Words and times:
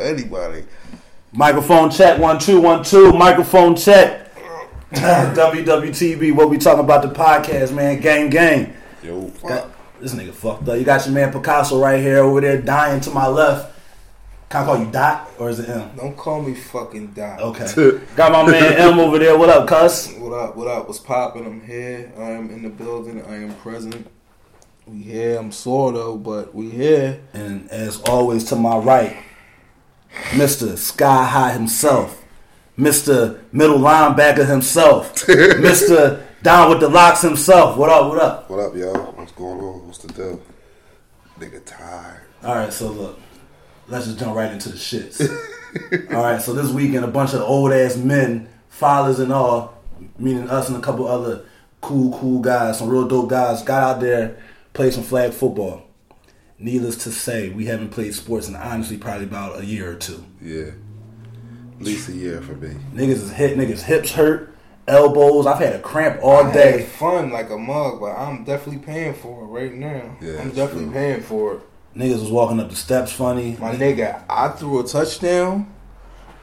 Anybody. 0.00 0.64
Microphone 1.32 1.90
check 1.90 2.18
one 2.18 2.38
two 2.38 2.60
one 2.60 2.82
two. 2.82 3.12
Microphone 3.12 3.76
check. 3.76 4.34
WWTB. 4.92 6.34
What 6.34 6.50
we 6.50 6.58
talking 6.58 6.82
about 6.82 7.02
the 7.02 7.10
podcast, 7.10 7.72
man? 7.72 8.00
Gang, 8.00 8.30
gang. 8.30 8.74
Yo. 9.02 9.28
Got, 9.46 9.70
this 10.00 10.14
nigga 10.14 10.32
fucked 10.32 10.68
up. 10.68 10.78
You 10.78 10.84
got 10.84 11.04
your 11.06 11.14
man 11.14 11.32
Picasso 11.32 11.80
right 11.80 12.00
here 12.00 12.18
over 12.18 12.40
there 12.40 12.60
dying 12.60 13.00
to 13.02 13.10
my 13.10 13.28
left. 13.28 13.78
Can 14.48 14.62
I 14.62 14.64
call 14.64 14.78
you 14.78 14.90
Dot 14.90 15.30
or 15.38 15.48
is 15.50 15.60
it 15.60 15.68
M? 15.68 15.96
Don't 15.96 16.16
call 16.16 16.42
me 16.42 16.54
fucking 16.54 17.08
Doc. 17.08 17.38
Okay. 17.38 18.00
got 18.16 18.32
my 18.32 18.50
man 18.50 18.72
M 18.72 18.98
over 18.98 19.18
there. 19.18 19.38
What 19.38 19.48
up, 19.48 19.68
cuss? 19.68 20.12
What 20.14 20.32
up? 20.32 20.56
What 20.56 20.66
up? 20.66 20.88
What's 20.88 20.98
popping? 20.98 21.46
I'm 21.46 21.60
here. 21.60 22.12
I 22.18 22.30
am 22.30 22.50
in 22.50 22.62
the 22.62 22.68
building. 22.68 23.22
I 23.26 23.36
am 23.36 23.54
present. 23.56 24.08
We 24.86 25.02
here. 25.02 25.38
I'm 25.38 25.52
sore 25.52 25.92
though, 25.92 26.16
but 26.16 26.52
we 26.52 26.68
here. 26.68 27.20
And 27.32 27.70
as 27.70 28.00
always, 28.02 28.42
to 28.46 28.56
my 28.56 28.76
right, 28.76 29.16
Mr. 30.30 30.76
Sky 30.76 31.24
High 31.24 31.52
himself, 31.52 32.24
Mr. 32.78 33.40
Middle 33.52 33.78
Linebacker 33.78 34.46
himself, 34.46 35.14
Mr. 35.26 36.22
Down 36.42 36.70
with 36.70 36.80
the 36.80 36.88
Locks 36.88 37.22
himself. 37.22 37.76
What 37.76 37.90
up? 37.90 38.08
What 38.08 38.18
up? 38.18 38.50
What 38.50 38.60
up, 38.60 38.74
y'all? 38.74 39.12
What's 39.12 39.32
going 39.32 39.60
on? 39.60 39.86
What's 39.86 39.98
the 39.98 40.12
deal? 40.12 40.40
Nigga 41.38 41.64
tired. 41.64 42.22
All 42.42 42.54
right, 42.54 42.72
so 42.72 42.88
look, 42.88 43.20
let's 43.88 44.06
just 44.06 44.18
jump 44.18 44.34
right 44.34 44.50
into 44.50 44.70
the 44.70 44.76
shits. 44.76 45.20
all 46.14 46.22
right, 46.22 46.40
so 46.40 46.54
this 46.54 46.70
weekend, 46.70 47.04
a 47.04 47.08
bunch 47.08 47.34
of 47.34 47.42
old 47.42 47.72
ass 47.72 47.96
men, 47.96 48.48
fathers 48.68 49.18
and 49.18 49.32
all, 49.32 49.74
meaning 50.18 50.48
us 50.48 50.68
and 50.68 50.78
a 50.78 50.80
couple 50.80 51.06
other 51.06 51.44
cool, 51.80 52.18
cool 52.18 52.40
guys, 52.40 52.78
some 52.78 52.88
real 52.88 53.06
dope 53.06 53.28
guys, 53.28 53.62
got 53.62 53.82
out 53.82 54.00
there, 54.00 54.38
played 54.72 54.92
some 54.92 55.02
flag 55.04 55.32
football. 55.32 55.82
Needless 56.60 56.96
to 57.04 57.10
say, 57.10 57.48
we 57.48 57.64
haven't 57.64 57.88
played 57.88 58.14
sports 58.14 58.46
in 58.46 58.54
honestly 58.54 58.98
probably 58.98 59.24
about 59.24 59.60
a 59.60 59.64
year 59.64 59.90
or 59.90 59.94
two. 59.94 60.22
Yeah. 60.42 60.72
At 61.78 61.82
least 61.86 62.10
a 62.10 62.12
year 62.12 62.42
for 62.42 62.52
me. 62.52 62.76
Niggas 62.92 63.12
is 63.12 63.32
hit, 63.32 63.56
niggas 63.56 63.80
hips 63.80 64.12
hurt, 64.12 64.54
elbows. 64.86 65.46
I've 65.46 65.58
had 65.58 65.74
a 65.74 65.80
cramp 65.80 66.20
all 66.22 66.44
I 66.44 66.52
day. 66.52 66.84
fun 66.84 67.30
like 67.30 67.48
a 67.48 67.56
mug, 67.56 68.00
but 68.00 68.12
I'm 68.12 68.44
definitely 68.44 68.84
paying 68.84 69.14
for 69.14 69.42
it 69.42 69.46
right 69.46 69.72
now. 69.72 70.16
Yeah, 70.20 70.42
I'm 70.42 70.50
definitely 70.50 70.84
true. 70.84 70.92
paying 70.92 71.22
for 71.22 71.54
it. 71.54 71.60
Niggas 71.96 72.20
was 72.20 72.30
walking 72.30 72.60
up 72.60 72.68
the 72.68 72.76
steps 72.76 73.10
funny. 73.10 73.56
My 73.58 73.74
nigga, 73.74 74.22
I 74.28 74.48
threw 74.48 74.80
a 74.80 74.84
touchdown. 74.84 75.72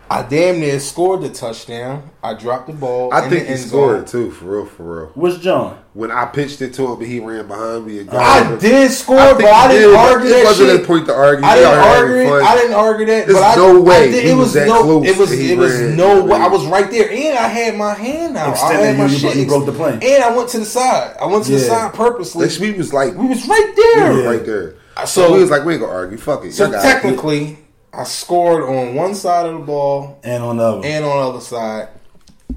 I 0.09 0.23
damn 0.23 0.59
near 0.61 0.80
scored 0.80 1.22
the 1.22 1.30
touchdown. 1.30 2.09
I 2.23 2.33
dropped 2.33 2.67
the 2.67 2.73
ball. 2.73 3.13
I 3.13 3.27
think 3.30 3.47
he 3.47 3.58
scored 3.58 4.08
zone. 4.09 4.25
too, 4.27 4.31
for 4.31 4.45
real, 4.45 4.66
for 4.66 4.83
real. 5.02 5.11
What's 5.16 5.38
John? 5.39 5.77
When 5.94 6.11
I 6.11 6.25
pitched 6.25 6.61
it 6.61 6.73
to 6.75 6.86
him 6.94 7.00
and 7.02 7.08
he 7.11 7.19
ran 7.19 7.47
behind 7.47 7.86
me 7.88 8.00
and 8.00 8.09
got 8.09 8.22
I 8.22 8.47
him, 8.47 8.58
did 8.59 8.91
score, 8.91 9.17
I 9.19 9.33
but 9.33 9.45
I 9.45 9.67
didn't 9.67 9.89
did, 9.89 9.95
but 9.95 10.11
argue 10.13 10.28
it 10.28 10.31
that 10.31 10.44
wasn't 10.45 10.69
shit. 10.69 10.81
a 10.83 10.88
point 10.88 11.05
to 11.08 11.13
argue. 11.13 11.45
I 11.45 11.55
didn't 11.55 11.80
argue 11.80 12.16
it. 12.38 12.41
I 12.44 12.55
didn't 12.55 12.73
argue 12.73 13.05
that. 13.08 13.25
There's 13.28 13.38
but 13.38 13.44
I, 13.44 13.55
no 13.55 13.81
way 13.81 13.95
I 13.95 14.05
did, 14.11 14.23
he 14.23 14.30
it 14.30 14.33
was 14.35 14.45
was 14.45 14.53
that 14.53 14.67
no. 14.67 14.81
close 14.83 15.08
it 15.08 15.17
was. 15.17 15.31
It 15.33 15.58
was 15.58 15.73
ran. 15.81 15.97
no 15.97 16.23
way. 16.23 16.38
I 16.39 16.47
was 16.47 16.66
right 16.67 16.89
there, 16.91 17.09
and 17.11 17.38
I 17.38 17.47
had 17.47 17.75
my 17.75 17.94
hand 17.94 18.38
out. 18.38 18.55
I 18.58 18.73
had 18.73 18.97
my 18.97 19.05
you, 19.05 19.11
you 19.11 19.17
shit. 19.17 19.33
bro- 19.33 19.41
you 19.41 19.47
broke 19.47 19.66
the 19.66 19.72
plane. 19.73 20.00
And 20.02 20.23
I 20.23 20.35
went 20.35 20.50
to 20.50 20.59
the 20.59 20.66
side. 20.66 21.17
I 21.19 21.25
went 21.25 21.44
to 21.45 21.52
the 21.52 21.59
side 21.59 21.94
purposely. 21.94 22.47
Like, 22.47 22.59
we 22.59 22.72
was 22.73 22.94
like, 22.94 23.13
we 23.16 23.28
was 23.28 23.45
right 23.47 23.73
there. 23.75 24.09
we 24.13 24.16
there. 24.22 24.30
was 24.30 24.38
right 24.38 24.45
there. 24.45 24.75
Uh, 24.95 25.05
so- 25.05 25.28
So 25.28 25.33
we 25.33 25.41
was 25.41 25.50
like, 25.52 25.66
we 25.66 25.73
ain't 25.73 25.81
gonna 25.81 25.91
argue. 25.94 26.17
Fuck 26.17 26.45
it. 26.45 26.53
So 26.53 26.69
Y'all 26.72 26.81
technically, 26.81 27.58
I 27.98 28.03
scored 28.03 28.64
on 28.64 28.94
one 28.95 29.16
side 29.16 29.48
of 29.48 29.53
the 29.59 29.66
ball 29.66 30.20
And 30.23 30.44
on 30.44 30.58
the 30.58 30.64
other. 30.64 30.88
and 30.88 31.03
on 31.03 31.17
the 31.17 31.30
other 31.30 31.42
side. 31.42 31.90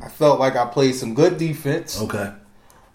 I 0.02 0.08
felt 0.08 0.38
like 0.38 0.54
I 0.56 0.66
played 0.66 0.94
some 0.94 1.14
good 1.14 1.38
defense. 1.38 2.00
Okay. 2.00 2.32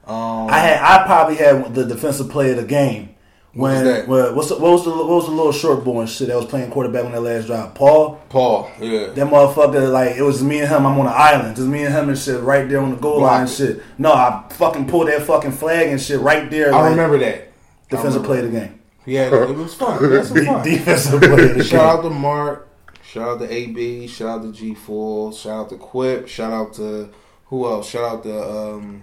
Um, 0.07 0.47
I 0.49 0.59
had 0.59 0.81
I 0.81 1.05
probably 1.05 1.35
had 1.35 1.73
the 1.73 1.83
defensive 1.85 2.29
player 2.29 2.51
of 2.51 2.57
the 2.57 2.63
game. 2.65 3.15
was 3.55 3.73
When 3.73 3.85
that? 3.85 4.07
well, 4.07 4.35
what's 4.35 4.49
the, 4.49 4.55
what 4.57 4.71
was 4.73 4.83
the 4.85 4.91
what 4.91 5.07
was 5.07 5.25
the 5.25 5.31
little 5.31 5.51
short 5.51 5.83
boy 5.83 6.01
and 6.01 6.09
shit 6.09 6.27
that 6.27 6.37
was 6.37 6.45
playing 6.45 6.69
quarterback 6.69 7.05
on 7.05 7.11
that 7.13 7.21
last 7.21 7.47
drive? 7.47 7.73
Paul. 7.73 8.21
Paul, 8.29 8.69
yeah. 8.79 9.07
That 9.07 9.27
motherfucker 9.27 9.91
like 9.91 10.15
it 10.15 10.21
was 10.21 10.43
me 10.43 10.59
and 10.59 10.67
him. 10.69 10.85
I'm 10.85 10.99
on 10.99 11.07
an 11.07 11.13
island, 11.15 11.55
just 11.55 11.67
me 11.67 11.83
and 11.85 11.93
him 11.93 12.09
and 12.09 12.17
shit 12.17 12.39
right 12.41 12.69
there 12.69 12.81
on 12.81 12.91
the 12.91 12.97
goal 12.97 13.17
Block 13.19 13.31
line 13.31 13.41
and 13.41 13.49
it. 13.49 13.53
shit. 13.55 13.83
No, 13.97 14.13
I 14.13 14.45
fucking 14.51 14.87
pulled 14.87 15.07
that 15.07 15.23
fucking 15.23 15.53
flag 15.53 15.87
and 15.89 15.99
shit 15.99 16.19
right 16.19 16.49
there. 16.51 16.73
I 16.73 16.81
like, 16.81 16.91
remember 16.91 17.17
that. 17.19 17.35
I 17.35 17.51
defensive 17.89 18.21
remember. 18.21 18.27
player 18.27 18.45
of 18.45 18.51
the 18.51 18.59
game. 18.59 18.79
Yeah, 19.05 19.33
it 19.49 19.55
was 19.55 19.73
fun. 19.75 20.01
We 20.01 20.15
had 20.15 20.25
some 20.25 20.45
fun. 20.45 20.63
defensive 20.63 21.21
player 21.21 21.63
Shout 21.63 21.99
out 21.99 22.01
to 22.03 22.09
Mark. 22.09 22.67
Shout 23.03 23.27
out 23.27 23.39
to 23.39 23.53
AB. 23.53 24.07
Shout 24.07 24.27
out 24.27 24.41
to 24.43 24.51
G 24.51 24.73
Full. 24.73 25.31
Shout 25.31 25.53
out 25.53 25.69
to 25.69 25.77
Quip. 25.77 26.27
Shout 26.27 26.51
out 26.51 26.73
to 26.75 27.09
who 27.45 27.65
else? 27.65 27.89
Shout 27.89 28.03
out 28.03 28.23
to 28.23 28.49
um, 28.49 29.01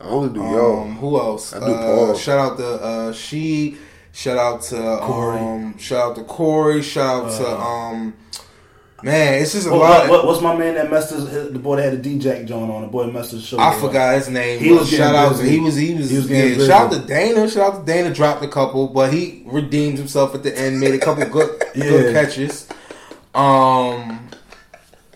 I 0.00 0.04
only 0.04 0.34
do 0.34 0.42
um 0.42 0.96
who 0.96 1.18
else? 1.18 1.54
I 1.54 1.60
do 1.60 1.72
uh, 1.72 1.82
Paul. 1.82 2.14
Shout 2.14 2.38
out 2.38 2.56
to 2.58 2.66
uh, 2.66 3.12
she. 3.12 3.78
Shout 4.14 4.36
out 4.36 4.60
to 4.62 4.98
Corey. 5.00 5.38
um, 5.38 5.78
shout 5.78 6.10
out 6.10 6.16
to 6.16 6.24
Corey. 6.24 6.82
Shout 6.82 7.24
out 7.24 7.32
to 7.38 7.48
um, 7.48 8.14
man, 9.02 9.42
it's 9.42 9.52
just 9.52 9.66
a 9.66 9.70
What, 9.70 9.80
lot. 9.80 10.08
what, 10.08 10.26
what's 10.26 10.40
my 10.40 10.54
man 10.56 10.74
that 10.74 10.90
messed 10.90 11.10
his, 11.12 11.28
his- 11.28 11.52
the 11.52 11.58
boy 11.58 11.76
that 11.76 11.82
had 11.84 11.92
the 11.94 11.96
D-Jack 11.98 12.44
joint 12.46 12.70
on? 12.70 12.82
The 12.82 12.88
boy 12.88 13.06
that 13.06 13.12
messed 13.12 13.32
his 13.32 13.44
shoulder. 13.44 13.64
I 13.64 13.74
up? 13.74 13.80
forgot 13.80 14.14
his 14.16 14.28
name. 14.28 14.60
He 14.60 14.72
was 14.72 14.88
shout 14.90 15.14
out. 15.14 15.30
busy. 15.32 15.50
He 15.50 15.60
was. 15.60 15.76
He 15.76 15.94
was. 15.94 16.10
He 16.10 16.16
was 16.16 16.26
getting 16.26 16.50
yeah, 16.50 16.56
busy. 16.56 16.68
shout 16.68 16.92
out 16.94 17.00
to 17.00 17.06
Dana. 17.06 17.48
Shout 17.50 17.74
out 17.74 17.80
to 17.86 17.92
Dana. 17.92 18.14
Dropped 18.14 18.44
a 18.44 18.48
couple, 18.48 18.88
but 18.88 19.12
he 19.12 19.42
redeemed 19.46 19.98
himself 19.98 20.34
at 20.34 20.42
the 20.42 20.56
end. 20.58 20.78
Made 20.80 20.94
a 20.94 20.98
couple 20.98 21.24
good 21.26 21.62
good 21.74 22.12
catches. 22.14 22.68
Um. 23.34 24.28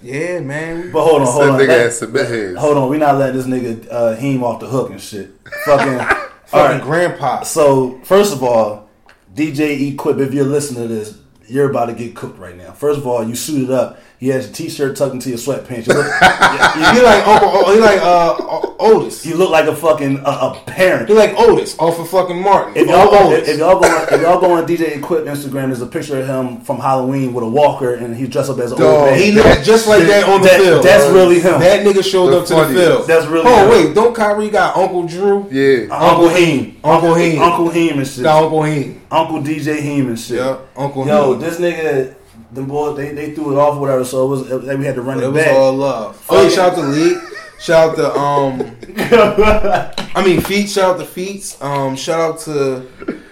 Yeah, 0.03 0.41
man. 0.41 0.92
But 0.92 1.04
hold 1.04 1.22
on, 1.22 1.26
hold 1.28 1.48
on. 1.50 1.60
nigga 1.60 1.68
Let- 1.68 1.80
had 1.80 1.92
cement. 1.92 2.58
Hold 2.58 2.76
on, 2.76 2.88
we 2.91 2.98
not 2.98 3.16
letting 3.16 3.36
this 3.36 3.47
nigga 3.47 3.88
uh, 3.91 4.14
Heem 4.16 4.42
off 4.44 4.60
the 4.60 4.66
hook 4.66 4.91
and 4.91 5.00
shit. 5.00 5.30
Fucking. 5.64 5.98
Fucking 6.47 6.78
right. 6.78 6.80
grandpa. 6.82 7.42
So 7.42 7.98
first 8.04 8.32
of 8.32 8.41
all, 8.44 8.88
DJ 9.34 9.92
Equip, 9.92 10.18
if 10.18 10.32
you're 10.32 10.44
listening 10.44 10.86
to 10.86 10.94
this, 10.94 11.18
you're 11.49 11.71
about 11.71 11.87
to 11.87 11.93
get 11.93 12.15
cooked 12.15 12.39
right 12.39 12.57
now. 12.57 12.73
First 12.73 12.99
of 12.99 13.07
all, 13.07 13.27
you 13.27 13.34
suited 13.34 13.71
up. 13.71 13.99
He 14.19 14.28
has 14.28 14.47
your 14.47 14.54
t-shirt 14.54 14.97
tucked 14.97 15.12
into 15.15 15.28
your 15.28 15.38
sweatpants. 15.38 15.87
You 15.88 15.93
look, 15.94 16.06
He 16.97 17.03
like 17.03 17.27
Uncle. 17.27 17.72
He 17.72 17.78
like 17.81 18.00
uh 18.00 18.34
O- 18.38 18.77
Otis. 18.78 19.27
you 19.27 19.37
look 19.37 19.50
like 19.50 19.66
a 19.66 19.75
fucking 19.77 20.21
uh, 20.25 20.54
a 20.65 20.71
parent. 20.71 21.09
He 21.09 21.15
like 21.15 21.34
Otis 21.38 21.78
off 21.78 21.99
of 21.99 22.09
fucking 22.09 22.41
Martin. 22.41 22.75
If 22.77 22.88
y'all, 22.88 23.10
go, 23.10 23.31
if, 23.32 23.38
Otis. 23.41 23.49
if 23.50 23.59
y'all 23.59 23.78
go 23.81 23.87
on, 23.88 24.15
if 24.15 24.21
y'all 24.22 24.41
go 24.41 24.53
on 24.53 24.66
DJ 24.66 24.97
Equip 24.97 25.25
Instagram, 25.27 25.66
there's 25.66 25.82
a 25.82 25.87
picture 25.87 26.19
of 26.21 26.27
him 26.27 26.60
from 26.62 26.78
Halloween 26.78 27.34
with 27.34 27.44
a 27.44 27.49
walker, 27.49 27.94
and 27.94 28.16
he's 28.16 28.28
dressed 28.31 28.49
up 28.50 28.59
as 28.59 28.72
an 28.72 28.81
old 28.82 28.91
Dog, 28.91 29.10
man. 29.10 29.19
he 29.19 29.32
looked 29.32 29.65
just 29.65 29.87
like 29.87 30.03
that 30.04 30.28
on 30.28 30.41
the 30.41 30.47
That- 30.48 30.60
field. 30.60 30.84
that's 30.84 31.12
really 31.12 31.41
him. 31.41 31.60
That 31.60 31.84
nigga 31.87 32.03
showed 32.04 32.31
The 32.31 32.38
up 32.41 32.47
to 32.47 32.54
the 32.54 32.66
field. 32.81 33.06
That's 33.06 33.27
really 33.27 33.44
him. 33.47 33.53
Oh 33.54 33.62
him. 33.65 33.87
wait, 33.87 33.94
don't 33.94 34.15
Kyrie 34.15 34.48
got 34.50 34.77
Uncle 34.77 35.06
Drew? 35.06 35.47
Yeah. 35.50 35.88
Uncle 35.94 36.28
Heem, 36.31 36.77
Uncle 36.83 37.15
Heem. 37.15 37.41
Uncle 37.43 37.69
Heem 37.71 37.98
and 37.98 38.06
shit. 38.09 38.22
Got 38.25 38.44
Uncle 38.44 38.62
Heem. 38.62 39.03
Uncle 39.10 39.41
DJ 39.43 39.81
Heem 39.81 40.09
and 40.09 40.19
shit. 40.19 40.38
Yeah, 40.38 40.59
Uncle 40.75 41.06
Yo, 41.06 41.33
Heem. 41.33 41.41
this 41.41 41.59
nigga, 41.60 42.15
the 42.53 42.62
boy, 42.62 42.95
they, 42.95 43.12
they 43.12 43.33
threw 43.34 43.53
it 43.53 43.59
off 43.59 43.77
or 43.77 43.81
whatever, 43.81 44.05
so 44.05 44.25
it 44.27 44.29
was 44.29 44.51
it, 44.51 44.79
we 44.79 44.84
had 44.84 44.95
to 44.97 45.03
run 45.03 45.19
It 45.19 45.25
it, 45.25 45.29
was 45.29 45.45
back. 45.45 45.55
all 45.57 45.73
love. 45.73 46.25
Oh, 46.29 46.43
yeah, 46.43 46.49
shout 46.49 46.73
out 46.73 46.77
to 46.77 46.83
League. 46.83 47.19
Shout 47.59 47.91
out 47.91 47.97
to 47.97 48.15
um. 48.19 48.77
I 50.15 50.23
mean, 50.25 50.41
feet. 50.41 50.69
Shout 50.69 50.95
out 50.95 50.99
to 51.01 51.07
feet. 51.07 51.57
Um, 51.61 51.97
shout 51.97 52.21
out 52.21 52.39
to 52.41 52.87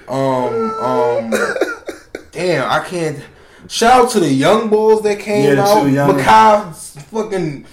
um 0.08 0.70
um. 0.80 1.34
Damn, 2.32 2.70
I 2.70 2.84
can't. 2.86 3.22
Shout 3.68 4.04
out 4.06 4.10
to 4.12 4.20
the 4.20 4.28
young 4.32 4.68
bulls 4.68 5.02
that 5.02 5.18
came 5.20 5.44
Yeah, 5.44 5.54
the 5.56 5.62
out. 5.62 5.82
two 5.84 5.88
Makai 6.22 6.74
fucking. 7.04 7.66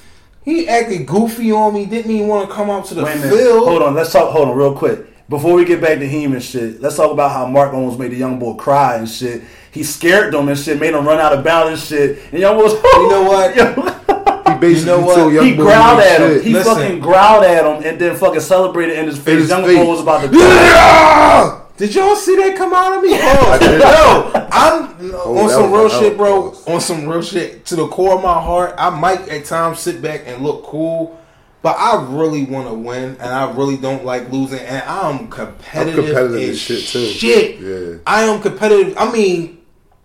He 0.44 0.68
acted 0.68 1.06
goofy 1.06 1.52
on 1.52 1.74
me. 1.74 1.86
Didn't 1.86 2.12
even 2.12 2.28
want 2.28 2.50
to 2.50 2.56
come 2.56 2.70
out 2.70 2.86
to 2.86 2.96
the 2.96 3.04
Wait 3.04 3.18
a 3.18 3.30
field. 3.30 3.68
Hold 3.68 3.82
on, 3.84 3.94
let's 3.94 4.12
talk. 4.12 4.32
Hold 4.32 4.50
on, 4.50 4.58
real 4.58 4.76
quick. 4.76 5.08
Before 5.30 5.54
we 5.54 5.64
get 5.66 5.80
back 5.80 6.00
to 6.00 6.08
Heem 6.08 6.34
and 6.34 6.44
shit, 6.44 6.82
let's 6.82 6.98
talk 6.98 7.12
about 7.12 7.32
how 7.32 7.46
Mark 7.46 7.74
almost 7.74 7.98
made 8.00 8.12
the 8.12 8.18
young 8.18 8.38
boy 8.40 8.56
cry 8.56 8.96
and 8.98 9.08
shit. 9.08 9.44
He 9.72 9.84
scared 9.84 10.34
them 10.34 10.50
and 10.50 10.58
shit, 10.60 10.80
made 10.80 10.94
him 10.94 11.06
run 11.08 11.20
out 11.20 11.34
of 11.34 11.44
bounds 11.44 11.72
and 11.72 11.82
shit. 11.82 12.20
And 12.32 12.40
young 12.42 12.58
boy 12.58 12.64
was, 12.66 12.74
You 12.74 13.10
know 13.10 13.24
what? 13.30 13.56
He 13.56 14.60
basically 14.60 14.80
You 14.80 14.86
know 14.86 15.06
what? 15.06 15.44
he 15.46 15.56
growled 15.56 16.00
to 16.02 16.06
do 16.06 16.10
at 16.10 16.22
him. 16.38 16.44
He 16.44 16.54
Listen. 16.54 16.76
fucking 16.76 17.00
growled 17.00 17.44
at 17.46 17.66
him 17.66 17.84
and 17.90 18.00
then 18.00 18.16
fucking 18.18 18.42
celebrated 18.42 18.98
in 19.00 19.06
his 19.06 19.18
face. 19.18 19.40
his 19.42 19.50
young 19.50 19.64
face. 19.64 19.78
boy 19.78 19.86
was 19.86 20.02
about 20.02 20.30
to. 20.30 20.38
Yeah! 20.38 21.62
Did 21.78 21.96
y'all 21.96 22.16
see 22.16 22.36
that 22.36 22.56
come 22.58 22.74
out 22.74 22.98
of 22.98 23.02
me? 23.04 23.14
I 23.16 23.58
did. 23.58 23.82
Oh, 23.84 24.32
yo, 24.34 24.48
I'm 24.52 25.12
oh, 25.16 25.38
on 25.40 25.50
some 25.50 25.72
real 25.72 25.86
a 25.86 25.90
hell 25.90 26.00
shit, 26.02 26.18
bro. 26.18 26.54
On 26.68 26.80
some 26.82 27.08
real 27.08 27.22
shit 27.24 27.66
to 27.68 27.76
the 27.76 27.88
core 27.88 28.16
of 28.18 28.22
my 28.22 28.40
heart. 28.40 28.76
I 28.78 28.90
might 28.92 29.28
at 29.30 29.46
times 29.46 29.80
sit 29.80 30.00
back 30.02 30.24
and 30.28 30.44
look 30.44 30.64
cool, 30.66 31.20
but 31.64 31.76
I 31.80 32.06
really 32.10 32.44
want 32.44 32.68
to 32.68 32.74
win, 32.76 33.12
and 33.20 33.24
I 33.24 33.52
really 33.54 33.78
don't 33.78 34.06
like 34.06 34.32
losing, 34.32 34.60
and 34.60 34.84
I'm 34.84 35.28
competitive. 35.30 36.00
I'm 36.00 36.06
competitive 36.06 36.42
as 36.44 36.50
as 36.50 36.60
shit, 36.60 36.86
too. 36.88 37.06
Shit, 37.06 37.60
Yeah. 37.60 37.98
I 38.06 38.24
am 38.24 38.42
competitive. 38.42 38.96
I 38.98 39.12
mean. 39.12 39.58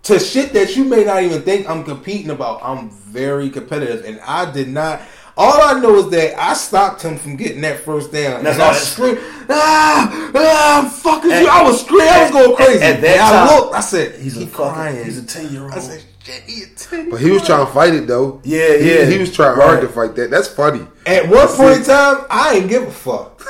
To 0.06 0.19
shit 0.20 0.53
that 0.53 0.76
you 0.76 0.85
may 0.85 1.05
not 1.05 1.23
even 1.23 1.43
think 1.43 1.69
I'm 1.69 1.82
competing 1.82 2.31
about, 2.31 2.61
I'm 2.62 2.91
very 2.91 3.50
competitive, 3.50 4.05
and 4.05 4.20
I 4.20 4.50
did 4.53 4.69
not. 4.69 5.00
All 5.37 5.61
I 5.61 5.81
know 5.81 5.97
is 5.97 6.11
that 6.11 6.38
I 6.41 6.55
stopped 6.55 7.03
him 7.03 7.19
from 7.19 7.37
getting 7.37 7.61
that 7.62 7.81
first 7.81 8.12
down. 8.12 8.43
That's 8.44 8.55
and 8.55 8.62
all 8.62 8.70
I 8.70 8.76
it- 8.76 8.81
screamed, 8.81 9.19
ah, 9.50 10.31
ah, 10.35 10.82
I'm 10.85 10.91
fucking 10.91 11.31
At- 11.32 11.43
you. 11.43 11.49
I 11.49 11.62
was 11.62 11.81
screaming. 11.81 12.08
I 12.08 12.23
was 12.23 12.31
going 12.32 12.56
crazy. 12.56 12.82
at 12.85 13.00
that 13.00 13.17
and 13.17 13.20
I 13.20 13.47
time, 13.49 13.56
looked. 13.61 13.75
I 13.75 13.81
said, 13.81 14.20
He's 14.20 14.37
a 14.37 14.41
he 14.41 14.47
fucking. 14.47 14.73
crying. 14.73 15.05
He's 15.05 15.19
a 15.19 15.26
ten 15.26 15.49
year 15.53 15.62
old. 15.64 15.73
I 15.75 15.79
said, 15.81 16.03
shit, 16.25 16.43
he 16.44 16.62
a 16.62 16.67
10 16.69 17.11
But 17.11 17.20
he 17.20 17.31
was 17.32 17.44
trying 17.44 17.67
to 17.67 17.73
fight 17.73 17.93
it 17.94 18.06
though. 18.06 18.41
Yeah, 18.44 18.76
He- 18.79 18.94
yeah. 18.94 19.05
He, 19.06 19.19
was 19.19 19.35
trying 19.35 19.56
hard 19.56 19.75
Right. 19.75 19.81
to 19.82 19.88
fight 19.88 20.14
that. 20.17 20.31
That's 20.31 20.49
funny. 20.49 20.87
At 21.05 21.29
one 21.29 21.49
point 21.49 21.79
in 21.79 21.85
time, 21.85 22.25
I 22.31 22.55
ain't 22.56 22.69
give 22.69 22.85
a 22.85 22.91
fuck. 22.91 23.43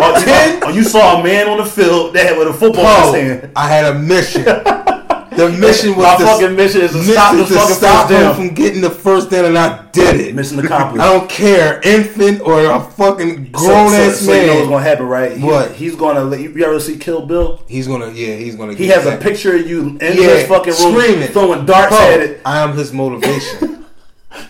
Oh, 0.00 0.18
you, 0.18 0.60
oh, 0.62 0.68
you 0.70 0.84
saw 0.84 1.20
a 1.20 1.24
man 1.24 1.48
on 1.48 1.58
the 1.58 1.64
field 1.66 2.14
that 2.14 2.26
had 2.26 2.38
with 2.38 2.48
a 2.48 2.52
football 2.54 3.14
in 3.14 3.24
his 3.26 3.40
hand. 3.40 3.52
I 3.56 3.68
had 3.68 3.84
a 3.94 3.98
mission. 3.98 4.44
The 5.36 5.50
mission 5.50 5.90
was 5.96 6.04
My 6.06 6.16
to, 6.16 6.24
fucking 6.24 6.56
mission 6.56 6.80
is 6.80 6.92
to 6.92 6.98
mission 6.98 7.12
stop 7.12 7.36
the 7.36 7.44
to 7.44 7.54
fucking 7.54 7.74
stop 7.74 8.08
first 8.08 8.10
him 8.12 8.20
down. 8.22 8.34
from 8.36 8.54
getting 8.54 8.80
the 8.80 8.90
first 8.90 9.30
down, 9.30 9.44
and 9.44 9.58
I 9.58 9.84
did 9.92 10.20
it. 10.20 10.34
Mission 10.34 10.58
accomplished. 10.64 11.02
I 11.04 11.12
don't 11.12 11.28
care, 11.28 11.80
infant 11.84 12.40
or 12.40 12.64
a 12.64 12.80
fucking 12.80 13.52
grown 13.52 13.90
so, 13.90 13.96
ass 13.96 14.18
so 14.20 14.32
you 14.32 14.46
know 14.46 14.54
what's 14.56 14.68
gonna 14.68 14.82
happen, 14.82 15.06
right? 15.06 15.36
He- 15.36 15.44
What? 15.44 15.72
He's 15.72 15.94
gonna. 15.94 16.24
let 16.24 16.40
You, 16.40 16.50
you 16.52 16.64
ever 16.64 16.80
see 16.80 16.96
Kill 16.96 17.26
Bill? 17.26 17.62
he's 17.68 17.86
gonna, 17.86 18.10
yeah, 18.12 18.36
he's 18.36 18.56
gonna. 18.56 18.72
He 18.74 18.86
get 18.86 19.02
has 19.02 19.06
a 19.12 19.16
picture 19.18 19.54
of 19.56 19.68
you 19.68 19.80
in 19.88 19.98
Yeah, 20.00 20.08
his 20.36 20.48
fucking 20.48 20.72
room, 20.74 20.92
screaming. 21.00 21.28
throwing 21.28 21.66
darts 21.66 21.90
Bro, 21.90 21.98
at 22.00 22.20
it. 22.20 22.40
I 22.44 22.58
am 22.62 22.76
his 22.76 22.92
motivation. 22.92 23.84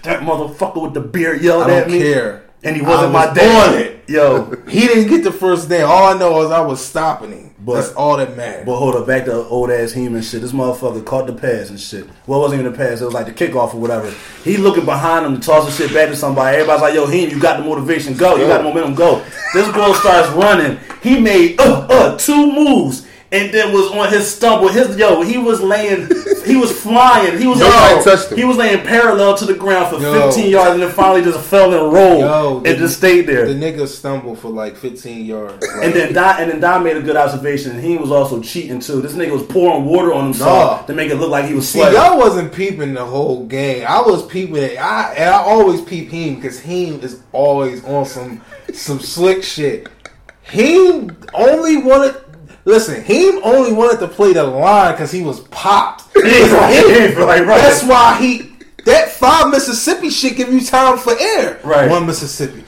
That 0.03 0.21
motherfucker 0.23 0.83
with 0.83 0.95
the 0.95 1.01
beard 1.01 1.43
yelled 1.43 1.65
I 1.71 1.77
at 1.77 1.81
don't 1.89 1.93
me, 1.93 2.01
care. 2.01 2.45
and 2.65 2.75
he 2.75 2.83
wasn't 2.83 3.11
I 3.11 3.13
my 3.13 3.27
was 3.29 3.37
dad. 3.37 3.75
on 3.75 3.81
it. 3.81 4.05
Yo, 4.09 4.51
He 4.69 4.81
didn't 4.81 5.09
get 5.09 5.23
the 5.23 5.31
first 5.31 5.69
down. 5.69 5.89
All 5.89 6.13
I 6.13 6.19
know 6.19 6.43
is 6.43 6.51
I 6.51 6.61
was 6.61 6.85
stopping 6.85 7.31
him. 7.31 7.46
But- 7.59 7.75
That's 7.77 7.93
all 7.95 8.17
that 8.19 8.37
mattered. 8.37 8.67
But 8.67 8.77
hold 8.77 8.97
up, 8.97 9.07
back 9.07 9.25
to 9.25 9.35
old 9.47 9.71
ass 9.71 9.93
Heeman 9.95 10.23
shit. 10.29 10.43
This 10.43 10.53
motherfucker 10.53 11.05
caught 11.05 11.27
the 11.27 11.33
pass 11.33 11.71
and 11.71 11.81
shit. 11.81 12.07
Well, 12.27 12.41
it 12.41 12.43
wasn't 12.43 12.61
even 12.61 12.73
the 12.73 12.77
pass. 12.79 13.01
It 13.01 13.05
was 13.07 13.15
like 13.15 13.27
the 13.27 13.33
kickoff 13.33 13.73
or 13.75 13.79
whatever. 13.79 14.13
He 14.45 14.57
looking 14.59 14.85
behind 14.85 15.25
him 15.25 15.41
to 15.41 15.47
toss 15.47 15.65
the 15.65 15.73
shit 15.73 15.95
back 15.95 16.11
to 16.11 16.17
somebody. 16.17 16.57
Everybody's 16.57 16.83
like, 16.83 16.95
"Yo, 16.95 17.07
Heem, 17.07 17.31
you 17.31 17.41
got 17.41 17.59
the 17.59 17.65
motivation. 17.65 18.15
Go. 18.15 18.37
You 18.37 18.47
got 18.47 18.59
the 18.59 18.65
momentum. 18.65 18.95
Go." 18.95 19.23
This 19.55 19.67
boy 19.73 19.93
starts 19.95 20.29
running. 20.33 20.79
He 21.03 21.19
made 21.19 21.59
uh 21.61 21.87
uh 21.89 22.19
two 22.19 22.53
moves. 22.53 23.07
And 23.33 23.53
then 23.53 23.73
was 23.73 23.91
on 23.91 24.09
his 24.13 24.33
stumble. 24.33 24.69
His 24.69 24.97
yo, 24.97 25.21
he 25.23 25.37
was 25.37 25.61
laying, 25.61 26.09
he 26.45 26.55
was 26.55 26.71
flying. 26.71 27.37
He 27.39 27.47
was 27.49 27.59
Nobody 27.59 28.05
touched 28.05 28.31
him. 28.31 28.39
He 28.39 28.45
was 28.45 28.57
laying 28.57 28.87
parallel 28.87 29.37
to 29.39 29.45
the 29.45 29.55
ground 29.55 29.95
for 29.95 30.01
Yo. 30.01 30.27
15 30.31 30.49
yards, 30.49 30.71
and 30.75 30.83
then 30.83 30.93
finally 30.93 31.23
just 31.23 31.41
fell 31.41 31.75
and 31.75 31.93
rolled 31.93 32.21
Yo, 32.21 32.57
and 32.59 32.67
the- 32.67 32.77
just 32.77 32.99
stayed 32.99 33.23
there. 33.27 33.47
the 33.47 33.55
nigga 33.55 33.89
stumbled 33.89 34.39
for 34.39 34.49
like 34.51 34.77
15 34.77 35.27
yards. 35.27 35.67
And 35.83 35.93
then 35.93 36.13
Don 36.13 36.41
and 36.41 36.51
then 36.53 36.61
Don 36.61 36.85
made 36.85 36.97
a 36.97 37.03
good 37.03 37.17
observation. 37.17 37.73
and 37.73 37.81
He 37.85 37.97
was 37.97 38.13
also 38.13 38.41
cheating 38.41 38.79
too. 38.79 39.01
This 39.03 39.15
nigga 39.15 39.33
was 39.33 39.43
pouring 39.43 39.85
water 39.87 40.13
on 40.15 40.25
himself 40.27 40.81
Nah. 40.83 40.87
to 40.87 40.93
make 40.95 41.11
it 41.11 41.17
look 41.17 41.31
like 41.31 41.47
he 41.47 41.55
was 41.55 41.69
See, 41.69 41.81
sweating. 41.81 41.99
y'all 42.01 42.17
wasn't 42.19 42.53
peeping 42.53 42.95
the 42.95 43.05
whole 43.05 43.45
game. 43.47 43.85
I 43.89 44.03
was 44.03 44.25
peeping 44.27 44.57
it. 44.57 44.79
I 44.81 45.15
and 45.15 45.31
I 45.31 45.39
always 45.39 45.81
peep 45.81 46.11
him 46.11 46.37
because 46.37 46.61
he 46.61 46.91
is 46.91 47.23
always 47.33 47.85
on 47.85 48.07
some 48.07 48.41
some 48.73 49.01
slick 49.01 49.43
shit. 49.43 49.89
He 50.49 51.09
only 51.35 51.77
wanted. 51.79 52.15
Listen, 52.67 53.05
he 53.05 53.41
only 53.43 53.73
wanted 53.73 54.01
to 54.01 54.09
play 54.09 54.33
the 54.33 54.43
line 54.43 54.93
because 54.93 55.13
he 55.13 55.23
was 55.23 55.41
popped. 55.41 56.03
Right, 56.17 57.15
right, 57.17 57.47
right. 57.47 57.47
That's 57.47 57.85
why 57.85 58.19
he 58.19 58.57
that 58.85 59.11
five 59.11 59.51
Mississippi 59.51 60.11
shit 60.11 60.37
give 60.37 60.53
you 60.53 60.61
time 60.61 60.99
for 60.99 61.13
air. 61.19 61.61
Right. 61.63 61.89
One 61.89 62.07
Mississippi. 62.07 62.65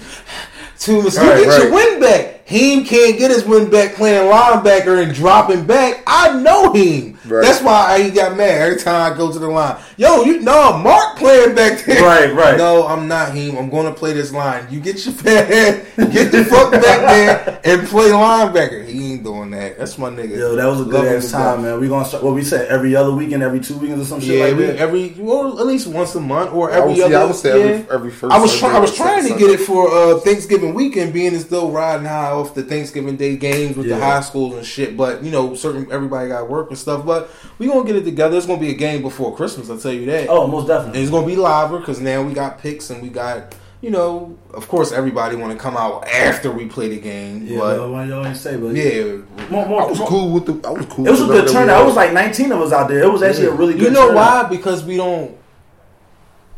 Two 0.79 1.03
Mississippi. 1.03 1.29
Right, 1.29 1.39
you 1.39 1.45
get 1.47 1.62
your 1.62 1.71
right. 1.73 1.91
win 1.91 2.00
back. 2.00 2.47
Heem 2.47 2.85
can't 2.85 3.19
get 3.19 3.31
his 3.31 3.45
win 3.45 3.71
back 3.71 3.95
playing 3.95 4.31
linebacker 4.31 5.03
and 5.03 5.15
dropping 5.15 5.67
back. 5.67 6.03
I 6.06 6.41
know 6.41 6.73
him. 6.73 7.18
Right. 7.28 7.42
That's 7.42 7.62
why 7.62 8.02
he 8.02 8.10
got 8.10 8.36
mad 8.36 8.62
every 8.62 8.78
time 8.78 9.12
I 9.12 9.16
go 9.16 9.32
to 9.32 9.38
the 9.38 9.48
line. 9.48 9.76
Yo, 9.96 10.22
you 10.22 10.40
no 10.40 10.78
Mark 10.78 11.16
playing 11.16 11.54
back 11.54 11.84
there. 11.84 12.02
Right, 12.02 12.32
right. 12.34 12.56
No, 12.56 12.86
I'm 12.86 13.06
not 13.08 13.34
him. 13.34 13.56
I'm 13.56 13.69
gonna 13.70 13.92
play 13.92 14.12
this 14.12 14.32
line. 14.32 14.66
You 14.70 14.80
get 14.80 15.04
your 15.04 15.14
head, 15.14 15.86
get 15.96 16.32
the 16.32 16.44
fuck 16.44 16.72
back 16.72 16.80
there 16.82 17.60
and 17.64 17.86
play 17.88 18.10
linebacker. 18.10 18.86
He 18.86 19.12
ain't 19.14 19.25
doing 19.25 19.50
that. 19.50 19.78
That's 19.78 19.98
my 19.98 20.10
nigga. 20.10 20.36
Yo, 20.38 20.56
that 20.56 20.66
was 20.66 20.80
a 20.80 20.84
good 20.84 21.04
him 21.04 21.16
ass 21.19 21.30
time, 21.30 21.62
man. 21.62 21.80
We 21.80 21.88
gonna 21.88 22.04
start. 22.04 22.22
What 22.25 22.34
we 22.34 22.42
said 22.42 22.69
every 22.69 22.94
other 22.96 23.12
weekend, 23.12 23.42
every 23.42 23.60
two 23.60 23.76
weekends, 23.78 24.02
or 24.02 24.06
some 24.06 24.20
shit 24.20 24.38
Yeah, 24.38 24.44
like 24.46 24.56
we, 24.56 24.66
that. 24.66 24.76
every 24.76 25.20
or 25.20 25.46
at 25.60 25.66
least 25.66 25.86
once 25.86 26.14
a 26.14 26.20
month 26.20 26.52
or 26.52 26.70
I 26.70 26.76
every 26.78 26.94
would 26.94 27.00
other. 27.02 27.10
say, 27.10 27.20
I 27.20 27.25
would 27.25 27.34
say 27.34 27.48
yeah. 27.58 27.75
every, 27.75 27.94
every 27.94 28.10
first. 28.10 28.32
I 28.32 28.38
was 28.38 28.58
trying. 28.58 28.76
I 28.76 28.78
was 28.78 28.94
trying 28.94 29.22
to 29.22 29.28
second 29.28 29.38
get 29.38 29.50
it 29.60 29.64
for 29.64 29.90
uh, 29.90 30.19
Thanksgiving 30.20 30.75
weekend, 30.75 31.12
being 31.12 31.34
as 31.34 31.48
though 31.48 31.70
riding 31.70 32.06
high 32.06 32.30
off 32.30 32.54
the 32.54 32.62
Thanksgiving 32.62 33.16
Day 33.16 33.36
games 33.36 33.76
with 33.76 33.88
the 33.88 33.98
high 33.98 34.20
schools 34.20 34.54
and 34.54 34.64
shit. 34.64 34.96
But 34.96 35.25
you 35.25 35.30
know, 35.30 35.54
certain 35.54 35.90
everybody 35.90 36.28
got 36.28 36.48
work 36.48 36.69
and 36.70 36.78
stuff. 36.78 37.04
But 37.04 37.18
we 37.59 37.67
gonna 37.67 37.85
get 37.87 37.97
it 37.97 38.05
together. 38.05 38.37
It's 38.37 38.47
gonna 38.47 38.61
be 38.61 38.70
a 38.70 38.75
game 38.75 39.03
before 39.03 39.35
Christmas. 39.35 39.70
I'll 39.70 39.79
tell 39.79 39.93
you 39.93 40.06
that. 40.06 40.29
oh, 40.29 40.47
most 40.47 40.61
And 40.62 40.69
definitely. 40.69 41.00
it's 41.03 41.11
gonna 41.11 41.26
be 41.26 41.37
liver 41.37 41.79
because 41.79 42.00
now 42.00 42.23
we 42.23 42.32
got 42.35 42.59
picks 42.59 42.91
and 42.91 43.03
we 43.03 43.09
got. 43.09 43.55
You 43.81 43.91
know, 43.91 44.37
of 44.55 44.67
course, 44.67 44.91
everybody 44.91 45.37
want 45.37 45.53
to 45.53 45.59
come 45.59 45.76
out 45.76 46.09
after 46.09 46.50
we 46.50 46.67
play 46.67 46.88
the 46.88 46.99
game, 46.99 47.47
Yeah, 47.47 47.59
but 47.61 47.88
well, 47.93 48.05
y'all 48.09 48.26
ain't 48.26 48.37
say, 48.37 48.56
but 48.56 48.75
yeah, 48.75 49.19
more, 49.50 49.82
I 49.82 49.87
was 49.87 50.00
more- 50.00 50.09
cool 50.09 50.31
with 50.32 50.47
the. 50.47 50.67
I 50.69 50.73
was 50.73 50.85
cool. 50.87 51.06
It 51.06 51.11
was 51.12 51.20
a 51.23 51.26
good 51.26 51.47
turnout. 51.49 51.82
It 51.82 51.87
was 51.87 51.94
like 51.94 52.12
19 52.12 52.50
of 52.50 52.61
us 52.61 52.73
out 52.73 52.88
there. 52.88 53.05
It 53.05 53.09
was 53.12 53.23
actually 53.23 53.47
a 53.47 53.53
really 53.53 53.75
good. 53.75 53.82
You 53.82 53.91
know 53.91 54.09
turnout. 54.09 54.43
why? 54.44 54.49
Because 54.49 54.82
we 54.85 54.97
don't, 54.97 55.31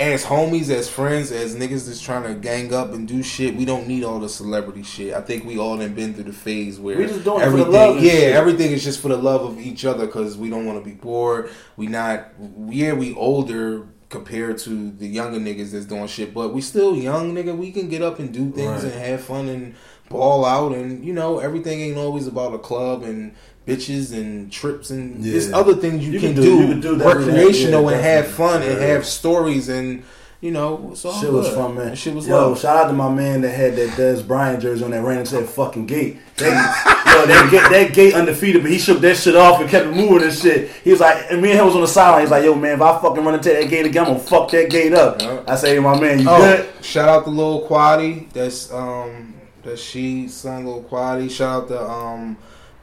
as 0.00 0.24
homies, 0.24 0.70
as 0.70 0.88
friends, 0.88 1.30
as 1.30 1.54
niggas 1.54 1.86
that's 1.86 2.00
trying 2.00 2.22
to 2.22 2.34
gang 2.34 2.72
up 2.72 2.92
and 2.94 3.06
do 3.06 3.22
shit. 3.22 3.54
We 3.54 3.66
don't 3.66 3.86
need 3.86 4.02
all 4.02 4.18
the 4.18 4.30
celebrity 4.30 4.82
shit. 4.82 5.12
I 5.12 5.20
think 5.20 5.44
we 5.44 5.58
all 5.58 5.76
done 5.76 5.92
been 5.94 6.14
through 6.14 6.24
the 6.24 6.32
phase 6.32 6.80
where 6.80 6.96
We 6.96 7.06
just 7.06 7.22
doing 7.22 7.42
it 7.42 7.44
for 7.44 7.50
the 7.50 7.58
everything, 7.64 7.72
love 7.72 8.02
yeah, 8.02 8.10
shit. 8.12 8.32
everything 8.34 8.70
is 8.72 8.82
just 8.82 9.00
for 9.00 9.08
the 9.08 9.18
love 9.18 9.42
of 9.44 9.60
each 9.60 9.84
other 9.84 10.06
because 10.06 10.38
we 10.38 10.48
don't 10.48 10.64
want 10.64 10.82
to 10.82 10.84
be 10.84 10.96
bored. 10.96 11.50
We 11.76 11.86
not, 11.86 12.28
yeah, 12.68 12.94
we 12.94 13.14
older 13.14 13.86
compared 14.08 14.56
to 14.58 14.90
the 14.92 15.06
younger 15.06 15.38
niggas 15.38 15.72
that's 15.72 15.84
doing 15.86 16.06
shit, 16.06 16.32
but 16.32 16.54
we 16.54 16.62
still 16.62 16.96
young, 16.96 17.34
nigga. 17.34 17.54
We 17.56 17.70
can 17.70 17.88
get 17.90 18.00
up 18.02 18.18
and 18.18 18.32
do 18.32 18.50
things 18.50 18.82
Right. 18.82 18.92
and 18.92 19.02
have 19.02 19.20
fun 19.20 19.48
and 19.48 19.74
ball 20.08 20.44
out, 20.46 20.72
and 20.72 21.04
you 21.04 21.12
know, 21.12 21.38
everything 21.40 21.78
ain't 21.80 21.98
always 21.98 22.26
about 22.26 22.54
a 22.54 22.58
club 22.58 23.02
and. 23.02 23.34
Bitches 23.76 24.12
and 24.12 24.50
trips 24.50 24.90
and 24.90 25.24
Yeah. 25.24 25.32
there's 25.32 25.52
other 25.52 25.74
things 25.74 26.04
you, 26.04 26.12
You 26.12 26.20
can, 26.20 26.34
can 26.34 26.42
do- 26.42 26.56
do, 26.56 26.60
you 26.62 26.66
can 26.68 26.80
do 26.80 26.96
that, 26.96 27.16
recreational 27.16 27.82
yeah, 27.90 27.96
and 27.96 28.04
have 28.04 28.24
definitely. 28.26 28.46
fun 28.46 28.62
and 28.62 28.80
have 28.82 29.06
stories 29.06 29.68
and 29.68 30.02
you 30.40 30.50
know 30.50 30.88
it's 30.92 31.04
all 31.04 31.12
Shit 31.20 31.30
was 31.30 31.48
good. 31.48 31.54
fun, 31.56 31.74
man. 31.74 31.88
That 31.90 31.98
Shit 31.98 32.14
was 32.14 32.26
Yo, 32.26 32.34
love. 32.48 32.58
shout 32.60 32.76
out 32.78 32.86
to 32.88 32.94
my 32.94 33.10
man 33.12 33.42
that 33.42 33.50
had 33.50 33.76
that 33.76 33.90
Dez 33.90 34.26
Bryant 34.26 34.62
jersey 34.62 34.82
on 34.84 34.90
that 34.92 35.02
ran 35.02 35.18
into 35.18 35.34
that 35.36 35.46
fucking 35.48 35.84
gate. 35.86 36.16
That, 36.38 37.04
yo, 37.06 37.26
that 37.26 37.50
gate, 37.50 37.68
that 37.70 37.92
gate 37.94 38.14
undefeated, 38.14 38.62
but 38.62 38.70
he 38.70 38.78
shook 38.78 39.00
that 39.02 39.18
shit 39.18 39.36
off 39.36 39.60
and 39.60 39.68
kept 39.68 39.88
it 39.88 39.94
moving 39.94 40.22
and 40.22 40.32
shit. 40.32 40.70
He 40.82 40.90
was 40.92 41.00
like, 41.00 41.26
and 41.30 41.42
me 41.42 41.50
and 41.50 41.60
him 41.60 41.66
was 41.66 41.74
on 41.74 41.82
the 41.82 41.86
sideline. 41.88 42.22
He's 42.22 42.30
like, 42.30 42.42
yo, 42.44 42.54
man, 42.54 42.76
if 42.76 42.80
I 42.80 42.98
fucking 43.02 43.22
run 43.22 43.34
into 43.34 43.50
that 43.50 43.68
gate 43.68 43.84
again, 43.84 44.06
I'm 44.06 44.12
gonna 44.12 44.18
fuck 44.24 44.50
that 44.52 44.70
gate 44.70 44.94
up. 44.94 45.20
Yeah. 45.20 45.42
I 45.46 45.56
say, 45.56 45.74
hey, 45.74 45.78
my 45.78 46.00
man, 46.00 46.18
you 46.20 46.26
Oh, 46.30 46.38
good? 46.38 46.66
shout 46.82 47.08
out 47.10 47.24
to 47.24 47.30
Lil 47.30 47.68
Quaddy. 47.68 48.32
That's 48.32 48.72
um 48.72 49.34
that 49.62 49.78
she 49.78 50.26
son 50.28 50.64
Lil 50.64 50.84
Quaddy. 50.84 51.30
Shout 51.30 51.64
out 51.64 51.68
to 51.68 51.82
um 51.86 52.38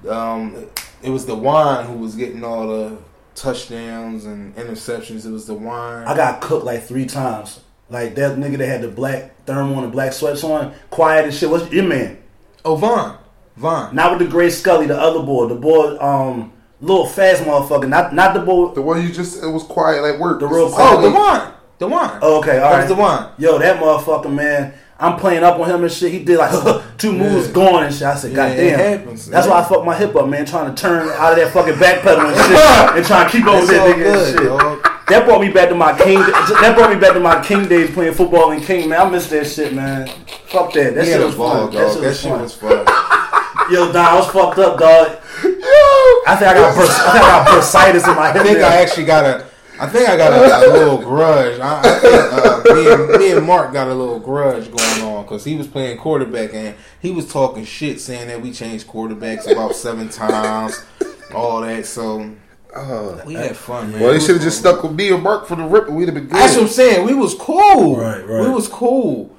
um 0.07 0.67
it 1.03 1.09
was 1.09 1.25
the 1.25 1.35
wine 1.35 1.85
who 1.85 1.93
was 1.93 2.15
getting 2.15 2.43
all 2.43 2.67
the 2.67 2.97
touchdowns 3.35 4.25
and 4.25 4.55
interceptions. 4.55 5.25
It 5.25 5.31
was 5.31 5.45
the 5.45 5.53
wine. 5.53 6.07
I 6.07 6.15
got 6.15 6.41
cooked 6.41 6.65
like 6.65 6.83
three 6.83 7.05
times. 7.05 7.59
Like 7.89 8.15
that 8.15 8.37
nigga 8.37 8.57
that 8.57 8.67
had 8.67 8.81
the 8.81 8.89
black 8.89 9.45
thermal 9.45 9.75
and 9.75 9.85
the 9.85 9.91
black 9.91 10.11
sweats 10.11 10.43
on, 10.43 10.73
quiet 10.89 11.25
and 11.25 11.33
shit. 11.33 11.49
What's 11.49 11.71
your 11.71 11.85
man? 11.85 12.21
oh 12.65 12.75
Vaughn. 12.75 13.17
Vaughn. 13.55 13.95
Not 13.95 14.11
with 14.11 14.27
the 14.27 14.31
gray 14.31 14.49
Scully, 14.49 14.87
the 14.87 14.99
other 14.99 15.23
boy, 15.23 15.47
the 15.47 15.55
boy, 15.55 15.97
um, 15.99 16.51
little 16.81 17.07
fast 17.07 17.43
motherfucker. 17.43 17.87
Not 17.87 18.13
not 18.13 18.33
the 18.33 18.41
boy. 18.41 18.73
The 18.73 18.81
one 18.81 19.01
you 19.01 19.11
just 19.11 19.41
it 19.41 19.47
was 19.47 19.63
quiet 19.63 20.01
like 20.01 20.19
work. 20.19 20.39
The 20.39 20.47
real 20.47 20.69
quiet. 20.69 20.97
Oh, 20.97 21.01
the 21.01 21.11
wine. 21.11 21.53
The 21.79 21.87
wine. 21.87 22.19
Oh, 22.21 22.39
okay, 22.39 22.57
all 22.59 22.71
that 22.71 22.77
right. 22.77 22.79
was 22.79 22.89
the 22.89 22.95
wine. 22.95 23.29
Yo, 23.37 23.57
that 23.59 23.79
motherfucker, 23.79 24.33
man. 24.33 24.73
I'm 24.99 25.17
playing 25.19 25.43
up 25.43 25.59
on 25.59 25.69
him 25.69 25.83
and 25.83 25.91
shit. 25.91 26.11
He 26.11 26.23
did 26.23 26.37
like 26.39 26.51
two 26.97 27.11
moves 27.13 27.47
Yeah. 27.47 27.53
going 27.53 27.83
and 27.85 27.93
shit. 27.93 28.03
I 28.03 28.15
said, 28.15 28.35
God 28.35 28.51
it 28.51 28.55
damn. 28.75 28.79
happens. 28.99 29.27
That's 29.27 29.45
Yeah. 29.45 29.53
why 29.53 29.59
I 29.59 29.63
fucked 29.63 29.85
my 29.85 29.95
hip 29.95 30.15
up, 30.15 30.27
man. 30.27 30.45
Trying 30.45 30.73
to 30.73 30.81
turn 30.81 31.07
out 31.09 31.33
of 31.33 31.37
that 31.37 31.51
fucking 31.53 31.75
backpedal 31.75 32.27
and 32.27 32.35
shit, 32.35 32.95
and 32.97 33.05
trying 33.05 33.25
to 33.29 33.31
keep 33.31 33.45
over 33.45 33.59
It's 33.59 33.67
that 33.69 33.95
nigga 33.95 33.97
good, 33.97 34.27
and 34.29 34.39
shit. 34.39 34.47
dog. 34.49 34.89
That 35.09 35.25
brought 35.25 35.39
me 35.41 35.49
back 35.51 35.69
to 35.69 35.75
my 35.75 35.97
king. 35.97 36.19
That 36.19 36.73
brought 36.75 36.89
me 36.89 36.99
back 36.99 37.13
to 37.13 37.19
my 37.19 37.41
king 37.43 37.67
days 37.67 37.91
playing 37.91 38.13
football 38.13 38.51
in 38.51 38.59
King, 38.59 38.89
man. 38.89 38.99
I 38.99 39.09
miss 39.09 39.27
that 39.29 39.45
shit, 39.47 39.73
man. 39.73 40.07
Fuck 40.47 40.73
that. 40.73 40.95
That 40.95 41.05
shit 41.05 41.23
was 41.25 41.35
ball, 41.35 41.67
fun. 41.69 41.73
dog. 41.73 41.73
That 41.73 41.93
shit 41.93 42.01
That 42.01 42.07
was 42.09 42.19
shit 42.19 42.31
fun. 42.31 42.41
was 42.41 42.53
fun. 42.55 43.71
Yo, 43.71 43.91
Don, 43.93 44.05
I 44.05 44.15
was 44.15 44.27
fucked 44.27 44.59
up, 44.59 44.77
dog. 44.79 45.17
I 46.27 46.35
think 46.35 46.49
I 46.49 46.53
got 46.55 46.77
I 46.77 46.81
think 46.81 46.89
I 47.05 47.21
got 47.21 47.47
bursitis 47.47 48.09
in 48.09 48.15
my 48.15 48.29
I 48.29 48.33
hip. 48.33 48.43
think 48.43 48.59
now. 48.59 48.67
I 48.67 48.75
actually 48.77 49.05
got 49.05 49.25
a. 49.25 49.46
I 49.79 49.87
think 49.87 50.09
I 50.09 50.17
got 50.17 50.33
a, 50.33 50.67
a 50.67 50.71
little 50.73 50.97
grudge. 50.97 51.59
I, 51.59 51.81
I 51.83 51.99
think 51.99 52.33
uh, 52.33 52.73
me, 52.75 52.91
and, 52.91 53.19
me 53.21 53.31
and 53.37 53.45
Mark 53.45 53.73
got 53.73 53.87
a 53.87 53.93
little 53.93 54.19
grudge 54.19 54.65
going 54.71 55.01
on 55.03 55.23
because 55.23 55.43
he 55.43 55.55
was 55.55 55.67
playing 55.67 55.97
quarterback 55.97 56.53
and 56.53 56.75
he 57.01 57.11
was 57.11 57.31
talking 57.31 57.63
shit, 57.65 57.99
saying 58.01 58.27
that 58.29 58.41
we 58.41 58.51
changed 58.51 58.87
quarterbacks 58.87 59.49
about 59.51 59.75
seven 59.75 60.09
times, 60.09 60.83
all 61.33 61.61
that. 61.61 61.85
So 61.85 62.33
Uh, 62.75 63.21
we 63.25 63.33
had 63.35 63.55
fun, 63.55 63.91
man. 63.91 64.01
well, 64.01 64.13
they 64.13 64.19
should 64.19 64.35
have 64.35 64.43
just 64.43 64.61
fun. 64.63 64.73
stuck 64.73 64.83
with 64.83 64.93
me 64.93 65.11
and 65.11 65.23
Mark 65.23 65.47
for 65.47 65.55
the 65.55 65.63
rip, 65.63 65.87
and 65.87 65.95
we'd 65.95 66.07
have 66.07 66.15
been 66.15 66.25
good. 66.27 66.35
That's 66.35 66.55
what 66.55 66.63
I'm 66.63 66.67
saying. 66.69 67.05
We 67.05 67.13
was 67.13 67.33
cool. 67.35 67.97
Right, 67.97 68.25
right. 68.27 68.41
We 68.43 68.49
was 68.49 68.67
cool. 68.67 69.35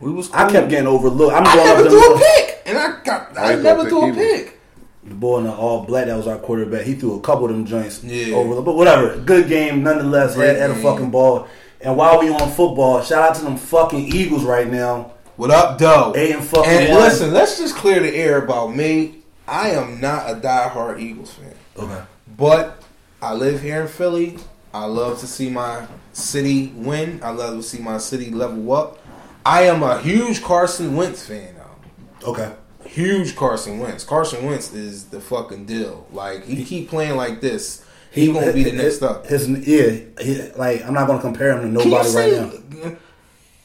We 0.00 0.10
was. 0.12 0.28
Cool. 0.28 0.36
I 0.40 0.50
kept 0.50 0.70
getting 0.70 0.86
overlooked. 0.86 1.34
I'm 1.34 1.46
I 1.46 1.54
going 1.54 1.66
never 1.66 1.82
up 1.82 1.88
threw 1.88 2.14
a 2.14 2.18
pick, 2.18 2.62
and 2.66 2.78
I 2.78 3.02
got. 3.04 3.36
I 3.38 3.52
I, 3.52 3.56
never 3.56 3.88
threw 3.88 4.10
a 4.10 4.14
pick 4.14 4.46
pick. 4.46 4.59
The 5.04 5.14
boy 5.14 5.38
in 5.38 5.44
the 5.44 5.52
all 5.52 5.84
black 5.84 6.06
that 6.06 6.16
was 6.16 6.26
our 6.26 6.36
quarterback. 6.38 6.82
He 6.82 6.94
threw 6.94 7.14
a 7.16 7.20
couple 7.20 7.46
of 7.46 7.50
them 7.52 7.64
joints 7.64 8.04
Yeah. 8.04 8.34
over, 8.36 8.60
but 8.60 8.76
whatever. 8.76 9.16
Good 9.16 9.48
game 9.48 9.82
nonetheless. 9.82 10.34
Great 10.34 10.56
Had, 10.56 10.70
had 10.70 10.70
a 10.72 10.82
fucking 10.82 11.10
ball. 11.10 11.48
And 11.80 11.96
while 11.96 12.20
we 12.20 12.28
on 12.28 12.50
football, 12.50 13.02
shout 13.02 13.22
out 13.30 13.34
to 13.36 13.44
them 13.44 13.56
fucking 13.56 14.14
Eagles 14.14 14.44
right 14.44 14.70
now. 14.70 15.12
What 15.36 15.50
up, 15.50 15.78
Doe? 15.78 16.12
Eight 16.14 16.32
and 16.34 16.44
fucking 16.44 16.70
And 16.70 16.90
one. 16.92 17.00
listen, 17.04 17.32
let's 17.32 17.56
just 17.58 17.74
clear 17.76 18.00
the 18.00 18.14
air 18.14 18.42
about 18.44 18.76
me. 18.76 19.22
I 19.48 19.70
am 19.70 20.00
not 20.00 20.28
a 20.30 20.34
diehard 20.34 21.00
Eagles 21.00 21.32
fan. 21.32 21.54
Okay. 21.78 22.02
But 22.36 22.82
I 23.22 23.32
live 23.32 23.62
here 23.62 23.80
in 23.82 23.88
Philly. 23.88 24.36
I 24.74 24.84
love 24.84 25.18
to 25.20 25.26
see 25.26 25.48
my 25.48 25.86
city 26.12 26.72
win. 26.76 27.20
I 27.22 27.30
love 27.30 27.56
to 27.56 27.62
see 27.62 27.78
my 27.82 27.96
city 27.96 28.30
level 28.30 28.70
up. 28.72 28.98
I 29.46 29.62
am 29.62 29.82
a 29.82 29.98
huge 29.98 30.42
Carson 30.42 30.94
Wentz 30.94 31.26
fan. 31.26 31.54
Though. 31.56 32.32
Okay. 32.32 32.52
Huge 32.90 33.36
Carson 33.36 33.78
Wentz. 33.78 34.02
Carson 34.04 34.44
Wentz 34.44 34.72
is 34.72 35.06
the 35.06 35.20
fucking 35.20 35.64
deal. 35.66 36.06
Like 36.12 36.44
he 36.44 36.64
keep 36.64 36.88
playing 36.88 37.16
like 37.16 37.40
this, 37.40 37.84
he 38.10 38.28
won't 38.28 38.52
be 38.52 38.64
the 38.64 38.72
next 38.72 39.00
up. 39.02 39.26
His 39.26 39.48
yeah, 39.48 40.00
he, 40.20 40.50
like 40.56 40.84
I'm 40.84 40.94
not 40.94 41.06
gonna 41.06 41.20
compare 41.20 41.52
him 41.56 41.62
to 41.62 41.68
nobody 41.84 42.10
right 42.10 42.32
now. 42.72 42.96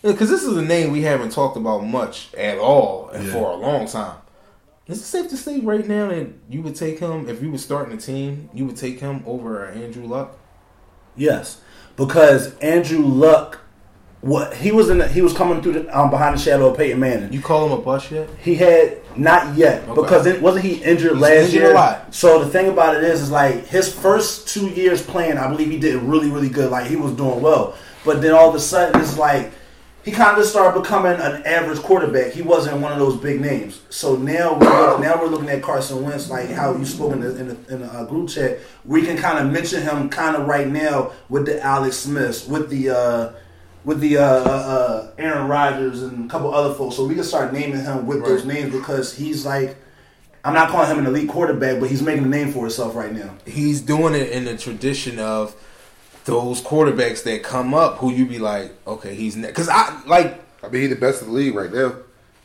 Because 0.03 0.29
this 0.29 0.43
is 0.43 0.55
a 0.55 0.61
name 0.61 0.91
we 0.91 1.01
haven't 1.01 1.31
talked 1.31 1.57
about 1.57 1.83
much 1.83 2.31
at 2.35 2.59
all 2.59 3.09
Yeah. 3.13 3.31
for 3.31 3.51
a 3.51 3.55
long 3.55 3.87
time. 3.87 4.17
Is 4.85 4.99
it 5.01 5.05
safe 5.05 5.29
to 5.31 5.37
say 5.37 5.59
right 5.61 5.87
now 5.87 6.09
that 6.09 6.27
you 6.47 6.61
would 6.61 6.75
take 6.75 6.99
him 6.99 7.27
if 7.27 7.41
you 7.41 7.49
were 7.51 7.57
starting 7.57 7.97
a 7.97 7.99
team? 7.99 8.49
You 8.53 8.67
would 8.67 8.77
take 8.77 8.99
him 8.99 9.23
over 9.25 9.65
Andrew 9.65 10.05
Luck. 10.05 10.37
Yes, 11.15 11.59
because 11.95 12.55
Andrew 12.59 12.99
Luck, 13.03 13.61
what 14.25 14.55
he 14.55 14.71
was 14.71 14.89
in, 14.89 14.97
the, 14.97 15.07
he 15.07 15.21
was 15.21 15.33
coming 15.33 15.61
through 15.61 15.73
the, 15.73 15.97
um, 15.99 16.09
behind 16.09 16.35
the 16.35 16.41
shadow 16.41 16.71
of 16.71 16.77
Peyton 16.77 16.99
Manning. 16.99 17.31
You 17.31 17.41
call 17.41 17.67
him 17.67 17.73
a 17.73 17.77
bust 17.79 18.09
yet? 18.09 18.27
He 18.41 18.55
had 18.55 18.97
not 19.15 19.55
yet 19.55 19.83
Okay. 19.87 20.01
because 20.01 20.25
it, 20.25 20.41
wasn't 20.41 20.65
he 20.65 20.81
injured 20.83 21.11
He's 21.11 21.21
last 21.21 21.45
injured 21.45 21.53
year? 21.61 21.71
a 21.71 21.75
lot. 21.75 22.11
So 22.15 22.43
the 22.43 22.49
thing 22.49 22.67
about 22.67 22.95
it 22.95 23.03
is, 23.03 23.21
is 23.21 23.29
like 23.29 23.67
his 23.67 23.93
first 23.93 24.47
two 24.47 24.67
years 24.69 25.05
playing, 25.05 25.37
I 25.37 25.47
believe 25.47 25.69
he 25.69 25.77
did 25.77 26.01
really, 26.01 26.31
really 26.31 26.49
good. 26.49 26.71
Like 26.71 26.87
he 26.87 26.95
was 26.95 27.11
doing 27.13 27.39
well, 27.39 27.77
but 28.03 28.23
then 28.23 28.33
all 28.33 28.49
of 28.49 28.55
a 28.55 28.59
sudden 28.59 28.99
it's 28.99 29.15
like 29.15 29.51
he 30.03 30.09
kind 30.11 30.39
of 30.39 30.45
started 30.45 30.81
becoming 30.81 31.13
an 31.13 31.43
average 31.45 31.79
quarterback. 31.83 32.31
He 32.31 32.41
wasn't 32.41 32.81
one 32.81 32.93
of 32.93 32.97
those 32.97 33.17
big 33.17 33.39
names. 33.39 33.81
So 33.91 34.15
now 34.15 34.57
we're 34.57 34.99
now 35.01 35.21
we're 35.21 35.27
looking 35.27 35.49
at 35.49 35.61
Carson 35.61 36.01
Wentz, 36.01 36.31
like 36.31 36.49
how 36.49 36.75
you 36.75 36.85
spoke 36.85 37.13
in 37.13 37.19
the 37.21 37.39
in 37.39 37.47
the, 37.49 37.73
in 37.75 37.81
the 37.81 37.93
uh, 37.93 38.05
group 38.05 38.29
chat. 38.29 38.57
We 38.85 39.03
can 39.03 39.17
kind 39.17 39.37
of 39.37 39.53
mention 39.53 39.83
him 39.83 40.09
kind 40.09 40.35
of 40.35 40.47
right 40.47 40.67
now 40.67 41.11
with 41.29 41.45
the 41.45 41.61
Alex 41.61 41.97
Smiths, 41.97 42.47
with 42.47 42.71
the. 42.71 42.89
Uh, 42.89 43.31
with 43.85 43.99
the 44.01 44.17
uh, 44.17 44.21
uh, 44.23 44.27
uh, 44.49 45.11
Aaron 45.17 45.47
Rodgers 45.47 46.01
and 46.03 46.25
a 46.25 46.29
couple 46.29 46.53
other 46.53 46.73
folks, 46.73 46.95
so 46.95 47.05
we 47.05 47.15
can 47.15 47.23
start 47.23 47.53
naming 47.53 47.79
him 47.83 48.05
with 48.07 48.25
those 48.25 48.43
names 48.45 48.73
because 48.73 49.13
he's 49.15 49.45
like, 49.45 49.77
I'm 50.43 50.53
not 50.53 50.69
calling 50.69 50.89
him 50.91 50.99
an 50.99 51.05
elite 51.05 51.29
quarterback, 51.29 51.79
but 51.79 51.89
he's 51.89 52.01
making 52.01 52.25
a 52.25 52.27
name 52.27 52.51
for 52.51 52.61
himself 52.61 52.95
right 52.95 53.11
now. 53.13 53.35
He's 53.45 53.81
doing 53.81 54.13
it 54.15 54.29
in 54.31 54.45
the 54.45 54.57
tradition 54.57 55.19
of 55.19 55.55
those 56.25 56.61
quarterbacks 56.61 57.23
that 57.23 57.43
come 57.43 57.73
up 57.73 57.97
who 57.97 58.11
you 58.11 58.25
be 58.25 58.39
like, 58.39 58.71
okay, 58.87 59.13
he's 59.15 59.35
because 59.35 59.69
I 59.69 60.01
like 60.07 60.41
I 60.63 60.69
mean, 60.69 60.81
he's 60.81 60.89
the 60.89 60.95
best 60.95 61.21
in 61.21 61.27
the 61.27 61.33
league 61.33 61.53
right 61.55 61.71
now. 61.71 61.95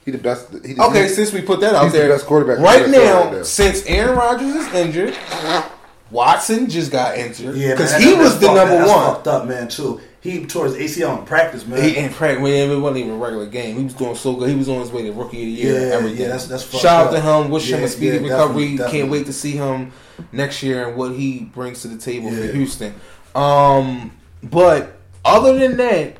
He 0.04 0.10
the 0.10 0.18
best. 0.18 0.50
He 0.64 0.74
the, 0.74 0.82
Okay, 0.84 1.04
he- 1.04 1.08
since 1.08 1.32
we 1.32 1.40
put 1.42 1.60
that 1.60 1.74
out 1.74 1.84
he's 1.84 1.92
the 1.92 1.98
there, 1.98 2.08
best 2.10 2.26
quarterback 2.26 2.58
right 2.58 2.84
the 2.84 2.92
now, 2.92 3.22
right 3.24 3.32
now. 3.34 3.42
Since 3.42 3.84
Aaron 3.86 4.16
Rodgers 4.16 4.54
is 4.56 4.72
injured, 4.74 5.16
Watson 6.10 6.68
just 6.68 6.90
got 6.90 7.16
injured 7.16 7.54
Yeah, 7.56 7.72
because 7.72 7.94
he 7.96 8.04
that's- 8.06 8.18
was 8.18 8.34
the 8.40 8.46
that's 8.46 8.56
number 8.56 8.76
fucked- 8.86 8.86
that's 8.86 8.96
one. 9.04 9.14
Fucked 9.14 9.26
up, 9.28 9.46
man. 9.46 9.68
Too. 9.68 10.00
He 10.22 10.44
tore 10.44 10.66
his 10.66 10.74
ACL 10.74 11.18
in 11.18 11.24
practice, 11.24 11.66
man. 11.66 11.82
He 11.82 11.96
in 11.96 12.10
fact, 12.10 12.40
when 12.42 12.52
it 12.52 12.76
wasn't 12.78 12.98
even 12.98 13.12
a 13.12 13.16
regular 13.16 13.46
game, 13.46 13.76
he 13.78 13.84
was 13.84 13.94
doing 13.94 14.14
so 14.16 14.34
good. 14.36 14.50
He 14.50 14.54
was 14.54 14.68
on 14.68 14.80
his 14.80 14.90
way 14.92 15.02
to 15.04 15.12
rookie 15.12 15.38
of 15.42 15.46
the 15.56 15.62
year. 15.62 15.80
Yeah, 15.88 15.94
everything. 15.94 16.18
yeah, 16.20 16.26
that's- 16.26 16.46
that's 16.46 16.62
fucked 16.62 16.82
Shout 16.82 17.06
out 17.06 17.12
to 17.12 17.20
him. 17.20 17.50
Wish 17.50 17.70
him 17.72 17.82
a 17.82 17.88
speedy 17.88 18.18
yeah, 18.18 18.22
recovery. 18.24 18.76
definitely, 18.76 18.98
Can't 19.00 19.10
wait 19.10 19.26
to 19.26 19.32
see 19.32 19.52
him 19.52 19.92
next 20.32 20.62
year 20.62 20.86
and 20.88 20.96
what 20.96 21.12
he 21.12 21.40
brings 21.54 21.80
to 21.82 21.88
the 21.88 21.96
table 21.96 22.30
Yeah. 22.30 22.46
for 22.48 22.52
Houston. 22.52 22.94
Um, 23.34 24.12
but 24.42 24.98
other 25.24 25.56
than 25.58 25.76
that, 25.78 26.16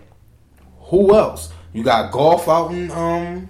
who 0.85 1.15
else? 1.15 1.53
You 1.73 1.83
got 1.85 2.11
Goff 2.11 2.49
out 2.49 2.73
in 2.73 2.91
um, 2.91 3.49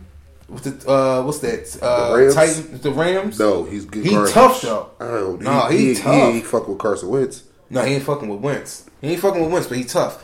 what's 0.48 0.64
the 0.68 0.90
uh, 0.90 1.22
what's 1.22 1.38
that? 1.38 1.78
Uh, 1.80 2.10
The 2.10 2.18
Rams? 2.18 2.34
Titans, 2.34 2.80
the 2.80 2.90
Rams. 2.90 3.38
no, 3.38 3.64
he's 3.64 3.84
good. 3.84 4.04
He 4.04 4.10
garbage. 4.10 4.32
tough, 4.32 4.60
though. 4.62 4.90
Oh, 5.00 5.36
he, 5.36 5.44
No, 5.44 5.60
he 5.68 5.94
he, 5.94 5.94
tough. 5.94 6.34
He, 6.34 6.40
fuck 6.40 6.68
with 6.68 6.78
Carson 6.78 7.08
Wentz. 7.08 7.44
No, 7.70 7.82
he 7.84 7.94
ain't 7.94 8.02
fucking 8.04 8.28
with 8.28 8.40
Wentz. 8.40 8.86
He 9.00 9.12
ain't 9.12 9.20
fucking 9.20 9.40
with 9.40 9.52
Wentz, 9.52 9.68
but 9.68 9.78
he 9.78 9.84
tough. 9.84 10.22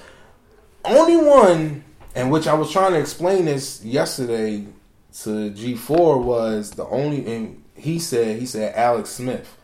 Only 0.87 1.17
one, 1.17 1.85
and 2.15 2.31
which 2.31 2.47
I 2.47 2.55
was 2.55 2.71
trying 2.71 2.93
to 2.93 3.01
explain 3.01 3.47
this 3.47 3.85
yesterday 3.85 4.67
to 5.23 5.51
G 5.51 5.75
four 5.75 6.19
was 6.19 6.71
the 6.71 6.85
only, 6.87 7.27
and 7.27 7.63
he 7.75 7.99
said 7.99 8.39
he 8.39 8.47
said 8.47 8.75
Alex 8.75 9.11
Smith. 9.11 9.57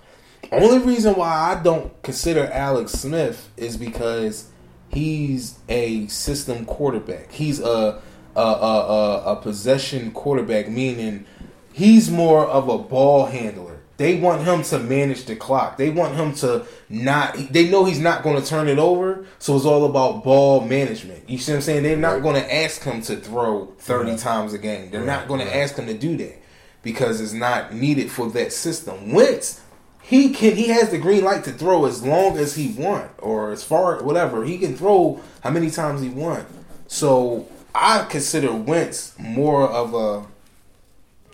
Only 0.50 0.78
reason 0.78 1.14
why 1.14 1.28
I 1.28 1.62
don't 1.62 2.02
consider 2.02 2.46
Alex 2.46 2.92
Smith 2.92 3.50
is 3.56 3.76
because 3.76 4.48
he's 4.88 5.58
a 5.68 6.08
system 6.08 6.64
quarterback. 6.64 7.30
He's 7.30 7.60
a 7.60 8.02
a 8.34 8.40
a, 8.40 8.42
a, 8.44 9.22
a 9.32 9.36
possession 9.36 10.10
quarterback, 10.10 10.68
meaning 10.68 11.24
he's 11.72 12.10
more 12.10 12.46
of 12.46 12.68
a 12.68 12.78
ball 12.78 13.26
handler. 13.26 13.71
They 14.02 14.16
want 14.16 14.42
him 14.42 14.62
to 14.64 14.78
manage 14.80 15.26
the 15.26 15.36
clock. 15.36 15.76
They 15.76 15.88
want 15.90 16.16
him 16.16 16.34
to 16.34 16.66
not. 16.88 17.36
They 17.52 17.68
know 17.70 17.84
he's 17.84 18.00
not 18.00 18.24
going 18.24 18.42
to 18.42 18.44
turn 18.46 18.66
it 18.68 18.78
over, 18.78 19.24
so 19.38 19.54
it's 19.54 19.64
all 19.64 19.84
about 19.84 20.24
ball 20.24 20.62
management. 20.62 21.30
You 21.30 21.38
see 21.38 21.52
what 21.52 21.56
I'm 21.58 21.62
saying? 21.62 21.82
They're 21.84 21.96
not 21.96 22.14
Right. 22.14 22.22
going 22.22 22.42
to 22.42 22.54
ask 22.54 22.82
him 22.82 23.00
to 23.02 23.14
throw 23.16 23.68
30 23.78 24.10
Right. 24.10 24.18
times 24.18 24.52
a 24.54 24.58
game. 24.58 24.90
They're 24.90 25.02
not 25.04 25.20
Right, 25.20 25.28
going 25.28 25.40
to 25.46 25.56
ask 25.56 25.76
him 25.76 25.86
to 25.86 25.94
do 25.94 26.16
that 26.16 26.42
because 26.82 27.20
it's 27.20 27.32
not 27.32 27.72
needed 27.74 28.10
for 28.10 28.28
that 28.30 28.52
system. 28.52 29.12
Wentz, 29.12 29.60
he 30.00 30.30
can 30.30 30.56
he 30.56 30.66
has 30.68 30.90
the 30.90 30.98
green 30.98 31.22
light 31.22 31.44
to 31.44 31.52
throw 31.52 31.84
as 31.86 32.02
long 32.04 32.36
as 32.36 32.56
he 32.56 32.74
want 32.76 33.08
or 33.20 33.52
as 33.52 33.62
far 33.62 34.02
whatever 34.02 34.42
he 34.44 34.58
can 34.58 34.76
throw 34.76 35.20
how 35.44 35.50
many 35.50 35.70
times 35.70 36.02
he 36.02 36.08
want. 36.08 36.44
So 36.88 37.46
I 37.72 38.04
consider 38.10 38.52
Wentz 38.52 39.12
more 39.16 39.62
of 39.68 39.94
a 39.94 40.26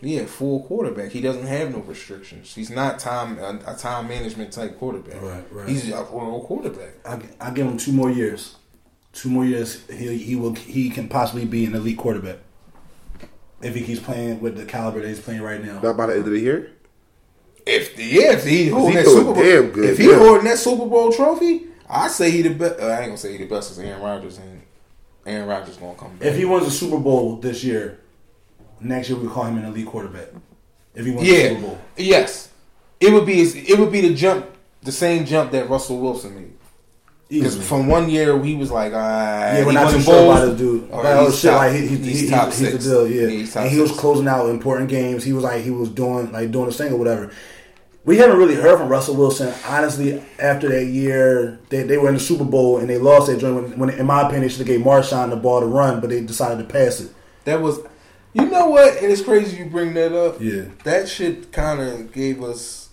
yeah 0.00 0.26
full 0.26 0.62
quarterback. 0.64 1.10
He 1.10 1.20
doesn't 1.20 1.46
have 1.46 1.72
no 1.72 1.78
restrictions. 1.78 2.54
He's 2.54 2.70
not 2.70 2.98
time 2.98 3.38
a, 3.38 3.60
a 3.66 3.76
time 3.76 4.08
management 4.08 4.52
type 4.52 4.78
quarterback. 4.78 5.20
Right, 5.20 5.44
right. 5.52 5.68
He's 5.68 5.90
a 5.90 5.96
real 5.96 6.44
quarterback. 6.46 6.94
I, 7.06 7.20
I 7.40 7.50
give 7.50 7.66
him 7.66 7.76
two 7.76 7.92
more 7.92 8.10
years. 8.10 8.56
Two 9.12 9.30
more 9.30 9.44
years, 9.44 9.86
he 9.88 10.16
he 10.18 10.36
will 10.36 10.54
he 10.54 10.90
can 10.90 11.08
possibly 11.08 11.44
be 11.44 11.64
an 11.64 11.74
elite 11.74 11.98
quarterback 11.98 12.36
if 13.62 13.74
he 13.74 13.82
keeps 13.82 14.00
playing 14.00 14.40
with 14.40 14.56
the 14.56 14.64
caliber 14.64 15.00
that 15.00 15.08
he's 15.08 15.20
playing 15.20 15.42
right 15.42 15.64
now. 15.64 15.80
Not 15.80 15.96
by 15.96 16.06
the 16.06 16.14
end 16.14 16.26
of 16.26 16.32
the 16.32 16.38
year. 16.38 16.72
If 17.66 17.98
yeah, 17.98 18.32
if 18.32 18.44
he 18.44 18.68
holding 18.68 18.94
that 18.94 19.06
Super 19.06 19.24
Bowl, 19.24 19.34
damn 19.34 19.70
good, 19.70 19.90
if 19.90 19.98
he 19.98 20.08
yeah. 20.08 20.18
holding 20.18 20.44
that 20.44 20.58
Super 20.58 20.86
Bowl 20.86 21.12
trophy, 21.12 21.66
I 21.88 22.08
say 22.08 22.30
he 22.30 22.42
the 22.42 22.50
best. 22.50 22.80
Uh, 22.80 22.86
I 22.86 22.98
ain't 22.98 23.06
gonna 23.06 23.18
say 23.18 23.32
he 23.32 23.38
the 23.38 23.46
best 23.46 23.70
as 23.70 23.78
Aaron 23.78 24.00
Rodgers, 24.00 24.38
and 24.38 24.62
Aaron 25.26 25.48
Rodgers 25.48 25.76
gonna 25.76 25.94
come 25.94 26.16
back. 26.16 26.28
If 26.28 26.36
he 26.36 26.44
wins 26.44 26.66
a 26.66 26.70
Super 26.70 26.98
Bowl 26.98 27.36
this 27.36 27.62
year, 27.64 28.00
next 28.80 29.08
year 29.08 29.18
we 29.18 29.28
call 29.28 29.44
him 29.44 29.58
an 29.58 29.64
elite 29.64 29.86
quarterback. 29.86 30.28
If 30.94 31.06
he 31.06 31.12
wins 31.12 31.28
the 31.28 31.34
yeah, 31.34 31.48
Super 31.50 31.60
Bowl, 31.62 31.78
yes, 31.96 32.50
it 33.00 33.12
would 33.12 33.26
be 33.26 33.40
it 33.42 33.78
would 33.78 33.92
be 33.92 34.00
the 34.00 34.14
jump, 34.14 34.46
the 34.82 34.92
same 34.92 35.24
jump 35.24 35.52
that 35.52 35.68
Russell 35.68 36.00
Wilson 36.00 36.34
made. 36.34 36.52
Because 37.28 37.68
from 37.68 37.88
one 37.88 38.08
year 38.08 38.42
he 38.42 38.54
was 38.54 38.70
like, 38.70 38.92
ah, 38.94 39.52
Yeah, 39.52 39.66
we're 39.66 39.72
not 39.72 39.92
too 39.92 40.00
sure 40.00 40.24
about 40.24 40.46
this 40.46 40.58
dude. 40.58 40.90
or 40.90 41.06
oh 41.06 41.26
he's 41.26 41.38
shit, 41.38 41.50
top- 41.50 41.58
like 41.58 41.72
he, 41.74 41.86
he, 41.86 41.96
he's 41.96 42.20
he, 42.20 42.28
top 42.30 42.46
he's, 42.46 42.58
he's 42.58 42.70
six. 42.70 42.84
the 42.84 42.90
deal, 42.90 43.06
yeah. 43.08 43.28
he's 43.28 43.52
top 43.52 43.64
and 43.64 43.70
he 43.70 43.78
was 43.78 43.92
closing 43.92 44.26
out 44.26 44.48
important 44.48 44.88
games. 44.88 45.24
He 45.24 45.34
was 45.34 45.44
like 45.44 45.62
he 45.62 45.70
was 45.70 45.90
doing 45.90 46.32
like 46.32 46.50
doing 46.50 46.68
a 46.68 46.72
thing 46.72 46.92
or 46.92 46.96
whatever. 46.96 47.30
We 48.06 48.16
haven't 48.16 48.38
really 48.38 48.54
heard 48.54 48.78
from 48.78 48.88
Russell 48.88 49.16
Wilson 49.16 49.52
honestly 49.66 50.22
after 50.38 50.70
that 50.70 50.86
year. 50.86 51.58
They, 51.68 51.82
they 51.82 51.98
were 51.98 52.08
in 52.08 52.14
the 52.14 52.20
Super 52.20 52.44
Bowl 52.44 52.78
and 52.78 52.88
they 52.88 52.96
lost 52.96 53.26
that 53.26 53.38
joint. 53.38 53.56
When, 53.56 53.78
when 53.78 53.90
in 53.90 54.06
my 54.06 54.22
opinion, 54.22 54.42
they 54.42 54.48
should 54.48 54.60
have 54.60 54.66
gave 54.66 54.80
Marshawn 54.80 55.28
the 55.28 55.36
ball 55.36 55.60
to 55.60 55.66
run, 55.66 56.00
but 56.00 56.08
they 56.08 56.22
decided 56.22 56.66
to 56.66 56.72
pass 56.72 57.00
it. 57.00 57.12
That 57.44 57.60
was, 57.60 57.80
you 58.38 58.46
know 58.50 58.68
what? 58.70 58.96
And 59.02 59.10
it's 59.12 59.22
crazy 59.22 59.56
you 59.58 59.66
bring 59.66 59.94
that 59.94 60.12
up. 60.12 60.40
Yeah. 60.40 60.66
that 60.84 61.08
shit 61.08 61.52
kind 61.52 61.80
of 61.80 62.12
gave 62.12 62.42
us 62.42 62.88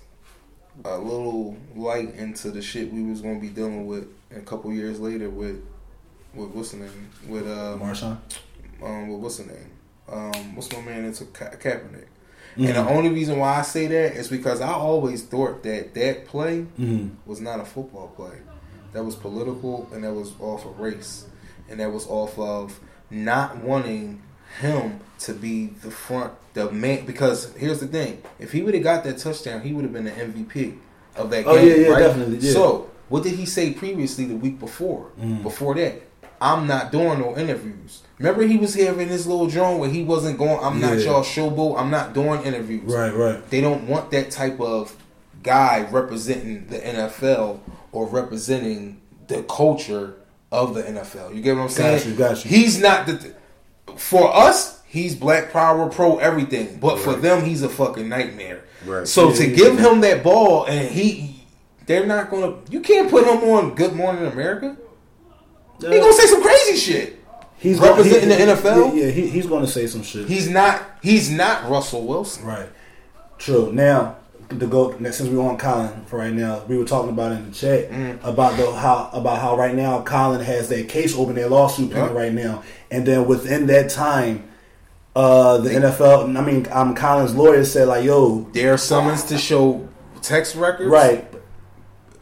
a 0.83 0.97
little 0.97 1.55
light 1.75 2.15
into 2.15 2.51
the 2.51 2.61
shit 2.61 2.91
we 2.91 3.03
was 3.03 3.21
gonna 3.21 3.39
be 3.39 3.49
dealing 3.49 3.87
with 3.87 4.07
a 4.35 4.41
couple 4.41 4.71
years 4.73 4.99
later 4.99 5.29
with 5.29 5.63
with 6.33 6.49
what's 6.49 6.71
the 6.71 6.77
name 6.77 7.09
with 7.27 7.47
um, 7.47 7.79
Marshawn. 7.79 8.17
um 8.83 9.07
with 9.07 9.21
what's 9.21 9.37
the 9.37 9.45
name 9.45 9.71
um 10.09 10.55
what's 10.55 10.71
my 10.73 10.81
man 10.81 11.05
into 11.05 11.23
Ka- 11.25 11.51
Kaepernick. 11.51 12.07
Mm-hmm. 12.57 12.65
And 12.67 12.75
the 12.75 12.87
only 12.89 13.09
reason 13.09 13.37
why 13.39 13.57
I 13.59 13.61
say 13.61 13.87
that 13.87 14.15
is 14.15 14.27
because 14.27 14.59
I 14.61 14.71
always 14.73 15.23
thought 15.23 15.63
that 15.63 15.93
that 15.93 16.25
play 16.25 16.65
Mm-hmm. 16.79 17.09
was 17.25 17.39
not 17.41 17.59
a 17.61 17.65
football 17.65 18.09
play. 18.09 18.37
That 18.93 19.03
was 19.03 19.15
political 19.15 19.89
and 19.93 20.03
that 20.03 20.13
was 20.13 20.33
off 20.39 20.65
of 20.65 20.77
race. 20.79 21.25
And 21.69 21.79
that 21.79 21.91
was 21.91 22.05
off 22.07 22.37
of 22.37 22.79
not 23.09 23.57
wanting 23.57 24.21
him 24.59 24.99
to 25.19 25.33
be 25.33 25.67
the 25.67 25.91
front, 25.91 26.33
the 26.53 26.71
man. 26.71 27.05
Because 27.05 27.53
here's 27.55 27.79
the 27.79 27.87
thing: 27.87 28.21
if 28.39 28.51
he 28.51 28.61
would 28.61 28.73
have 28.73 28.83
got 28.83 29.03
that 29.03 29.17
touchdown, 29.17 29.61
he 29.61 29.73
would 29.73 29.83
have 29.83 29.93
been 29.93 30.05
the 30.05 30.11
MVP 30.11 30.77
of 31.15 31.29
that 31.29 31.45
game. 31.45 31.47
Oh, 31.47 31.55
yeah, 31.55 31.75
yeah, 31.75 31.87
right? 31.89 31.99
definitely, 31.99 32.37
yeah. 32.37 32.53
So, 32.53 32.89
what 33.09 33.23
did 33.23 33.33
he 33.33 33.45
say 33.45 33.73
previously 33.73 34.25
the 34.25 34.35
week 34.35 34.59
before? 34.59 35.11
Mm. 35.19 35.43
Before 35.43 35.75
that, 35.75 36.01
I'm 36.41 36.67
not 36.67 36.91
doing 36.91 37.19
no 37.19 37.37
interviews. 37.37 38.01
Remember, 38.17 38.43
he 38.43 38.57
was 38.57 38.73
here 38.73 38.99
in 38.99 39.07
his 39.09 39.27
little 39.27 39.47
drone 39.47 39.79
where 39.79 39.89
he 39.89 40.03
wasn't 40.03 40.37
going. 40.37 40.63
I'm 40.63 40.79
not 40.79 40.99
y'all 40.99 41.23
showboat. 41.23 41.79
I'm 41.79 41.91
not 41.91 42.13
doing 42.13 42.43
interviews. 42.43 42.83
Right, 42.83 43.13
right. 43.13 43.49
They 43.49 43.61
don't 43.61 43.87
want 43.87 44.11
that 44.11 44.31
type 44.31 44.59
of 44.59 44.95
guy 45.43 45.87
representing 45.91 46.67
the 46.67 46.79
NFL 46.79 47.59
or 47.91 48.07
representing 48.07 49.01
the 49.27 49.43
culture 49.43 50.15
of 50.51 50.75
the 50.75 50.83
NFL. 50.83 51.35
You 51.35 51.41
get 51.41 51.55
what 51.55 51.63
I'm 51.63 51.69
saying? 51.69 52.09
you, 52.09 52.15
got 52.15 52.43
you. 52.43 52.49
He's 52.49 52.79
not 52.79 53.05
the. 53.07 53.33
For 53.97 54.33
us, 54.35 54.81
he's 54.87 55.15
Black 55.15 55.51
Power, 55.51 55.89
pro 55.89 56.17
everything, 56.17 56.77
but 56.79 56.99
for 56.99 57.13
them, 57.13 57.43
he's 57.43 57.63
a 57.63 57.69
fucking 57.69 58.07
nightmare. 58.07 58.63
Right. 58.85 59.07
So 59.07 59.29
Yeah, 59.29 59.35
to 59.35 59.47
yeah, 59.49 59.55
give 59.55 59.79
yeah. 59.79 59.91
him 59.91 60.01
that 60.01 60.23
ball 60.23 60.65
and 60.65 60.87
he, 60.89 61.43
they're 61.85 62.05
not 62.05 62.29
gonna. 62.29 62.55
You 62.69 62.81
can't 62.81 63.09
put 63.09 63.25
him 63.25 63.49
on 63.49 63.75
Good 63.75 63.93
Morning 63.93 64.25
America. 64.25 64.77
He 65.79 65.87
gonna 65.99 66.13
say 66.13 66.25
some 66.27 66.41
crazy 66.41 66.77
shit. 66.77 67.21
He's 67.57 67.79
representing 67.79 68.29
he- 68.29 68.45
the 68.45 68.51
NFL? 68.53 68.95
Yeah, 68.95 69.05
yeah 69.05 69.11
he, 69.11 69.27
he's 69.27 69.47
going 69.47 69.65
to 69.65 69.71
say 69.71 69.87
some 69.87 70.03
shit. 70.03 70.27
He's 70.27 70.49
not. 70.49 70.83
He's 71.01 71.31
not 71.31 71.69
Russell 71.69 72.05
Wilson. 72.05 72.45
Right. 72.45 72.69
True. 73.37 73.71
Now, 73.71 74.17
to 74.49 74.67
go 74.67 74.95
since 75.11 75.21
we 75.29 75.37
on 75.37 75.57
Colin 75.57 76.03
for 76.05 76.19
right 76.19 76.33
now. 76.33 76.61
We 76.67 76.77
were 76.77 76.85
talking 76.85 77.09
about 77.09 77.31
in 77.31 77.49
the 77.49 77.55
chat 77.55 77.91
Mm. 77.91 78.19
about 78.23 78.57
the 78.57 78.71
how 78.73 79.09
about 79.13 79.39
how 79.39 79.57
right 79.57 79.73
now 79.75 80.01
Colin 80.01 80.41
has 80.41 80.69
that 80.69 80.87
case 80.89 81.15
open, 81.17 81.35
their 81.35 81.49
lawsuit 81.49 81.91
pending 81.91 82.15
Yeah. 82.15 82.21
right 82.21 82.33
now, 82.33 82.63
and 82.91 83.05
then 83.05 83.25
within 83.27 83.67
that 83.67 83.89
time, 83.89 84.43
uh, 85.15 85.57
the 85.59 85.69
NFL. 85.73 86.37
I 86.37 86.41
mean, 86.41 86.67
um, 86.71 86.93
Colin's 86.95 87.35
lawyer 87.35 87.63
said 87.63 87.87
like, 87.87 88.03
"Yo, 88.05 88.47
Their 88.53 88.77
summons 88.77 89.23
to 89.25 89.37
show 89.37 89.87
text 90.21 90.55
records. 90.55 90.89
right." 90.89 91.25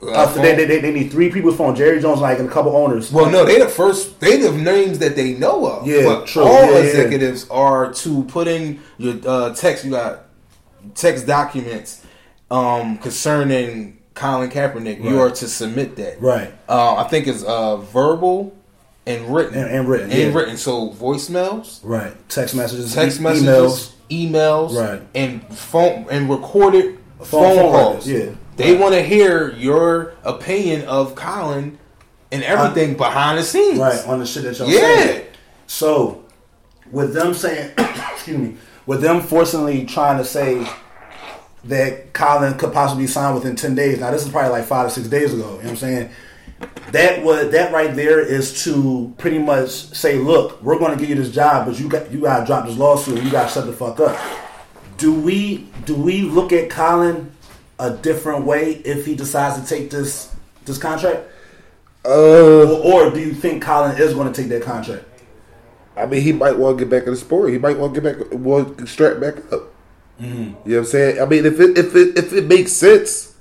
Uh, 0.02 0.08
Uh, 0.12 0.26
they, 0.34 0.54
they, 0.66 0.80
they 0.82 0.92
need 0.92 1.10
three 1.12 1.30
people's 1.32 1.56
phone. 1.56 1.74
Jerry 1.76 2.02
Jones, 2.02 2.20
like, 2.20 2.38
and 2.38 2.50
a 2.50 2.52
couple 2.52 2.76
owners. 2.76 3.10
well, 3.10 3.30
no, 3.30 3.46
they 3.46 3.58
the 3.58 3.70
first. 3.70 4.20
They 4.20 4.36
the 4.36 4.52
names 4.52 5.00
that 5.00 5.16
they 5.16 5.32
know 5.34 5.66
of. 5.66 5.88
Yeah, 5.88 6.04
but 6.04 6.28
true. 6.28 6.44
all 6.44 6.66
Yeah, 6.66 6.72
yeah. 6.72 6.78
executives 6.80 7.48
are 7.50 7.94
to 7.94 8.24
put 8.26 8.50
in 8.50 8.80
your 8.98 9.16
uh, 9.26 9.54
text. 9.56 9.86
You 9.86 9.92
got 9.92 10.26
text 10.94 11.26
documents 11.26 12.02
um, 12.54 12.98
concerning 13.00 13.98
Colin 14.14 14.50
Kaepernick. 14.50 15.04
You 15.04 15.20
are 15.22 15.32
to 15.32 15.48
submit 15.48 15.96
that. 15.96 16.22
Right. 16.22 16.54
Uh, 16.70 16.96
I 16.98 17.04
think 17.06 17.28
it's 17.28 17.44
uh, 17.44 17.78
verbal 17.78 18.56
and 19.08 19.34
written. 19.34 19.58
And- 19.58 19.70
and 19.70 19.88
written, 19.90 20.12
And 20.12 20.20
yeah. 20.34 20.38
written. 20.40 20.56
So 20.58 20.90
voicemails, 20.92 21.80
Right. 21.84 22.14
Text 22.30 22.56
messages, 22.56 22.94
text 22.94 23.20
e- 23.20 23.24
messages, 23.24 23.94
emails, 24.10 24.76
Right. 24.80 25.02
and 25.16 25.44
phone 25.54 26.06
and 26.12 26.30
recorded 26.30 27.00
Phone- 27.20 27.26
phone, 27.26 27.56
phone 27.58 27.72
calls. 27.72 28.08
yeah. 28.08 28.26
They 28.56 28.74
Right. 28.74 28.80
want 28.82 28.94
to 28.94 29.02
hear 29.02 29.52
your 29.58 30.14
opinion 30.24 30.84
of 30.86 31.16
Colin 31.16 31.80
and 32.32 32.44
everything 32.44 32.94
behind 32.96 33.40
the 33.40 33.44
scenes. 33.44 33.80
Right 33.80 34.08
on 34.08 34.20
the 34.20 34.26
shit 34.28 34.44
that 34.44 34.60
y'all 34.60 34.70
Yeah. 34.70 34.80
saying. 34.80 35.22
So, 35.66 36.20
with 36.92 37.14
them 37.16 37.34
saying, 37.34 37.72
excuse 38.14 38.38
me, 38.38 38.56
with 38.86 39.02
them 39.02 39.22
forcibly 39.22 39.86
trying 39.86 40.18
to 40.20 40.24
say 40.26 40.68
that 41.66 42.14
Colin 42.14 42.58
could 42.58 42.74
possibly 42.74 43.08
sign 43.08 43.34
within 43.36 43.56
ten 43.56 43.76
days. 43.76 44.00
Now, 44.00 44.12
this 44.12 44.26
is 44.26 44.32
probably 44.32 44.52
like 44.52 44.66
five 44.66 44.88
or 44.88 44.90
six 44.90 45.08
days 45.08 45.34
ago. 45.34 45.44
You 45.44 45.50
know 45.50 45.58
what 45.58 45.70
I'm 45.70 45.76
saying? 45.78 46.10
That 46.92 47.24
was 47.24 47.52
that 47.52 47.74
right 47.74 47.94
there 47.96 48.20
is 48.20 48.64
to 48.64 49.14
pretty 49.18 49.40
much 49.40 49.70
say, 49.70 50.18
look, 50.18 50.62
we're 50.62 50.80
going 50.80 50.94
to 50.94 50.98
give 50.98 51.10
you 51.10 51.16
this 51.16 51.32
job, 51.32 51.66
but 51.68 51.80
you 51.80 51.90
got 51.90 52.12
you 52.12 52.22
got 52.22 52.42
to 52.42 52.46
drop 52.46 52.66
this 52.66 52.78
lawsuit. 52.78 53.22
You 53.22 53.32
got 53.32 53.48
to 53.48 53.54
shut 53.54 53.66
the 53.66 53.74
fuck 53.74 54.00
up. 54.00 54.20
Do 54.98 55.14
we 55.14 55.70
do 55.86 55.96
we 55.96 56.22
look 56.22 56.54
at 56.54 56.70
Colin 56.70 57.32
a 57.80 57.92
different 57.92 58.46
way 58.46 58.74
if 58.74 59.06
he 59.06 59.16
decides 59.16 59.60
to 59.62 59.68
take 59.68 59.90
this 59.90 60.34
this 60.66 60.78
contract? 60.78 61.28
Uh, 62.06 62.10
Or, 62.10 63.08
or 63.08 63.12
do 63.12 63.20
you 63.20 63.34
think 63.34 63.64
Colin 63.64 63.98
is 63.98 64.14
going 64.14 64.32
to 64.32 64.42
take 64.42 64.50
that 64.50 64.62
contract? 64.64 65.06
I 65.96 66.06
mean, 66.06 66.22
he 66.22 66.32
might 66.32 66.58
want 66.58 66.78
to 66.78 66.86
get 66.86 66.90
back 66.90 67.04
in 67.08 67.12
the 67.12 67.18
sport. 67.18 67.52
He 67.52 67.58
might 67.58 67.78
want 67.78 67.94
to 67.96 68.02
get 68.02 68.20
back, 68.20 68.40
want 68.40 68.78
to 68.78 68.88
strap 68.88 69.20
back 69.20 69.52
up. 69.52 69.73
Mm-hmm. 70.22 70.38
You 70.40 70.44
know 70.46 70.56
what 70.64 70.78
I'm 70.78 70.86
saying? 70.86 71.22
I 71.22 71.26
mean, 71.26 71.46
if 71.46 71.60
it 71.60 71.78
if 71.78 71.96
it 71.96 72.18
if 72.18 72.34
it 72.34 72.46
makes 72.46 72.72
sense, 72.72 73.36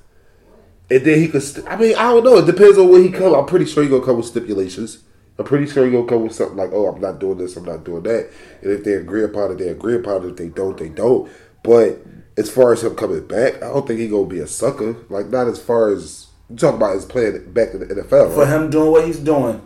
and 0.91 1.05
then 1.05 1.19
he 1.19 1.29
could. 1.29 1.43
St- 1.43 1.67
I 1.69 1.76
mean, 1.76 1.95
I 1.97 2.05
don't 2.12 2.25
know. 2.25 2.38
It 2.38 2.47
depends 2.47 2.79
on 2.79 2.88
when 2.88 3.02
he 3.02 3.11
come. 3.11 3.35
I'm 3.35 3.47
pretty 3.47 3.67
sure 3.67 3.83
he 3.83 3.88
gonna 3.88 4.05
come 4.05 4.17
with 4.17 4.26
stipulations. 4.26 4.99
I'm 5.38 5.45
pretty 5.45 5.67
sure 5.67 5.85
he 5.87 5.93
gonna 5.93 6.07
come 6.07 6.23
with 6.25 6.35
something 6.35 6.57
like, 6.57 6.71
"Oh, 6.73 6.87
I'm 6.88 7.00
not 7.00 7.19
doing 7.19 7.38
this. 7.38 7.57
I'm 7.57 7.64
not 7.64 7.85
doing 7.85 8.02
that." 8.05 8.29
And 8.62 8.73
if 8.73 8.85
they 8.85 8.95
agree 8.95 9.25
upon 9.25 9.52
it, 9.52 9.59
they 9.59 9.69
agree 9.69 9.95
upon 9.97 10.25
it. 10.25 10.31
If 10.31 10.37
they 10.37 10.49
don't, 10.49 10.76
they 10.79 10.88
don't. 10.88 11.31
But 11.62 11.99
as 12.37 12.50
far 12.50 12.73
as 12.73 12.83
him 12.83 12.95
coming 12.95 13.26
back, 13.26 13.57
I 13.62 13.69
don't 13.69 13.87
think 13.87 14.00
he 14.00 14.09
gonna 14.09 14.26
be 14.26 14.41
a 14.41 14.47
sucker. 14.47 14.97
Like 15.09 15.29
not 15.29 15.49
as 15.49 15.59
far 15.61 15.91
as 15.91 16.26
you 16.50 16.57
talk 16.57 16.75
about 16.75 16.95
his 16.95 17.05
playing 17.05 17.52
back 17.52 17.73
in 17.75 17.81
the 17.81 17.87
NFL. 17.87 18.33
for 18.35 18.41
Right? 18.41 18.49
him 18.49 18.71
doing 18.71 18.91
what 18.91 19.07
he's 19.07 19.19
doing. 19.19 19.61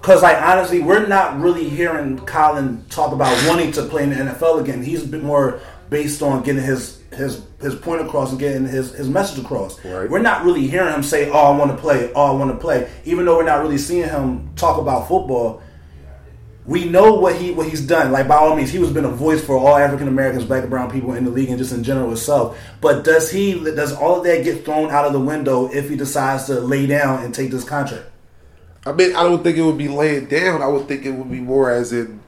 Cause 0.00 0.22
like 0.22 0.40
honestly, 0.42 0.80
we're 0.80 1.06
not 1.06 1.38
really 1.40 1.68
hearing 1.68 2.18
Colin 2.20 2.84
talk 2.90 3.12
about 3.12 3.30
wanting 3.48 3.70
to 3.72 3.82
play 3.84 4.02
in 4.04 4.10
the 4.10 4.16
NFL 4.16 4.60
again. 4.60 4.82
He's 4.82 5.04
been 5.04 5.22
more 5.22 5.60
based 5.92 6.22
on 6.22 6.42
getting 6.42 6.62
his 6.62 7.00
his 7.12 7.44
his 7.60 7.74
point 7.76 8.00
across 8.00 8.30
and 8.30 8.40
getting 8.40 8.66
his, 8.66 8.92
his 8.94 9.08
message 9.08 9.44
across. 9.44 9.82
Right. 9.84 10.10
We're 10.10 10.18
not 10.18 10.44
really 10.44 10.66
hearing 10.66 10.92
him 10.92 11.02
say, 11.02 11.30
"Oh, 11.30 11.52
I 11.52 11.56
want 11.56 11.70
to 11.70 11.76
play. 11.76 12.10
Oh, 12.14 12.24
I 12.24 12.30
want 12.32 12.50
to 12.50 12.58
play." 12.58 12.90
Even 13.04 13.26
though 13.26 13.36
we're 13.36 13.44
not 13.44 13.62
really 13.62 13.78
seeing 13.78 14.08
him 14.08 14.52
talk 14.56 14.80
about 14.80 15.06
football, 15.06 15.62
we 16.64 16.86
know 16.86 17.14
what 17.14 17.36
he 17.36 17.52
what 17.52 17.68
he's 17.68 17.86
done. 17.86 18.10
Like 18.10 18.26
by 18.26 18.36
all 18.36 18.56
means, 18.56 18.70
he 18.70 18.78
was 18.78 18.90
been 18.90 19.04
a 19.04 19.10
voice 19.10 19.44
for 19.44 19.56
all 19.56 19.76
African 19.76 20.08
Americans, 20.08 20.44
black 20.44 20.62
and 20.62 20.70
brown 20.70 20.90
people 20.90 21.12
in 21.12 21.24
the 21.24 21.30
league 21.30 21.50
and 21.50 21.58
just 21.58 21.72
in 21.72 21.84
general 21.84 22.10
itself. 22.12 22.58
But 22.80 23.04
does 23.04 23.30
he 23.30 23.62
does 23.62 23.92
all 23.92 24.18
of 24.18 24.24
that 24.24 24.42
get 24.42 24.64
thrown 24.64 24.90
out 24.90 25.04
of 25.04 25.12
the 25.12 25.20
window 25.20 25.70
if 25.70 25.90
he 25.90 25.96
decides 25.96 26.46
to 26.46 26.60
lay 26.60 26.86
down 26.86 27.22
and 27.22 27.34
take 27.34 27.50
this 27.50 27.64
contract? 27.64 28.06
I 28.84 28.92
mean, 28.92 29.14
I 29.14 29.22
don't 29.22 29.44
think 29.44 29.58
it 29.58 29.62
would 29.62 29.78
be 29.78 29.88
laying 29.88 30.26
down. 30.26 30.62
I 30.62 30.66
would 30.66 30.88
think 30.88 31.04
it 31.04 31.12
would 31.12 31.30
be 31.30 31.38
more 31.40 31.70
as 31.70 31.92
in 31.92 32.21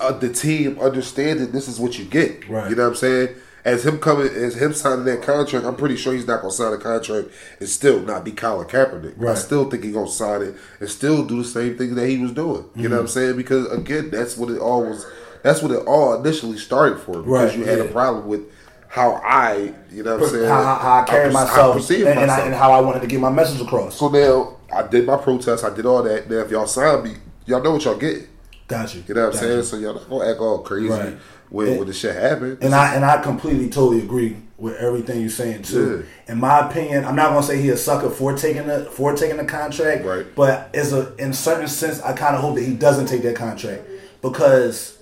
uh, 0.00 0.12
the 0.12 0.32
team 0.32 0.78
understanding 0.80 1.50
this 1.52 1.68
is 1.68 1.78
what 1.80 1.98
you 1.98 2.04
get. 2.04 2.48
Right. 2.48 2.68
You 2.70 2.76
know 2.76 2.84
what 2.84 2.88
I'm 2.90 2.96
saying? 2.96 3.28
As 3.62 3.84
him 3.84 3.98
coming, 3.98 4.26
as 4.28 4.54
him 4.56 4.72
signing 4.72 5.04
that 5.04 5.20
contract, 5.22 5.66
I'm 5.66 5.76
pretty 5.76 5.96
sure 5.96 6.14
he's 6.14 6.26
not 6.26 6.40
gonna 6.40 6.52
sign 6.52 6.72
a 6.72 6.78
contract 6.78 7.28
and 7.58 7.68
still 7.68 8.00
not 8.00 8.24
be 8.24 8.32
Colin 8.32 8.66
Kaepernick. 8.66 9.22
I 9.26 9.34
still 9.34 9.68
think 9.68 9.84
he's 9.84 9.92
gonna 9.92 10.08
sign 10.10 10.40
it 10.42 10.54
and 10.80 10.88
still 10.88 11.24
do 11.26 11.42
the 11.42 11.48
same 11.48 11.76
thing 11.76 11.94
that 11.96 12.06
he 12.08 12.16
was 12.16 12.32
doing. 12.32 12.64
You 12.74 12.88
know 12.88 12.96
what 12.96 13.00
I'm 13.02 13.06
Mm-hmm. 13.06 13.12
saying? 13.12 13.36
Because 13.36 13.70
again, 13.70 14.08
that's 14.10 14.36
what 14.38 14.50
it 14.50 14.58
all 14.60 14.84
was. 14.84 15.04
That's 15.42 15.60
what 15.62 15.72
it 15.72 15.86
all 15.86 16.14
initially 16.22 16.56
started 16.58 17.00
for. 17.00 17.18
Because 17.22 17.26
Right, 17.26 17.58
you 17.58 17.64
had 17.64 17.80
a 17.80 17.84
problem 17.84 18.26
with 18.28 18.42
how 18.88 19.20
I, 19.22 19.72
you 19.92 20.02
know 20.04 20.16
what 20.16 20.24
I'm 20.24 20.30
saying, 20.30 20.48
how, 20.48 20.62
how, 20.62 20.74
how 20.76 20.98
I 21.02 21.04
carry 21.04 21.30
myself, 21.32 21.76
and, 21.90 22.08
and, 22.08 22.18
I, 22.18 22.26
myself. 22.26 22.46
and 22.46 22.54
how 22.54 22.72
I 22.72 22.80
wanted 22.80 23.00
to 23.02 23.06
get 23.06 23.20
my 23.20 23.30
message 23.30 23.60
across. 23.60 23.96
So 23.98 24.08
now 24.08 24.56
I 24.74 24.86
did 24.86 25.06
my 25.06 25.16
protest. 25.18 25.64
I 25.64 25.74
did 25.74 25.84
all 25.86 26.02
that. 26.02 26.28
Now 26.30 26.38
if 26.38 26.50
y'all 26.50 26.66
sign 26.66 27.04
me, 27.04 27.12
y'all 27.46 27.62
know 27.62 27.72
what 27.72 27.84
y'all 27.84 27.96
get. 27.98 28.26
Got 28.70 28.94
you. 28.94 29.02
You 29.06 29.14
know 29.14 29.26
what 29.26 29.34
I'm 29.34 29.40
saying? 29.40 29.56
you. 29.58 29.62
So 29.64 29.76
y'all 29.76 29.94
not 29.94 30.08
gonna 30.08 30.30
act 30.30 30.40
all 30.40 30.58
crazy 30.60 30.88
Right. 30.88 31.16
when, 31.50 31.68
And- 31.68 31.78
when 31.78 31.88
the 31.88 31.92
shit 31.92 32.14
happens. 32.14 32.58
And 32.62 32.74
I 32.74 32.94
and 32.94 33.04
I 33.04 33.18
completely 33.18 33.68
totally 33.68 33.98
agree 33.98 34.36
with 34.56 34.76
everything 34.76 35.20
you're 35.20 35.28
saying 35.30 35.62
too. 35.62 36.04
In 36.28 36.38
my 36.38 36.68
opinion, 36.70 37.04
I'm 37.04 37.16
not 37.16 37.30
gonna 37.30 37.42
say 37.42 37.60
he 37.60 37.68
a 37.70 37.76
sucker 37.76 38.08
for 38.10 38.34
taking 38.36 38.66
the 38.68 38.84
for 38.92 39.14
taking 39.14 39.38
the 39.38 39.44
contract, 39.44 40.04
Right. 40.06 40.26
But 40.34 40.70
as 40.74 40.92
a 40.92 41.12
in 41.18 41.32
certain 41.32 41.66
sense, 41.68 42.00
I 42.00 42.12
kind 42.12 42.34
of 42.36 42.42
hope 42.42 42.54
that 42.54 42.62
he 42.64 42.74
doesn't 42.74 43.06
take 43.06 43.22
that 43.24 43.34
contract 43.36 43.82
because 44.22 44.96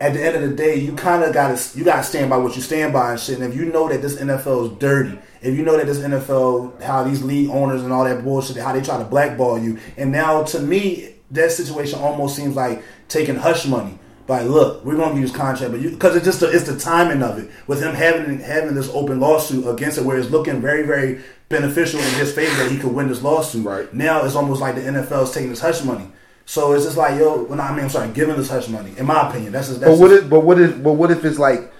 at 0.00 0.14
the 0.14 0.20
end 0.24 0.34
of 0.34 0.42
the 0.42 0.56
day, 0.56 0.74
you 0.76 0.92
kind 0.94 1.22
of 1.22 1.32
got 1.32 1.56
to 1.56 1.78
you 1.78 1.84
got 1.84 1.98
to 1.98 2.02
stand 2.02 2.28
by 2.28 2.36
what 2.36 2.56
you 2.56 2.62
stand 2.62 2.92
by 2.92 3.12
and 3.12 3.20
shit. 3.20 3.38
And 3.38 3.44
if 3.52 3.56
you 3.56 3.66
know 3.66 3.88
that 3.88 4.02
this 4.02 4.16
NFL 4.16 4.72
is 4.72 4.78
dirty, 4.78 5.16
if 5.42 5.56
you 5.56 5.62
know 5.64 5.76
that 5.76 5.86
this 5.86 5.98
NFL 6.00 6.82
how 6.82 7.04
these 7.04 7.22
league 7.22 7.50
owners 7.50 7.82
and 7.82 7.92
all 7.92 8.02
that 8.04 8.24
bullshit, 8.24 8.56
how 8.56 8.72
they 8.72 8.80
try 8.80 8.98
to 8.98 9.04
blackball 9.04 9.58
you, 9.60 9.78
and 9.96 10.10
now 10.10 10.42
to 10.42 10.58
me, 10.58 11.14
that 11.32 11.52
situation 11.52 11.98
almost 11.98 12.36
seems 12.36 12.54
like 12.56 12.82
taking 13.08 13.36
hush 13.36 13.66
money. 13.66 13.98
Like, 14.28 14.46
look, 14.46 14.84
we're 14.84 14.96
gonna 14.96 15.20
use 15.20 15.32
contract, 15.32 15.72
but 15.72 15.82
because 15.82 16.16
it's 16.16 16.24
just 16.24 16.40
the, 16.40 16.50
it's 16.50 16.64
the 16.64 16.78
timing 16.78 17.22
of 17.22 17.38
it 17.38 17.50
with 17.66 17.82
him 17.82 17.94
having 17.94 18.38
having 18.38 18.74
this 18.74 18.88
open 18.94 19.20
lawsuit 19.20 19.66
against 19.66 19.98
it, 19.98 20.04
where 20.04 20.16
it's 20.16 20.30
looking 20.30 20.60
very 20.60 20.84
very 20.86 21.22
beneficial 21.48 22.00
in 22.00 22.14
his 22.14 22.32
favor 22.32 22.54
that 22.62 22.70
he 22.70 22.78
could 22.78 22.92
win 22.94 23.08
this 23.08 23.22
lawsuit. 23.22 23.66
Right. 23.66 23.92
now, 23.92 24.24
it's 24.24 24.34
almost 24.36 24.60
like 24.60 24.76
the 24.76 24.80
NFL 24.82 25.24
is 25.24 25.32
taking 25.32 25.50
this 25.50 25.60
hush 25.60 25.82
money. 25.84 26.06
So 26.46 26.72
it's 26.72 26.84
just 26.84 26.96
like, 26.96 27.18
yo, 27.18 27.44
when 27.44 27.60
I 27.60 27.70
mean, 27.74 27.84
I'm 27.84 27.90
sorry, 27.90 28.10
giving 28.12 28.36
this 28.36 28.48
hush 28.48 28.68
money. 28.68 28.94
In 28.96 29.06
my 29.06 29.28
opinion, 29.28 29.52
that's 29.52 29.68
just 29.68 29.80
that's 29.80 29.92
but 29.92 29.98
what 29.98 30.10
just- 30.10 30.24
if? 30.24 30.30
But 30.30 30.40
what 30.40 30.60
if? 30.60 30.82
But 30.82 30.92
what 30.92 31.10
if 31.10 31.24
it's 31.24 31.38
like? 31.38 31.71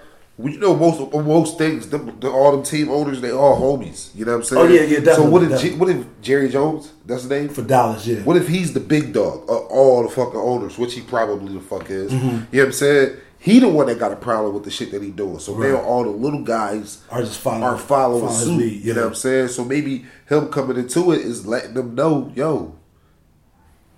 You 0.42 0.58
know, 0.58 0.74
most 0.76 1.12
most 1.12 1.58
things, 1.58 1.88
the, 1.88 1.98
the, 1.98 2.28
all 2.30 2.52
them 2.52 2.62
team 2.62 2.88
owners, 2.90 3.20
they 3.20 3.30
all 3.30 3.60
homies. 3.60 4.14
You 4.14 4.24
know 4.24 4.32
what 4.32 4.38
I'm 4.38 4.44
saying? 4.44 4.62
Oh, 4.62 4.68
yeah, 4.68 4.80
yeah, 4.82 4.98
definitely. 5.00 5.14
So 5.14 5.24
what 5.30 5.42
if? 5.44 5.60
G, 5.60 5.70
what 5.74 5.88
if 5.88 6.04
Jerry 6.20 6.48
Jones? 6.48 6.92
That's 7.06 7.22
his 7.22 7.30
name. 7.30 7.48
for 7.48 7.62
dollars, 7.62 8.06
yeah. 8.06 8.20
What 8.22 8.36
if 8.36 8.48
he's 8.48 8.72
the 8.72 8.80
big 8.80 9.12
dog 9.12 9.42
of 9.48 9.66
all 9.70 10.02
the 10.02 10.08
fucking 10.08 10.38
owners, 10.40 10.78
which 10.78 10.94
he 10.94 11.00
probably 11.02 11.54
the 11.54 11.60
fuck 11.60 11.90
is? 11.90 12.10
Mm-hmm. 12.12 12.26
You 12.26 12.32
know 12.34 12.44
what 12.52 12.64
I'm 12.66 12.72
saying? 12.72 13.16
He 13.38 13.58
the 13.58 13.68
one 13.68 13.86
that 13.86 13.98
got 13.98 14.12
a 14.12 14.16
problem 14.16 14.54
with 14.54 14.62
the 14.62 14.70
shit 14.70 14.92
that 14.92 15.02
he 15.02 15.10
doing. 15.10 15.40
So 15.40 15.54
Right. 15.54 15.70
now 15.72 15.78
all 15.82 16.04
the 16.04 16.10
little 16.10 16.42
guys 16.42 17.02
Are 17.10 17.20
just 17.22 17.40
following- 17.40 17.64
are 17.64 17.76
following 17.78 18.20
following 18.28 18.44
suit. 18.44 18.56
lead, 18.58 18.82
You 18.84 18.94
know 18.94 19.00
what 19.02 19.08
I'm 19.08 19.14
saying? 19.16 19.48
So 19.48 19.64
maybe 19.64 20.04
him 20.28 20.46
coming 20.48 20.76
into 20.76 21.10
it 21.10 21.22
is 21.22 21.44
letting 21.44 21.74
them 21.74 21.94
know, 21.96 22.30
yo, 22.36 22.76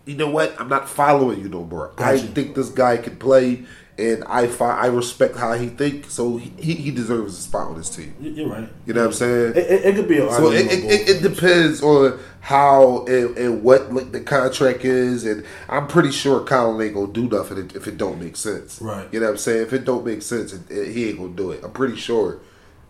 you 0.07 0.17
know 0.17 0.31
what? 0.31 0.55
I'm 0.59 0.69
not 0.69 0.89
following 0.89 1.41
you 1.41 1.49
no 1.49 1.65
more. 1.65 1.93
I 1.99 2.19
think 2.19 2.55
this 2.55 2.69
guy 2.71 2.97
can 2.99 3.17
play, 3.17 3.65
and 3.97 4.25
I 4.25 4.49
fi- 4.49 4.77
I 4.77 4.87
respect 4.87 5.37
how 5.37 5.53
he 5.53 5.69
think. 5.69 6.11
So 6.11 6.37
he, 6.37 6.75
he 6.75 6.91
deserves 6.91 7.39
a 7.39 7.43
spot 7.43 7.69
on 7.69 7.77
this 7.77 7.91
team. 7.91 8.15
You're 8.21 8.49
right. 8.49 8.69
You 8.87 8.95
know 8.95 9.03
what 9.03 9.07
I'm 9.09 9.13
saying? 9.13 9.51
It, 9.51 9.57
it, 9.57 9.85
it 9.85 9.95
could 9.95 10.09
be. 10.09 10.19
So 10.19 10.51
it, 10.51 10.67
it, 10.67 11.09
it, 11.09 11.23
depends 11.23 11.83
on 11.83 12.19
how 12.41 13.05
and, 13.07 13.37
and 13.39 13.63
what 13.63 13.93
like, 13.93 14.11
the 14.13 14.21
contract 14.21 14.85
is, 14.85 15.25
and 15.25 15.45
I'm 15.69 15.87
pretty 15.87 16.11
sure 16.11 16.45
Colin 16.45 16.85
ain't 16.85 16.95
gonna 16.95 17.13
do 17.13 17.29
nothing 17.29 17.71
if 17.75 17.87
it 17.87 17.97
don't 17.97 18.21
make 18.21 18.37
sense. 18.37 18.81
Right. 18.81 19.07
You 19.13 19.21
know 19.21 19.27
what 19.27 19.33
I'm 19.33 19.39
saying? 19.39 19.63
If 19.63 19.73
it 19.73 19.85
don't 19.85 20.05
make 20.05 20.23
sense, 20.23 20.55
he 20.69 21.09
ain't 21.09 21.19
gonna 21.19 21.35
do 21.35 21.53
it. 21.53 21.63
I'm 21.63 21.73
pretty 21.73 21.97
sure 21.97 22.41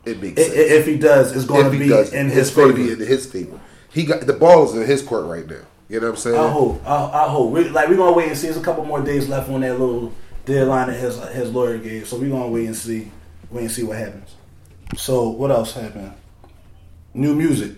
it 0.07 0.23
makes 0.23 0.40
sense. 0.40 0.55
if 0.55 0.87
he 0.87 0.97
does, 0.97 1.37
it's 1.37 1.45
going 1.45 1.67
If 1.67 1.73
to 1.73 1.79
be 1.79 1.88
does, 1.88 2.12
in 2.12 2.27
it's 2.27 2.37
his 2.37 2.51
going 2.51 2.75
favor. 2.75 2.88
to 2.90 2.97
be 2.97 3.03
in 3.03 3.09
his 3.09 3.27
favor. 3.27 3.61
He 3.90 4.05
got 4.05 4.27
the 4.27 4.33
ball 4.33 4.64
is 4.64 4.75
in 4.75 4.87
his 4.87 5.03
court 5.03 5.27
right 5.27 5.47
now. 5.47 5.57
You 5.88 6.01
know 6.01 6.07
what 6.07 6.14
I'm 6.14 6.21
saying? 6.21 6.40
I 6.40 6.49
hope. 6.49 6.83
I, 6.87 7.25
I 7.25 7.29
hope. 7.29 7.53
We, 7.53 7.69
like 7.69 7.88
we're 7.88 7.97
gonna 7.97 8.17
wait 8.17 8.29
and 8.29 8.38
see. 8.38 8.47
There's 8.47 8.57
a 8.57 8.62
couple 8.62 8.87
more 8.87 9.03
days 9.03 9.29
left 9.29 9.51
on 9.51 9.61
that 9.61 9.79
little 9.79 10.12
deadline 10.44 10.88
that 10.88 10.94
his 10.94 11.18
his 11.28 11.50
lawyer 11.52 11.78
gave. 11.78 12.07
So 12.09 12.16
we're 12.16 12.30
gonna 12.30 12.48
wait 12.48 12.66
and 12.66 12.76
see. 12.76 13.11
Wait 13.50 13.62
and 13.62 13.70
see 13.70 13.83
what 13.85 13.98
happens. 13.98 14.35
So 14.96 15.28
what 15.28 15.50
else 15.50 15.72
happened? 15.74 16.12
New 17.14 17.35
music, 17.35 17.72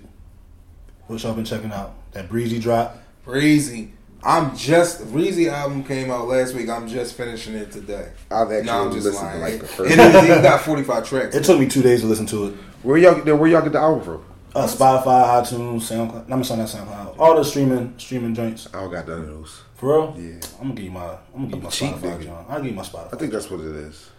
which 1.06 1.24
I've 1.24 1.36
been 1.36 1.44
checking 1.44 1.72
out. 1.72 1.94
That 2.12 2.28
breezy 2.28 2.58
drop. 2.58 2.98
Breezy. 3.24 3.92
I'm 4.22 4.56
just 4.56 5.06
Breezy 5.12 5.48
album 5.48 5.84
came 5.84 6.10
out 6.10 6.26
last 6.26 6.54
week. 6.54 6.68
I'm 6.68 6.88
just 6.88 7.14
finishing 7.14 7.54
it 7.54 7.70
today. 7.70 8.08
I've 8.30 8.50
actually 8.50 8.62
No, 8.64 8.86
I'm 8.86 8.92
just 8.92 9.04
listened 9.06 9.24
lying. 9.26 9.38
to 9.38 9.44
like 9.44 9.54
It- 9.54 9.60
the 9.60 9.66
first. 9.66 9.92
it 9.92 9.98
is, 9.98 10.22
he 10.22 10.28
got 10.42 10.60
45 10.62 11.08
tracks. 11.08 11.34
It 11.36 11.44
took 11.44 11.60
me 11.60 11.66
two 11.68 11.82
days 11.82 12.00
to 12.00 12.06
listen 12.06 12.26
to 12.26 12.46
it. 12.46 12.54
Where 12.82 12.96
y'all 12.96 13.14
where 13.36 13.48
y'all 13.50 13.62
get 13.62 13.72
the 13.72 13.78
album 13.78 14.02
from? 14.04 14.24
Uh, 14.56 14.66
Spotify, 14.66 15.42
iTunes, 15.42 15.82
SoundCloud. 15.82 16.30
I'm 16.30 16.42
sorry, 16.42 16.60
not 16.60 16.68
SoundCloud. 16.68 17.18
All 17.18 17.36
the 17.36 17.44
streaming 17.44 17.94
streaming 17.98 18.34
joints. 18.34 18.68
I 18.72 18.80
don't 18.80 18.90
got 18.90 19.06
none 19.06 19.20
of 19.20 19.26
those. 19.26 19.62
For 19.74 19.98
real? 19.98 20.16
Yeah. 20.18 20.40
I'm 20.58 20.68
gonna 20.68 20.74
give 20.74 20.84
you 20.84 20.90
my. 20.90 21.04
I'm 21.04 21.18
gonna 21.34 21.46
give 21.48 21.56
you 21.56 21.62
my 21.62 21.70
cheap 21.70 21.94
Spotify, 21.94 22.00
nigga. 22.00 22.24
John. 22.24 22.46
I'll 22.48 22.62
give 22.62 22.70
you 22.70 22.76
my 22.76 22.82
Spotify. 22.82 23.14
I 23.14 23.16
think 23.18 23.32
that's 23.32 23.50
what 23.50 23.60
it 23.60 23.76
is. 23.76 24.10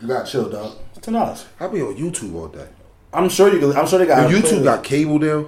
you 0.00 0.08
got 0.08 0.24
chill, 0.24 0.48
dog. 0.48 0.78
Ten 1.02 1.14
dollars. 1.14 1.44
I'll 1.60 1.68
be 1.68 1.82
on 1.82 1.94
YouTube 1.94 2.34
all 2.34 2.48
day. 2.48 2.68
I'm 3.12 3.28
sure 3.28 3.52
you. 3.52 3.60
Can, 3.60 3.76
I'm 3.76 3.86
sure 3.86 3.98
they 3.98 4.06
got. 4.06 4.32
If 4.32 4.44
YouTube 4.44 4.64
got 4.64 4.82
cable 4.82 5.18
now. 5.18 5.46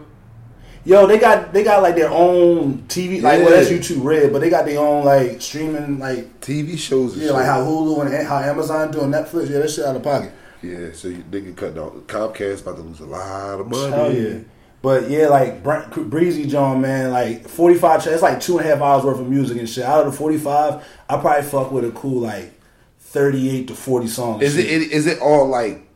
Yo, 0.85 1.07
they 1.07 1.19
got 1.19 1.53
they 1.53 1.63
got 1.63 1.83
like 1.83 1.95
their 1.95 2.11
own 2.11 2.79
TV. 2.89 3.23
Like 3.23 3.41
well, 3.41 3.51
that's 3.51 3.71
YouTube 3.71 4.05
Red, 4.05 4.33
but 4.33 4.41
they 4.41 4.51
got 4.51 4.65
their 4.65 4.81
own 4.81 5.05
like 5.05 5.41
streaming 5.41 5.99
like 5.99 6.41
TV 6.41 6.79
shows. 6.79 7.17
Yeah, 7.17 7.27
shit. 7.27 7.33
like 7.33 7.47
how 7.47 7.61
Hulu 7.61 8.07
and 8.07 8.27
how 8.27 8.39
Amazon 8.39 8.91
doing 8.91 9.11
Netflix. 9.11 9.51
Yeah, 9.51 9.59
that 9.59 9.71
shit 9.71 9.85
out 9.85 9.97
of 9.97 10.03
pocket. 10.03 10.33
Yeah, 10.63 10.93
so 10.93 11.09
you 11.09 11.25
nigga 11.31 11.57
cut 11.57 11.79
out 11.79 12.07
Comcast 12.07 12.63
about 12.63 12.77
to 12.77 12.83
lose 12.83 13.01
a 13.01 13.07
lot 13.07 13.61
of 13.61 13.69
money. 13.69 13.93
Hell 13.93 14.13
yeah. 14.13 14.39
But 14.83 15.11
yeah, 15.11 15.29
like 15.29 15.63
Breezy 15.63 16.47
John, 16.47 16.81
man, 16.81 17.11
like 17.11 17.49
forty 17.49 17.77
five. 17.77 18.07
It's 18.07 18.23
like 18.23 18.41
two 18.41 18.59
and 18.59 18.67
a 18.67 18.71
half 18.71 18.83
hours 18.83 19.05
worth 19.05 19.21
of 19.21 19.29
music 19.29 19.59
and 19.59 19.69
shit. 19.69 19.85
Out 19.85 20.07
of 20.07 20.13
the 20.13 20.17
forty 20.17 20.39
five, 20.39 20.85
I 21.09 21.19
probably 21.19 21.43
fuck 21.43 21.71
with 21.71 21.85
a 21.85 21.91
cool 21.91 22.21
like 22.21 22.59
thirty 22.99 23.51
eight 23.51 23.69
to 23.69 23.75
forty 23.75 24.07
songs. 24.07 24.43
Is 24.43 24.57
it, 24.57 24.67
it 24.67 24.91
is 24.91 25.07
it 25.07 25.19
all 25.21 25.47
like 25.49 25.87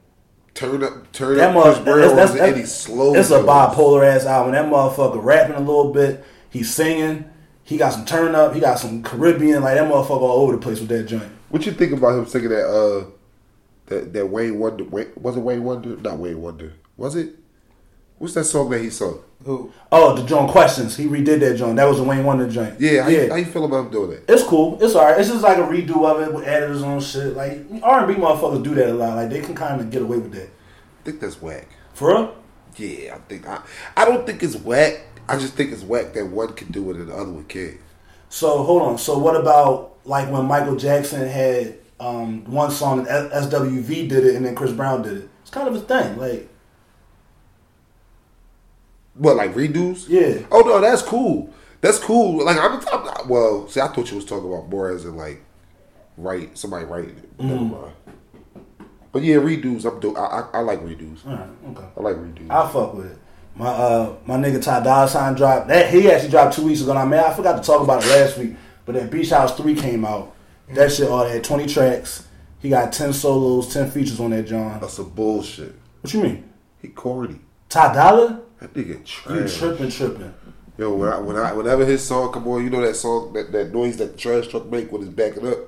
turn 0.53 0.83
up 0.83 1.11
turn 1.12 1.37
That 1.37 1.57
up 1.57 1.85
Brown 1.85 2.00
that's, 2.00 2.14
that's, 2.14 2.33
that's, 2.33 2.57
any 2.57 2.66
slow? 2.66 3.14
It's 3.14 3.31
a 3.31 3.40
bipolar 3.40 4.07
ass 4.07 4.27
album. 4.27 4.53
That 4.53 4.66
motherfucker 4.66 5.22
rapping 5.22 5.57
a 5.57 5.61
little 5.61 5.92
bit. 5.92 6.24
He's 6.50 6.72
singing. 6.72 7.31
He 7.64 7.79
got 7.79 7.94
some 7.94 8.05
turn 8.05 8.35
up. 8.35 8.55
He 8.55 8.61
got 8.61 8.79
some 8.79 9.03
Caribbean. 9.03 9.62
Like 9.62 9.77
that 9.77 9.90
motherfucker 9.90 10.20
all 10.20 10.42
over 10.42 10.53
the 10.53 10.59
place 10.59 10.81
with 10.81 10.90
that 10.90 11.05
joint. 11.05 11.31
What 11.48 11.64
you 11.64 11.72
think 11.72 11.92
about 11.92 12.18
him 12.18 12.27
singing 12.27 12.50
that 12.50 12.66
uh 12.66 13.07
that 13.87 14.12
that 14.12 14.27
Wayne 14.27 14.59
Wonder 14.59 14.85
Wayne, 14.85 15.12
was 15.16 15.37
it 15.37 15.40
Wayne 15.40 15.64
Wonder? 15.64 15.97
Not 15.97 16.18
Wayne 16.18 16.40
Wonder. 16.40 16.73
Was 16.97 17.16
it? 17.16 17.37
What's 18.18 18.35
that 18.35 18.44
song 18.44 18.70
that 18.70 18.81
he 18.81 18.90
sung? 18.90 19.20
Who? 19.44 19.73
Oh, 19.92 20.14
the 20.14 20.25
John 20.25 20.49
questions. 20.49 20.97
He 20.97 21.07
redid 21.07 21.40
that 21.40 21.57
joint. 21.59 21.77
That 21.77 21.87
was 21.87 21.99
the 21.99 22.05
Wayne 22.05 22.25
Wonder 22.25 22.49
joint. 22.49 22.81
Yeah, 22.81 23.03
how, 23.03 23.09
yeah. 23.09 23.23
You, 23.23 23.31
how 23.31 23.37
you 23.37 23.44
feel 23.44 23.64
about 23.64 23.87
him 23.87 23.90
doing 23.90 24.11
that? 24.11 24.25
It's 24.33 24.44
cool. 24.44 24.79
It's 24.83 24.94
alright. 24.94 25.20
It's 25.20 25.29
just 25.29 25.42
like 25.42 25.59
a 25.59 25.62
redo 25.62 26.09
of 26.09 26.27
it 26.27 26.33
with 26.33 26.47
editors 26.47 26.83
on 26.83 27.01
shit. 27.01 27.35
Like 27.37 27.61
R 27.83 28.05
and 28.05 28.09
B 28.09 28.20
motherfuckers 28.20 28.62
do 28.62 28.75
that 28.77 28.88
a 28.88 28.94
lot. 28.94 29.16
Like 29.16 29.31
they 29.31 29.40
can 29.40 29.55
kind 29.55 29.81
of 29.81 29.90
get 29.90 30.03
away 30.03 30.18
with 30.18 30.33
that. 30.33 30.49
I 30.49 31.05
think 31.05 31.20
that's 31.20 31.42
whack. 31.42 31.68
For 31.92 32.09
real? 32.09 32.37
Yeah, 32.77 33.16
I 33.16 33.18
think 33.29 33.47
I 33.47 33.61
I 33.97 34.05
don't 34.05 34.25
think 34.25 34.42
it's 34.42 34.57
whack. 34.57 35.03
I 35.29 35.37
just 35.37 35.55
think 35.55 35.73
it's 35.73 35.83
whack 35.83 36.14
that 36.14 36.27
one 36.27 36.53
can 36.55 36.70
do 36.70 36.90
it 36.90 36.97
and 36.97 37.09
the 37.09 37.14
other 37.14 37.31
one 37.31 37.44
can't. 37.44 37.79
So 38.29 38.62
hold 38.62 38.83
on. 38.83 38.99
So 38.99 39.18
what 39.18 39.37
about 39.37 39.99
like 40.05 40.31
when 40.31 40.47
Michael 40.47 40.77
Jackson 40.77 41.29
had 41.29 41.79
um, 42.00 42.44
one 42.44 42.70
song 42.70 43.00
and 43.00 43.30
SWV 43.30 44.09
did 44.09 44.26
it 44.26 44.37
and 44.37 44.44
then 44.44 44.54
Chris 44.54 44.72
Brown 44.72 45.02
did 45.02 45.18
it? 45.18 45.28
It's 45.42 45.50
kind 45.50 45.68
of 45.68 45.74
a 45.74 45.80
thing. 45.80 46.18
Like 46.18 46.48
What 49.14 49.37
like 49.37 49.54
redos? 49.54 50.07
Yeah. 50.09 50.44
Oh 50.50 50.61
no, 50.61 50.80
that's 50.80 51.02
cool. 51.02 51.50
That's 51.80 51.98
cool. 51.98 52.44
Like 52.44 52.57
I'm, 52.59 52.80
I'm 52.92 53.28
well. 53.28 53.68
See, 53.68 53.80
I 53.80 53.88
thought 53.88 54.11
you 54.11 54.16
was 54.16 54.24
talking 54.24 54.50
about 54.50 54.68
more 54.68 54.90
as 54.90 55.04
in 55.04 55.16
like 55.16 55.42
write 56.16 56.57
somebody 56.59 56.85
writing 56.85 57.16
it. 57.16 57.38
Mm. 57.38 57.92
But 59.12 59.22
yeah, 59.22 59.37
redos. 59.37 59.85
I'm 59.90 60.00
do. 60.00 60.16
I, 60.16 60.40
I, 60.40 60.48
I 60.54 60.59
like 60.61 60.80
redos. 60.80 61.24
all 61.26 61.33
right, 61.37 61.48
okay. 61.70 61.87
I 61.96 62.00
like 62.00 62.16
redos. 62.16 62.50
I 62.50 62.72
fuck 62.72 62.94
with 62.94 63.12
it. 63.12 63.18
My 63.54 63.68
uh 63.68 64.16
my 64.26 64.37
nigga 64.37 64.61
Ty 64.61 64.83
Dolla 64.83 65.09
Sign 65.09 65.35
dropped 65.35 65.68
that 65.68 65.92
he 65.92 66.11
actually 66.11 66.30
dropped 66.30 66.57
two 66.57 66.64
weeks 66.64 66.80
ago. 66.80 66.94
Now 66.94 67.04
man, 67.04 67.24
I 67.24 67.33
forgot 67.33 67.57
to 67.57 67.62
talk 67.62 67.83
about 67.83 68.02
it 68.04 68.09
last 68.09 68.37
week, 68.37 68.57
but 68.85 68.96
that 68.96 69.11
Beach 69.12 69.30
House 69.30 69.57
Three 69.57 69.76
came 69.76 70.04
out. 70.04 70.34
That 70.70 70.92
shit 70.92 71.09
all 71.09 71.24
had 71.27 71.44
twenty 71.44 71.66
tracks. 71.66 72.27
He 72.61 72.70
got 72.70 72.92
ten 72.92 73.12
solos, 73.12 73.72
ten 73.72 73.90
features 73.90 74.20
on 74.20 74.31
that 74.31 74.44
John. 74.46 74.81
That's 74.81 74.98
a 74.98 75.05
bullshit. 75.05 75.74
What 76.00 76.12
you 76.14 76.22
mean? 76.22 76.50
He 76.81 76.88
corny. 76.88 77.40
Ty 77.68 77.92
Dolla? 77.94 78.40
That 78.61 78.72
nigga 78.74 78.98
You 79.31 79.48
tripping, 79.48 79.90
tripping. 79.90 80.35
Yo, 80.77 80.92
when 80.94 81.09
I, 81.09 81.20
when 81.20 81.37
I 81.37 81.53
whenever 81.53 81.85
his 81.85 82.03
song 82.05 82.33
come 82.33 82.48
on, 82.48 82.64
you 82.64 82.70
know 82.70 82.81
that 82.81 82.96
song 82.96 83.33
that, 83.35 83.53
that 83.53 83.72
noise 83.72 83.96
that 83.98 84.12
the 84.12 84.18
trash 84.18 84.48
truck 84.48 84.66
make 84.66 84.90
when 84.90 85.03
it's 85.03 85.11
backing 85.11 85.46
up. 85.46 85.59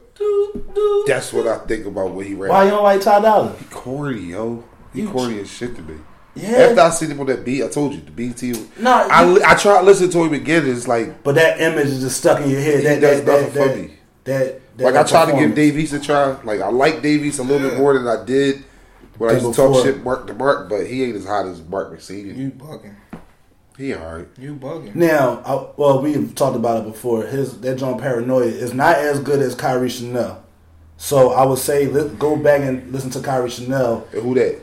That's 1.06 1.32
what 1.32 1.46
I 1.46 1.58
think 1.66 1.86
about 1.86 2.12
when 2.12 2.26
he 2.26 2.34
rap. 2.34 2.50
Why 2.50 2.64
you 2.64 2.70
don't 2.70 2.82
like 2.82 3.00
Ty 3.02 3.20
Dolla? 3.20 3.54
He 3.58 3.64
corny, 3.66 4.20
yo. 4.20 4.64
He 4.92 5.02
You- 5.02 5.10
corny 5.10 5.38
as 5.40 5.50
shit 5.50 5.76
to 5.76 5.82
me. 5.82 5.96
Yeah. 6.34 6.48
After 6.50 6.80
I 6.82 6.90
seen 6.90 7.10
him 7.12 7.20
on 7.20 7.26
that 7.26 7.44
beat, 7.46 7.64
I 7.64 7.68
told 7.68 7.94
you 7.94 8.00
the 8.02 8.10
BT. 8.10 8.52
Nah, 8.78 9.08
I, 9.10 9.24
you- 9.24 9.32
li- 9.34 9.42
I 9.46 9.54
tried 9.54 9.78
to 9.78 9.84
listen 9.84 10.10
to 10.10 10.24
him 10.24 10.34
again. 10.34 10.68
It's 10.68 10.86
like 10.88 11.22
But 11.22 11.36
that 11.36 11.60
image 11.60 11.86
is 11.86 12.00
just 12.00 12.18
stuck 12.18 12.40
in 12.42 12.50
your 12.50 12.60
head. 12.60 12.80
He 12.80 12.84
That, 12.86 13.00
does 13.00 13.22
that, 13.22 13.26
that, 13.26 13.40
nothing 13.40 13.52
for 13.52 13.68
that, 13.68 13.76
me. 13.78 13.94
That, 14.26 14.76
that, 14.76 14.84
like 14.84 14.94
I 14.94 15.02
that 15.02 15.08
tried 15.08 15.26
to 15.26 15.32
give 15.32 15.34
performance. 15.34 15.54
Dave 15.56 15.78
East 15.78 15.92
a 15.94 16.00
try. 16.00 16.42
Like 16.42 16.60
I 16.60 16.68
like 16.68 17.00
Dave 17.00 17.24
East 17.24 17.38
a 17.38 17.42
little 17.42 17.68
bit 17.68 17.78
more 17.78 17.94
than 17.94 18.06
I 18.06 18.24
did 18.24 18.64
when 19.18 19.30
I 19.30 19.34
Than 19.34 19.44
used 19.44 19.56
to 19.56 19.62
talk 19.72 19.84
shit 19.84 20.04
Mark 20.04 20.26
to 20.26 20.34
Mark, 20.34 20.68
but 20.68 20.86
he 20.86 21.04
ain't 21.04 21.16
as 21.16 21.24
hot 21.24 21.46
as 21.46 21.62
Mark 21.62 21.92
McSeedy. 21.92 22.36
You 22.36 22.50
bugging. 22.50 22.96
He 23.78 23.94
alright. 23.94 24.26
You 24.38 24.54
bugging. 24.54 24.94
Now, 24.94 25.42
I, 25.44 25.70
well, 25.76 26.00
we've 26.02 26.34
talked 26.34 26.56
about 26.56 26.82
it 26.84 26.90
before. 26.90 27.24
His 27.24 27.60
that 27.60 27.78
John 27.78 27.98
Paranoia 27.98 28.46
is 28.46 28.74
not 28.74 28.96
as 28.96 29.20
good 29.20 29.40
as 29.40 29.54
Kairi 29.54 29.90
Chanel. 29.90 30.42
So 30.96 31.32
I 31.32 31.44
would 31.44 31.58
say 31.58 31.86
li- 31.86 32.14
go 32.18 32.36
back 32.36 32.62
and 32.62 32.90
listen 32.90 33.10
to 33.10 33.18
Kairi 33.20 33.50
Chanel. 33.50 34.06
And 34.12 34.22
who 34.22 34.34
that? 34.34 34.60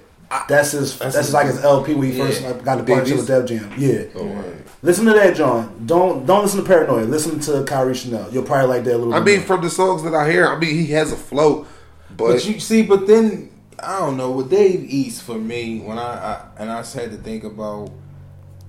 That's 0.47 0.71
his. 0.71 0.97
That's 0.97 1.15
That's, 1.15 1.27
his- 1.27 1.33
like 1.33 1.47
his 1.47 1.63
LP 1.63 1.93
when 1.93 2.11
he 2.11 2.17
Yeah. 2.17 2.25
first 2.25 2.43
like, 2.43 2.63
got 2.63 2.77
the 2.77 2.83
Dave 2.83 2.95
partnership 2.95 3.19
East? 3.19 3.29
with 3.29 3.47
Def 3.49 3.61
Jam. 3.61 3.73
Yeah. 3.77 4.03
Oh, 4.15 4.25
right. 4.27 4.55
Listen 4.81 5.05
to 5.05 5.13
that, 5.13 5.35
John. 5.35 5.83
Don't 5.85 6.25
don't 6.25 6.43
listen 6.43 6.61
to 6.61 6.65
Paranoia. 6.67 7.05
Listen 7.05 7.39
to 7.41 7.51
Kairi 7.63 7.95
Chanel. 7.95 8.27
You'll 8.31 8.43
probably 8.43 8.67
like 8.75 8.83
that 8.85 8.95
a 8.95 8.97
little. 8.97 9.13
Bit. 9.13 9.21
I 9.21 9.23
mean, 9.23 9.37
more. 9.39 9.47
from 9.47 9.61
the 9.61 9.69
songs 9.69 10.03
that 10.03 10.13
I 10.13 10.29
hear, 10.29 10.47
I 10.47 10.57
mean, 10.57 10.71
he 10.75 10.87
has 10.87 11.11
a 11.11 11.15
flow, 11.15 11.65
but, 12.09 12.27
But 12.33 12.45
you 12.45 12.59
see, 12.59 12.81
but 12.83 13.07
then 13.07 13.49
I 13.79 13.99
don't 13.99 14.17
know 14.17 14.31
with 14.31 14.49
Dave 14.49 14.83
East 14.89 15.23
for 15.23 15.35
me 15.37 15.79
when 15.79 15.97
I, 15.97 16.03
I 16.03 16.45
and 16.57 16.71
I 16.71 16.79
just 16.81 16.95
had 16.95 17.11
to 17.11 17.17
think 17.17 17.43
about 17.43 17.91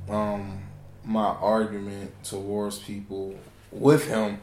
um 0.09 0.61
my 1.05 1.25
argument 1.27 2.13
towards 2.25 2.79
people 2.79 3.35
with 3.73 4.07
him, 4.09 4.39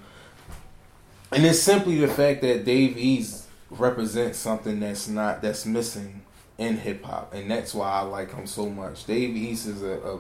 and 1.31 1.45
it's 1.45 1.59
simply 1.59 1.99
the 1.99 2.07
fact 2.07 2.41
that 2.41 2.65
Dave 2.65 2.97
East 2.97 3.45
represents 3.69 4.37
something 4.37 4.79
that's 4.81 5.07
not 5.07 5.41
that's 5.41 5.65
missing 5.65 6.20
in 6.61 6.77
hip 6.77 7.03
hop, 7.03 7.33
and 7.33 7.49
that's 7.49 7.73
why 7.73 7.89
I 7.89 8.01
like 8.01 8.31
him 8.31 8.45
so 8.45 8.69
much. 8.69 9.07
Dave 9.07 9.35
East 9.35 9.65
is 9.65 9.81
a, 9.81 9.93
a 9.93 10.19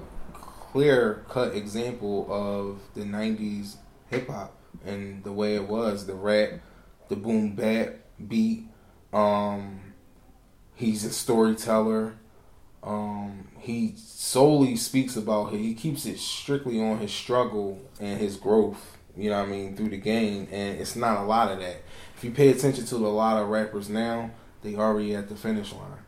clear 0.71 1.23
cut 1.29 1.55
example 1.55 2.25
of 2.29 2.79
the 2.95 3.07
'90s 3.07 3.75
hip 4.09 4.27
hop 4.27 4.57
and 4.83 5.23
the 5.23 5.31
way 5.31 5.53
it 5.53 5.67
was, 5.67 6.07
the 6.07 6.15
rap, 6.15 6.53
the 7.09 7.15
boom 7.15 7.53
bap 7.55 7.93
beat. 8.27 8.63
Um, 9.13 9.81
he's 10.73 11.05
a 11.05 11.11
storyteller. 11.11 12.15
Um, 12.81 13.49
he 13.59 13.93
solely 13.95 14.75
speaks 14.77 15.15
about 15.15 15.53
he 15.53 15.75
keeps 15.75 16.07
it 16.07 16.17
strictly 16.17 16.81
on 16.81 16.97
his 16.97 17.13
struggle 17.13 17.79
and 17.99 18.19
his 18.19 18.35
growth. 18.35 18.97
You 19.15 19.29
know 19.29 19.37
what 19.37 19.47
I 19.47 19.51
mean 19.51 19.75
through 19.75 19.89
the 19.89 19.97
game, 19.97 20.47
and 20.51 20.79
it's 20.79 20.95
not 20.95 21.17
a 21.17 21.23
lot 21.23 21.51
of 21.51 21.59
that. 21.59 21.83
If 22.17 22.23
you 22.23 22.31
pay 22.31 22.49
attention 22.49 22.85
to 22.87 22.95
a 22.95 23.09
lot 23.09 23.39
of 23.39 23.49
rappers 23.49 23.89
now, 23.89 24.31
they 24.63 24.75
already 24.75 25.13
at 25.13 25.29
the 25.29 25.35
finish 25.35 25.71
line. 25.71 25.99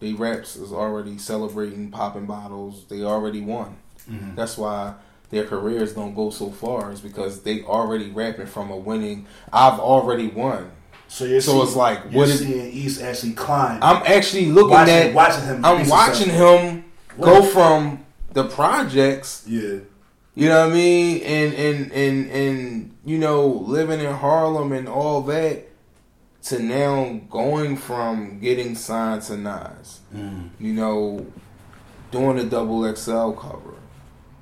They 0.00 0.12
raps 0.12 0.56
is 0.56 0.72
already 0.72 1.16
celebrating, 1.18 1.90
popping 1.90 2.26
bottles. 2.26 2.84
They 2.88 3.02
already 3.02 3.40
won. 3.40 3.76
Mm-hmm. 4.10 4.34
That's 4.34 4.58
why 4.58 4.94
their 5.30 5.44
careers 5.44 5.94
don't 5.94 6.14
go 6.14 6.30
so 6.30 6.50
far. 6.50 6.92
Is 6.92 7.00
because 7.00 7.42
they 7.42 7.62
already 7.62 8.10
rapping 8.10 8.46
from 8.46 8.70
a 8.70 8.76
winning. 8.76 9.26
I've 9.52 9.80
already 9.80 10.28
won. 10.28 10.70
so 11.08 11.24
you're 11.24 11.40
so 11.40 11.52
seeing, 11.52 11.62
it's 11.66 11.76
like, 11.76 12.12
what 12.12 12.28
is- 12.28 12.40
seeing 12.40 12.70
East 12.72 13.00
actually 13.00 13.32
climb. 13.32 13.78
I'm 13.82 14.02
actually 14.06 14.46
looking 14.46 14.70
Watching- 14.70 14.94
at 14.94 15.14
watching 15.14 15.44
him 15.44 15.64
I'm 15.64 15.88
watching 15.88 16.30
him 16.30 16.84
go 17.20 17.42
from 17.42 18.04
the 18.32 18.44
projects. 18.44 19.44
yeah. 19.46 19.78
You 20.38 20.50
know 20.50 20.66
what 20.66 20.72
I 20.72 20.74
mean? 20.74 21.22
And 21.22 21.54
and 21.54 21.92
and 21.92 22.30
and 22.30 22.96
you 23.06 23.16
know, 23.16 23.46
living 23.46 24.00
in 24.00 24.12
Harlem 24.12 24.72
and 24.72 24.86
all 24.86 25.22
that 25.22 25.66
to 26.46 26.58
now 26.60 27.20
going 27.30 27.76
from 27.76 28.38
getting 28.40 28.74
signed 28.74 29.22
to 29.22 29.36
Nas. 29.36 30.00
Mm. 30.14 30.50
You 30.60 30.72
know, 30.74 31.26
doing 32.10 32.38
a 32.38 32.44
double 32.44 32.84
XL 32.94 33.32
cover, 33.32 33.74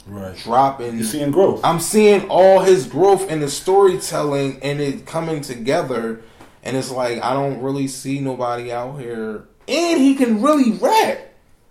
Right. 0.06 0.36
dropping. 0.36 0.96
You're 0.96 1.06
seeing 1.06 1.30
growth. 1.30 1.60
I'm 1.64 1.80
seeing 1.80 2.28
all 2.28 2.60
his 2.60 2.86
growth 2.86 3.30
and 3.30 3.42
the 3.42 3.48
storytelling 3.48 4.58
and 4.62 4.80
it 4.80 5.06
coming 5.06 5.40
together. 5.40 6.20
And 6.62 6.76
it's 6.76 6.90
like 6.90 7.22
I 7.22 7.32
don't 7.34 7.60
really 7.60 7.88
see 7.88 8.20
nobody 8.20 8.72
out 8.72 8.98
here, 8.98 9.44
and 9.68 10.00
he 10.00 10.14
can 10.14 10.40
really 10.40 10.72
rap. 10.72 11.18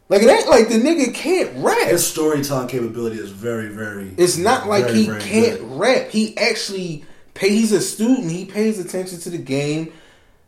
Like 0.10 0.22
it 0.22 0.30
ain't 0.30 0.48
like 0.48 0.68
the 0.70 0.76
nigga 0.76 1.14
can't 1.16 1.50
rap. 1.64 1.88
His 1.88 2.06
storytelling 2.06 2.68
capability 2.68 3.18
is 3.18 3.32
very, 3.32 3.70
very. 3.70 4.14
It's 4.18 4.38
not 4.38 4.68
like 4.68 4.86
very, 4.86 4.98
he 4.98 5.06
very 5.08 5.22
can't 5.22 5.60
good. 5.62 5.80
rap. 5.80 6.10
He 6.10 6.38
actually 6.38 7.06
pay. 7.34 7.50
He's 7.50 7.72
a 7.72 7.82
student. 7.82 8.30
He 8.30 8.46
pays 8.46 8.78
attention 8.80 9.20
to 9.22 9.30
the 9.32 9.40
game. 9.40 9.92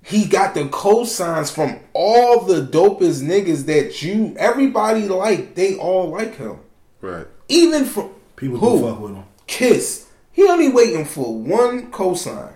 He 0.07 0.25
got 0.25 0.53
the 0.53 0.65
cosigns 0.65 1.51
from 1.51 1.79
all 1.93 2.41
the 2.41 2.61
dopest 2.61 3.23
niggas 3.23 3.65
that 3.65 4.03
you 4.03 4.35
everybody 4.37 5.07
like. 5.07 5.55
They 5.55 5.77
all 5.77 6.09
like 6.11 6.35
him. 6.37 6.59
right. 7.01 7.25
Even 7.49 7.85
from 7.85 8.11
People 8.35 8.57
who 8.59 8.81
fuck 8.87 8.99
with 8.99 9.15
him. 9.15 9.23
Kiss. 9.47 10.07
He 10.31 10.47
only 10.47 10.69
waiting 10.69 11.05
for 11.05 11.33
one 11.35 11.91
cosign. 11.91 12.53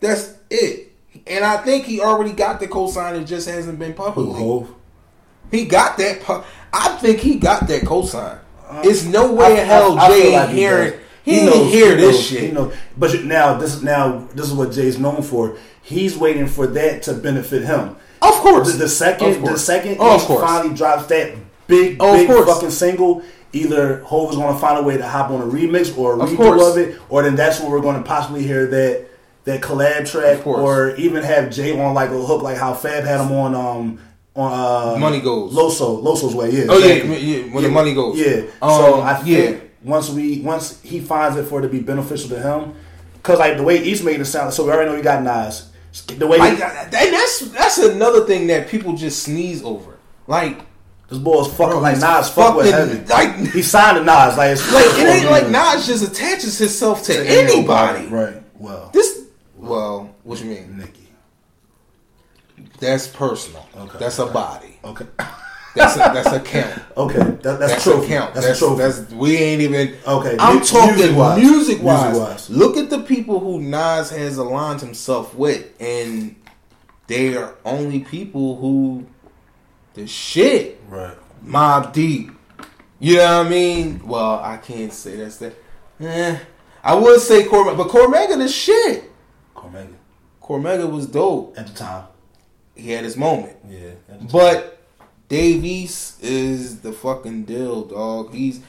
That's 0.00 0.34
it. 0.50 0.92
And 1.26 1.44
I 1.44 1.56
think 1.58 1.86
he 1.86 2.00
already 2.00 2.32
got 2.32 2.60
the 2.60 2.68
cosign. 2.68 3.20
It 3.20 3.24
just 3.24 3.48
hasn't 3.48 3.78
been 3.78 3.92
Who, 3.92 3.96
public. 3.96 4.36
Hov? 4.36 4.68
He 5.50 5.64
got 5.64 5.96
that. 5.98 6.20
Pu- 6.22 6.42
I 6.72 6.88
think 6.98 7.18
he 7.20 7.36
got 7.38 7.66
that 7.68 7.82
cosign. 7.82 8.38
Uh, 8.68 8.82
it's 8.84 9.04
no 9.04 9.32
way 9.32 9.46
I- 9.58 9.60
in 9.62 9.66
hell 9.66 9.98
I- 9.98 10.06
I 10.06 10.08
Jay 10.08 10.22
feel 10.22 10.32
ain't 10.32 10.46
like 10.50 10.54
he 11.26 11.40
hearing. 11.40 11.46
does. 11.46 11.50
He, 11.50 11.50
knows- 11.50 11.56
ain't 11.64 11.70
hear 11.74 11.90
he 11.90 11.96
this 11.96 12.14
knows- 12.16 12.24
shit. 12.26 12.40
He 12.42 12.52
knows, 12.52 12.74
but 12.96 13.24
now 13.24 13.54
this 13.58 13.74
is 13.74 13.82
now 13.82 14.26
this 14.34 14.46
is 14.46 14.52
what 14.54 14.72
Jay's 14.72 14.98
known 14.98 15.22
for. 15.22 15.56
He's 15.82 16.16
waiting 16.16 16.46
for 16.46 16.66
that 16.68 17.02
to 17.02 17.12
benefit 17.14 17.62
him. 17.64 17.96
Of 18.22 18.32
course. 18.36 18.72
The, 18.72 18.78
the 18.78 18.88
second, 18.88 19.28
Of 19.34 19.38
course. 19.40 19.52
the 19.52 19.58
second, 19.58 19.96
Oh, 20.00 20.14
of 20.14 20.20
he 20.22 20.26
course. 20.26 20.42
finally 20.42 20.74
drops 20.74 21.06
that 21.08 21.34
big, 21.68 21.98
Oh, 22.00 22.16
big 22.16 22.46
fucking 22.46 22.70
single. 22.70 23.22
Either 23.52 24.02
Hov 24.02 24.30
is 24.30 24.36
going 24.36 24.52
to 24.52 24.58
find 24.58 24.78
a 24.78 24.82
way 24.82 24.96
to 24.96 25.06
hop 25.06 25.30
on 25.30 25.40
a 25.42 25.44
remix 25.46 25.96
or 25.96 26.14
a 26.14 26.18
Of 26.18 26.30
redo 26.30 26.36
course. 26.36 26.62
of 26.62 26.78
it, 26.78 26.98
or 27.08 27.22
then 27.22 27.36
that's 27.36 27.60
when 27.60 27.70
we're 27.70 27.80
going 27.80 27.96
to 27.96 28.02
possibly 28.02 28.42
hear 28.42 28.66
that 28.66 29.06
that 29.44 29.60
collab 29.62 30.10
track, 30.10 30.44
or 30.46 30.90
even 30.96 31.22
have 31.22 31.50
Jay 31.50 31.78
on 31.78 31.94
like 31.94 32.10
a 32.10 32.18
hook, 32.20 32.42
like 32.42 32.56
how 32.58 32.74
Fab 32.74 33.04
had 33.04 33.20
him 33.20 33.30
on 33.32 33.54
um 33.54 33.98
on 34.34 34.52
uh, 34.52 34.98
Money 34.98 35.20
Goes. 35.20 35.54
Loso 35.54 36.02
Loso's 36.02 36.34
way, 36.34 36.50
yeah. 36.50 36.64
Oh, 36.68 36.78
yeah, 36.78 36.86
exactly. 36.94 37.18
yeah, 37.46 37.54
when 37.54 37.62
the 37.62 37.70
money 37.70 37.94
goes. 37.94 38.18
Yeah. 38.18 38.42
Um, 38.60 38.70
so 38.70 39.00
I 39.00 39.22
yeah. 39.22 39.56
Once 39.86 40.10
we 40.10 40.40
once 40.40 40.82
he 40.82 40.98
finds 41.00 41.36
it 41.36 41.44
for 41.44 41.60
it 41.60 41.62
to 41.62 41.68
be 41.68 41.78
beneficial 41.80 42.28
to 42.30 42.40
him, 42.40 42.74
because 43.14 43.38
like 43.38 43.56
the 43.56 43.62
way 43.62 43.80
East 43.82 44.02
made 44.04 44.20
it 44.20 44.24
sound, 44.24 44.52
so 44.52 44.64
we 44.64 44.72
already 44.72 44.90
know 44.90 44.96
he 44.96 45.02
got 45.02 45.22
Nas. 45.22 45.70
The 46.08 46.26
way 46.26 46.38
Like, 46.38 46.56
he, 46.56 46.62
and 46.62 46.92
that's 46.92 47.40
that's 47.52 47.78
another 47.78 48.26
thing 48.26 48.48
that 48.48 48.68
people 48.68 48.94
just 48.94 49.22
sneeze 49.22 49.62
over. 49.62 49.96
Like, 50.26 50.58
this 51.08 51.18
boy 51.18 51.42
is 51.42 51.46
fucking 51.54 51.68
Bro, 51.68 51.78
like 51.80 51.98
Nas, 52.00 52.28
fuck 52.28 52.56
with 52.56 52.68
fucking- 52.70 53.06
heavy. 53.06 53.06
like- 53.38 53.52
he 53.52 53.62
signed 53.62 53.96
to 53.98 54.02
Nas, 54.04 54.36
like 54.36 54.50
it's 54.52 54.72
like 54.72 54.84
it 54.86 55.06
ain't 55.22 55.30
like 55.30 55.48
Nas 55.50 55.86
just 55.86 56.06
attaches 56.06 56.58
himself 56.58 57.04
to, 57.04 57.16
anybody. 57.26 58.08
right? 58.08 58.42
Well, 58.58 58.90
This, 58.92 59.22
well, 59.56 60.14
what 60.24 60.40
you 60.40 60.46
mean? 60.46 60.78
Nicki. 60.78 61.08
That's 62.80 63.06
personal. 63.06 63.66
Okay. 63.76 63.98
That's 63.98 64.18
a 64.18 64.26
body. 64.26 64.78
Okay, 64.84 65.06
That's 65.76 65.94
a, 65.96 65.98
that's 65.98 66.32
a 66.32 66.40
count. 66.40 66.82
okay, 66.96 67.18
that, 67.18 67.42
that's, 67.42 67.58
That's 67.58 67.86
a 67.86 67.90
trophy. 67.90 68.06
a 68.06 68.08
count. 68.08 68.34
That's, 68.34 68.46
That's, 68.46 68.62
a 68.62 68.64
trophy. 68.64 68.82
that's 68.82 69.10
we 69.12 69.36
ain't 69.36 69.62
even. 69.62 69.94
Okay, 70.06 70.36
I'm 70.38 70.60
talking 70.62 70.96
music 70.96 71.16
wise. 71.16 71.38
Music-wise. 71.42 72.50
Look 72.50 72.76
at 72.76 72.90
the 72.90 73.00
people 73.02 73.40
who 73.40 73.60
Nas 73.60 74.10
has 74.10 74.38
aligned 74.38 74.80
himself 74.80 75.34
with, 75.34 75.66
and 75.80 76.34
they 77.06 77.36
are 77.36 77.54
only 77.64 78.00
people 78.00 78.56
who 78.56 79.06
the 79.94 80.06
shit. 80.06 80.80
right. 80.88 81.16
Mobb 81.44 81.92
Deep. 81.92 82.30
You 82.98 83.16
know 83.16 83.38
what 83.38 83.46
I 83.46 83.50
mean? 83.50 84.06
Well, 84.06 84.40
I 84.42 84.56
can't 84.56 84.92
say 84.92 85.16
that's 85.16 85.36
that. 85.38 85.54
Eh, 86.00 86.38
I 86.82 86.94
would 86.94 87.20
say 87.20 87.44
Cormega, 87.44 87.76
but 87.76 87.88
Cormega 87.88 88.38
the 88.38 88.48
shit. 88.48 89.10
Cormega 89.54 89.94
Cormega 90.42 90.90
was 90.90 91.06
dope. 91.06 91.58
at 91.58 91.66
the 91.66 91.74
time. 91.74 92.04
He 92.74 92.90
had 92.90 93.04
his 93.04 93.16
moment. 93.16 93.56
Yeah, 93.68 93.90
at 94.08 94.08
the 94.08 94.14
time. 94.18 94.26
But 94.28 94.75
Dave 95.28 95.64
East 95.64 96.22
is 96.22 96.80
the 96.80 96.92
fucking 96.92 97.44
deal, 97.44 97.84
dog. 97.84 98.32
He's 98.32 98.60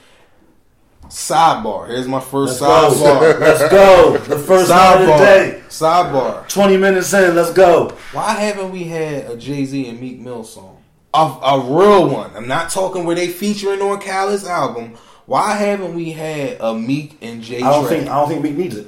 sidebar. 1.03 1.87
Here's 1.87 2.07
my 2.07 2.19
1st 2.19 2.45
let's 2.47 2.59
go. 2.59 2.91
sidebar. 2.95 3.39
let's 3.39 3.71
go. 3.71 4.17
The 4.17 4.39
first 4.39 4.69
night 4.69 5.01
of 5.01 5.07
the 5.07 5.17
day. 5.17 5.61
Sidebar. 5.69 6.11
Sidebar. 6.11 6.49
Twenty 6.49 6.77
minutes 6.77 7.13
in. 7.13 7.35
Let's 7.35 7.53
go. 7.53 7.89
Why 8.11 8.31
haven't 8.31 8.71
we 8.71 8.85
had 8.85 9.29
a 9.29 9.37
Jay 9.37 9.65
Z 9.65 9.87
and 9.87 9.99
Meek 9.99 10.19
Mill 10.19 10.43
song? 10.43 10.83
A, 11.13 11.19
a 11.19 11.59
real 11.59 12.09
one. 12.09 12.35
I'm 12.35 12.47
not 12.47 12.69
talking 12.69 13.05
where 13.05 13.15
they 13.15 13.27
featuring 13.27 13.81
on 13.81 13.99
Khaled's 13.99 14.45
album. 14.45 14.95
Why 15.25 15.55
haven't 15.55 15.93
we 15.93 16.11
had 16.11 16.57
a 16.59 16.73
Meek 16.73 17.17
and 17.21 17.41
Jay? 17.43 17.61
I 17.61 17.69
don't 17.69 17.87
think 17.87 18.09
I 18.09 18.15
don't 18.15 18.29
think 18.29 18.43
Meek 18.43 18.55
needs 18.55 18.77
it. 18.77 18.87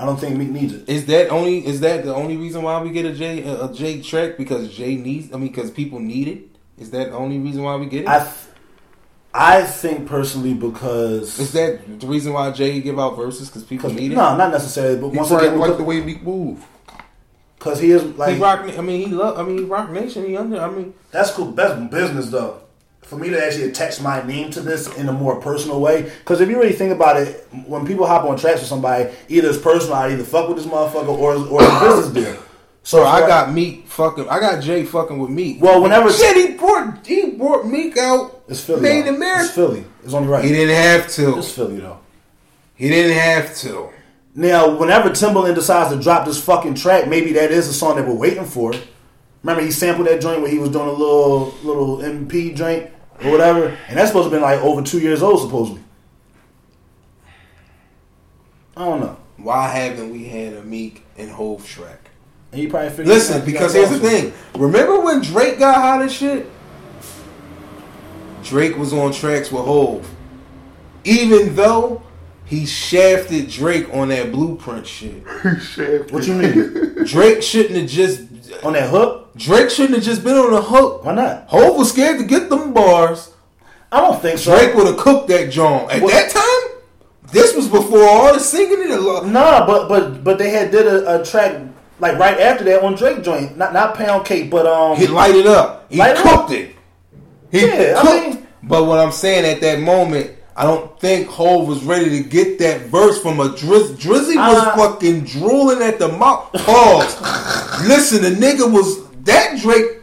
I 0.00 0.06
don't 0.06 0.18
think 0.18 0.36
Meek 0.36 0.48
needs 0.48 0.72
it. 0.72 0.88
Is 0.88 1.04
that 1.06 1.28
only 1.28 1.64
is 1.66 1.80
that 1.80 2.04
the 2.04 2.14
only 2.14 2.36
reason 2.36 2.62
why 2.62 2.80
we 2.82 2.90
get 2.90 3.04
a 3.04 3.12
J 3.12 3.42
a, 3.42 3.66
a 3.66 3.72
J 3.72 4.00
track 4.00 4.38
because 4.38 4.72
Jay 4.74 4.96
needs? 4.96 5.32
I 5.32 5.36
mean, 5.36 5.48
because 5.48 5.70
people 5.70 6.00
need 6.00 6.26
it. 6.28 6.46
Is 6.78 6.90
that 6.92 7.10
the 7.10 7.16
only 7.16 7.38
reason 7.38 7.62
why 7.62 7.76
we 7.76 7.86
get 7.86 8.02
it? 8.02 8.08
I, 8.08 8.18
th- 8.20 8.34
I 9.34 9.62
think 9.62 10.08
personally 10.08 10.54
because 10.54 11.38
is 11.38 11.52
that 11.52 12.00
the 12.00 12.06
reason 12.06 12.32
why 12.32 12.50
Jay 12.50 12.80
give 12.80 12.98
out 12.98 13.16
verses 13.16 13.48
because 13.48 13.64
people 13.64 13.90
need 13.90 14.12
it? 14.12 14.14
no, 14.16 14.36
not 14.36 14.50
necessarily, 14.50 14.96
but 14.98 15.10
He 15.10 15.16
once 15.18 15.30
again, 15.30 15.58
like 15.58 15.76
the 15.76 15.84
way 15.84 16.00
we 16.00 16.16
move. 16.16 16.66
because 17.58 17.78
he 17.80 17.90
is 17.90 18.02
like 18.16 18.36
he 18.36 18.40
rock. 18.40 18.60
I 18.78 18.80
mean, 18.80 19.06
he 19.06 19.14
love. 19.14 19.38
I 19.38 19.42
mean, 19.42 19.58
he 19.58 19.64
rock 19.64 19.90
nation. 19.90 20.24
He 20.26 20.36
under. 20.36 20.58
I 20.60 20.70
mean, 20.70 20.94
that's 21.10 21.30
cool. 21.32 21.52
That's 21.52 21.78
business 21.92 22.30
though. 22.30 22.62
For 23.02 23.16
me 23.16 23.30
to 23.30 23.44
actually 23.44 23.64
attach 23.64 24.00
my 24.00 24.22
name 24.24 24.50
to 24.52 24.60
this 24.60 24.86
in 24.96 25.08
a 25.08 25.12
more 25.12 25.40
personal 25.40 25.80
way, 25.80 26.02
because 26.02 26.40
if 26.40 26.48
you 26.48 26.60
really 26.60 26.72
think 26.74 26.92
about 26.92 27.16
it, 27.16 27.44
when 27.66 27.84
people 27.84 28.06
hop 28.06 28.24
on 28.24 28.36
tracks 28.36 28.60
with 28.60 28.68
somebody, 28.68 29.10
either 29.28 29.48
it's 29.48 29.58
personal, 29.58 29.94
I 29.94 30.12
either 30.12 30.22
fuck 30.22 30.48
with 30.48 30.58
this 30.58 30.66
motherfucker 30.66 31.08
or 31.08 31.34
or 31.34 31.60
it's 31.62 31.80
business 31.80 32.08
deal. 32.34 32.42
So 32.84 33.04
I 33.04 33.20
got 33.26 33.52
Meek 33.52 33.88
fucking. 33.88 34.28
I 34.28 34.38
got 34.38 34.62
Jay 34.62 34.84
fucking 34.84 35.18
with 35.18 35.30
Meek. 35.30 35.60
Well, 35.60 35.82
whenever- 35.82 36.12
shit, 36.12 36.36
he 36.36 36.56
brought 36.56 37.04
he 37.06 37.30
brought 37.32 37.66
Meek 37.66 37.96
out. 37.98 38.42
it's 38.48 38.60
Philly. 38.62 38.82
Made 38.82 39.06
in 39.06 39.16
America. 39.16 39.44
It's 39.44 39.54
Philly. 39.54 39.84
It's 40.04 40.14
only 40.14 40.28
right. 40.28 40.44
He 40.44 40.52
didn't 40.52 40.76
have 40.76 41.08
to. 41.14 41.38
It's 41.38 41.50
Philly 41.52 41.78
though. 41.80 41.98
He 42.76 42.88
didn't 42.88 43.16
have 43.16 43.56
to. 43.58 43.90
Now, 44.34 44.76
whenever 44.76 45.10
Timbaland 45.10 45.56
decides 45.56 45.92
to 45.94 46.00
drop 46.00 46.24
this 46.24 46.42
fucking 46.42 46.74
track, 46.74 47.08
maybe 47.08 47.32
that 47.32 47.50
is 47.50 47.66
a 47.66 47.72
song 47.74 47.96
that 47.96 48.06
we're 48.06 48.14
waiting 48.14 48.44
for. 48.44 48.72
Remember, 49.42 49.62
he 49.62 49.70
sampled 49.70 50.06
that 50.06 50.20
joint 50.20 50.42
where 50.42 50.50
he 50.50 50.58
was 50.58 50.70
doing 50.70 50.88
a 50.88 50.92
little 50.92 51.54
little 51.62 51.98
MP 51.98 52.54
joint 52.54 52.90
or 53.24 53.30
whatever, 53.30 53.68
and 53.88 53.98
that's 53.98 54.08
supposed 54.08 54.30
to 54.30 54.30
have 54.30 54.32
been 54.32 54.42
like 54.42 54.60
over 54.60 54.82
two 54.82 55.00
years 55.00 55.22
old, 55.22 55.40
supposedly. 55.40 55.82
I 58.76 58.84
don't 58.84 59.00
know. 59.00 59.16
Why 59.36 59.68
haven't 59.68 60.10
we 60.10 60.24
had 60.24 60.54
a 60.54 60.62
Meek 60.62 61.04
and 61.16 61.30
Hov 61.30 61.66
track? 61.66 62.10
And 62.52 62.60
you 62.60 62.68
probably 62.68 62.90
figured 62.90 63.08
Listen, 63.08 63.40
you 63.40 63.46
because 63.46 63.74
here's 63.74 63.90
the 63.90 63.98
thing. 63.98 64.32
Remember 64.54 65.00
when 65.00 65.22
Drake 65.22 65.58
got 65.58 65.76
hot 65.76 66.02
as 66.02 66.12
shit? 66.12 66.46
Drake 68.42 68.76
was 68.76 68.92
on 68.92 69.12
tracks 69.12 69.50
with 69.52 69.64
Hov. 69.64 70.08
Even 71.04 71.54
though 71.54 72.02
he 72.44 72.66
shafted 72.66 73.48
Drake 73.48 73.92
on 73.94 74.08
that 74.08 74.32
blueprint 74.32 74.86
shit. 74.86 75.22
What 76.10 76.26
you 76.26 76.34
mean 76.34 77.04
Drake 77.04 77.42
shouldn't 77.42 77.76
have 77.76 77.88
just 77.88 78.22
on 78.64 78.72
that 78.72 78.90
hook? 78.90 79.19
Drake 79.40 79.70
shouldn't 79.70 79.94
have 79.94 80.04
just 80.04 80.22
been 80.22 80.36
on 80.36 80.52
the 80.52 80.60
hook. 80.62 81.04
Why 81.04 81.14
not? 81.14 81.44
Hov 81.48 81.76
was 81.76 81.90
scared 81.90 82.18
to 82.18 82.24
get 82.24 82.50
them 82.50 82.72
bars. 82.74 83.32
I 83.90 84.00
don't 84.00 84.20
think 84.20 84.38
so. 84.38 84.56
Drake 84.56 84.74
would 84.74 84.86
have 84.86 84.98
cooked 84.98 85.28
that 85.28 85.50
joint. 85.50 85.90
At 85.90 86.00
that 86.06 86.30
time, 86.30 86.78
this 87.32 87.56
was 87.56 87.66
before 87.66 88.02
all 88.04 88.32
the 88.34 88.38
singing 88.40 88.82
in 88.82 88.88
the 88.90 89.22
Nah, 89.26 89.66
but 89.66 89.88
but 89.88 90.22
but 90.22 90.38
they 90.38 90.50
had 90.50 90.70
did 90.70 90.86
a, 90.86 91.20
a 91.20 91.24
track 91.24 91.60
like 91.98 92.18
right 92.18 92.38
after 92.38 92.64
that 92.64 92.82
on 92.82 92.94
Drake 92.94 93.22
joint, 93.22 93.56
not 93.56 93.72
not 93.72 93.94
pound 93.94 94.26
cake, 94.26 94.50
but 94.50 94.66
um, 94.66 94.96
He 94.96 95.06
lighted 95.06 95.46
up. 95.46 95.86
He 95.90 95.98
Light 95.98 96.16
it 96.16 96.22
cooked 96.22 96.50
it. 96.52 96.76
He 97.50 97.66
Yeah, 97.66 97.94
I 97.98 98.02
cooked. 98.02 98.26
mean- 98.36 98.46
but 98.62 98.84
what 98.84 99.00
I'm 99.00 99.10
saying 99.12 99.46
at 99.46 99.62
that 99.62 99.80
moment, 99.80 100.32
I 100.54 100.64
don't 100.64 101.00
think 101.00 101.28
Hov 101.28 101.66
was 101.66 101.82
ready 101.82 102.10
to 102.22 102.28
get 102.28 102.58
that 102.58 102.82
verse 102.82 103.20
from 103.22 103.40
a 103.40 103.48
Drizzy. 103.48 103.94
Drizzy 103.96 104.36
was 104.36 104.58
Uh, 104.58 104.76
fucking 104.76 105.24
drooling 105.24 105.80
at 105.82 105.98
the 105.98 106.08
mouth. 106.08 106.52
Pause. 106.52 107.16
Listen, 107.88 108.22
the 108.22 108.30
nigga 108.38 108.70
was 108.70 108.98
that 109.24 109.58
Drake. 109.60 109.98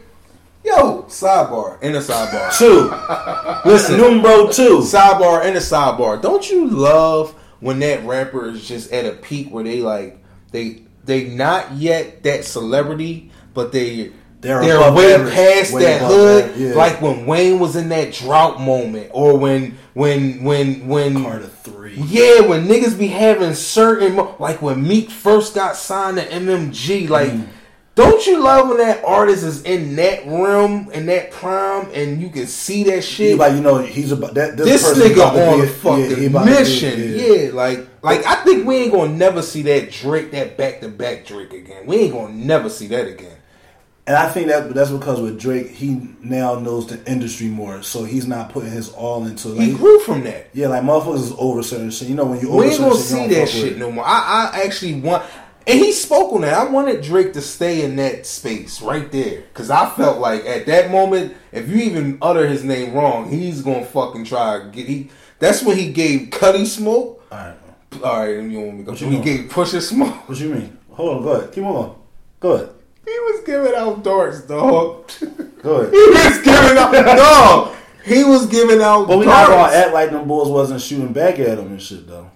Yo, 0.64 1.02
sidebar 1.04 1.80
in 1.82 1.94
a 1.94 1.98
sidebar. 1.98 2.56
two, 2.58 2.90
Listen, 3.68 3.96
numero 3.96 4.50
two. 4.50 4.78
sidebar 4.80 5.44
in 5.46 5.54
a 5.56 5.60
sidebar. 5.60 6.20
Don't 6.20 6.48
you 6.50 6.66
love 6.68 7.34
when 7.60 7.78
that 7.80 8.04
rapper 8.04 8.48
is 8.50 8.66
just 8.68 8.92
at 8.92 9.06
a 9.06 9.12
peak 9.12 9.48
where 9.50 9.64
they 9.64 9.80
like 9.80 10.22
they 10.52 10.82
they 11.04 11.28
not 11.28 11.72
yet 11.72 12.22
that 12.24 12.44
celebrity, 12.44 13.30
but 13.54 13.72
they 13.72 14.12
They're 14.40 14.60
they're, 14.60 14.92
way 14.92 15.14
average. 15.14 15.32
past 15.34 15.72
Way 15.72 15.82
that 15.84 16.02
hood. 16.02 16.44
that, 16.50 16.56
yeah. 16.58 16.74
Like 16.74 17.00
when 17.00 17.24
Wayne 17.24 17.60
was 17.60 17.74
in 17.76 17.88
that 17.88 18.12
drought 18.12 18.60
moment, 18.60 19.10
or 19.12 19.38
when 19.38 19.78
when 19.94 20.42
when 20.44 20.86
when 20.86 21.22
Carter 21.22 21.46
three. 21.46 21.94
yeah, 21.94 22.40
when 22.40 22.66
niggas 22.66 22.98
be 22.98 23.06
having 23.06 23.54
certain 23.54 24.16
like 24.38 24.60
when 24.60 24.86
Meek 24.86 25.08
first 25.10 25.54
got 25.54 25.76
signed 25.76 26.18
to 26.18 26.24
MMG, 26.28 27.08
like. 27.08 27.30
Mm. 27.30 27.48
Don't 27.98 28.24
you 28.28 28.40
love 28.40 28.68
when 28.68 28.76
that 28.76 29.04
artist 29.04 29.42
is 29.42 29.62
in 29.64 29.96
that 29.96 30.24
realm, 30.24 30.88
in 30.92 31.06
that 31.06 31.32
prime, 31.32 31.90
and 31.92 32.22
you 32.22 32.30
can 32.30 32.46
see 32.46 32.84
that 32.84 33.02
shit? 33.02 33.30
He 33.30 33.34
like 33.34 33.54
you 33.54 33.60
know 33.60 33.78
he's 33.78 34.12
about 34.12 34.34
that. 34.34 34.56
This, 34.56 34.94
this 34.94 34.96
nigga 34.96 35.52
on 35.52 35.60
a 35.60 35.66
fucking 35.66 36.10
yeah, 36.10 36.16
he 36.16 36.28
be- 36.28 36.44
mission. 36.44 37.00
yeah. 37.16 37.50
like 37.52 37.88
like 38.02 38.24
I 38.24 38.36
think 38.44 38.68
we 38.68 38.76
ain't 38.76 38.92
gonna 38.92 39.12
never 39.12 39.42
see 39.42 39.62
that 39.62 39.90
Drake, 39.90 40.30
that 40.30 40.56
back 40.56 40.80
to 40.82 40.88
back 40.88 41.26
Drake 41.26 41.52
again. 41.52 41.86
We 41.86 41.96
ain't 41.96 42.12
gonna 42.12 42.34
never 42.34 42.70
see 42.70 42.86
that 42.86 43.08
again. 43.08 43.36
And 44.06 44.16
I 44.16 44.30
think 44.30 44.46
that 44.46 44.72
that's 44.72 44.90
because 44.90 45.20
with 45.20 45.38
Drake, 45.38 45.68
he 45.68 46.08
now 46.22 46.54
knows 46.60 46.86
the 46.86 47.04
industry 47.10 47.48
more, 47.48 47.82
so 47.82 48.04
he's 48.04 48.28
not 48.28 48.50
putting 48.50 48.70
his 48.70 48.90
all 48.90 49.26
into 49.26 49.48
He 49.54 49.72
like 49.72 49.76
grew 49.76 49.98
from 50.00 50.22
that. 50.22 50.50
yeah, 50.54 50.68
like 50.68 50.84
motherfuckers 50.84 51.24
is 51.24 51.32
over 51.36 51.64
certain 51.64 51.90
shit. 51.90 52.08
You 52.08 52.14
know 52.14 52.26
when 52.26 52.40
you 52.40 52.48
over 52.48 52.58
We 52.58 52.66
ain't 52.68 52.78
gonna 52.78 52.94
shit, 52.94 53.04
see 53.04 53.26
that 53.26 53.48
shit 53.48 53.72
it. 53.72 53.78
no 53.78 53.90
more. 53.90 54.04
I, 54.06 54.50
I 54.54 54.62
actually 54.62 55.00
want, 55.00 55.24
and 55.68 55.78
he 55.78 55.92
spoke 55.92 56.32
on 56.32 56.40
that. 56.40 56.54
I 56.54 56.64
wanted 56.70 57.02
Drake 57.02 57.34
to 57.34 57.40
stay 57.40 57.84
in 57.84 57.96
that 57.96 58.26
space 58.26 58.80
right 58.82 59.10
there 59.12 59.42
because 59.42 59.70
I 59.70 59.88
felt 59.90 60.18
like 60.18 60.44
at 60.46 60.66
that 60.66 60.90
moment, 60.90 61.36
if 61.52 61.68
you 61.68 61.76
even 61.76 62.18
utter 62.22 62.46
his 62.46 62.64
name 62.64 62.94
wrong, 62.94 63.30
he's 63.30 63.62
gonna 63.62 63.84
fucking 63.84 64.24
try 64.24 64.58
to 64.58 64.64
get. 64.70 64.86
He 64.88 65.10
that's 65.38 65.62
when 65.62 65.76
he 65.76 65.92
gave 65.92 66.30
Cudi 66.30 66.66
smoke. 66.66 67.22
All 67.30 67.38
right. 67.38 67.54
All 68.02 68.18
right, 68.20 68.30
you 68.50 68.60
want 68.60 68.72
me 68.72 68.78
to 68.78 68.82
go? 68.84 68.90
What 68.92 69.00
you 69.00 69.06
We 69.08 69.12
doing? 69.14 69.24
gave 69.24 69.50
Pusha 69.50 69.80
Smoke. 69.80 70.28
What 70.28 70.38
you 70.38 70.50
mean? 70.50 70.76
Hold 70.92 71.16
on, 71.18 71.22
go 71.22 71.30
ahead. 71.30 71.52
Keep 71.52 71.64
on. 71.64 71.96
Go 72.40 72.50
ahead. 72.52 72.68
He 73.06 73.10
was 73.12 73.42
giving 73.46 73.74
out 73.74 74.02
darts, 74.04 74.42
dog. 74.42 75.10
Go 75.62 75.76
ahead. 75.76 75.92
he 75.92 76.10
was 76.10 76.38
giving 76.42 76.76
out 76.76 76.92
dog. 76.92 77.74
He 78.04 78.24
was 78.24 78.46
giving 78.46 78.82
out 78.82 79.06
But 79.08 79.18
we 79.18 79.26
not 79.26 79.48
gonna 79.48 79.72
act 79.72 79.94
like 79.94 80.10
them 80.10 80.28
bulls 80.28 80.48
wasn't 80.50 80.80
shooting 80.82 81.12
back 81.14 81.38
at 81.38 81.58
him 81.58 81.66
and 81.68 81.80
shit 81.82 82.06
though. 82.06 82.30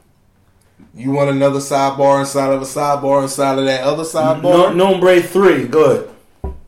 You 0.95 1.11
want 1.11 1.31
another 1.31 1.59
sidebar 1.59 2.21
inside 2.21 2.53
of 2.53 2.61
a 2.62 2.64
sidebar 2.64 3.23
inside 3.23 3.59
of 3.59 3.64
that 3.64 3.83
other 3.83 4.03
No, 4.03 4.09
sidebar? 4.09 4.75
Nombre 4.77 5.23
three, 5.23 5.66
good. 5.66 6.11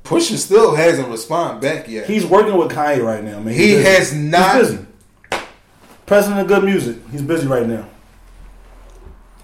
Pusha 0.03 0.37
still 0.37 0.75
hasn't 0.75 1.09
responded 1.09 1.61
back 1.63 1.89
yet. 1.89 2.07
He's 2.07 2.27
working 2.27 2.57
with 2.57 2.71
Kanye 2.71 3.03
right 3.03 3.25
now, 3.25 3.41
man. 3.41 3.55
He's 3.55 3.57
He 3.57 3.73
busy. 3.75 3.85
has 3.89 4.15
not- 4.15 4.57
He's 4.57 4.69
busy. 4.71 4.87
President 6.07 6.41
of 6.43 6.47
good 6.49 6.65
music. 6.65 6.97
He's 7.11 7.23
busy 7.23 7.47
right 7.47 7.67
now. 7.67 7.87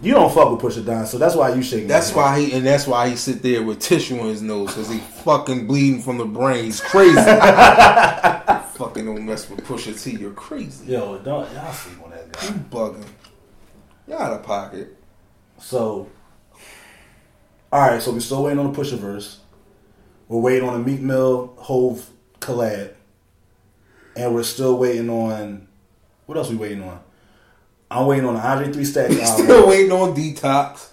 You 0.03 0.15
don't 0.15 0.33
fuck 0.33 0.51
with 0.51 0.61
Pusha 0.61 0.85
Don, 0.85 1.07
so 1.07 1.19
that's 1.19 1.35
why 1.35 1.55
you 1.55 1.63
shaking. 1.63 1.87
That's 1.87 2.11
your 2.15 2.23
head. 2.23 2.31
why 2.33 2.41
he 2.41 2.53
and 2.55 2.67
that's 2.67 2.87
why 2.87 3.09
he 3.11 3.17
sit 3.17 3.43
there 3.43 3.63
with 3.63 3.81
tissue 3.81 4.17
in 4.21 4.27
his 4.29 4.41
nose 4.41 4.69
because 4.75 4.89
he 4.91 4.99
fucking 4.99 5.67
bleeding 5.67 6.01
from 6.01 6.17
the 6.17 6.25
brain. 6.25 6.65
He's 6.65 6.81
crazy. 6.81 7.17
fucking 8.75 9.05
don't 9.05 9.27
mess 9.27 9.49
with 9.51 9.61
Pusha 9.67 10.01
T. 10.03 10.13
You're 10.13 10.31
crazy. 10.33 10.93
Yo, 10.93 11.19
don't 11.19 11.51
y'all 11.53 11.73
sleep 11.73 12.03
on 12.03 12.11
that 12.11 12.33
guy. 12.33 12.47
You 12.47 12.53
bugging. 12.71 13.05
You're 14.11 14.21
out 14.21 14.33
of 14.33 14.43
pocket. 14.43 14.97
So, 15.61 16.09
all 17.73 17.81
right. 17.81 18.03
So 18.03 18.13
we're 18.13 18.19
still 18.21 18.43
waiting 18.43 18.59
on 18.59 18.73
the 18.73 18.77
Pusha 18.79 18.99
verse. 18.99 19.39
We're 20.29 20.41
waiting 20.41 20.69
on 20.69 20.83
the 20.83 20.91
Meek 20.91 21.01
Mill 21.01 21.55
Hov 21.59 22.11
collab, 22.41 22.93
and 24.17 24.35
we're 24.35 24.43
still 24.43 24.77
waiting 24.79 25.09
on 25.09 25.69
what 26.27 26.37
else? 26.37 26.51
We 26.51 26.57
waiting 26.57 26.83
on? 26.83 27.01
I'm 27.89 28.07
waiting 28.07 28.25
on 28.25 28.35
the 28.35 28.41
Andre 28.41 28.73
Three 28.73 28.85
Stacks 28.85 29.15
Still 29.33 29.69
waiting 29.69 29.93
on 29.93 30.15
detox, 30.15 30.89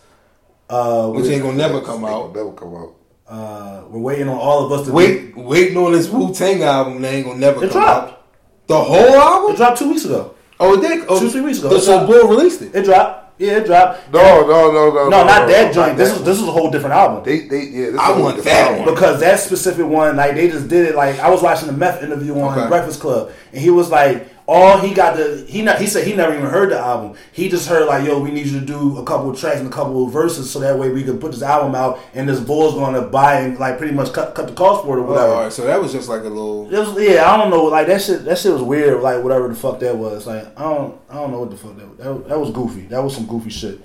Uh, 0.69 1.09
which 1.09 1.25
ain't 1.25 1.41
gonna 1.41 1.57
never 1.57 1.81
come 1.81 2.05
out. 2.05 2.35
Never 2.35 2.51
come 2.53 2.75
out. 2.75 2.95
uh, 3.27 3.83
we're 3.89 3.99
waiting 3.99 4.27
on 4.29 4.37
all 4.37 4.63
of 4.65 4.71
us 4.71 4.85
to 4.87 4.93
Wait, 4.93 5.35
waiting 5.35 5.77
on 5.77 5.91
this 5.93 6.07
Wu 6.09 6.31
Tang 6.35 6.61
album. 6.61 7.01
That 7.01 7.13
ain't 7.13 7.25
gonna 7.25 7.39
never 7.39 7.63
It 7.65 7.71
come 7.71 7.81
dropped. 7.81 8.11
out. 8.11 8.23
The 8.67 8.83
whole 8.83 8.95
It 8.95 9.15
album? 9.15 9.55
dropped 9.55 9.77
two 9.79 9.89
weeks 9.89 10.05
ago. 10.05 10.33
Oh, 10.59 10.73
it 10.73 10.81
did. 10.81 11.05
Oh, 11.07 11.19
Two, 11.19 11.29
three 11.29 11.41
weeks 11.41 11.59
ago. 11.59 11.69
So, 11.69 11.75
It 11.75 11.81
so. 11.81 12.07
Bull 12.07 12.27
released 12.29 12.61
it. 12.61 12.73
It 12.75 12.83
dropped. 12.85 13.25
Yeah, 13.39 13.57
it 13.57 13.67
dropped. 13.67 14.11
No, 14.11 14.41
no, 14.41 14.71
no, 14.71 14.89
no. 14.91 15.09
No, 15.09 15.23
not 15.23 15.47
that 15.47 15.67
no, 15.67 15.73
joint. 15.73 15.87
not 15.89 15.97
This 15.97 16.09
that 16.09 16.17
is 16.19 16.23
this 16.25 16.37
is 16.41 16.47
a 16.47 16.51
whole 16.51 16.71
different 16.71 16.95
album. 16.95 17.23
They, 17.23 17.41
they, 17.47 17.65
yeah. 17.65 17.91
This 17.91 17.99
I 18.01 18.19
want 18.19 18.43
that 18.43 18.79
one. 18.79 18.93
because 18.95 19.19
that 19.19 19.39
specific 19.39 19.85
one, 19.85 20.15
like 20.15 20.33
they 20.33 20.49
just 20.49 20.67
did 20.67 20.87
it. 20.87 20.95
Like 20.95 21.19
I 21.19 21.29
was 21.29 21.43
watching 21.43 21.67
the 21.67 21.73
Meth 21.73 22.01
interview 22.01 22.33
on 22.39 22.57
Okay. 22.57 22.67
Breakfast 22.67 22.99
Club, 22.99 23.31
and 23.51 23.61
he 23.61 23.69
was 23.69 23.91
like, 23.91 24.27
all 24.47 24.77
he 24.79 24.93
got 24.93 25.17
the 25.17 25.45
he 25.47 25.61
not 25.61 25.77
he 25.79 25.87
said 25.87 26.07
he 26.07 26.15
never 26.15 26.33
even 26.33 26.45
heard 26.49 26.69
the 26.71 26.79
album. 26.79 27.17
He 27.33 27.49
just 27.49 27.67
heard 27.67 27.85
like, 27.85 28.05
yo, 28.05 28.19
we 28.19 28.31
need 28.31 28.47
you 28.47 28.59
to 28.61 28.65
do 28.65 28.97
a 28.97 29.03
couple 29.03 29.29
of 29.29 29.37
tracks 29.39 29.59
and 29.59 29.67
a 29.67 29.71
couple 29.71 30.05
of 30.05 30.13
verses, 30.13 30.49
so 30.49 30.59
that 30.59 30.79
way 30.79 30.89
we 30.89 31.03
can 31.03 31.19
put 31.19 31.31
this 31.33 31.41
album 31.41 31.75
out, 31.75 31.99
and 32.13 32.29
this 32.29 32.39
bull's 32.39 32.73
going 32.73 32.93
to 32.93 33.01
buy 33.01 33.41
and 33.41 33.59
like 33.59 33.77
pretty 33.77 33.93
much 33.93 34.13
cut 34.13 34.33
cut 34.35 34.47
the 34.47 34.53
cost 34.53 34.85
for 34.85 34.97
it 34.97 35.01
or 35.01 35.05
Oh, 35.05 35.09
whatever. 35.09 35.33
all 35.33 35.43
right, 35.43 35.51
so 35.53 35.65
that 35.65 35.81
was 35.81 35.91
just 35.91 36.07
like 36.07 36.21
a 36.21 36.29
little. 36.29 36.73
It 36.73 36.79
was, 36.79 36.97
yeah, 37.01 37.29
I 37.29 37.35
don't 37.37 37.49
know. 37.49 37.65
Like 37.65 37.87
that 37.87 38.01
shit. 38.01 38.23
That 38.25 38.37
shit 38.37 38.53
was 38.53 38.61
weird. 38.61 39.01
Like 39.03 39.21
whatever 39.21 39.49
the 39.49 39.55
fuck 39.55 39.79
that 39.81 39.97
was. 39.97 40.25
Like 40.25 40.57
I 40.57 40.63
don't. 40.63 40.97
I 41.09 41.15
don't 41.15 41.31
know 41.31 41.39
what 41.41 41.49
the 41.51 41.57
fuck 41.57 41.75
that. 41.77 41.97
That, 41.97 42.27
that 42.29 42.39
was 42.39 42.51
goofy. 42.51 42.81
That 42.87 43.03
was 43.03 43.15
some 43.15 43.25
goofy 43.25 43.49
shit. 43.49 43.81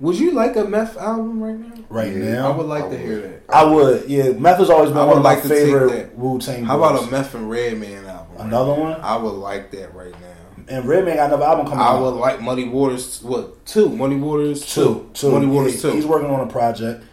Would 0.00 0.18
you 0.18 0.30
like 0.32 0.56
a 0.56 0.64
meth 0.64 0.96
album 0.96 1.42
right 1.42 1.58
now? 1.58 1.84
Right 1.90 2.10
Yeah, 2.16 2.32
now, 2.36 2.52
I 2.52 2.56
would 2.56 2.66
like 2.66 2.84
I 2.84 2.88
to 2.88 2.92
would. 2.92 3.00
hear 3.00 3.20
that. 3.20 3.42
I 3.54 3.64
would. 3.64 4.08
Yeah, 4.08 4.32
Meth 4.32 4.56
has 4.56 4.70
always 4.70 4.88
been 4.88 4.96
I 4.96 5.04
one 5.04 5.08
would 5.08 5.16
of 5.18 5.22
my 5.24 5.34
like 5.34 5.42
to 5.42 5.48
favorite. 5.50 6.16
Wu 6.16 6.38
Tang. 6.38 6.64
How 6.64 6.78
about 6.78 7.06
a 7.06 7.10
Meth 7.10 7.34
and 7.34 7.50
Redman 7.50 8.06
right 8.40 8.46
Another 8.48 8.74
one? 8.74 9.00
I 9.00 9.16
would 9.16 9.30
like 9.34 9.70
that 9.72 9.94
right 9.94 10.12
now. 10.20 10.64
And 10.68 10.84
Redman 10.84 11.16
got 11.16 11.26
another 11.28 11.44
album 11.44 11.66
coming 11.66 11.80
I 11.80 11.88
out. 11.88 11.96
I 11.96 12.00
would 12.00 12.14
like 12.14 12.40
Muddy 12.40 12.68
Waters. 12.68 13.22
What 13.22 13.64
two? 13.66 13.88
Muddy 13.88 14.16
Waters 14.16 14.64
two, 14.72 15.10
two. 15.14 15.32
Muddy 15.32 15.46
Waters 15.46 15.80
two. 15.82 15.90
He's 15.92 16.06
working 16.06 16.30
on 16.30 16.46
a 16.46 16.50
project. 16.50 17.04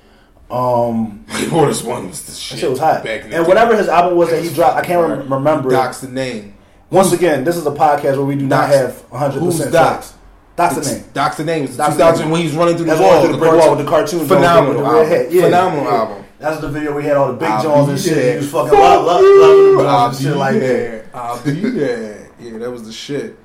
Um, 0.50 1.26
Muddy 1.28 1.50
Waters 1.50 1.84
one 1.84 2.08
was 2.08 2.24
the 2.26 2.32
shit. 2.34 2.60
shit 2.60 2.70
was 2.70 2.80
hot. 2.80 3.06
And 3.06 3.32
day. 3.32 3.42
whatever 3.42 3.76
his 3.76 3.88
album 3.88 4.18
was 4.18 4.30
that 4.30 4.44
he 4.44 4.54
dropped, 4.54 4.78
I 4.78 4.86
can't 4.86 5.08
rem- 5.08 5.34
remember. 5.34 5.70
Doc's 5.70 6.02
the 6.02 6.08
name. 6.10 6.54
Once 6.90 7.12
again, 7.12 7.44
this 7.44 7.58
is 7.58 7.66
a 7.66 7.72
podcast 7.72 8.16
where 8.16 8.26
we 8.26 8.36
do 8.36 8.46
not 8.46 8.70
have 8.70 9.00
100. 9.12 9.40
Who's 9.40 9.56
percent 9.58 9.74
Doc? 9.74 9.94
facts. 10.04 10.13
That's 10.56 10.76
the 10.76 10.96
name. 10.96 11.06
Doc's 11.13 11.38
the 11.38 11.44
name. 11.44 11.63
It's 11.66 11.78
Doc's 11.78 11.96
2000 11.96 12.24
name. 12.24 12.32
when 12.32 12.42
he 12.42 12.48
was 12.48 12.56
running 12.56 12.76
through 12.78 12.86
the 12.86 12.96
That's 12.96 13.02
wall. 13.02 13.24
through 13.24 13.32
the 13.34 13.38
brick 13.38 13.52
wall 13.54 13.76
with 13.76 13.86
the 13.86 13.90
cartoon. 13.90 14.26
Phenomenal 14.26 14.86
album. 14.86 15.28
Yeah, 15.32 15.42
Phenomenal 15.44 15.84
yeah. 15.86 15.92
album. 15.96 16.24
That's 16.40 16.62
the 16.62 16.70
video 16.70 16.96
we 16.96 17.04
had 17.04 17.18
all 17.18 17.28
the 17.32 17.38
big 17.38 17.50
I'll 17.50 17.63
Jones 17.63 17.90
and 17.90 18.00
shit. 18.00 18.32
He 18.34 18.38
was 18.38 18.52
fucking 18.52 18.70
Fuck 18.70 18.80
love, 18.80 19.06
love, 19.06 19.22
loving 19.22 19.78
them 19.78 19.88
I'll 19.88 20.08
and 20.10 20.18
shit 20.18 20.36
like 20.38 20.60
that. 20.60 21.07
I'll 21.17 21.43
be 21.43 21.51
there. 21.69 22.30
Yeah, 22.39 22.58
that 22.60 22.71
was 22.71 22.84
the 22.86 22.91
shit. 22.93 23.38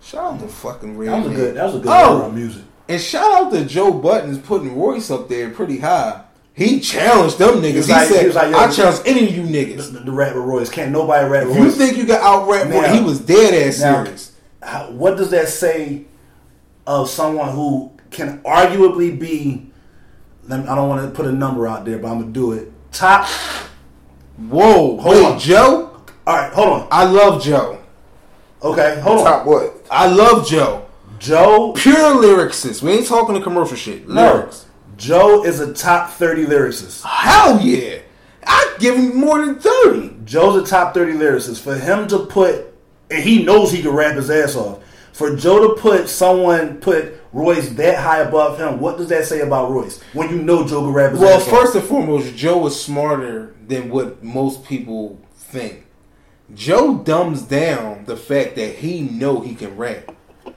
Shout 0.00 0.34
out 0.34 0.40
to 0.40 0.48
fucking 0.48 0.96
Red. 0.98 1.08
That 1.10 1.22
was 1.24 1.32
a 1.32 1.34
good. 1.34 1.54
That 1.56 1.64
was 1.66 1.74
a 1.76 1.78
good 1.78 1.88
Oh, 1.90 2.30
music. 2.30 2.62
and 2.88 3.00
shout 3.00 3.32
out 3.32 3.52
to 3.52 3.64
Joe 3.64 3.92
Budden 3.92 4.40
putting 4.42 4.76
Royce 4.76 5.10
up 5.10 5.28
there 5.28 5.50
pretty 5.50 5.78
high. 5.78 6.22
He 6.54 6.80
challenged 6.80 7.38
them 7.38 7.62
niggas. 7.62 7.86
He, 7.86 7.92
like- 7.92 8.08
said, 8.08 8.26
he 8.26 8.32
like, 8.32 8.52
"I 8.54 8.70
challenge 8.70 9.00
any 9.06 9.26
of 9.28 9.34
you 9.34 9.46
The, 9.46 9.74
niggas. 9.74 10.04
the 10.04 10.12
rap 10.12 10.34
with 10.34 10.44
Royce. 10.44 10.68
Can't 10.68 10.90
nobody 10.92 11.26
rap 11.28 11.42
If 11.44 11.48
with 11.50 11.56
you 11.58 11.64
Royce. 11.64 11.76
think 11.76 11.96
you 11.96 12.04
can 12.04 12.16
out 12.20 12.48
rap 12.48 12.68
Royce, 12.68 12.92
he 12.92 13.00
was 13.00 13.20
dead 13.20 13.54
ass 13.68 13.80
now- 13.80 14.04
serious." 14.04 14.32
How, 14.62 14.90
what 14.90 15.16
does 15.16 15.30
that 15.30 15.48
say 15.48 16.04
of 16.86 17.08
someone 17.08 17.50
who 17.50 17.90
can 18.10 18.40
arguably 18.42 19.18
be? 19.18 19.70
I 20.50 20.56
don't 20.56 20.88
want 20.88 21.02
to 21.04 21.10
put 21.16 21.26
a 21.26 21.32
number 21.32 21.66
out 21.68 21.84
there, 21.84 21.98
but 21.98 22.08
I'm 22.10 22.20
gonna 22.20 22.32
do 22.32 22.52
it. 22.52 22.70
Top. 22.92 23.26
Whoa, 24.36 24.98
Hold 25.00 25.04
wait, 25.04 25.24
on. 25.24 25.38
Joe. 25.38 25.91
All 26.26 26.36
right, 26.36 26.52
hold 26.52 26.68
on. 26.68 26.88
I 26.90 27.04
love 27.04 27.42
Joe. 27.42 27.82
Okay, 28.62 29.00
hold 29.00 29.20
on. 29.20 29.24
Top 29.24 29.46
what? 29.46 29.84
I 29.90 30.06
love 30.06 30.46
Joe. 30.46 30.86
Joe. 31.18 31.72
Pure 31.76 31.96
lyricist. 31.96 32.82
We 32.82 32.92
ain't 32.92 33.06
talking 33.06 33.34
the 33.34 33.40
commercial 33.40 33.76
shit. 33.76 34.08
No. 34.08 34.34
Lyrics. 34.34 34.66
Joe 34.96 35.44
is 35.44 35.60
a 35.60 35.72
top 35.72 36.10
30 36.10 36.46
lyricist. 36.46 37.04
Hell 37.04 37.60
yeah. 37.60 37.98
I'd 38.44 38.76
give 38.78 38.96
him 38.96 39.16
more 39.16 39.44
than 39.44 39.58
30. 39.58 40.16
Joe's 40.24 40.62
a 40.62 40.66
top 40.68 40.94
30 40.94 41.14
lyricist. 41.14 41.60
For 41.60 41.76
him 41.76 42.06
to 42.08 42.20
put, 42.26 42.72
and 43.10 43.22
he 43.22 43.42
knows 43.44 43.72
he 43.72 43.82
can 43.82 43.90
rap 43.92 44.14
his 44.16 44.30
ass 44.30 44.54
off. 44.54 44.80
For 45.12 45.36
Joe 45.36 45.74
to 45.74 45.80
put 45.80 46.08
someone, 46.08 46.78
put 46.78 47.20
Royce 47.32 47.68
that 47.70 47.98
high 47.98 48.20
above 48.20 48.58
him, 48.58 48.80
what 48.80 48.96
does 48.96 49.08
that 49.08 49.26
say 49.26 49.40
about 49.40 49.70
Royce? 49.70 50.00
When 50.12 50.30
you 50.30 50.42
know 50.42 50.66
Joe 50.66 50.82
can 50.82 50.92
rap 50.92 51.12
his 51.12 51.20
Well, 51.20 51.36
ass 51.36 51.46
off. 51.46 51.52
Well, 51.52 51.62
first 51.62 51.74
and 51.76 51.84
foremost, 51.84 52.34
Joe 52.34 52.66
is 52.66 52.80
smarter 52.80 53.54
than 53.66 53.90
what 53.90 54.22
most 54.22 54.64
people 54.64 55.20
think. 55.34 55.84
Joe 56.54 56.98
dumbs 56.98 57.42
down 57.42 58.04
the 58.04 58.16
fact 58.16 58.56
that 58.56 58.76
he 58.76 59.00
know 59.00 59.40
he 59.40 59.54
can 59.54 59.76
rap. 59.76 60.14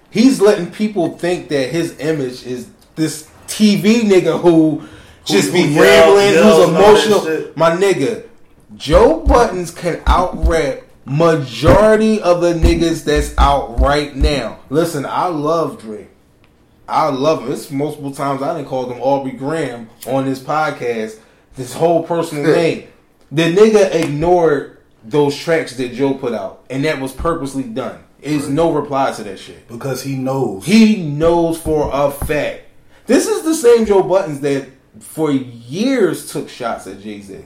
He's 0.09 0.41
letting 0.41 0.71
people 0.71 1.17
think 1.17 1.49
that 1.49 1.69
his 1.69 1.99
image 1.99 2.45
is 2.45 2.69
this 2.95 3.29
TV 3.47 4.01
nigga 4.01 4.39
who 4.39 4.87
just 5.25 5.51
be 5.53 5.73
who 5.73 5.81
rambling, 5.81 6.33
yells 6.33 6.57
who's 6.57 6.67
and 6.67 6.77
all 6.77 6.93
that 6.93 7.07
emotional. 7.25 7.53
My 7.55 7.71
nigga, 7.71 8.27
Joe 8.75 9.19
Budden 9.21 9.65
can 9.67 10.01
out 10.05 10.47
rap 10.47 10.83
majority 11.05 12.21
of 12.21 12.41
the 12.41 12.53
niggas 12.53 13.03
that's 13.03 13.33
out 13.37 13.79
right 13.79 14.15
now. 14.15 14.59
Listen, 14.69 15.05
I 15.05 15.27
love 15.27 15.81
Drake. 15.81 16.09
I 16.87 17.09
love 17.09 17.43
him. 17.43 17.51
It's 17.51 17.71
multiple 17.71 18.11
times 18.11 18.41
I 18.41 18.55
didn't 18.55 18.69
call 18.69 18.89
him 18.89 19.01
Aubrey 19.01 19.31
Graham 19.31 19.89
on 20.07 20.25
this 20.25 20.39
podcast. 20.39 21.19
This 21.55 21.73
whole 21.73 22.03
personal 22.03 22.43
name. 22.55 22.87
The 23.31 23.55
nigga 23.55 23.93
ignored 23.93 24.74
those 25.05 25.37
tracks 25.37 25.75
that 25.77 25.93
Joe 25.93 26.13
put 26.15 26.33
out, 26.33 26.65
and 26.69 26.83
that 26.85 26.99
was 26.99 27.11
purposely 27.13 27.63
done. 27.63 28.03
There's 28.21 28.49
no 28.49 28.71
reply 28.71 29.11
to 29.13 29.23
that 29.23 29.37
shit. 29.37 29.67
because 29.67 30.01
he 30.01 30.15
knows. 30.15 30.65
He 30.65 31.03
knows 31.03 31.61
for 31.61 31.89
a 31.93 32.09
fact. 32.09 32.61
This 33.05 33.27
is 33.27 33.43
the 33.43 33.53
same 33.53 33.85
Joe 33.85 34.01
Budden 34.01 34.41
that 34.41 34.67
for 34.99 35.29
years 35.31 36.31
took 36.31 36.49
shots 36.49 36.87
at 36.87 37.01
Jay 37.01 37.21
Z. 37.21 37.39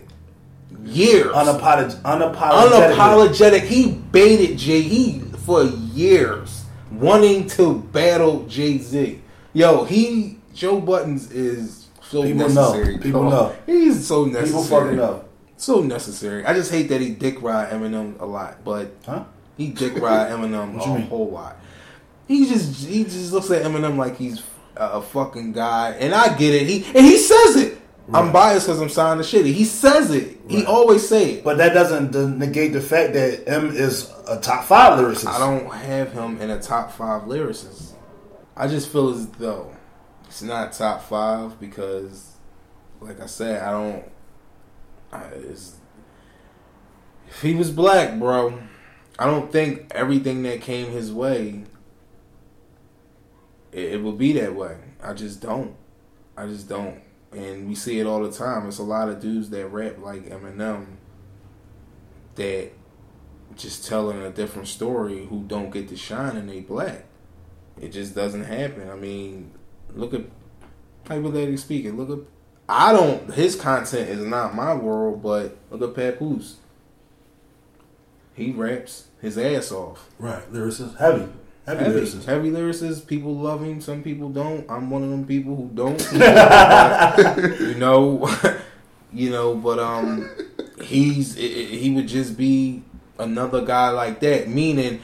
Years. 0.86 1.34
Unapolog- 1.34 2.02
unapologetic. 2.04 2.96
Unapologetic. 2.96 3.62
He 3.64 3.92
baited 3.92 4.58
Jay 4.58 4.82
he 4.82 5.20
for 5.46 5.64
years, 5.64 6.64
wanting 6.92 7.48
to 7.48 7.80
battle 7.92 8.46
Jay 8.48 8.78
Z. 8.78 9.20
Yo, 9.54 9.84
he 9.84 10.38
Joe 10.54 10.80
Budden 10.80 11.16
is 11.32 11.88
so 12.10 12.24
People 12.24 12.48
necessary. 12.48 12.96
know. 12.96 13.02
People 13.02 13.24
know. 13.24 13.56
He's 13.66 14.08
so 14.08 14.26
necessary. 14.26 14.46
People 14.48 14.64
fucking 14.64 14.96
know. 14.96 15.26
So 15.60 15.82
necessary. 15.82 16.46
I 16.46 16.54
just 16.54 16.72
hate 16.72 16.88
that 16.88 17.02
he 17.02 17.10
dick 17.10 17.42
ride 17.42 17.70
Eminem 17.72 18.20
a 18.22 18.26
lot, 18.26 18.64
but 18.64 18.92
Huh? 19.06 19.26
he 19.58 19.68
dick 19.68 19.96
ride 20.02 20.32
Eminem 20.32 20.82
a 20.82 20.88
mean? 20.88 21.02
whole 21.08 21.30
lot. 21.30 21.58
He 22.30 22.48
just 22.48 22.86
he 22.88 23.04
just 23.04 23.34
looks 23.34 23.52
at 23.52 23.64
Eminem 23.64 23.98
like 23.98 24.18
he's 24.18 24.42
a, 24.78 24.86
a 24.92 25.02
fucking 25.02 25.52
guy, 25.52 25.92
and 26.00 26.16
I 26.16 26.38
get 26.38 26.56
it. 26.56 26.66
He 26.68 26.86
and 26.86 27.06
he 27.06 27.18
says 27.18 27.58
it. 27.58 27.76
I'm 28.12 28.32
biased 28.32 28.66
because 28.66 28.82
I'm 28.82 28.90
signed 28.90 29.20
to 29.22 29.24
Shady. 29.28 29.52
He 29.54 29.66
says 29.66 30.10
it. 30.10 30.40
He 30.48 30.66
always 30.66 31.08
say 31.08 31.34
it. 31.34 31.44
But 31.44 31.58
that 31.58 31.74
doesn't 31.76 32.40
negate 32.40 32.74
the 32.74 32.82
fact 32.82 33.14
that 33.14 33.44
M 33.48 33.70
is 33.70 34.12
a 34.28 34.40
top 34.40 34.64
five 34.66 34.98
lyricist. 34.98 35.28
I 35.28 35.38
don't 35.38 35.72
have 35.72 36.12
him 36.14 36.42
in 36.42 36.50
a 36.50 36.60
top 36.60 36.92
five 36.92 37.24
lyricist. 37.24 37.92
I 38.58 38.68
just 38.68 38.90
feel 38.92 39.10
as 39.10 39.28
though 39.28 39.72
it's 40.26 40.42
not 40.42 40.72
top 40.74 41.04
five 41.04 41.60
because, 41.60 42.38
like 43.02 43.20
I 43.22 43.26
said, 43.28 43.62
I 43.62 43.72
don't. 43.72 44.04
If 47.28 47.42
he 47.42 47.56
was 47.56 47.72
black, 47.72 48.20
bro, 48.20 48.60
I 49.18 49.26
don't 49.26 49.52
think 49.52 49.92
everything 49.94 50.44
that 50.44 50.62
came 50.62 50.92
his 50.92 51.12
way 51.12 51.66
it, 53.72 53.94
it 53.94 54.04
will 54.04 54.14
be 54.14 54.34
that 54.34 54.56
way. 54.56 54.78
I 55.02 55.14
just 55.14 55.42
don't. 55.42 55.76
I 56.36 56.46
just 56.46 56.70
don't. 56.70 57.02
And 57.32 57.68
we 57.68 57.76
see 57.76 58.00
it 58.00 58.08
all 58.08 58.24
the 58.24 58.32
time. 58.32 58.68
It's 58.68 58.80
a 58.80 58.84
lot 58.84 59.10
of 59.10 59.20
dudes 59.20 59.50
that 59.52 59.68
rap 59.68 60.00
like 60.00 60.30
Eminem 60.30 60.86
that 62.36 62.72
just 63.56 63.86
telling 63.86 64.22
a 64.22 64.30
different 64.30 64.68
story 64.68 65.26
who 65.26 65.44
don't 65.44 65.72
get 65.72 65.90
to 65.90 65.98
shine 65.98 66.38
and 66.38 66.50
they 66.50 66.62
black. 66.62 67.06
It 67.80 67.90
just 67.90 68.16
doesn't 68.16 68.46
happen. 68.46 68.90
I 68.90 68.96
mean, 68.96 69.52
look 69.94 70.14
at 70.14 70.22
hypothetically 71.08 71.58
speaking. 71.58 71.98
Look 71.98 72.10
at 72.10 72.26
I 72.70 72.94
don't. 72.94 73.34
His 73.34 73.56
content 73.56 74.10
is 74.10 74.24
not 74.24 74.54
my 74.54 74.76
world, 74.76 75.24
but 75.24 75.58
look 75.72 75.98
at 75.98 76.18
Papoose. 76.20 76.58
He 78.36 78.52
raps 78.52 79.08
his 79.22 79.38
ass 79.40 79.72
off. 79.72 80.08
Right, 80.20 80.50
lyricist, 80.54 80.98
heavy, 80.98 81.26
heavy, 81.66 81.84
Heavy, 81.84 82.00
lyricist. 82.00 82.26
heavy 82.26 82.52
lyricist. 82.52 83.08
People 83.08 83.36
love 83.36 83.64
him. 83.64 83.82
Some 83.82 84.04
people 84.04 84.30
don't. 84.30 84.70
I'm 84.70 84.92
one 84.92 85.04
of 85.04 85.10
them 85.10 85.26
people 85.26 85.56
who 85.56 85.70
don't. 85.74 86.00
you 87.60 87.76
know, 87.76 88.30
you 89.14 89.32
know. 89.32 89.56
But 89.56 89.80
um, 89.80 90.30
he's 90.84 91.34
he 91.36 91.92
would 91.96 92.08
just 92.08 92.38
be 92.38 92.84
another 93.18 93.66
guy 93.66 93.90
like 93.90 94.20
that. 94.20 94.48
Meaning, 94.48 95.02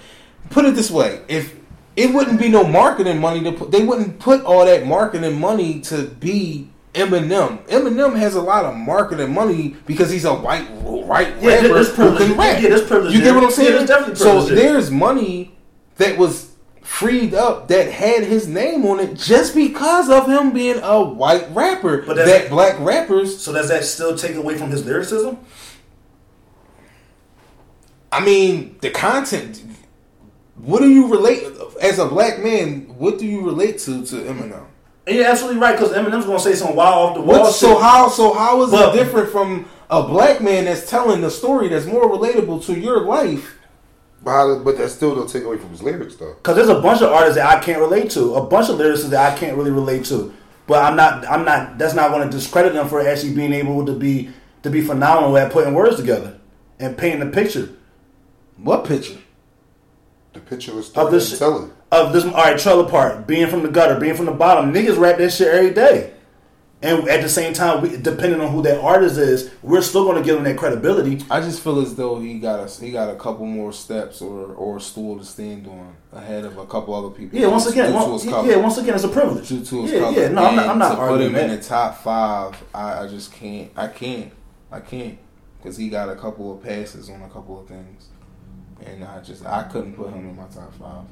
put 0.52 0.66
it 0.66 0.76
this 0.76 0.92
way: 0.92 1.22
if 1.28 1.56
it 1.96 2.14
wouldn't 2.14 2.40
be 2.40 2.48
no 2.48 2.64
marketing 2.64 3.20
money 3.20 3.44
to 3.44 3.52
put, 3.52 3.72
they 3.72 3.84
wouldn't 3.84 4.20
put 4.20 4.44
all 4.46 4.66
that 4.66 4.86
marketing 4.86 5.40
money 5.40 5.82
to 5.82 6.04
be 6.04 6.70
Eminem. 6.96 7.66
Eminem 7.68 8.18
has 8.18 8.36
a 8.36 8.42
lot 8.42 8.64
of 8.66 8.76
marketing 8.76 9.34
money 9.34 9.76
because 9.86 10.10
he's 10.10 10.26
a 10.26 10.34
white 10.34 10.70
white 10.72 11.42
Yeah, 11.42 11.56
rapper 11.56 11.84
who 11.84 12.18
can 12.18 12.38
rap. 12.38 12.62
Yeah, 12.62 12.70
privilege 12.88 13.14
You 13.14 13.22
get 13.22 13.36
what 13.36 13.44
I'm 13.44 13.52
saying? 13.52 13.88
Yeah, 13.88 14.14
so 14.14 14.46
there's 14.46 14.90
money 14.90 15.56
that 15.98 16.18
was 16.18 16.54
freed 16.82 17.34
up 17.34 17.68
that 17.68 17.92
had 17.92 18.24
his 18.24 18.48
name 18.48 18.86
on 18.86 19.00
it 19.00 19.16
just 19.16 19.54
because 19.54 20.10
of 20.10 20.28
him 20.28 20.54
being 20.54 20.80
a 20.82 21.04
white 21.04 21.54
rapper. 21.54 22.04
But 22.04 22.16
that 22.16 22.50
black 22.50 22.80
rappers, 22.80 23.42
So 23.42 23.52
does 23.52 23.68
that 23.70 23.84
still 23.84 24.16
take 24.18 24.36
away 24.36 24.58
from 24.58 24.72
his 24.72 24.86
lyricism? 24.86 25.38
I 28.12 28.24
mean, 28.24 28.78
the 28.80 28.92
content. 28.92 29.62
What 30.56 30.80
do 30.80 30.90
you 30.90 31.12
relate 31.12 31.44
as 31.82 32.00
a 32.00 32.06
black 32.06 32.40
man? 32.40 32.88
What 32.98 33.20
do 33.20 33.26
you 33.26 33.42
relate 33.42 33.80
to 33.80 34.06
to 34.06 34.16
Eminem? 34.16 34.66
And 35.08 35.16
you're 35.16 35.26
absolutely 35.28 35.60
right 35.62 35.78
because 35.78 35.92
Eminem's 35.94 36.26
gonna 36.26 36.40
say 36.40 36.56
some 36.56 36.76
wild 36.76 37.10
off 37.10 37.16
the 37.16 37.22
wall 37.22 37.42
What, 37.42 37.48
shit. 37.48 37.56
so 37.56 37.78
how 37.78 38.10
so 38.10 38.34
how 38.34 38.62
is 38.64 38.72
But- 38.72 38.96
it 38.96 38.98
different 38.98 39.30
from 39.30 39.66
a 39.90 40.02
black 40.04 40.42
man 40.42 40.66
that's 40.66 40.90
telling 40.90 41.22
the 41.22 41.30
story 41.30 41.68
that's 41.68 41.86
more 41.86 42.10
relatable 42.10 42.66
to 42.66 42.74
your 42.80 43.02
life? 43.02 43.56
But, 44.24 44.32
how, 44.32 44.60
but 44.60 44.78
that 44.80 44.90
still 44.90 45.14
don't 45.14 45.30
take 45.30 45.44
away 45.44 45.58
from 45.58 45.70
his 45.70 45.84
lyrics, 45.84 46.16
though. 46.16 46.34
Because 46.34 46.56
there's 46.56 46.70
a 46.70 46.82
bunch 46.82 47.04
of 47.04 47.12
artists 47.12 47.36
that 47.36 47.46
I 47.46 47.60
can't 47.60 47.80
relate 47.80 48.10
to, 48.12 48.34
a 48.34 48.44
bunch 48.44 48.70
of 48.70 48.78
lyricists 48.80 49.10
that 49.12 49.34
I 49.34 49.38
can't 49.38 49.56
really 49.56 49.70
relate 49.70 50.06
to. 50.06 50.34
But 50.66 50.84
I'm 50.84 50.96
not, 50.96 51.28
I'm 51.30 51.46
not. 51.46 51.78
That's 51.78 51.94
not 51.94 52.10
going 52.10 52.28
to 52.28 52.36
discredit 52.36 52.74
them 52.74 52.88
for 52.88 53.08
actually 53.08 53.36
being 53.36 53.54
able 53.54 53.86
to 53.86 53.94
be 53.94 54.32
to 54.64 54.72
be 54.72 54.82
phenomenal 54.82 55.38
at 55.38 55.52
putting 55.52 55.76
words 55.76 55.98
together 55.98 56.40
and 56.80 56.98
painting 56.98 57.22
a 57.22 57.28
picture 57.32 57.70
What 58.58 58.84
picture? 58.86 59.20
The 60.34 60.40
picture 60.40 60.74
was 60.74 60.92
of 60.94 61.12
this 61.12 61.38
telling. 61.38 61.72
Of 62.02 62.14
this. 62.14 62.26
All 62.26 62.32
right, 62.34 62.58
trailer 62.58 62.90
park, 62.90 63.28
being 63.28 63.48
from 63.48 63.64
the 63.64 63.70
gutter, 63.70 64.00
being 64.00 64.16
from 64.16 64.26
the 64.26 64.32
bottom. 64.32 64.74
Niggas 64.74 64.98
rap 65.00 65.18
that 65.18 65.32
shit 65.32 65.48
every 65.48 65.72
day, 65.74 66.14
and 66.82 67.08
at 67.08 67.22
the 67.22 67.30
same 67.30 67.54
time, 67.54 67.82
we, 67.82 67.98
depending 67.98 68.42
on 68.42 68.52
who 68.52 68.62
that 68.64 68.80
artist 68.82 69.18
is, 69.18 69.52
we're 69.64 69.82
still 69.82 70.04
going 70.04 70.18
to 70.18 70.24
give 70.24 70.36
them 70.36 70.44
that 70.44 70.58
credibility. 70.58 71.24
I 71.30 71.40
just 71.42 71.62
feel 71.64 71.80
as 71.80 71.96
though 71.96 72.20
he 72.20 72.40
got 72.40 72.60
a 72.68 72.82
he 72.86 72.92
got 72.92 73.10
a 73.10 73.16
couple 73.16 73.46
more 73.46 73.72
steps 73.74 74.22
or 74.22 74.54
or 74.54 74.78
a 74.78 74.82
stool 74.82 75.18
to 75.18 75.26
stand 75.26 75.68
on 75.68 75.96
ahead 76.12 76.46
of 76.46 76.58
a 76.58 76.66
couple 76.66 76.94
other 76.94 77.10
people. 77.10 77.38
Yeah, 77.40 77.48
once 77.48 77.66
again, 77.68 77.92
Due 77.92 78.00
to 78.00 78.06
once, 78.06 78.26
color. 78.26 78.50
yeah, 78.50 78.56
once 78.58 78.78
again, 78.78 78.96
it's 78.96 79.04
a 79.04 79.10
privilege. 79.10 79.48
due 79.50 79.64
to 79.64 79.82
his 79.84 79.92
yeah, 79.92 80.00
color. 80.00 80.22
yeah. 80.22 80.28
No, 80.30 80.46
I'm 80.46 80.56
not. 80.56 80.68
I'm 80.70 80.80
not 80.80 80.90
to 80.96 81.08
put 81.08 81.22
him 81.22 81.36
in 81.36 81.50
the 81.50 81.62
top 81.62 81.98
five. 82.04 82.62
I, 82.74 83.04
I 83.04 83.08
just 83.08 83.32
can't. 83.34 83.72
I 83.76 83.88
can't. 83.88 84.32
I 84.72 84.80
can't 84.80 85.18
because 85.58 85.78
he 85.78 85.90
got 85.90 86.10
a 86.10 86.16
couple 86.16 86.54
of 86.56 86.62
passes 86.64 87.10
on 87.10 87.22
a 87.22 87.30
couple 87.30 87.60
of 87.60 87.68
things, 87.68 88.10
and 88.86 89.04
I 89.04 89.22
just 89.22 89.46
I 89.46 89.64
couldn't 89.64 89.94
put 89.94 90.10
him 90.12 90.30
in 90.30 90.36
my 90.36 90.46
top 90.48 90.74
five. 90.76 91.06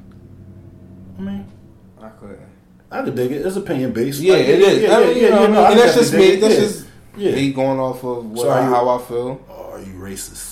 I 1.17 1.21
mean, 1.21 1.45
I 2.01 2.09
couldn't. 2.09 2.39
I 2.91 3.01
could 3.03 3.15
dig 3.15 3.31
it. 3.31 3.45
It's 3.45 3.55
opinion 3.55 3.91
based. 3.91 4.19
Yeah, 4.21 4.33
Like, 4.33 4.41
it 4.47 4.59
is. 4.59 4.81
Yeah, 4.83 4.89
I 4.97 4.99
yeah, 5.01 5.07
mean, 5.07 5.17
yeah, 5.17 5.23
you 5.23 5.29
know, 5.31 5.41
yeah, 5.41 5.47
no, 5.47 5.63
I 5.63 5.71
and 5.71 5.79
that's 5.79 5.95
just 5.95 6.13
me. 6.13 6.19
dig 6.19 6.41
That's 6.41 6.53
it. 6.53 6.59
just 6.61 6.85
Yeah. 7.17 7.31
me 7.35 7.51
going 7.53 7.79
off 7.79 8.03
of 8.03 8.25
what 8.31 8.41
So 8.43 8.49
I, 8.49 8.63
you- 8.65 8.69
how 8.73 8.89
I 8.89 9.01
feel. 9.01 9.41
Oh, 9.49 9.71
are 9.73 9.79
you 9.79 9.93
racist? 9.93 10.51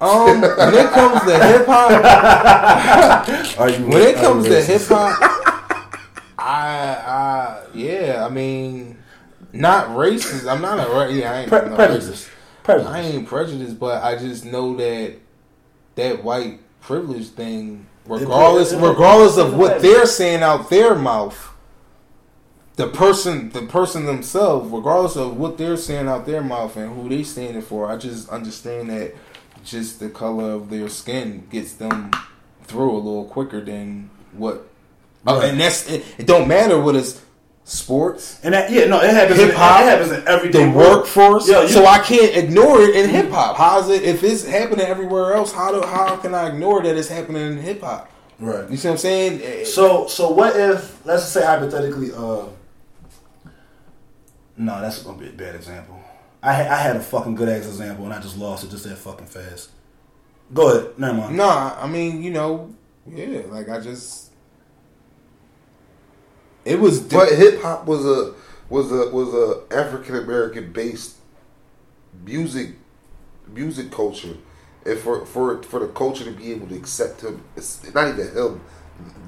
Um, 0.00 0.40
when 0.40 0.74
it 0.74 0.90
comes 0.90 1.20
to 1.22 1.46
hip 1.46 1.66
hop, 1.66 3.28
Are 3.60 3.70
you 3.70 3.86
when 3.86 4.02
it 4.02 4.16
comes 4.16 4.46
to 4.46 4.60
hip 4.60 4.82
hop, 4.86 5.18
I, 6.38 6.96
I, 7.06 7.62
yeah, 7.72 8.26
I 8.26 8.28
mean, 8.28 8.98
not 9.52 9.88
racist. 9.90 10.50
I'm 10.50 10.60
not 10.60 10.78
a 10.84 10.90
ra- 10.90 11.06
yeah, 11.06 11.32
I 11.32 11.36
ain't 11.42 11.48
Pre- 11.48 11.68
no 11.68 11.76
prejudice, 11.76 12.28
racist. 12.64 12.86
I 12.86 13.00
ain't 13.00 13.28
prejudiced, 13.28 13.78
but 13.78 14.02
I 14.02 14.18
just 14.18 14.44
know 14.44 14.74
that 14.76 15.14
that 15.94 16.24
white 16.24 16.58
privilege 16.80 17.28
thing, 17.28 17.86
regardless, 18.06 18.72
regardless 18.72 19.36
of 19.36 19.54
what 19.56 19.80
they're 19.82 20.06
saying 20.06 20.42
out 20.42 20.70
their 20.70 20.94
mouth, 20.94 21.50
the 22.76 22.88
person, 22.88 23.50
the 23.50 23.62
person 23.62 24.06
themselves, 24.06 24.70
regardless 24.70 25.16
of 25.16 25.36
what 25.36 25.58
they're 25.58 25.76
saying 25.76 26.08
out 26.08 26.26
their 26.26 26.42
mouth 26.42 26.76
and 26.76 26.94
who 26.94 27.08
they 27.08 27.22
standing 27.22 27.62
for, 27.62 27.90
I 27.90 27.96
just 27.96 28.28
understand 28.30 28.90
that 28.90 29.14
just 29.64 30.00
the 30.00 30.08
color 30.08 30.52
of 30.52 30.70
their 30.70 30.88
skin 30.88 31.46
gets 31.50 31.74
them 31.74 32.10
through 32.64 32.92
a 32.92 32.98
little 32.98 33.26
quicker 33.26 33.60
than 33.60 34.10
what. 34.32 34.68
Right. 35.24 35.50
and 35.50 35.60
that's 35.60 35.88
it, 35.88 36.04
it. 36.18 36.26
Don't 36.26 36.48
matter 36.48 36.80
what 36.80 36.96
it's 36.96 37.22
sports, 37.64 38.38
And 38.42 38.54
that, 38.54 38.70
yeah, 38.72 38.86
no, 38.86 39.00
it 39.00 39.10
happens. 39.10 39.38
in- 39.40 39.46
hip 39.48 39.54
hop, 39.56 39.80
it 39.80 39.84
happens 39.88 40.10
in 40.12 40.26
everyday 40.28 40.64
the 40.64 40.70
work. 40.70 40.98
workforce. 41.04 41.48
Yo, 41.48 41.62
you- 41.62 41.68
so 41.68 41.86
I 41.86 41.98
can't 42.00 42.36
ignore 42.36 42.80
it 42.82 42.96
in 42.96 43.08
hip 43.10 43.30
hop. 43.30 43.56
How 43.56 43.78
is 43.80 43.88
it 43.88 44.02
if 44.02 44.22
it's 44.24 44.44
happening 44.44 44.84
everywhere 44.86 45.34
else? 45.34 45.52
How 45.52 45.70
do 45.72 45.86
how 45.86 46.16
can 46.16 46.34
I 46.34 46.48
ignore 46.48 46.82
that 46.82 46.96
it's 46.96 47.08
happening 47.08 47.42
in 47.52 47.58
hip 47.58 47.80
hop? 47.82 48.10
Right. 48.40 48.68
You 48.68 48.76
see 48.76 48.88
what 48.88 48.92
I'm 48.94 48.98
saying? 48.98 49.40
Eh, 49.42 49.64
So, 49.64 50.06
so 50.08 50.30
what 50.30 50.56
if 50.56 51.04
let's 51.06 51.22
just 51.22 51.32
say 51.34 51.44
hypothetically, 51.46 52.10
uh, 52.12 52.46
no, 54.56 54.80
that's 54.80 55.02
gonna 55.02 55.18
be 55.18 55.28
a 55.28 55.32
bad 55.32 55.54
example. 55.54 55.98
I 56.42 56.52
ha- 56.54 56.74
I 56.74 56.76
had 56.78 56.96
a 56.96 57.00
fucking 57.00 57.36
good 57.36 57.48
ass 57.48 57.66
example 57.66 58.04
and 58.04 58.12
I 58.12 58.20
just 58.20 58.36
lost 58.36 58.64
it 58.64 58.70
just 58.70 58.84
that 58.84 58.98
fucking 58.98 59.26
fast. 59.26 59.70
Go 60.52 60.68
ahead, 60.70 60.88
never 60.98 61.14
mind. 61.14 61.36
Nah, 61.36 61.76
I 61.80 61.86
mean, 61.86 62.22
you 62.22 62.32
know, 62.32 62.70
yeah, 63.08 63.42
like 63.48 63.68
I 63.68 63.78
just 63.78 64.31
it 66.64 66.78
was 66.80 67.00
di- 67.00 67.16
But 67.16 67.28
hip 67.32 67.60
hop 67.62 67.86
was 67.86 68.04
a 68.04 68.34
was 68.68 68.90
a 68.92 69.10
was 69.10 69.32
a 69.34 69.74
African 69.76 70.16
American 70.16 70.72
based 70.72 71.16
music 72.24 72.70
music 73.52 73.90
culture, 73.90 74.36
and 74.86 74.98
for 74.98 75.24
for 75.26 75.62
for 75.62 75.80
the 75.80 75.88
culture 75.88 76.24
to 76.24 76.30
be 76.30 76.52
able 76.52 76.66
to 76.68 76.74
accept 76.76 77.20
him, 77.22 77.42
it's 77.56 77.82
not 77.94 78.08
even 78.08 78.28
him, 78.34 78.60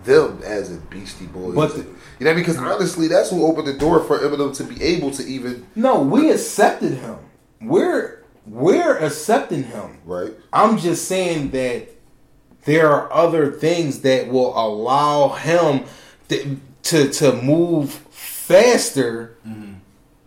them 0.04 0.40
as 0.44 0.72
a 0.72 0.76
Beastie 0.78 1.26
Boys. 1.26 1.54
But 1.54 1.74
the- 1.74 1.86
you 2.20 2.26
know, 2.26 2.34
because 2.34 2.56
honestly, 2.58 3.08
that's 3.08 3.30
who 3.30 3.44
opened 3.44 3.66
the 3.66 3.72
door 3.74 4.00
for 4.00 4.18
Eminem 4.18 4.56
to 4.56 4.64
be 4.64 4.82
able 4.82 5.10
to 5.12 5.24
even 5.26 5.66
no, 5.74 6.00
we 6.00 6.30
accepted 6.30 6.92
him. 6.94 7.16
We're 7.60 8.22
we're 8.46 8.96
accepting 8.98 9.64
him. 9.64 9.98
right. 10.04 10.32
I'm 10.52 10.78
just 10.78 11.08
saying 11.08 11.50
that 11.50 11.88
there 12.66 12.90
are 12.90 13.12
other 13.12 13.50
things 13.52 14.00
that 14.00 14.28
will 14.28 14.56
allow 14.56 15.30
him 15.30 15.84
to 16.28 16.58
to, 16.84 17.08
to 17.10 17.32
move 17.32 17.90
faster 18.10 19.36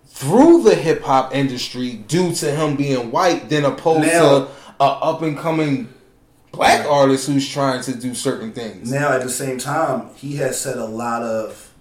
through 0.08 0.64
the 0.64 0.76
hip 0.76 1.04
hop 1.04 1.34
industry 1.34 1.94
due 1.94 2.34
to 2.34 2.52
him 2.52 2.76
being 2.76 3.12
white 3.12 3.50
than 3.50 3.66
opposed 3.66 4.08
Now- 4.08 4.40
to 4.40 4.48
a 4.80 4.84
up 4.84 5.22
and 5.24 5.38
coming 5.38 5.92
black 6.52 6.86
artist 6.88 7.28
who's 7.28 7.48
trying 7.48 7.82
to 7.84 7.96
do 7.96 8.14
certain 8.14 8.52
things. 8.52 8.92
Now 8.92 9.12
at 9.12 9.22
the 9.24 9.30
same 9.30 9.58
time, 9.58 10.10
he 10.16 10.36
has 10.38 10.60
said 10.60 10.78
a 10.78 10.86
lot 10.86 11.24
of 11.24 11.72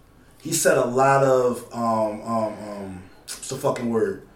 he 0.40 0.52
said 0.52 0.78
a 0.78 0.84
lot 0.84 1.22
of 1.24 1.66
um 1.72 2.20
um 2.22 2.54
um 2.68 3.02
what's 3.22 3.48
the 3.48 3.56
fucking 3.56 3.90
word? 3.90 4.26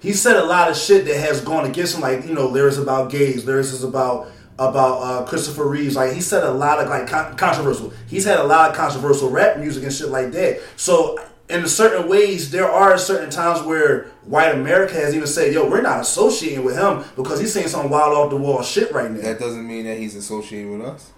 He 0.00 0.12
said 0.14 0.36
a 0.36 0.44
lot 0.44 0.70
of 0.70 0.76
shit 0.76 1.04
that 1.06 1.16
has 1.18 1.40
gone 1.42 1.66
against 1.66 1.94
him, 1.94 2.00
like 2.00 2.26
you 2.26 2.34
know 2.34 2.46
lyrics 2.46 2.76
about 2.78 3.10
gays, 3.10 3.44
lyrics 3.44 3.72
is 3.72 3.84
about 3.84 4.28
about 4.60 5.02
uh, 5.02 5.24
Christopher 5.26 5.66
Reeves. 5.66 5.96
Like 5.96 6.12
he 6.12 6.20
said 6.20 6.44
a 6.44 6.50
lot 6.52 6.78
of 6.78 6.88
like 6.88 7.08
con- 7.08 7.36
controversial. 7.36 7.92
He's 8.06 8.24
had 8.24 8.38
a 8.38 8.44
lot 8.44 8.70
of 8.70 8.76
controversial 8.76 9.30
rap 9.30 9.58
music 9.58 9.82
and 9.82 9.92
shit 9.92 10.10
like 10.10 10.32
that. 10.32 10.60
So 10.76 11.18
in 11.48 11.66
certain 11.66 12.08
ways, 12.08 12.50
there 12.50 12.70
are 12.70 12.96
certain 12.98 13.30
times 13.30 13.62
where 13.62 14.04
white 14.24 14.54
America 14.54 14.94
has 14.94 15.14
even 15.14 15.26
said, 15.26 15.52
"Yo, 15.54 15.68
we're 15.68 15.80
not 15.80 16.00
associating 16.00 16.62
with 16.62 16.76
him 16.76 17.04
because 17.16 17.40
he's 17.40 17.52
saying 17.52 17.68
some 17.68 17.88
wild 17.88 18.12
off 18.12 18.30
the 18.30 18.36
wall 18.36 18.62
shit 18.62 18.92
right 18.92 19.10
now." 19.10 19.22
That 19.22 19.40
doesn't 19.40 19.66
mean 19.66 19.86
that 19.86 19.96
he's 19.96 20.14
associated 20.14 20.70
with 20.70 20.82
us. 20.82 21.10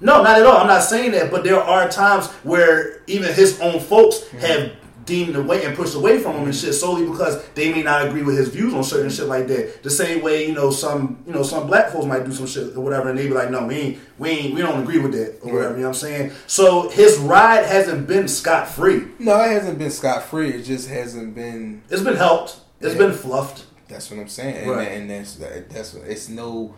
No, 0.00 0.22
not 0.22 0.38
at 0.38 0.46
all. 0.46 0.58
I'm 0.58 0.66
not 0.66 0.82
saying 0.82 1.12
that, 1.12 1.30
but 1.30 1.44
there 1.44 1.60
are 1.60 1.88
times 1.88 2.26
where 2.44 3.02
even 3.06 3.32
his 3.32 3.60
own 3.60 3.80
folks 3.80 4.28
have 4.28 4.72
deemed 5.06 5.36
away 5.36 5.64
and 5.64 5.76
pushed 5.76 5.94
away 5.94 6.18
from 6.18 6.36
him 6.36 6.44
and 6.44 6.54
shit 6.54 6.74
solely 6.74 7.06
because 7.08 7.44
they 7.54 7.72
may 7.72 7.82
not 7.82 8.06
agree 8.06 8.22
with 8.22 8.36
his 8.38 8.48
views 8.48 8.72
on 8.74 8.82
certain 8.84 9.10
shit 9.10 9.26
like 9.26 9.46
that. 9.48 9.82
The 9.82 9.90
same 9.90 10.22
way, 10.22 10.46
you 10.46 10.54
know, 10.54 10.70
some 10.70 11.22
you 11.26 11.32
know 11.32 11.42
some 11.42 11.66
black 11.66 11.90
folks 11.90 12.06
might 12.06 12.24
do 12.24 12.32
some 12.32 12.46
shit 12.46 12.76
or 12.76 12.80
whatever, 12.80 13.10
and 13.10 13.18
they 13.18 13.26
be 13.28 13.34
like, 13.34 13.50
no, 13.50 13.66
we 13.66 13.74
ain't, 13.74 13.98
we 14.18 14.28
ain't, 14.30 14.54
we 14.54 14.60
don't 14.62 14.82
agree 14.82 14.98
with 14.98 15.12
that 15.12 15.40
or 15.42 15.52
whatever. 15.52 15.74
You 15.74 15.80
know 15.82 15.88
what 15.88 15.96
I'm 15.96 16.00
saying? 16.00 16.32
So 16.46 16.88
his 16.90 17.18
ride 17.18 17.66
hasn't 17.66 18.06
been 18.06 18.28
scot 18.28 18.68
free. 18.68 19.04
No, 19.18 19.40
it 19.40 19.50
hasn't 19.50 19.78
been 19.78 19.90
scot 19.90 20.22
free. 20.22 20.50
It 20.50 20.62
just 20.62 20.88
hasn't 20.88 21.34
been. 21.34 21.82
It's 21.90 22.02
been 22.02 22.16
helped. 22.16 22.58
It's 22.80 22.92
Yeah. 22.94 22.98
been 23.08 23.12
fluffed. 23.12 23.66
That's 23.88 24.10
what 24.10 24.18
I'm 24.20 24.28
saying, 24.28 24.56
and, 24.56 24.70
Right. 24.70 24.88
and 24.88 25.10
that's 25.10 25.36
that's 25.36 25.94
what 25.94 26.08
it's 26.08 26.28
no 26.28 26.74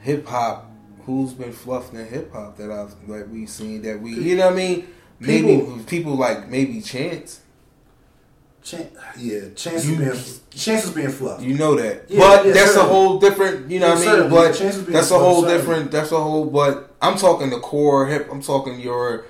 hip 0.00 0.26
hop. 0.26 0.70
Who's 1.04 1.32
been 1.32 1.52
fluffed 1.52 1.94
in 1.94 2.06
hip 2.06 2.32
hop 2.32 2.56
that 2.58 2.70
I've 2.70 2.94
that 3.08 3.28
we've 3.30 3.48
seen 3.48 3.82
that 3.82 4.00
we 4.00 4.14
you 4.14 4.36
know 4.36 4.46
what 4.46 4.52
I 4.54 4.56
mean? 4.56 4.88
Maybe 5.20 5.56
People- 5.58 5.78
people, 5.86 6.14
like 6.16 6.48
maybe 6.48 6.80
Chance. 6.80 7.40
Chan- 8.70 8.90
yeah, 9.18 9.40
chance 9.54 9.86
You- 9.86 9.96
being 9.96 10.12
chance 10.50 10.84
is 10.84 10.90
being 10.90 11.08
fluffed. 11.10 11.42
You 11.42 11.54
know 11.56 11.74
that, 11.76 12.04
Yeah, 12.08 12.18
but 12.20 12.46
yeah, 12.46 12.52
that's 12.52 12.76
a 12.76 12.82
whole 12.84 13.18
different. 13.18 13.70
You 13.70 13.80
know 13.80 13.88
what 13.90 13.96
I 13.98 14.00
mean? 14.00 14.04
certainly. 14.10 14.30
But 14.30 14.54
Chances 14.54 14.84
that's 14.86 15.10
a 15.10 15.18
whole 15.18 15.40
certainly. 15.42 15.58
different. 15.58 15.90
That's 15.90 16.12
a 16.12 16.20
whole. 16.20 16.44
But 16.46 16.94
I'm 17.00 17.16
talking 17.16 17.50
the 17.50 17.60
core 17.60 18.06
hip. 18.06 18.28
I'm 18.30 18.42
talking 18.42 18.78
your 18.80 19.24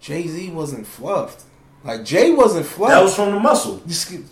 Jay 0.00 0.26
Z 0.26 0.50
wasn't 0.50 0.86
fluffed. 0.86 1.44
Like 1.84 2.04
Jay 2.04 2.30
wasn't 2.30 2.64
fluffed. 2.64 2.92
that 2.92 3.02
was 3.02 3.14
from 3.14 3.32
the 3.32 3.40
muscle. 3.40 3.82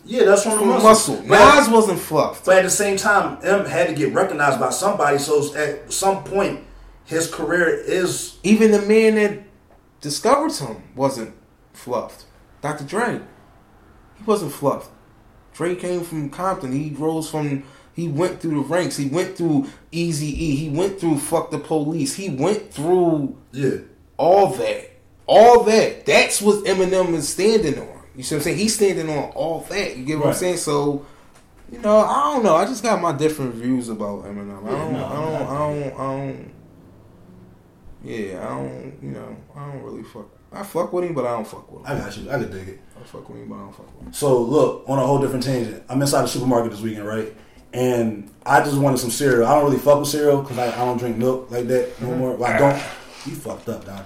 Yeah, 0.04 0.24
that's 0.24 0.44
from, 0.44 0.52
from 0.58 0.68
the 0.68 0.76
the 0.76 0.82
muscle. 0.82 1.14
muscle. 1.16 1.28
But- 1.28 1.58
Nas 1.60 1.68
wasn't 1.68 1.98
fluffed. 1.98 2.44
But 2.46 2.58
at 2.58 2.64
the 2.64 2.70
same 2.70 2.96
time, 2.96 3.38
M 3.42 3.64
had 3.66 3.88
to 3.88 3.94
get 3.94 4.14
recognized 4.14 4.58
by 4.60 4.70
somebody. 4.70 5.18
So 5.18 5.54
at 5.56 5.92
some 5.92 6.22
point, 6.24 6.60
his 7.04 7.26
career 7.28 7.66
is 7.68 8.36
Even 8.44 8.70
the 8.70 8.82
man 8.82 9.16
that 9.16 9.42
discovered 10.00 10.52
him 10.52 10.82
wasn't 10.94 11.34
fluffed. 11.72 12.24
Dr. 12.62 12.84
Dre, 12.84 13.20
he 14.20 14.24
wasn't 14.26 14.52
fluffed. 14.52 14.90
Dre 15.54 15.74
came 15.74 16.02
from 16.04 16.30
Compton. 16.30 16.72
He 16.72 16.94
rose 16.94 17.30
from. 17.30 17.64
He 17.94 18.06
went 18.06 18.40
through 18.40 18.62
the 18.62 18.68
ranks. 18.68 18.96
He 18.96 19.08
went 19.08 19.36
through 19.36 19.66
Easy 19.90 20.26
E. 20.26 20.56
He 20.56 20.68
went 20.68 21.00
through 21.00 21.18
Fuck 21.18 21.50
the 21.50 21.58
Police. 21.58 22.14
He 22.14 22.28
went 22.28 22.72
through 22.72 23.36
yeah. 23.52 23.78
all 24.16 24.48
that. 24.48 24.90
All 25.26 25.64
that. 25.64 26.06
That's 26.06 26.40
what 26.40 26.64
Eminem 26.64 27.14
is 27.14 27.28
standing 27.28 27.78
on. 27.78 28.02
You 28.14 28.22
see 28.22 28.34
what 28.34 28.40
I'm 28.40 28.44
saying? 28.44 28.58
He's 28.58 28.74
standing 28.74 29.08
on 29.08 29.30
all 29.30 29.60
that. 29.70 29.96
You 29.96 30.04
get 30.04 30.18
what 30.18 30.28
I'm 30.28 30.34
saying? 30.34 30.58
So, 30.58 31.06
you 31.70 31.78
know, 31.78 31.98
I 31.98 32.34
don't 32.34 32.44
know. 32.44 32.56
I 32.56 32.64
just 32.66 32.82
got 32.82 33.00
my 33.00 33.12
different 33.12 33.54
views 33.54 33.88
about 33.88 34.24
Eminem. 34.24 34.66
I 34.66 34.70
don't, 34.70 34.92
no, 34.92 35.04
I 35.04 35.14
don't, 35.14 35.34
I 35.34 35.54
I 35.54 35.58
don't, 35.58 36.00
I 36.00 36.16
don't. 36.16 36.54
Yeah, 38.04 38.46
I 38.46 38.48
don't. 38.56 38.98
You 39.02 39.10
know, 39.10 39.36
I 39.56 39.72
don't 39.72 39.82
really 39.82 40.02
fuck. 40.04 40.28
I 40.52 40.62
fuck 40.62 40.92
with 40.92 41.04
him, 41.04 41.14
but 41.14 41.24
I 41.26 41.32
don't 41.32 41.46
fuck 41.46 41.70
with 41.70 41.86
him. 41.86 41.96
I 41.96 41.98
got 41.98 42.16
you. 42.16 42.30
I 42.30 42.38
could 42.38 42.50
dig 42.50 42.68
it. 42.68 42.80
I 42.98 43.04
fuck 43.04 43.28
with 43.28 43.38
him, 43.38 43.48
but 43.48 43.56
I 43.56 43.58
don't 43.58 43.74
fuck 43.74 43.98
with 43.98 44.06
him. 44.06 44.12
So 44.12 44.40
look, 44.42 44.84
on 44.88 44.98
a 44.98 45.06
whole 45.06 45.20
different 45.20 45.44
tangent, 45.44 45.84
I'm 45.88 46.00
inside 46.00 46.22
the 46.22 46.28
supermarket 46.28 46.72
this 46.72 46.80
weekend, 46.80 47.06
right? 47.06 47.32
And 47.72 48.30
I 48.44 48.60
just 48.60 48.76
wanted 48.76 48.98
some 48.98 49.10
cereal. 49.10 49.46
I 49.46 49.54
don't 49.54 49.64
really 49.64 49.78
fuck 49.78 50.00
with 50.00 50.08
cereal 50.08 50.42
because 50.42 50.58
I, 50.58 50.66
I 50.72 50.84
don't 50.84 50.98
drink 50.98 51.16
milk 51.16 51.50
like 51.50 51.68
that 51.68 52.00
no 52.00 52.08
mm-hmm. 52.08 52.18
more. 52.18 52.34
Well, 52.34 52.50
I 52.50 52.58
don't. 52.58 52.82
You 53.26 53.34
fucked 53.36 53.68
up, 53.68 53.84
Don. 53.84 54.04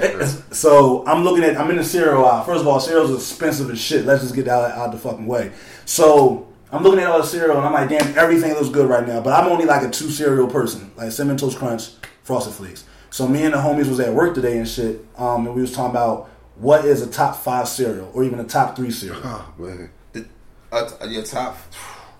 Eh, 0.00 0.26
so 0.52 1.04
I'm 1.06 1.24
looking 1.24 1.42
at. 1.42 1.56
I'm 1.56 1.70
in 1.70 1.76
the 1.76 1.84
cereal 1.84 2.24
aisle. 2.24 2.44
First 2.44 2.60
of 2.60 2.68
all, 2.68 2.78
cereal's 2.78 3.10
is 3.10 3.30
expensive 3.30 3.70
as 3.70 3.80
shit. 3.80 4.04
Let's 4.04 4.22
just 4.22 4.34
get 4.34 4.44
that 4.44 4.72
out, 4.72 4.78
out 4.78 4.92
the 4.92 4.98
fucking 4.98 5.26
way. 5.26 5.52
So 5.86 6.46
I'm 6.70 6.82
looking 6.82 7.00
at 7.00 7.06
all 7.06 7.20
the 7.20 7.26
cereal 7.26 7.56
and 7.56 7.66
I'm 7.66 7.72
like, 7.72 7.88
damn, 7.88 8.18
everything 8.18 8.52
looks 8.54 8.68
good 8.68 8.88
right 8.88 9.06
now. 9.06 9.20
But 9.20 9.32
I'm 9.32 9.50
only 9.50 9.64
like 9.64 9.82
a 9.82 9.90
two 9.90 10.10
cereal 10.10 10.48
person, 10.48 10.90
like 10.96 11.12
cinnamon 11.12 11.36
toast 11.36 11.56
crunch, 11.56 11.90
frosted 12.22 12.54
flakes. 12.54 12.84
So 13.14 13.28
me 13.28 13.44
and 13.44 13.54
the 13.54 13.58
homies 13.58 13.88
was 13.88 14.00
at 14.00 14.12
work 14.12 14.34
today 14.34 14.58
and 14.58 14.66
shit, 14.66 15.06
um, 15.16 15.46
and 15.46 15.54
we 15.54 15.60
was 15.60 15.70
talking 15.70 15.92
about 15.92 16.28
what 16.56 16.84
is 16.84 17.00
a 17.00 17.06
top 17.08 17.36
five 17.36 17.68
cereal 17.68 18.10
or 18.12 18.24
even 18.24 18.40
a 18.40 18.44
top 18.44 18.74
three 18.74 18.90
cereal. 18.90 19.20
Oh 19.22 19.54
man, 19.56 19.88
Uh, 20.72 20.90
your 21.08 21.22
top. 21.22 21.56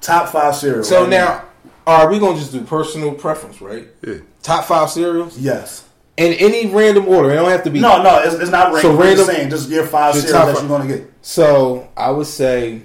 Top 0.01 0.29
five 0.29 0.55
cereal. 0.55 0.85
So 0.85 1.01
right 1.01 1.11
now, 1.11 1.45
are 1.85 2.09
we 2.09 2.21
gonna 2.21 2.39
just 2.39 2.53
do 2.53 2.61
personal 2.61 3.13
preference, 3.13 3.61
right? 3.61 3.89
yeah. 4.07 4.19
Top 4.41 4.67
five 4.67 4.89
cereals 4.89 5.37
yes. 5.37 5.85
in 6.17 6.33
any 6.35 6.73
random 6.73 7.09
order. 7.09 7.33
It 7.33 7.35
don't 7.35 7.51
have 7.51 7.65
to 7.65 7.71
be. 7.71 7.81
No, 7.81 8.01
no, 8.01 8.21
it's, 8.23 8.37
it's 8.37 8.53
not 8.53 8.69
ranked. 8.69 8.83
So 8.83 8.95
So 8.95 9.03
random- 9.03 9.27
saying 9.27 9.51
just 9.51 9.69
your 9.69 9.87
five 9.87 10.15
cereals 10.15 10.33
that 10.33 10.61
you're 10.61 10.79
gonna 10.79 10.87
get. 10.87 11.13
So 11.23 11.89
I 11.97 12.13
would 12.13 12.29
say 12.29 12.83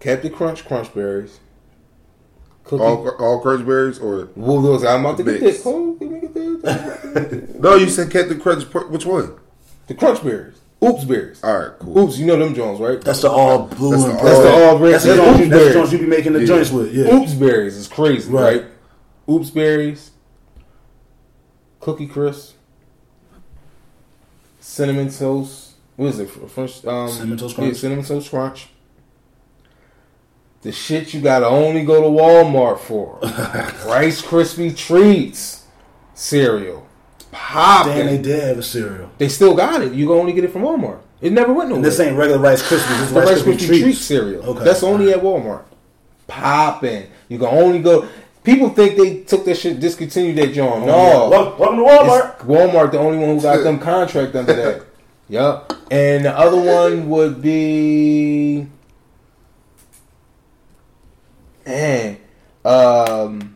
Captain 0.00 0.32
Crunch 0.32 0.66
Crunch 0.66 0.92
Berries. 0.92 1.38
Cookie. 2.70 2.82
All 2.84 3.08
all 3.18 3.40
crunch 3.40 3.66
berries 3.66 3.98
or 3.98 4.28
Well, 4.36 4.62
those 4.62 4.84
I'm 4.84 5.04
about 5.04 5.16
to 5.18 5.24
get 5.24 5.40
Mix. 5.42 5.56
this. 5.56 5.64
Hold 5.64 6.00
let 6.00 6.08
me 6.10 6.20
get 6.20 6.34
this. 6.34 7.54
no? 7.60 7.74
You 7.74 7.88
said 7.88 8.10
Captain 8.12 8.40
Crunch. 8.40 8.62
Which 8.64 9.04
one? 9.04 9.34
the 9.88 9.94
Crunch 9.94 10.22
Berries. 10.22 10.54
Oops 10.84 11.04
Berries. 11.04 11.40
All 11.42 11.58
right, 11.58 11.72
cool. 11.80 11.98
Oops, 11.98 12.16
you 12.16 12.26
know 12.26 12.38
them 12.38 12.54
Jones, 12.54 12.78
right? 12.78 13.00
That's 13.00 13.22
the 13.22 13.30
all 13.30 13.66
blue 13.66 13.90
That's 13.90 14.04
and 14.04 14.12
the 14.14 14.18
all- 14.18 14.24
That's 14.24 14.38
the 14.38 14.52
all 14.52 14.78
red. 14.78 14.92
That's 14.94 15.04
the 15.04 15.10
That's 15.14 15.20
joints, 15.20 15.40
Oops 15.40 15.50
that's 15.50 15.64
the 15.64 15.72
Berries. 15.74 15.92
you 15.92 15.98
be 15.98 16.06
making 16.06 16.32
the 16.34 16.40
Yeah. 16.40 16.46
joints 16.46 16.70
with. 16.70 16.94
Yeah. 16.94 17.14
Oops 17.16 17.34
Berries 17.34 17.76
is 17.76 17.88
crazy, 17.88 18.30
Right. 18.30 18.62
right? 18.62 18.64
Oops 19.28 19.50
Berries. 19.50 20.10
Cookie 21.80 22.06
Crisp. 22.06 22.54
Cinnamon 24.60 25.10
Toast. 25.10 25.72
What 25.96 26.06
is 26.10 26.18
it? 26.20 26.26
French, 26.50 26.84
um, 26.86 27.08
Cinnamon 27.10 27.38
Toast 27.38 27.58
Yeah, 27.58 27.72
Cinnamon 27.72 28.04
Toast 28.04 28.30
Crunch. 28.30 28.68
The 30.62 30.72
shit 30.72 31.14
you 31.14 31.20
gotta 31.20 31.46
only 31.46 31.84
go 31.84 32.02
to 32.02 32.08
Walmart 32.08 32.80
for. 32.80 33.18
Rice 33.90 34.20
Krispie 34.22 34.76
Treats 34.76 35.64
cereal. 36.14 36.86
Popping. 37.32 37.94
Damn, 37.94 38.06
they 38.06 38.18
did 38.18 38.42
have 38.42 38.58
a 38.58 38.62
cereal. 38.62 39.10
They 39.18 39.28
still 39.28 39.54
got 39.54 39.82
it. 39.82 39.92
You 39.94 40.06
can 40.06 40.16
only 40.16 40.32
get 40.32 40.44
it 40.44 40.52
from 40.52 40.62
Walmart. 40.62 41.00
It 41.22 41.32
never 41.32 41.52
went 41.52 41.68
nowhere. 41.70 41.82
This 41.84 42.00
ain't 42.00 42.16
regular 42.16 42.40
Rice 42.40 42.62
Krispies. 42.62 42.88
This 42.98 43.08
is 43.08 43.12
Rice, 43.12 43.28
Rice 43.28 43.42
Krispie 43.42 43.52
Krispie 43.54 43.66
treats. 43.66 43.82
Treat 43.82 43.96
cereal. 43.96 44.42
Okay. 44.50 44.64
That's 44.64 44.82
only 44.82 45.12
at 45.12 45.20
Walmart. 45.20 45.64
Popping. 46.26 47.06
You 47.28 47.38
can 47.38 47.46
only 47.48 47.78
go. 47.80 48.08
People 48.42 48.70
think 48.70 48.96
they 48.96 49.20
took 49.22 49.44
that 49.44 49.56
shit, 49.56 49.80
discontinued 49.80 50.36
that 50.36 50.52
joint. 50.52 50.82
Oh, 50.82 50.86
no. 50.86 51.28
Wel- 51.28 51.56
Welcome 51.58 51.76
to 51.78 51.82
Walmart. 51.84 52.34
It's 52.36 52.44
Walmart 52.44 52.92
the 52.92 52.98
only 52.98 53.18
one 53.18 53.36
who 53.36 53.42
got 53.42 53.58
them 53.64 53.78
contract 53.78 54.34
under 54.34 54.52
that. 54.54 54.82
Yup. 55.28 55.72
And 55.90 56.24
the 56.24 56.36
other 56.36 56.56
one 56.60 57.08
would 57.08 57.40
be 57.42 58.66
man, 61.70 62.16
um 62.64 63.54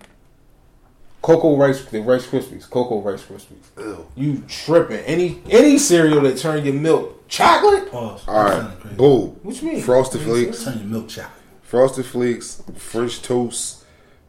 Cocoa 1.23 1.57
Rice 1.57 1.85
the 1.87 2.01
Rice 2.03 2.27
Krispies. 2.27 2.69
Cocoa 2.69 3.01
Rice 3.01 3.23
Krispies. 3.23 3.65
Ew. 3.79 4.07
You 4.15 4.43
tripping. 4.47 4.99
Any 5.07 5.41
any 5.51 5.79
cereal 5.79 6.21
that 6.23 6.37
turn 6.39 6.65
your 6.65 6.75
milk 6.75 7.27
chocolate? 7.29 7.91
Pause. 7.91 8.25
All 8.29 8.45
That 8.45 8.51
sounded 8.53 8.69
right, 8.69 8.81
crazy. 8.81 8.97
boom. 8.97 9.29
What 9.43 9.63
you 9.63 9.69
mean? 9.69 9.83
Frosted 9.83 10.21
What 10.27 10.31
Flakes. 10.31 10.65
Turn 10.65 10.79
your 10.79 10.87
milk 10.87 11.09
chocolate. 11.09 11.41
Frosted 11.63 12.05
Flakes, 12.07 12.63
French 12.77 13.23
toast, 13.23 13.85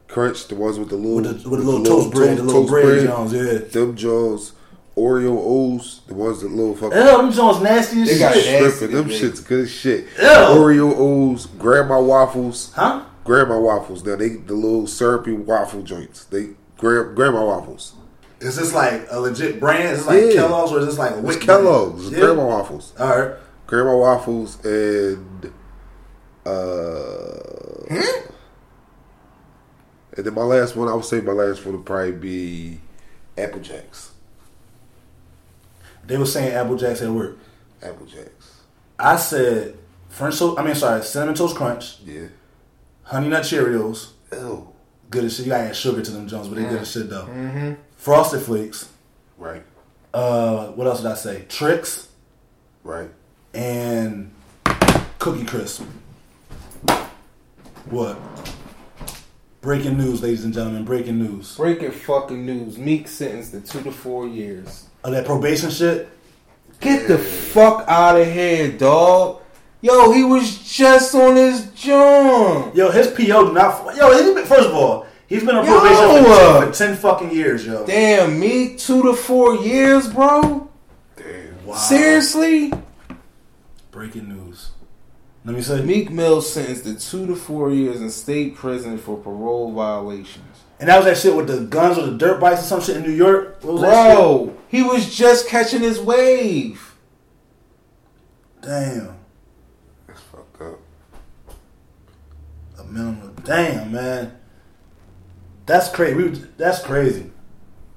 crunch, 0.07 0.47
the 0.47 0.55
ones 0.55 0.79
with 0.79 0.89
the 0.89 0.95
little 0.95 1.17
With 1.17 1.43
the, 1.43 1.49
with 1.49 1.59
the 1.59 1.65
little 1.65 1.83
toast 1.85 2.11
bread, 2.15 2.37
the 2.37 2.43
little 2.43 2.61
toast 2.61 2.71
bread, 2.71 3.05
Jones, 3.05 3.33
yeah. 3.33 3.57
Them 3.69 3.95
Jones, 3.97 4.53
Oreo 4.97 5.37
O's, 5.37 5.99
the 6.07 6.13
ones 6.13 6.41
that 6.41 6.49
little 6.51 6.73
fucking 6.75 6.97
Ew, 6.97 7.03
them 7.17 7.31
Jones 7.33 7.61
nasty 7.61 8.01
as 8.03 8.07
They 8.07 8.17
got 8.19 8.35
nasty. 8.35 8.69
stripping. 8.71 8.95
Them 8.95 9.07
baby. 9.09 9.19
shit's 9.19 9.41
good 9.41 9.61
as 9.65 9.69
shit. 9.71 10.05
Ew. 10.17 10.23
Oreo 10.23 10.93
O's, 10.97 11.45
Grandma 11.45 11.99
waffles, 12.01 12.71
Huh? 12.73 13.03
Grandma 13.25 13.59
waffles. 13.59 14.05
Now 14.05 14.15
they 14.15 14.29
the 14.29 14.53
little 14.53 14.87
syrupy 14.87 15.33
waffle 15.33 15.81
joints. 15.81 16.23
They 16.25 16.51
gra- 16.77 17.13
Grandma 17.13 17.43
waffles. 17.45 17.93
Is 18.39 18.55
this 18.55 18.73
like 18.73 19.07
a 19.11 19.19
legit 19.19 19.59
brand? 19.59 19.83
Is 19.89 19.99
this 19.99 20.07
like 20.07 20.23
Yeah. 20.35 20.41
Kellogg's 20.41 20.71
or 20.71 20.79
is 20.79 20.85
this 20.85 20.97
like 20.97 21.15
a 21.15 21.19
Wick 21.21 21.41
Kellogg's, 21.41 22.07
it's 22.11 22.17
Grandma 22.19 22.45
waffles, 22.45 22.93
All 22.99 23.09
right. 23.19 23.31
Grandma 23.67 23.97
waffles, 23.97 24.63
and 24.63 25.51
uh, 26.45 26.51
Hmm? 27.89 28.29
and 30.17 30.25
then 30.25 30.33
my 30.33 30.43
last 30.43 30.75
one. 30.75 30.87
I 30.87 30.93
would 30.93 31.05
say 31.05 31.21
my 31.21 31.31
last 31.31 31.65
one 31.65 31.77
would 31.77 31.85
probably 31.85 32.11
be 32.11 32.79
Apple 33.37 33.59
Jacks. 33.61 34.11
They 36.05 36.17
were 36.17 36.25
saying 36.27 36.53
Apple 36.53 36.75
Jacks 36.77 37.01
at 37.01 37.09
work. 37.09 37.37
Apple 37.81 38.05
Jacks. 38.05 38.61
I 38.99 39.15
said 39.17 39.75
French 40.09 40.37
toast. 40.37 40.59
I 40.59 40.63
mean, 40.63 40.75
sorry, 40.75 41.01
cinnamon 41.03 41.33
toast 41.35 41.55
crunch, 41.55 41.97
Yeah. 42.05 42.27
Honey 43.05 43.29
nut 43.29 43.43
Cheerios. 43.43 44.11
Ew. 44.31 44.67
Good 45.09 45.25
as 45.25 45.35
shit. 45.35 45.45
You 45.45 45.51
gotta 45.51 45.69
add 45.69 45.75
sugar 45.75 46.01
to 46.01 46.11
them 46.11 46.27
Jones, 46.27 46.47
but 46.47 46.55
they 46.57 46.63
good 46.63 46.81
as 46.81 46.91
shit 46.91 47.09
though. 47.09 47.75
Frosted 47.97 48.41
Flakes. 48.41 48.89
Right. 49.37 49.63
Uh, 50.13 50.67
what 50.67 50.87
else 50.87 51.01
did 51.01 51.11
I 51.11 51.15
say? 51.15 51.45
Trix 51.49 52.07
Right. 52.83 53.09
and 53.53 54.31
Cookie 55.19 55.45
Crisp. 55.45 55.83
What? 57.89 58.17
Breaking 59.61 59.97
news, 59.97 60.21
ladies 60.21 60.43
and 60.45 60.53
gentlemen. 60.53 60.85
Breaking 60.85 61.17
news. 61.19 61.55
Breaking 61.57 61.91
fucking 61.91 62.45
news. 62.45 62.77
Meek 62.77 63.07
sentenced 63.07 63.51
to 63.51 63.61
two 63.61 63.81
to 63.83 63.91
four 63.91 64.27
years. 64.27 64.85
Oh, 65.03 65.11
that 65.11 65.25
probation 65.25 65.69
shit. 65.69 66.07
Get 66.79 67.07
the 67.07 67.17
fuck 67.17 67.85
out 67.87 68.19
of 68.19 68.31
here, 68.31 68.71
dog. 68.71 69.41
Yo, 69.85 70.11
he 70.11 70.23
was 70.23 70.57
just 70.67 71.13
on 71.13 71.35
his 71.35 71.67
jump. 71.75 72.75
Yo, 72.75 72.89
his 72.89 73.05
PO 73.05 73.47
do 73.47 73.53
not. 73.53 73.95
Yo, 73.95 74.11
he's 74.17 74.33
been, 74.33 74.43
first 74.43 74.69
of 74.69 74.73
all, 74.73 75.05
he's 75.27 75.43
been 75.43 75.55
on 75.55 75.63
Yo! 75.63 75.79
probation 75.79 76.23
for, 76.23 76.61
10, 76.63 76.71
for 76.71 76.77
ten 76.77 76.95
fucking 76.95 77.31
years, 77.31 77.67
yo. 77.67 77.85
Damn, 77.85 78.39
me 78.39 78.75
two 78.77 79.03
to 79.03 79.13
four 79.13 79.57
years, 79.57 80.11
bro. 80.11 80.71
Damn. 81.15 81.65
Wow. 81.67 81.75
Seriously? 81.75 82.73
Breaking 83.91 84.29
news. 84.29 84.71
Let 85.43 85.55
me 85.55 85.61
say. 85.61 85.83
Meek 85.83 86.09
Mill 86.09 86.41
sentenced 86.41 86.85
to 86.85 86.95
two 86.95 87.27
to 87.27 87.35
four 87.35 87.69
years 87.69 88.01
in 88.01 88.09
state 88.09 88.55
prison 88.55 88.97
for 88.97 89.17
parole 89.17 89.71
violations. 89.71 90.63
And 90.79 90.89
that 90.89 90.97
was 90.97 91.05
that 91.05 91.17
shit 91.19 91.35
with 91.35 91.45
the 91.45 91.61
guns 91.61 91.99
or 91.99 92.07
the 92.07 92.17
dirt 92.17 92.41
bikes 92.41 92.61
or 92.61 92.63
some 92.63 92.81
shit 92.81 92.97
in 92.97 93.03
New 93.03 93.11
York. 93.11 93.59
What 93.61 93.73
was 93.73 93.81
that 93.83 94.07
shit? 94.07 94.17
Bro, 94.17 94.57
he 94.67 94.81
was 94.81 95.15
just 95.15 95.47
catching 95.47 95.81
his 95.81 95.99
wave. 95.99 96.95
Damn. 98.63 99.15
That's 100.07 100.21
fucked 100.21 100.61
up. 100.61 100.79
A 102.79 102.83
minimum. 102.85 103.34
Damn, 103.45 103.91
man. 103.91 104.37
That's 105.65 105.89
crazy. 105.89 106.15
We, 106.15 106.27
that's 106.57 106.83
crazy. 106.83 107.31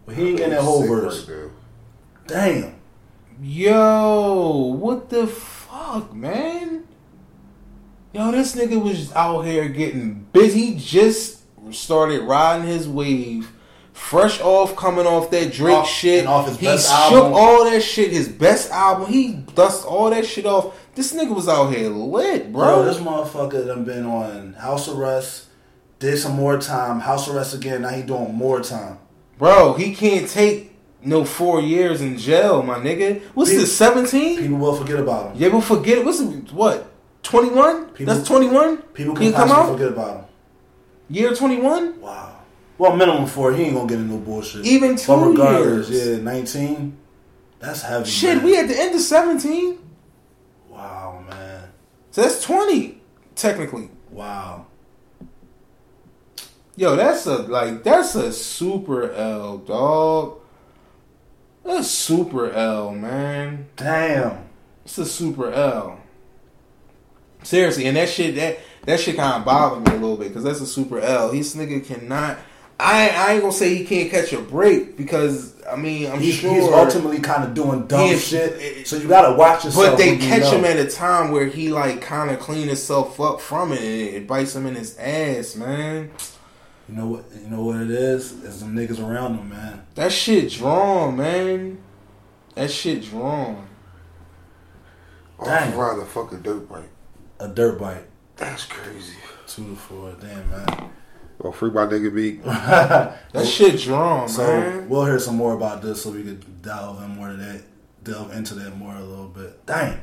But 0.07 0.15
he 0.17 0.29
ain't 0.29 0.37
getting 0.39 0.55
that 0.55 0.63
whole 0.63 0.87
verse. 0.87 1.29
right. 1.29 1.51
Damn. 2.27 2.75
Yo, 3.43 4.75
what 4.79 5.11
the 5.11 5.27
fuck, 5.27 6.15
man? 6.15 6.85
Yo, 8.13 8.31
this 8.33 8.55
nigga 8.57 8.83
was 8.83 9.13
out 9.13 9.43
here 9.43 9.69
getting 9.69 10.27
busy. 10.33 10.75
Just 10.77 11.43
started 11.73 12.23
riding 12.23 12.67
his 12.67 12.89
wave, 12.89 13.53
fresh 13.93 14.41
off 14.41 14.75
coming 14.77 15.07
off 15.07 15.31
that 15.31 15.53
Drake 15.53 15.77
Off- 15.77 15.89
shit. 15.89 16.21
and 16.21 16.29
off 16.29 16.49
his 16.49 16.59
he 16.59 16.67
best 16.67 16.89
shook 16.89 17.25
album. 17.25 17.33
all 17.35 17.65
that 17.71 17.83
shit. 17.83 18.11
His 18.11 18.29
best 18.29 18.71
album. 18.71 19.11
He 19.13 19.33
dust 19.55 19.85
all 19.87 20.11
that 20.11 20.25
shit 20.27 20.47
off. 20.47 20.75
This 20.99 21.13
nigga 21.13 21.33
was 21.33 21.47
out 21.47 21.73
here 21.73 21.91
lit, 21.91 22.53
bro. 22.53 22.85
This 22.85 22.97
motherfucker 22.97 23.65
done 23.69 23.85
been 23.85 24.05
on 24.05 24.55
house 24.55 24.89
arrest, 24.89 25.47
did 26.01 26.19
some 26.19 26.33
more 26.33 26.59
time, 26.59 26.99
house 26.99 27.29
arrest 27.29 27.55
again. 27.55 27.83
Now 27.83 27.91
he 27.91 28.03
doing 28.03 28.35
more 28.35 28.61
time. 28.63 28.99
Bro, 29.39 29.75
he 29.75 29.95
can't 29.95 30.29
take 30.29 30.75
no 31.01 31.25
four 31.25 31.61
years 31.61 32.01
in 32.01 32.19
jail, 32.19 32.65
my 32.65 32.79
nigga. 32.79 33.23
What's 33.35 33.51
people, 33.51 33.67
this, 33.67 33.77
17? 33.77 34.39
People 34.39 34.59
will 34.59 34.75
forget 34.75 34.99
about 34.99 35.31
him. 35.31 35.41
Yeah, 35.41 35.49
will 35.51 35.61
forget. 35.61 36.05
What's 36.05 36.21
what? 36.51 36.91
21? 37.23 37.91
People, 37.91 38.13
That's 38.13 38.27
21? 38.27 38.79
People 38.79 39.15
can 39.15 39.33
come 39.33 39.53
out? 39.53 39.71
forget 39.71 39.91
about 39.91 40.17
him. 40.17 40.25
Year 41.11 41.33
21? 41.33 42.01
Wow. 42.01 42.41
Well, 42.77 42.97
minimum 42.97 43.27
four. 43.27 43.53
He 43.53 43.63
ain't 43.63 43.75
gonna 43.75 43.89
get 43.89 44.01
into 44.01 44.15
no 44.15 44.19
bullshit. 44.19 44.67
Even 44.67 44.97
two 44.97 45.15
regardless, 45.15 45.89
years. 45.91 46.19
Yeah, 46.19 46.25
19. 46.25 46.99
That's 47.61 47.83
heavy. 47.83 48.11
Shit, 48.11 48.39
man. 48.39 48.45
we 48.45 48.57
at 48.57 48.67
the 48.67 48.77
end 48.77 48.97
of 48.97 49.01
17. 49.01 49.79
So 52.19 52.25
that's 52.25 52.43
twenty 52.43 53.01
technically. 53.37 53.91
Wow. 54.11 54.67
Yo, 56.75 56.97
that's 56.97 57.27
a 57.27 57.37
like 57.43 57.85
that's 57.85 58.17
a 58.17 58.33
super 58.33 59.13
L, 59.13 59.59
dog. 59.59 60.41
That's 61.63 61.89
super 61.89 62.51
L, 62.51 62.91
man. 62.91 63.69
Damn. 63.77 64.49
It's 64.85 64.99
a 64.99 65.07
super 65.07 65.53
L. 65.53 66.01
Seriously, 67.45 67.87
and 67.87 67.97
that 67.97 68.09
shit 68.09 68.35
that 68.35 68.59
that 68.87 68.99
shit 68.99 69.15
kind 69.15 69.37
of 69.37 69.45
bothered 69.45 69.87
me 69.87 69.93
a 69.93 70.01
little 70.01 70.17
bit 70.17 70.31
because 70.31 70.43
that's 70.43 70.61
a 70.61 70.67
super 70.67 70.99
L. 70.99 71.31
This 71.31 71.55
nigga 71.55 71.87
cannot. 71.87 72.37
I 72.81 73.11
I 73.11 73.33
ain't 73.35 73.43
gonna 73.43 73.53
say 73.53 73.77
he 73.77 73.85
can't 73.85 74.11
catch 74.11 74.33
a 74.33 74.41
break 74.41 74.97
because 74.97 75.55
I 75.71 75.77
mean 75.77 76.11
I'm 76.11 76.21
He's, 76.21 76.35
sure. 76.35 76.53
he's 76.53 76.65
ultimately 76.69 77.21
kind 77.21 77.45
of 77.45 77.55
doing 77.55 77.87
dumb 77.87 78.09
is- 78.11 78.27
shit. 78.27 78.87
So 78.87 78.97
you 78.97 79.09
gotta 79.09 79.37
watch 79.37 79.65
yourself. 79.65 79.91
but 79.91 79.97
they 79.99 80.13
when 80.13 80.21
you 80.23 80.29
catch 80.29 80.43
know. 80.43 80.59
him 80.59 80.65
at 80.65 80.77
a 80.79 80.87
time 80.91 81.31
where 81.31 81.47
he 81.47 81.69
like 81.71 82.01
kind 82.01 82.31
of 82.31 82.39
clean 82.39 82.69
himself 82.69 83.21
up 83.21 83.41
from 83.41 83.73
it, 83.73 83.81
it, 83.81 84.15
it 84.15 84.27
bites 84.27 84.55
him 84.57 84.67
in 84.67 84.75
his 84.75 84.97
ass, 84.99 85.57
man. 85.57 86.11
You 86.89 86.95
know 86.97 87.07
what? 87.07 87.25
You 87.43 87.49
know 87.51 87.63
what 87.63 87.77
it 87.77 87.91
is? 87.91 88.33
Is 88.45 88.61
them 88.61 88.75
niggas 88.75 88.99
around 88.99 89.37
him, 89.37 89.51
man. 89.51 89.83
That 89.95 90.11
shit's 90.11 90.59
wrong, 90.61 91.17
man. 91.17 91.79
That 92.55 92.71
shit's 92.71 93.11
wrong. 93.11 93.69
Dang. 95.45 95.73
I'm 95.73 95.79
riding 95.79 96.03
a 96.03 96.37
dirt 96.39 96.69
bike. 96.69 96.89
A 97.41 97.49
dirt 97.49 97.79
bike. 97.79 98.09
That's 98.37 98.65
crazy. 98.65 99.15
Two 99.47 99.65
to 99.71 99.77
four. 99.77 100.17
Damn, 100.21 100.51
man. 100.51 100.91
Well, 101.39 101.53
free 101.53 101.71
my 101.71 101.87
nigga 101.87 102.13
Meek. 102.13 102.43
That 102.45 103.47
shit's 103.47 103.85
drawn, 103.85 104.29
So 104.29 104.45
man. 104.47 104.89
we'll 104.89 105.05
hear 105.05 105.19
some 105.19 105.37
more 105.37 105.55
about 105.55 105.83
this, 105.83 106.03
so 106.03 106.11
we 106.11 106.23
could 106.25 106.63
delve 106.63 107.01
in 107.03 107.11
more 107.11 107.29
to 107.29 107.37
that, 107.37 107.63
delve 108.03 108.33
into 108.33 108.55
that 108.55 108.77
more 108.77 108.95
a 108.95 109.05
little 109.05 109.29
bit. 109.29 109.65
Dang. 109.67 110.01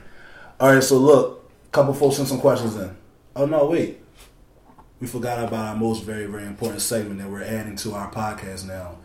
All 0.60 0.74
right. 0.74 0.84
So 0.84 0.98
look, 0.98 1.52
couple 1.72 1.94
folks 1.94 2.16
sent 2.18 2.30
some 2.30 2.40
questions 2.40 2.76
in. 2.78 2.96
Oh 3.36 3.46
no, 3.46 3.66
wait. 3.66 4.00
We 5.02 5.08
forgot 5.08 5.44
about 5.46 5.66
our 5.68 5.76
most 5.76 6.04
very 6.04 6.26
very 6.26 6.46
important 6.46 6.82
segment 6.82 7.20
that 7.20 7.30
we're 7.30 7.44
adding 7.44 7.76
to 7.78 7.92
our 7.94 8.10
podcast 8.10 8.66
now, 8.66 8.96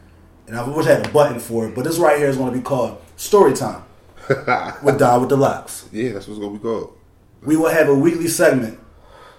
and 0.47 0.57
I 0.57 0.63
wish 0.69 0.87
I 0.87 0.91
had 0.95 1.07
a 1.07 1.11
button 1.11 1.41
for 1.41 1.67
it, 1.67 1.75
but 1.75 1.83
this 1.83 1.99
right 1.99 2.17
here 2.17 2.29
is 2.29 2.37
going 2.37 2.53
to 2.53 2.57
be 2.57 2.63
called 2.63 3.03
Story 3.17 3.55
Time 3.55 3.83
with 4.85 4.99
Don 5.01 5.21
with 5.21 5.31
the 5.31 5.37
Locks. 5.37 5.89
Yeah, 5.91 6.13
that's 6.13 6.29
what's 6.29 6.39
gonna 6.39 6.53
be 6.53 6.61
called. 6.61 6.97
we 7.45 7.57
will 7.57 7.71
have 7.71 7.89
a 7.89 7.95
weekly 7.95 8.29
segment 8.29 8.79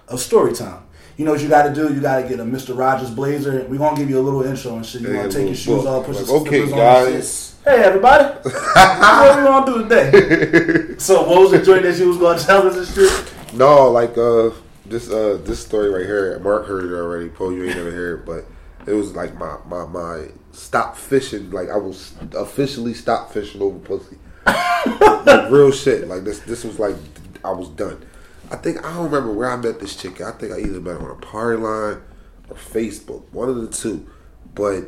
of 0.08 0.20
story 0.20 0.52
time. 0.52 0.82
You 1.16 1.24
know 1.24 1.32
what 1.32 1.40
you 1.42 1.48
got 1.48 1.64
to 1.64 1.74
do? 1.74 1.92
You 1.92 2.00
got 2.00 2.22
to 2.22 2.28
get 2.28 2.40
a 2.40 2.44
Mr. 2.44 2.76
Rogers 2.76 3.10
blazer. 3.10 3.66
We're 3.68 3.78
gonna 3.78 3.96
give 3.96 4.08
you 4.08 4.18
a 4.18 4.22
little 4.22 4.42
intro 4.42 4.76
and 4.76 4.84
shit. 4.86 5.02
You 5.02 5.14
want 5.14 5.30
to 5.30 5.38
take 5.38 5.46
your 5.46 5.54
shoes 5.54 5.82
book. 5.82 5.86
off, 5.86 6.06
put 6.06 6.16
Like, 6.16 6.26
your 6.26 6.36
okay, 6.40 6.66
slippers 6.66 6.72
on 6.72 6.78
and 6.80 7.06
shit. 7.06 7.14
guys. 7.14 7.48
Hey 7.64 7.76
everybody, 7.84 8.24
what 8.42 9.36
we 9.36 9.42
gonna 9.44 9.66
do 9.66 9.82
today? 9.84 10.94
so 10.98 11.28
what 11.28 11.42
was 11.42 11.50
the 11.52 11.62
joint 11.62 11.84
that 11.84 11.96
you 11.96 12.08
was 12.08 12.16
gonna 12.18 12.38
tell 12.40 12.66
us 12.66 12.76
and 12.76 12.88
shit? 12.88 13.32
No, 13.54 13.88
like 13.90 14.18
uh, 14.18 14.50
this 14.84 15.08
uh, 15.10 15.38
this 15.44 15.60
story 15.64 15.88
right 15.90 16.04
here. 16.04 16.36
Mark 16.40 16.66
heard 16.66 16.84
it 16.86 16.92
already. 16.92 17.28
Poe, 17.28 17.50
you 17.50 17.64
ain't 17.64 17.76
never 17.76 17.92
heard 17.92 18.20
it, 18.20 18.26
but 18.26 18.46
it 18.90 18.94
was 18.94 19.14
like 19.14 19.36
my 19.38 19.58
my 19.68 19.86
my 19.86 20.26
stop 20.50 20.96
fishing. 20.96 21.50
Like 21.52 21.68
I 21.70 21.76
was 21.76 22.14
officially 22.36 22.94
stop 22.94 23.30
fishing 23.32 23.62
over 23.62 23.78
pussy. 23.78 24.16
like 24.46 25.50
real 25.50 25.70
shit. 25.70 26.08
Like 26.08 26.24
this 26.24 26.40
this 26.40 26.64
was 26.64 26.80
like 26.80 26.96
I 27.44 27.52
was 27.52 27.68
done. 27.68 28.04
I 28.52 28.56
think 28.56 28.84
I 28.84 28.92
don't 28.94 29.04
remember 29.10 29.32
where 29.32 29.50
I 29.50 29.56
met 29.56 29.80
this 29.80 29.96
chick. 29.96 30.20
I 30.20 30.32
think 30.32 30.52
I 30.52 30.58
either 30.60 30.78
met 30.80 31.00
her 31.00 31.10
on 31.10 31.16
a 31.16 31.20
party 31.20 31.56
line 31.56 32.02
or 32.50 32.56
Facebook, 32.56 33.22
one 33.32 33.48
of 33.48 33.56
the 33.56 33.66
two. 33.68 34.06
But 34.54 34.84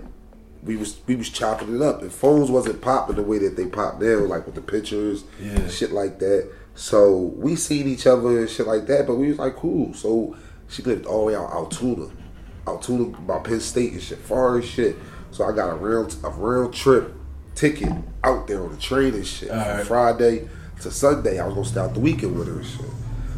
we 0.63 0.77
was 0.77 0.99
we 1.07 1.17
was 1.17 1.31
chopping 1.31 1.75
it 1.77 1.81
up, 1.83 2.03
and 2.03 2.13
phones 2.13 2.51
wasn't 2.51 2.83
popping 2.83 3.17
the 3.17 3.23
way 3.23 3.39
that 3.39 3.57
they 3.57 3.65
pop 3.67 4.01
now, 4.01 4.19
like 4.19 4.45
with 4.45 4.55
the 4.55 4.61
pictures, 4.61 5.25
Yeah. 5.41 5.67
shit 5.69 5.93
like 5.93 6.19
that. 6.19 6.51
So 6.75 7.17
we 7.37 7.57
seen 7.57 7.89
each 7.89 8.07
other 8.07 8.39
and 8.41 8.51
shit 8.51 8.67
like 8.67 8.87
that, 8.89 9.07
but 9.07 9.15
we 9.15 9.29
was 9.29 9.39
like 9.39 9.57
cool. 9.57 9.95
So 9.95 10.37
she 10.69 10.83
lived 10.83 11.07
all 11.07 11.21
the 11.21 11.25
way 11.27 11.35
out 11.35 11.51
Altoona, 11.51 12.09
Altoona 12.67 13.17
by 13.21 13.39
Penn 13.39 13.61
State 13.61 13.93
and 13.93 14.03
shit, 14.03 14.19
far 14.19 14.59
as 14.59 14.65
shit. 14.67 14.97
So 15.31 15.45
I 15.45 15.53
got 15.53 15.71
a 15.71 15.75
real 15.75 16.07
a 16.23 16.31
real 16.31 16.71
trip 16.71 17.15
ticket 17.55 17.93
out 18.25 18.47
there 18.47 18.63
on 18.63 18.73
the 18.73 18.77
train 18.79 19.15
and 19.15 19.27
shit 19.27 19.49
from 19.49 19.85
Friday 19.87 20.49
to 20.83 20.91
Sunday. 20.91 21.39
I 21.39 21.47
was 21.47 21.55
gonna 21.55 21.67
stay 21.67 21.81
out 21.81 21.95
the 21.95 22.01
weekend 22.01 22.37
with 22.39 22.49
her 22.49 22.55
and 22.59 22.67
shit. 22.67 22.87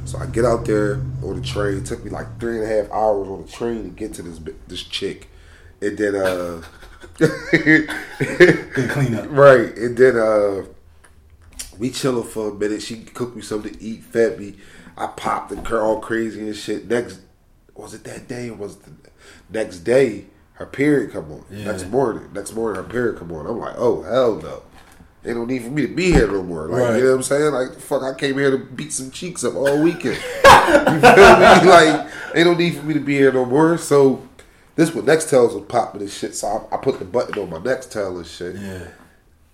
So 0.07 0.19
I 0.19 0.27
get 0.27 0.45
out 0.45 0.65
there 0.65 0.95
on 1.23 1.41
the 1.41 1.47
train. 1.47 1.79
It 1.79 1.87
took 1.87 2.05
me 2.05 2.11
like 2.11 2.41
three 2.41 2.57
and 2.57 2.65
a 2.65 2.69
half 2.69 2.91
hours 2.93 3.29
on 3.29 3.45
the 3.45 3.51
train 3.51 3.85
to 3.85 3.91
get 3.91 4.15
to 4.15 4.23
this 4.23 4.41
this 4.69 4.83
chick, 4.83 5.29
and 5.81 5.99
then 5.99 6.15
uh, 6.15 6.63
Good 7.19 7.89
cleanup. 8.91 9.27
right, 9.31 9.77
and 9.77 9.97
then 9.97 10.17
uh, 10.17 10.65
we 11.79 11.91
chilling 11.91 12.25
for 12.29 12.51
a 12.51 12.55
minute. 12.55 12.83
She 12.83 13.03
cooked 13.05 13.37
me 13.37 13.43
something 13.43 13.73
to 13.73 13.83
eat, 13.83 14.05
fed 14.05 14.39
me. 14.39 14.57
I 14.97 15.09
popped 15.09 15.53
and 15.53 15.67
all 15.69 16.01
crazy 16.01 16.41
and 16.41 16.57
shit. 16.57 16.89
Next, 16.89 17.21
was 17.75 17.95
it 17.95 18.05
that 18.05 18.29
day 18.29 18.49
or 18.49 18.55
was 18.55 18.77
it 18.77 18.83
the 18.85 19.11
next 19.59 19.81
day? 19.81 20.27
Her 20.55 20.67
period 20.67 21.13
come 21.13 21.31
on. 21.33 21.45
Yeah. 21.51 21.67
Next 21.67 21.87
morning, 21.89 22.33
next 22.33 22.55
morning 22.55 22.83
her 22.83 22.89
period 22.89 23.19
come 23.19 23.31
on. 23.33 23.47
I'm 23.47 23.59
like, 23.59 23.75
oh 23.77 24.03
hell 24.03 24.37
no. 24.37 24.63
Ain't 25.27 25.37
no 25.37 25.45
need 25.45 25.63
for 25.65 25.71
me 25.71 25.83
to 25.83 25.93
be 25.95 26.13
here 26.13 26.31
no 26.31 26.43
more. 26.43 26.69
Like 26.69 26.81
Right. 26.83 26.97
you 26.99 27.05
know 27.05 27.11
what 27.11 27.17
I'm 27.17 27.23
saying? 27.25 27.53
Like 27.53 27.79
fuck, 27.81 28.03
I 28.03 28.15
came 28.15 28.35
here 28.39 28.51
to 28.53 28.59
beat 28.59 28.93
some 28.93 29.11
cheeks 29.11 29.43
up 29.45 29.55
all 29.55 29.83
weekend. 29.83 30.15
you 30.45 31.01
feel 31.01 31.37
me? 31.37 31.69
Like 31.69 32.07
ain't 32.35 32.47
no 32.47 32.55
need 32.55 32.77
for 32.77 32.85
me 32.85 32.95
to 32.95 33.01
be 33.01 33.15
here 33.17 33.33
no 33.33 33.45
more. 33.45 33.77
So 33.79 34.27
this 34.77 34.95
what 34.95 35.05
Nextels 35.07 35.55
was 35.55 35.65
popping 35.69 36.03
and 36.03 36.11
shit. 36.11 36.35
So 36.35 36.69
I, 36.71 36.75
I 36.75 36.79
put 36.79 36.99
the 36.99 37.05
button 37.05 37.39
on 37.43 37.51
my 37.51 37.59
Nextel 37.59 38.17
and 38.19 38.27
shit. 38.27 38.57
Yeah. 38.57 38.89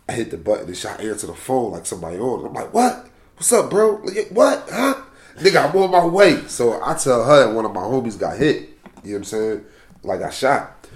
I 0.09 0.13
hit 0.13 0.31
the 0.31 0.37
button 0.37 0.67
and 0.67 0.77
shot 0.77 1.01
answer 1.01 1.27
the 1.29 1.35
phone 1.35 1.73
like 1.73 1.87
somebody 1.87 2.19
on. 2.19 2.45
it. 2.45 2.49
I'm 2.49 2.53
like, 2.55 2.75
what? 2.75 3.07
What's 3.37 3.53
up, 3.53 3.71
bro? 3.71 4.01
Like, 4.05 4.29
What? 4.31 4.69
Huh? 4.71 4.95
Nigga, 5.39 5.71
I'm 5.71 5.77
on 5.77 5.91
my 5.91 6.05
way. 6.05 6.43
So 6.49 6.83
I 6.85 6.95
tell 6.95 7.25
her 7.25 7.47
that 7.47 7.55
one 7.55 7.65
of 7.65 7.73
my 7.73 7.81
homies 7.81 8.19
got 8.19 8.37
hit. 8.37 8.69
You 9.03 9.13
know 9.13 9.13
what 9.13 9.17
I'm 9.19 9.25
saying? 9.25 9.65
Like 10.03 10.21
I 10.23 10.29
shot. 10.31 10.87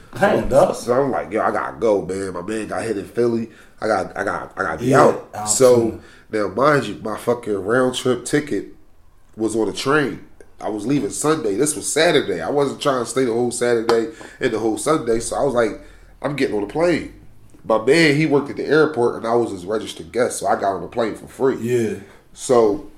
Dog. 0.48 0.74
So 0.74 1.04
I'm 1.04 1.10
like, 1.10 1.30
yo, 1.30 1.40
I 1.42 1.50
gotta 1.50 1.78
go, 1.78 2.02
man. 2.02 2.32
My 2.34 2.42
man 2.42 2.66
got 2.68 2.82
hit 2.82 2.98
in 2.98 3.04
Philly. 3.06 3.50
I 3.80 3.86
got, 3.86 4.16
I 4.16 4.24
got, 4.24 4.52
I 4.58 4.62
got 4.62 4.72
to 4.78 4.78
be 4.78 4.86
Yeah, 4.86 5.18
out. 5.34 5.48
So 5.48 6.00
now, 6.30 6.48
mind 6.48 6.86
you, 6.86 6.96
my 6.96 7.16
fucking 7.16 7.54
round 7.54 7.94
trip 7.94 8.24
ticket 8.24 8.68
was 9.36 9.54
on 9.54 9.68
a 9.68 9.72
train. 9.72 10.26
I 10.60 10.70
was 10.70 10.86
leaving 10.86 11.10
Sunday. 11.10 11.54
This 11.56 11.76
was 11.76 11.92
Saturday. 11.92 12.40
I 12.40 12.48
wasn't 12.50 12.80
trying 12.80 13.04
to 13.04 13.10
stay 13.10 13.24
the 13.24 13.32
whole 13.32 13.50
Saturday 13.50 14.12
and 14.40 14.52
the 14.52 14.58
whole 14.58 14.78
Sunday. 14.78 15.20
So 15.20 15.36
I 15.36 15.44
was 15.44 15.54
like, 15.54 15.80
I'm 16.22 16.34
getting 16.36 16.56
on 16.56 16.62
the 16.62 16.72
plane. 16.72 17.12
My 17.64 17.84
man, 17.84 18.16
he 18.16 18.26
worked 18.26 18.48
at 18.48 18.56
the 18.56 18.64
airport, 18.64 19.16
and 19.16 19.26
I 19.26 19.34
was 19.34 19.50
his 19.50 19.66
registered 19.66 20.12
guest, 20.12 20.38
so 20.38 20.46
I 20.46 20.54
got 20.58 20.74
on 20.74 20.82
the 20.82 20.88
plane 20.88 21.14
for 21.16 21.26
free. 21.26 21.58
Yeah. 21.58 21.98
So 22.32 22.90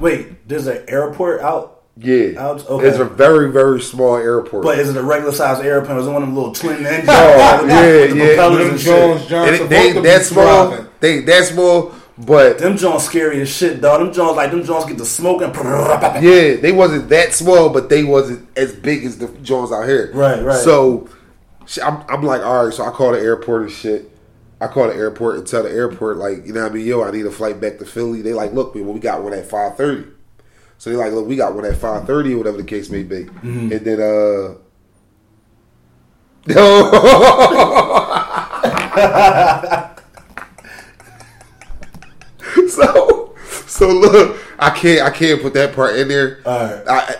Wait, 0.00 0.46
there's 0.46 0.66
an 0.66 0.84
airport 0.88 1.40
out, 1.40 1.75
yeah, 1.98 2.38
Out- 2.38 2.68
okay. 2.68 2.86
it's 2.88 2.98
a 2.98 3.04
very 3.04 3.50
very 3.50 3.80
small 3.80 4.16
airport. 4.16 4.62
but 4.64 4.78
is 4.78 4.88
it 4.90 4.96
a 4.96 5.02
regular 5.02 5.32
size 5.32 5.64
airplane? 5.64 5.96
Or 5.96 6.00
is 6.00 6.06
it 6.06 6.10
one 6.10 6.22
of 6.22 6.28
them 6.28 6.36
little 6.36 6.52
twin 6.52 6.84
engines? 6.86 7.08
Oh, 7.10 7.62
with 7.62 7.70
yeah, 7.70 7.82
the 8.06 8.16
yeah. 8.16 8.24
propellers 8.26 8.58
Them 8.58 8.70
and 8.70 8.78
Jones 8.78 9.20
shit? 9.22 9.28
Johnson 9.30 9.54
And 9.54 9.64
it- 9.64 9.68
they 9.70 9.88
both 9.88 9.96
of 9.96 10.02
that 10.04 10.22
small. 10.24 10.68
driving. 10.68 10.86
They 11.00 11.20
that 11.20 11.44
small. 11.46 11.92
But 12.18 12.58
Them 12.58 12.78
Jones 12.78 13.04
scary 13.04 13.42
as 13.42 13.50
shit, 13.50 13.82
dog. 13.82 14.00
Them 14.00 14.10
Jones 14.12 14.36
like 14.36 14.50
them 14.50 14.64
Jones 14.64 14.86
get 14.86 14.96
the 14.96 15.04
smoke 15.04 15.42
and 15.42 15.54
yeah, 16.24 16.56
they 16.56 16.72
wasn't 16.72 17.10
that 17.10 17.34
small, 17.34 17.68
but 17.68 17.90
they 17.90 18.04
wasn't 18.04 18.48
as 18.56 18.72
big 18.74 19.04
as 19.04 19.18
the 19.18 19.28
Jones 19.42 19.70
out 19.70 19.86
here. 19.86 20.10
Right, 20.14 20.42
right. 20.42 20.56
So 20.58 21.08
I'm, 21.84 22.02
I'm 22.08 22.22
like, 22.22 22.40
all 22.42 22.64
right. 22.66 22.72
So 22.74 22.84
I 22.84 22.90
call 22.90 23.12
the 23.12 23.20
airport 23.20 23.62
and 23.64 23.70
shit. 23.70 24.10
I 24.62 24.66
call 24.68 24.88
the 24.88 24.94
airport 24.94 25.36
and 25.36 25.46
tell 25.46 25.62
the 25.64 25.70
airport 25.70 26.16
like, 26.16 26.46
you 26.46 26.54
know 26.54 26.62
what 26.62 26.72
I 26.72 26.74
mean? 26.74 26.86
Yo, 26.86 27.02
I 27.02 27.10
need 27.10 27.26
a 27.26 27.30
flight 27.30 27.60
back 27.60 27.76
to 27.80 27.84
Philly. 27.84 28.22
They 28.22 28.32
like, 28.32 28.54
look, 28.54 28.74
man, 28.74 28.86
well, 28.86 28.94
we 28.94 29.00
got 29.00 29.22
one 29.22 29.34
at 29.34 29.44
five 29.50 29.76
thirty. 29.76 30.08
So 30.78 30.90
they're 30.90 30.98
like, 30.98 31.12
look, 31.12 31.26
we 31.26 31.36
got 31.36 31.54
one 31.54 31.64
at 31.64 31.76
five 31.76 32.06
thirty 32.06 32.34
or 32.34 32.38
whatever 32.38 32.58
the 32.58 32.64
case 32.64 32.90
may 32.90 33.02
be. 33.02 33.24
Mm-hmm. 33.24 33.72
And 33.72 33.84
then 33.84 34.00
uh. 34.00 34.54
so 42.68 43.34
so 43.66 43.88
look, 43.88 44.38
I 44.58 44.70
can't 44.70 45.02
I 45.02 45.10
can't 45.10 45.40
put 45.42 45.54
that 45.54 45.74
part 45.74 45.96
in 45.96 46.08
there. 46.08 46.40
I 46.46 47.14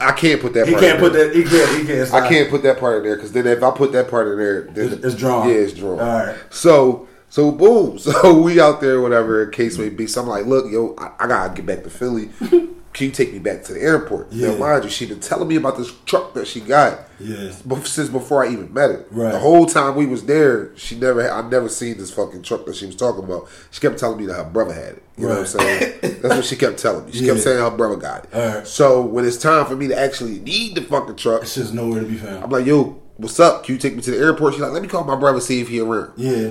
I 0.00 0.12
can't 0.12 0.40
put 0.40 0.54
that. 0.54 0.66
He 0.66 0.72
part 0.74 0.84
can't 0.84 0.94
in 0.96 1.00
put 1.00 1.12
there. 1.12 1.28
that. 1.28 1.36
He 1.36 1.44
can't. 1.44 1.80
He 1.80 1.86
can't. 1.86 2.12
I 2.14 2.28
can't 2.28 2.50
put 2.50 2.62
that 2.62 2.78
part 2.78 2.98
in 2.98 3.04
there 3.04 3.16
because 3.16 3.32
then 3.32 3.46
if 3.46 3.62
I 3.62 3.70
put 3.70 3.92
that 3.92 4.10
part 4.10 4.28
in 4.28 4.38
there, 4.38 4.62
then 4.62 4.86
It's- 4.92 5.04
it's 5.04 5.14
drawn. 5.14 5.48
Yeah, 5.48 5.54
it's 5.54 5.72
drawn. 5.72 6.00
Alright. 6.00 6.36
So 6.50 7.08
so 7.28 7.50
boom. 7.52 7.98
So 7.98 8.40
we 8.40 8.60
out 8.60 8.80
there, 8.80 9.00
whatever 9.00 9.46
case 9.46 9.78
may 9.78 9.88
be. 9.88 10.06
So 10.06 10.22
I'm 10.22 10.28
like, 10.28 10.46
look, 10.46 10.70
yo, 10.70 10.94
I, 10.98 11.24
I 11.24 11.28
gotta 11.28 11.54
get 11.54 11.66
back 11.66 11.82
to 11.84 11.90
Philly. 11.90 12.30
Can 12.92 13.06
you 13.06 13.12
take 13.12 13.32
me 13.32 13.38
back 13.38 13.62
to 13.64 13.72
the 13.72 13.80
airport? 13.80 14.32
Yeah. 14.32 14.48
Now, 14.50 14.56
mind 14.58 14.82
you, 14.84 14.90
she 14.90 15.06
been 15.06 15.20
telling 15.20 15.46
me 15.46 15.54
about 15.54 15.76
this 15.78 15.92
truck 16.06 16.34
that 16.34 16.48
she 16.48 16.60
got. 16.60 16.98
Yeah. 17.20 17.52
Since 17.84 18.08
before 18.08 18.44
I 18.44 18.48
even 18.50 18.74
met 18.74 18.90
her, 18.90 19.04
Right. 19.12 19.30
the 19.30 19.38
whole 19.38 19.66
time 19.66 19.94
we 19.94 20.06
was 20.06 20.24
there, 20.24 20.76
she 20.76 20.98
never, 20.98 21.30
I 21.30 21.48
never 21.48 21.68
seen 21.68 21.98
this 21.98 22.10
fucking 22.12 22.42
truck 22.42 22.66
that 22.66 22.74
she 22.74 22.86
was 22.86 22.96
talking 22.96 23.22
about. 23.22 23.46
She 23.70 23.80
kept 23.80 23.98
telling 23.98 24.18
me 24.18 24.26
that 24.26 24.34
her 24.34 24.44
brother 24.44 24.74
had 24.74 24.94
it. 24.94 25.02
You 25.16 25.24
know 25.28 25.34
what 25.34 25.38
I'm 25.40 25.46
saying? 25.46 25.98
That's 26.22 26.34
what 26.34 26.44
she 26.44 26.56
kept 26.56 26.78
telling 26.78 27.06
me. 27.06 27.12
She 27.12 27.24
kept 27.26 27.38
Yeah. 27.38 27.44
saying 27.44 27.58
her 27.60 27.70
brother 27.70 27.96
got 27.96 28.24
it. 28.24 28.34
Alright. 28.34 28.66
So 28.66 29.02
when 29.02 29.24
it's 29.24 29.36
time 29.36 29.66
for 29.66 29.76
me 29.76 29.86
to 29.88 29.96
actually 29.98 30.40
need 30.40 30.74
the 30.74 30.82
fucking 30.82 31.16
truck, 31.16 31.42
It's 31.42 31.54
just 31.54 31.72
nowhere 31.72 32.00
to 32.00 32.06
be 32.06 32.16
found. 32.16 32.42
I'm 32.42 32.50
like, 32.50 32.66
yo, 32.66 33.00
what's 33.18 33.38
up? 33.38 33.64
Can 33.64 33.74
you 33.76 33.78
take 33.80 33.94
me 33.94 34.02
to 34.02 34.10
the 34.10 34.18
airport? 34.18 34.54
She's 34.54 34.62
like, 34.62 34.72
let 34.72 34.82
me 34.82 34.88
call 34.88 35.04
my 35.04 35.16
brother 35.16 35.40
see 35.40 35.60
if 35.60 35.68
he 35.68 35.78
around. 35.80 36.12
yeah. 36.16 36.50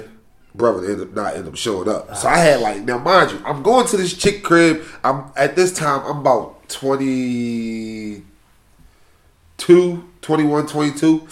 Brother 0.55 0.79
ended 0.89 1.01
up 1.09 1.13
not 1.15 1.35
end 1.35 1.47
up 1.47 1.55
showing 1.55 1.87
up. 1.87 2.15
So 2.17 2.27
I 2.27 2.37
had 2.37 2.59
like 2.61 2.81
now 2.83 2.97
mind 2.97 3.31
you, 3.31 3.39
I'm 3.45 3.61
going 3.63 3.85
to 3.87 3.97
this 3.97 4.13
chick 4.15 4.43
crib. 4.43 4.83
I'm 5.03 5.25
at 5.35 5.55
this 5.55 5.71
time 5.71 6.01
I'm 6.05 6.17
about 6.19 6.67
22, 6.69 8.23
21, 10.21 10.67
22. 10.67 11.27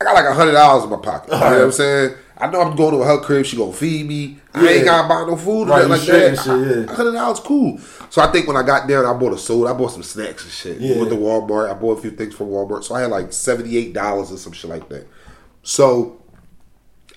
I 0.00 0.04
got 0.04 0.14
like 0.14 0.24
a 0.24 0.34
hundred 0.34 0.52
dollars 0.52 0.84
in 0.84 0.90
my 0.90 0.96
pocket. 0.96 1.32
You 1.32 1.38
know 1.38 1.44
what 1.50 1.60
I'm 1.62 1.72
saying? 1.72 2.14
I 2.38 2.50
know 2.50 2.60
I'm 2.60 2.74
going 2.74 2.92
to 2.98 3.04
her 3.04 3.20
crib. 3.20 3.44
She 3.46 3.56
gonna 3.56 3.72
feed 3.72 4.08
me. 4.08 4.38
I 4.52 4.64
Yeah. 4.64 4.70
ain't 4.70 4.84
gotta 4.86 5.08
buy 5.08 5.24
no 5.30 5.36
food 5.36 5.64
or 5.64 5.66
Right, 5.66 5.86
like 5.86 6.00
that. 6.00 6.38
shit, 6.38 6.46
yeah. 6.88 6.92
Hundred 6.92 7.12
dollars, 7.12 7.38
cool. 7.40 7.78
So 8.10 8.20
I 8.20 8.32
think 8.32 8.48
when 8.48 8.56
I 8.56 8.62
got 8.64 8.88
down, 8.88 9.06
I 9.06 9.12
bought 9.12 9.32
a 9.32 9.38
soda. 9.38 9.70
I 9.70 9.74
bought 9.74 9.92
some 9.92 10.02
snacks 10.02 10.42
and 10.42 10.52
shit. 10.52 10.80
Yeah. 10.80 10.98
Went 10.98 11.10
to 11.10 11.16
Walmart. 11.16 11.70
I 11.70 11.74
bought 11.74 11.98
a 11.98 12.00
few 12.00 12.10
things 12.10 12.34
from 12.34 12.48
Walmart. 12.48 12.82
So 12.82 12.94
I 12.96 13.02
had 13.02 13.10
like 13.10 13.32
seventy 13.32 13.76
eight 13.76 13.92
dollars 13.92 14.32
or 14.32 14.38
some 14.38 14.52
shit 14.52 14.68
like 14.70 14.88
that. 14.88 15.06
So 15.62 16.16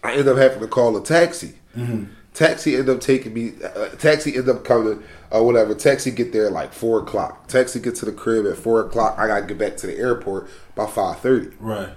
I 0.06 0.12
ended 0.12 0.28
up 0.28 0.38
having 0.38 0.60
to 0.60 0.68
call 0.68 0.96
a 0.98 1.04
taxi. 1.04 1.54
Mm-hmm. 1.76 2.06
Taxi 2.34 2.76
ended 2.76 2.96
up 2.96 3.02
taking 3.02 3.34
me. 3.34 3.54
Uh, 3.64 3.68
uh 3.68 3.90
taxi 3.96 4.36
ended 4.36 4.56
up 4.56 4.64
coming 4.66 5.02
or 5.32 5.46
whatever. 5.46 5.74
Taxi 5.74 6.12
get 6.12 6.34
there 6.34 6.50
like 6.52 6.74
four 6.74 7.00
o'clock. 7.00 7.48
Taxi 7.48 7.80
get 7.80 7.96
to 7.96 8.06
the 8.06 8.12
crib 8.12 8.46
at 8.46 8.58
four 8.58 8.82
o'clock. 8.82 9.18
I 9.18 9.28
gotta 9.28 9.46
get 9.46 9.58
back 9.58 9.78
to 9.78 9.88
the 9.88 9.98
airport 9.98 10.50
by 10.76 10.86
five 10.86 11.20
thirty. 11.20 11.56
Right. 11.60 11.90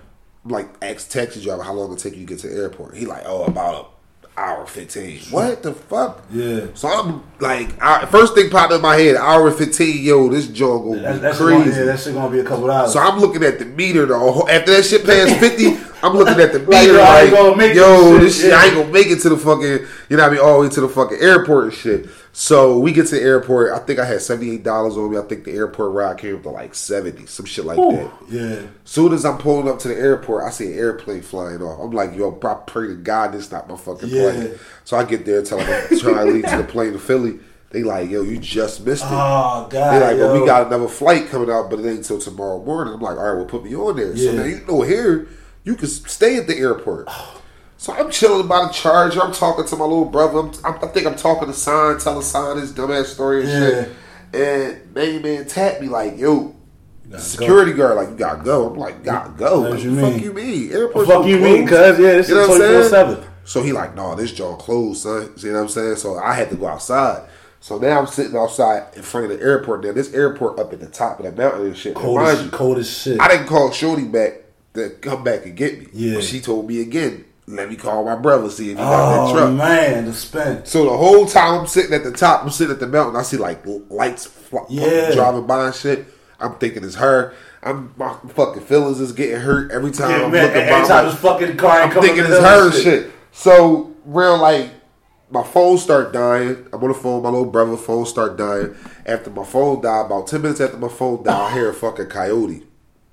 Like, 0.45 0.69
ask 0.81 1.11
taxi 1.11 1.43
driver 1.43 1.63
how 1.63 1.73
long 1.75 1.93
it 1.93 1.99
take 1.99 2.15
you 2.15 2.21
to 2.21 2.25
get 2.27 2.39
to 2.41 2.49
the 2.49 2.55
airport. 2.57 2.97
He 2.97 3.05
like, 3.05 3.25
oh, 3.27 3.45
about 3.45 3.93
an 4.23 4.29
hour 4.37 4.65
fifteen. 4.67 5.21
What 5.31 5.63
the 5.65 5.75
fuck? 5.75 6.25
Yeah. 6.31 6.67
So 6.75 6.89
I'm 6.89 7.25
like, 7.41 7.83
I, 7.83 8.07
first 8.07 8.35
thing 8.35 8.49
popped 8.49 8.73
in 8.73 8.81
my 8.81 8.97
head, 8.97 9.17
hour 9.17 9.51
fifteen. 9.51 10.03
Yo, 10.03 10.29
this 10.29 10.47
joint 10.47 10.85
gonna 10.85 11.01
That, 11.03 11.15
be 11.15 11.19
that, 11.19 11.39
gonna, 11.39 11.65
crazy. 11.65 11.79
yeah, 11.81 11.87
that 11.87 12.01
shit 12.01 12.15
gonna 12.15 12.31
be 12.33 12.39
a 12.39 12.45
couple 12.45 12.71
hours. 12.71 12.93
So 12.93 13.01
I'm 13.01 13.19
looking 13.19 13.43
at 13.43 13.59
the 13.59 13.65
meter. 13.67 14.07
Whole, 14.17 14.49
after 14.49 14.71
that 14.77 14.85
shit 14.85 15.05
past 15.05 15.37
fifty, 15.39 15.75
I'm 16.03 16.17
looking 16.17 16.41
at 16.41 16.53
the 16.53 16.59
Like, 16.61 16.69
meter. 16.69 16.93
yo, 16.95 17.01
I 17.03 17.25
Like, 17.49 17.57
make 17.57 17.75
yo, 17.75 18.19
this 18.19 18.35
shit, 18.37 18.45
shit, 18.47 18.53
I 18.53 18.67
ain't 18.67 18.75
gonna 18.75 18.93
make 18.93 19.09
it 19.09 19.21
to 19.23 19.29
the 19.31 19.37
fucking. 19.37 19.87
You 20.09 20.17
know, 20.17 20.23
what 20.23 20.31
I 20.31 20.31
mean, 20.31 20.41
all 20.41 20.61
the 20.63 20.69
way 20.69 20.75
to 20.75 20.81
the 20.81 20.89
fucking 20.89 21.19
airport 21.21 21.65
and 21.65 21.73
shit. 21.73 22.07
So 22.33 22.79
we 22.79 22.93
get 22.93 23.07
to 23.09 23.17
the 23.17 23.21
airport. 23.23 23.73
I 23.73 23.79
think 23.81 23.99
I 23.99 24.05
had 24.05 24.23
seventy 24.23 24.53
eight 24.53 24.63
dollars 24.63 24.97
on 24.97 25.11
me. 25.11 25.19
I 25.19 25.23
think 25.23 25.45
the 25.45 25.53
airport 25.53 25.93
ride 25.93 26.19
came 26.19 26.37
up 26.37 26.43
to 26.45 26.51
like 26.51 26.75
seventy, 26.75 27.27
some 27.27 27.47
shit 27.47 27.65
like 27.65 27.77
that. 27.79 28.11
yeah. 28.29 28.61
Soon 28.85 29.13
as 29.13 29.25
I'm 29.25 29.39
pulling 29.39 29.69
up 29.69 29.81
to 29.81 29.89
the 29.89 29.97
airport, 29.97 30.45
I 30.45 30.51
see 30.51 30.67
an 30.73 30.79
airplane 30.79 31.23
flying 31.23 31.61
off. 31.63 31.81
I'm 31.81 31.91
like, 31.91 32.15
yo, 32.17 32.39
I 32.45 32.55
pray 32.67 32.89
to 32.89 32.95
God 32.95 33.33
this 33.33 33.51
not 33.51 33.69
my 33.69 33.77
fucking 33.77 34.09
Yeah. 34.09 34.23
plane. 34.33 34.59
So 34.85 34.97
I 34.97 35.05
get 35.05 35.27
there, 35.27 35.43
tell 35.43 35.59
them 35.59 35.89
I'm 35.91 35.99
trying 35.99 36.27
to 36.27 36.33
leave 36.33 36.47
to 36.47 36.57
the 36.59 36.65
plane 36.65 36.93
to 36.93 36.99
Philly. 36.99 37.41
They 37.71 37.83
like, 37.83 38.09
yo, 38.09 38.23
you 38.23 38.39
just 38.39 38.87
missed 38.87 39.05
it. 39.05 39.09
Oh 39.11 39.67
god. 39.69 39.93
They 39.93 40.01
like, 40.01 40.17
but 40.19 40.35
yo. 40.35 40.41
we 40.41 40.47
got 40.47 40.69
another 40.69 40.89
flight 40.89 41.29
coming 41.29 41.51
out, 41.51 41.69
but 41.69 41.81
it 41.81 41.87
ain't 41.87 41.99
until 41.99 42.19
tomorrow 42.19 42.63
morning. 42.65 42.95
I'm 42.95 43.01
like, 43.01 43.19
all 43.19 43.25
right, 43.31 43.37
well, 43.37 43.45
put 43.47 43.65
me 43.65 43.75
on 43.75 43.97
there. 43.97 44.13
Yeah. 44.15 44.25
So 44.25 44.31
Yeah. 44.33 44.41
now 44.41 44.45
you 44.47 44.61
know 44.67 44.83
here, 44.83 45.27
you 45.69 45.77
can 45.77 45.87
stay 45.87 46.39
at 46.39 46.47
the 46.47 46.57
airport. 46.57 47.11
So 47.77 47.93
I'm 47.93 48.11
chilling 48.11 48.49
by 48.49 48.67
the 48.67 48.73
charger. 48.73 49.21
I'm 49.21 49.35
talking 49.35 49.67
to 49.67 49.77
my 49.77 49.85
little 49.85 50.07
brother. 50.07 50.39
I'm, 50.39 50.53
I'm, 50.65 50.83
I 50.83 50.89
think 50.89 51.07
I'm 51.07 51.15
talking 51.15 51.47
to 51.47 51.53
Sign, 51.53 51.99
telling 51.99 52.23
Sign 52.23 52.57
his 52.57 52.73
dumbass 52.73 53.05
story 53.05 53.43
and 53.43 53.49
shit. 53.51 53.97
And 54.33 54.95
main 54.95 55.21
man 55.21 55.47
tapped 55.47 55.83
me 55.83 55.89
like, 55.89 56.17
yo, 56.17 56.57
security 57.19 57.75
guard, 57.75 57.97
like, 57.97 58.09
you 58.09 58.17
gotta 58.17 58.43
go. 58.43 58.71
I'm 58.71 58.79
like, 58.79 59.05
gotta 59.05 59.31
go. 59.31 59.61
What 59.61 59.81
the 59.83 60.01
fuck 60.01 60.21
you 60.23 60.33
mean? 60.33 60.73
Airport 60.73 61.07
Fuck 61.07 61.27
you 61.27 61.39
mean, 61.39 61.67
cuz 61.67 61.99
yeah, 61.99 62.15
this 62.15 62.31
you 62.31 62.41
is 62.41 62.47
twenty 62.47 62.65
four 62.65 62.85
seven. 62.85 63.25
So 63.45 63.63
he 63.63 63.73
like, 63.73 63.95
no, 63.95 64.15
this 64.15 64.33
jaw 64.33 64.57
closed, 64.57 65.03
son. 65.03 65.35
You 65.37 65.53
know 65.53 65.57
what 65.57 65.63
I'm 65.65 65.69
saying? 65.69 65.97
So 65.97 66.19
I 66.19 66.33
had 66.33 66.49
to 66.49 66.57
go 66.57 66.67
outside. 66.67 67.29
So 67.61 67.77
now 67.77 67.99
I'm 67.99 68.07
sitting 68.07 68.37
outside 68.37 68.95
in 68.97 69.03
front 69.03 69.31
of 69.31 69.39
the 69.39 69.45
airport. 69.45 69.85
Now 69.85 69.93
this 69.93 70.15
airport 70.15 70.59
up 70.59 70.73
at 70.73 70.81
the 70.81 70.87
top 70.87 71.21
of 71.21 71.27
the 71.27 71.33
mountain 71.33 71.67
and 71.67 71.77
shit. 71.77 71.95
Cold 71.95 72.21
as, 72.21 72.43
you, 72.43 72.51
cold 72.51 72.79
as 72.79 72.91
shit. 72.91 73.21
I 73.21 73.29
didn't 73.29 73.49
call 73.49 73.71
Shorty 73.71 74.05
back 74.05 74.48
to 74.79 74.91
come 74.97 75.23
back 75.25 75.45
and 75.47 75.57
get 75.57 75.79
me. 75.81 75.87
Yeah. 75.93 76.15
But 76.17 76.25
she 76.25 76.41
told 76.41 76.67
me 76.69 76.81
again, 76.81 77.25
let 77.47 77.69
me 77.69 77.77
call 77.77 78.05
my 78.05 78.17
brother, 78.17 78.51
see 78.51 78.71
if 78.73 78.79
he 78.79 78.83
got 78.83 79.11
that 79.11 79.31
oh 79.31 79.35
truck. 79.35 79.53
man, 79.55 80.05
the 80.05 80.13
spin. 80.13 80.65
So 80.67 80.85
the 80.85 80.97
whole 80.97 81.25
time 81.27 81.61
I'm 81.61 81.67
sitting 81.67 81.95
at 81.95 82.05
the 82.05 82.13
top, 82.13 82.43
I'm 82.45 82.51
sitting 82.51 82.73
at 82.75 82.81
the 82.81 82.87
mountain, 82.87 83.17
I 83.17 83.23
see 83.23 83.37
like 83.39 83.63
lights 83.89 84.27
fl- 84.27 84.67
Yeah. 84.69 85.13
driving 85.15 85.47
by 85.47 85.67
and 85.67 85.75
shit. 85.75 86.07
I'm 86.41 86.55
thinking 86.57 86.85
it's 86.85 86.95
her. 86.97 87.35
I'm 87.63 87.93
my 87.97 88.15
fucking 88.35 88.63
feelings 88.63 89.01
is 89.01 89.13
getting 89.13 89.41
hurt 89.41 89.73
every 89.73 89.91
time 89.91 90.11
Yeah, 90.11 90.27
I'm 90.27 90.31
man, 90.31 90.45
looking 90.45 90.61
every 90.63 90.87
time 90.89 91.07
this 91.07 91.17
fucking 91.17 91.57
car 91.57 91.81
I'm 91.83 91.91
thinking 91.91 92.25
it's 92.25 92.39
her 92.39 92.67
and 92.67 92.75
shit. 92.75 93.11
So 93.33 93.93
real 94.05 94.39
like 94.39 94.71
my 95.31 95.43
phone 95.43 95.77
start 95.79 96.13
dying. 96.13 96.67
I'm 96.73 96.83
on 96.83 96.89
the 96.89 96.95
phone. 96.95 97.23
My 97.23 97.29
little 97.31 97.45
brother 97.51 97.77
phone 97.77 98.07
start 98.07 98.37
dying. 98.39 98.75
After 99.05 99.31
my 99.31 99.45
phone 99.45 99.81
died, 99.83 100.07
about 100.07 100.27
ten 100.29 100.43
minutes 100.43 100.61
after 100.61 100.77
my 100.77 100.89
phone 100.89 101.23
died, 101.25 101.35
I 101.35 101.53
hear 101.53 101.71
a 101.71 101.75
fucking 101.75 102.07
coyote. 102.07 102.63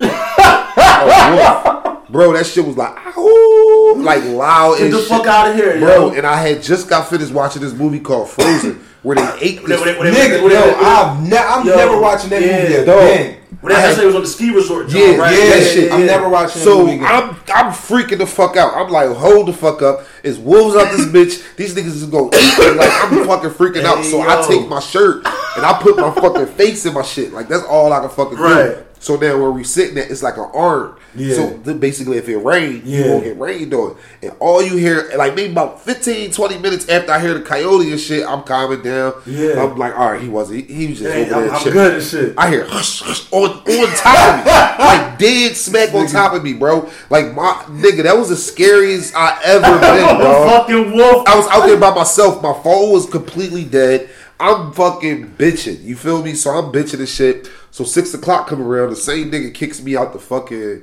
Oh, 0.76 2.02
A. 2.06 2.06
Bro, 2.12 2.34
that 2.34 2.46
shit 2.46 2.64
was 2.64 2.76
like, 2.76 2.94
ow, 2.96 3.94
like 3.98 4.22
loud 4.24 4.76
Get 4.76 4.84
and 4.84 4.92
the 4.94 4.98
shit. 5.00 5.08
fuck 5.08 5.26
out 5.26 5.50
of 5.50 5.56
here, 5.56 5.78
bro. 5.80 6.10
yo. 6.10 6.14
And 6.14 6.24
I 6.24 6.40
had 6.40 6.62
just 6.62 6.88
got 6.88 7.08
finished 7.10 7.32
watching 7.32 7.60
this 7.62 7.72
movie 7.74 7.98
called 7.98 8.30
Frozen, 8.30 8.80
where 9.02 9.16
they 9.16 9.38
ate 9.40 9.66
this. 9.66 9.80
Where 9.80 9.92
they- 9.92 9.98
where 9.98 10.12
they- 10.12 10.38
Nigga, 10.38 10.50
yo, 10.50 10.74
I've 10.86 11.20
ne- 11.28 11.36
I'm 11.36 11.66
Yo, 11.66 11.74
never 11.74 12.00
watching 12.00 12.30
that 12.30 12.42
yeah, 12.42 12.62
movie 12.62 12.74
again. 12.76 13.36
When 13.60 13.72
I 13.74 13.80
had 13.80 13.86
had- 13.88 13.96
say 13.96 14.02
it 14.04 14.06
was 14.06 14.14
on 14.14 14.22
the 14.22 14.28
ski 14.28 14.50
resort, 14.54 14.88
Yeah, 14.88 15.06
joint, 15.06 15.18
right? 15.18 15.32
yeah, 15.36 15.50
that 15.50 15.62
shit. 15.72 15.92
I'm 15.92 16.06
never 16.06 16.28
watching 16.28 16.60
that 16.60 16.64
So 16.64 16.78
movie 16.78 16.92
again. 16.94 17.06
I'm 17.06 17.36
I'm 17.52 17.72
freaking 17.72 18.18
the 18.18 18.26
fuck 18.26 18.56
out. 18.56 18.74
I'm 18.76 18.90
like, 18.92 19.10
hold 19.16 19.48
the 19.48 19.52
fuck 19.52 19.82
up. 19.82 20.04
It's 20.22 20.38
wolves 20.38 20.76
out 20.76 20.92
this 20.92 21.06
bitch. 21.06 21.42
These 21.56 21.74
niggas 21.74 21.86
is 21.86 22.04
gonna 22.04 22.26
eat 22.36 22.58
me. 22.58 22.70
Like 22.78 22.90
I'm 23.02 23.26
fucking 23.26 23.50
freaking 23.50 23.84
out. 23.84 23.98
Hey, 23.98 24.10
So 24.10 24.20
I 24.20 24.46
take 24.46 24.68
my 24.68 24.78
shirt 24.80 25.26
and 25.56 25.66
I 25.66 25.72
put 25.82 25.96
my 25.96 26.12
fucking 26.12 26.46
face 26.46 26.86
in 26.86 26.94
my 26.94 27.02
shit. 27.02 27.32
Like 27.32 27.48
that's 27.48 27.64
all 27.64 27.92
I 27.92 27.98
can 28.00 28.10
fucking 28.10 28.38
Right. 28.38 28.64
do. 28.76 28.76
So 29.06 29.14
now 29.14 29.38
where 29.40 29.52
we 29.52 29.62
sitting 29.62 29.96
at, 29.98 30.10
it's 30.10 30.24
like 30.24 30.36
an 30.36 30.50
arm. 30.52 30.96
Yeah. 31.14 31.36
So 31.36 31.74
basically, 31.74 32.18
if 32.18 32.28
it 32.28 32.38
rained, 32.38 32.82
you 32.84 33.04
Yeah. 33.04 33.10
won't 33.12 33.22
get 33.22 33.38
rained 33.38 33.72
on. 33.72 33.94
And 34.20 34.32
all 34.40 34.60
you 34.60 34.74
hear, 34.76 35.12
like 35.16 35.36
maybe 35.36 35.52
about 35.52 35.80
15, 35.84 36.32
20 36.32 36.58
minutes 36.58 36.88
after 36.88 37.12
I 37.12 37.20
hear 37.20 37.32
the 37.34 37.42
coyote 37.42 37.92
and 37.92 38.00
shit, 38.00 38.26
I'm 38.26 38.42
calming 38.42 38.82
down. 38.82 39.14
Yeah. 39.24 39.62
I'm 39.62 39.76
like, 39.78 39.96
all 39.96 40.10
right, 40.10 40.20
he 40.20 40.28
wasn't. 40.28 40.66
He, 40.68 40.74
he 40.74 40.86
was 40.88 40.98
just 40.98 41.12
Hey, 41.12 41.20
over 41.22 41.30
there. 41.34 41.50
I'm, 41.50 41.54
I'm 41.54 41.58
chilling. 41.60 41.72
good 41.74 41.94
and 41.94 42.02
shit. 42.02 42.34
I 42.36 42.50
hear 42.50 42.64
hush, 42.64 43.00
hush 43.02 43.32
on, 43.32 43.50
on 43.50 43.96
top 43.96 44.38
of 44.40 44.44
me, 44.44 44.50
like 44.84 45.18
dead 45.20 45.56
smack 45.56 45.94
on 45.94 46.08
top 46.08 46.32
of 46.34 46.42
me, 46.42 46.54
bro. 46.54 46.90
Like 47.08 47.32
my 47.32 47.62
nigga, 47.68 48.02
that 48.02 48.18
was 48.18 48.28
the 48.30 48.36
scariest 48.36 49.14
I 49.16 49.38
ever 49.44 49.62
been, 49.80 50.16
bro. 50.18 50.48
fucking 50.48 50.96
wolf. 50.96 51.28
I 51.28 51.36
was 51.36 51.46
out 51.52 51.64
there 51.66 51.78
by 51.78 51.94
myself. 51.94 52.42
My 52.42 52.52
phone 52.64 52.92
was 52.92 53.06
completely 53.08 53.62
dead. 53.62 54.10
I'm 54.38 54.72
fucking 54.72 55.36
bitching. 55.36 55.82
You 55.82 55.96
feel 55.96 56.22
me? 56.22 56.34
So 56.34 56.50
I'm 56.50 56.72
bitching 56.72 56.98
and 56.98 57.08
shit. 57.08 57.48
So 57.70 57.84
six 57.84 58.12
o'clock 58.14 58.48
come 58.48 58.62
around. 58.62 58.90
The 58.90 58.96
same 58.96 59.30
nigga 59.30 59.52
kicks 59.52 59.82
me 59.82 59.96
out 59.96 60.12
the 60.12 60.18
fucking 60.18 60.82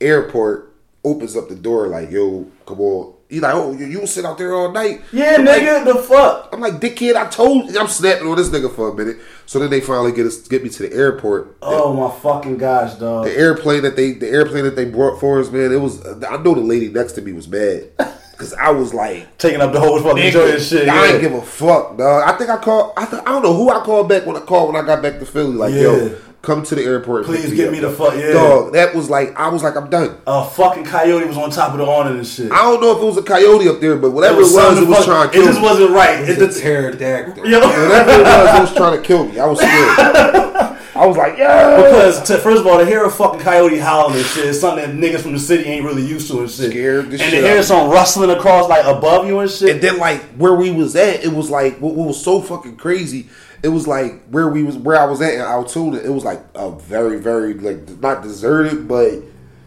airport. 0.00 0.72
Opens 1.02 1.36
up 1.36 1.48
the 1.48 1.54
door 1.54 1.88
like, 1.88 2.10
yo, 2.10 2.46
come 2.66 2.80
on. 2.80 3.14
He 3.28 3.40
like, 3.40 3.54
oh, 3.54 3.72
you, 3.72 3.86
you 3.86 4.06
sit 4.06 4.24
out 4.24 4.38
there 4.38 4.54
all 4.54 4.70
night. 4.70 5.00
Yeah, 5.12 5.36
I'm 5.38 5.44
like, 5.44 5.62
nigga, 5.62 5.84
the 5.84 6.02
fuck. 6.02 6.50
I'm 6.52 6.60
like, 6.60 6.74
dickhead, 6.74 7.16
I 7.16 7.28
told 7.28 7.70
you. 7.70 7.78
I'm 7.78 7.88
snapping 7.88 8.28
on 8.28 8.36
this 8.36 8.48
nigga 8.48 8.72
for 8.74 8.90
a 8.90 8.94
minute. 8.94 9.16
So 9.44 9.58
then 9.58 9.70
they 9.70 9.80
finally 9.80 10.12
get 10.12 10.24
us 10.26 10.46
get 10.46 10.62
me 10.62 10.68
to 10.70 10.88
the 10.88 10.94
airport. 10.94 11.56
Oh 11.60 11.92
my 11.92 12.14
fucking 12.20 12.58
gosh, 12.58 12.94
dog. 12.94 13.24
The 13.24 13.36
airplane 13.36 13.82
that 13.82 13.96
they 13.96 14.12
the 14.12 14.28
airplane 14.28 14.64
that 14.64 14.76
they 14.76 14.84
brought 14.84 15.18
for 15.20 15.40
us, 15.40 15.50
man, 15.50 15.72
it 15.72 15.80
was 15.80 16.06
I 16.06 16.36
know 16.36 16.54
the 16.54 16.60
lady 16.60 16.88
next 16.88 17.12
to 17.12 17.22
me 17.22 17.32
was 17.32 17.48
mad. 17.48 17.90
Cause 18.36 18.52
I 18.54 18.70
was 18.70 18.92
like, 18.92 19.38
Taking 19.38 19.60
up 19.60 19.72
the 19.72 19.80
whole 19.80 20.00
fucking 20.00 20.30
joint 20.32 20.54
and 20.54 20.62
shit. 20.62 20.88
I 20.88 21.06
yeah. 21.06 21.12
ain't 21.12 21.20
give 21.20 21.32
a 21.34 21.42
fuck, 21.42 21.96
dog. 21.96 22.24
I 22.28 22.36
think 22.36 22.50
I 22.50 22.56
called. 22.56 22.92
I, 22.96 23.06
th- 23.06 23.22
I 23.22 23.26
don't 23.26 23.42
know 23.42 23.54
who 23.54 23.70
I 23.70 23.80
called 23.84 24.08
back 24.08 24.26
when 24.26 24.36
I 24.36 24.40
called 24.40 24.72
when 24.72 24.82
I 24.82 24.86
got 24.86 25.02
back 25.02 25.18
to 25.20 25.26
Philly. 25.26 25.52
Like, 25.54 25.72
Yeah. 25.72 25.80
yo, 25.82 26.16
come 26.42 26.62
to 26.64 26.74
the 26.74 26.82
airport. 26.82 27.24
Please 27.24 27.46
pick 27.46 27.54
get 27.56 27.72
me 27.72 27.78
the 27.80 27.90
fuck- 27.90 28.14
yeah. 28.16 28.32
dog. 28.32 28.72
That 28.74 28.94
was 28.94 29.08
like, 29.08 29.38
I 29.38 29.48
was 29.48 29.62
like, 29.62 29.76
I'm 29.76 29.88
done. 29.88 30.16
A 30.26 30.44
fucking 30.44 30.84
coyote 30.84 31.26
was 31.26 31.36
on 31.38 31.50
top 31.50 31.72
of 31.72 31.78
the 31.78 31.84
awning 31.86 32.18
and 32.18 32.26
shit. 32.26 32.50
I 32.52 32.62
don't 32.62 32.80
know 32.82 32.90
if 32.96 33.02
it 33.02 33.04
was 33.06 33.16
a 33.16 33.22
coyote 33.22 33.68
up 33.68 33.80
there, 33.80 33.96
but 33.96 34.10
whatever 34.10 34.38
it 34.38 34.42
was, 34.42 34.52
it 34.52 34.54
something 34.60 34.88
was 34.88 34.98
fuck- 34.98 35.06
trying 35.06 35.28
to 35.28 35.32
kill 35.32 35.42
me. 35.42 35.48
It 35.48 35.50
just 35.52 35.60
me. 35.62 35.66
wasn't 35.68 35.90
right. 35.92 36.20
It 36.28 36.38
It's 36.42 36.56
a 36.58 36.60
pterodactyl. 36.60 37.46
yo. 37.48 37.60
Whatever 37.60 38.10
it 38.10 38.24
was, 38.24 38.58
it 38.58 38.60
was 38.60 38.74
trying 38.74 38.96
to 39.00 39.02
kill 39.06 39.26
me. 39.26 39.38
I 39.38 39.46
was 39.46 39.58
scared. 39.60 40.50
I 40.96 41.06
was 41.06 41.16
like, 41.16 41.36
yeah. 41.38 41.76
Because 41.76 42.22
to, 42.28 42.38
first 42.38 42.60
of 42.60 42.66
all, 42.66 42.78
to 42.78 42.86
hear 42.86 43.04
a 43.04 43.10
fucking 43.10 43.40
coyote 43.40 43.78
howling 43.78 44.16
and 44.16 44.24
shit 44.24 44.44
is 44.46 44.60
something 44.60 44.84
that 44.84 44.94
niggas 44.96 45.22
from 45.22 45.32
the 45.32 45.38
city 45.40 45.64
ain't 45.64 45.84
really 45.84 46.06
used 46.06 46.30
to 46.30 46.40
and 46.40 46.50
shit. 46.50 46.70
Scared 46.70 47.06
the 47.06 47.12
and 47.12 47.20
shit 47.20 47.30
to 47.30 47.36
hear 47.48 47.62
some 47.62 47.90
rustling 47.90 48.30
across 48.30 48.68
like 48.68 48.84
above 48.84 49.26
you 49.26 49.40
and 49.40 49.50
shit. 49.50 49.70
And 49.70 49.80
then 49.80 49.98
like 49.98 50.20
where 50.36 50.54
we 50.54 50.70
was 50.70 50.94
at, 50.94 51.24
it 51.24 51.32
was 51.32 51.50
like 51.50 51.78
what, 51.80 51.94
what 51.94 52.06
was 52.08 52.22
so 52.22 52.40
fucking 52.40 52.76
crazy. 52.76 53.28
It 53.62 53.68
was 53.68 53.88
like 53.88 54.22
where 54.28 54.48
we 54.48 54.62
was 54.62 54.76
where 54.76 54.96
I 55.00 55.06
was 55.06 55.20
at 55.20 55.34
in 55.34 55.40
Altoona. 55.40 55.96
It 55.98 56.10
was 56.10 56.22
like 56.24 56.42
a 56.54 56.70
very 56.70 57.18
very 57.18 57.54
like 57.54 57.88
not 58.00 58.22
deserted, 58.22 58.86
but 58.86 59.14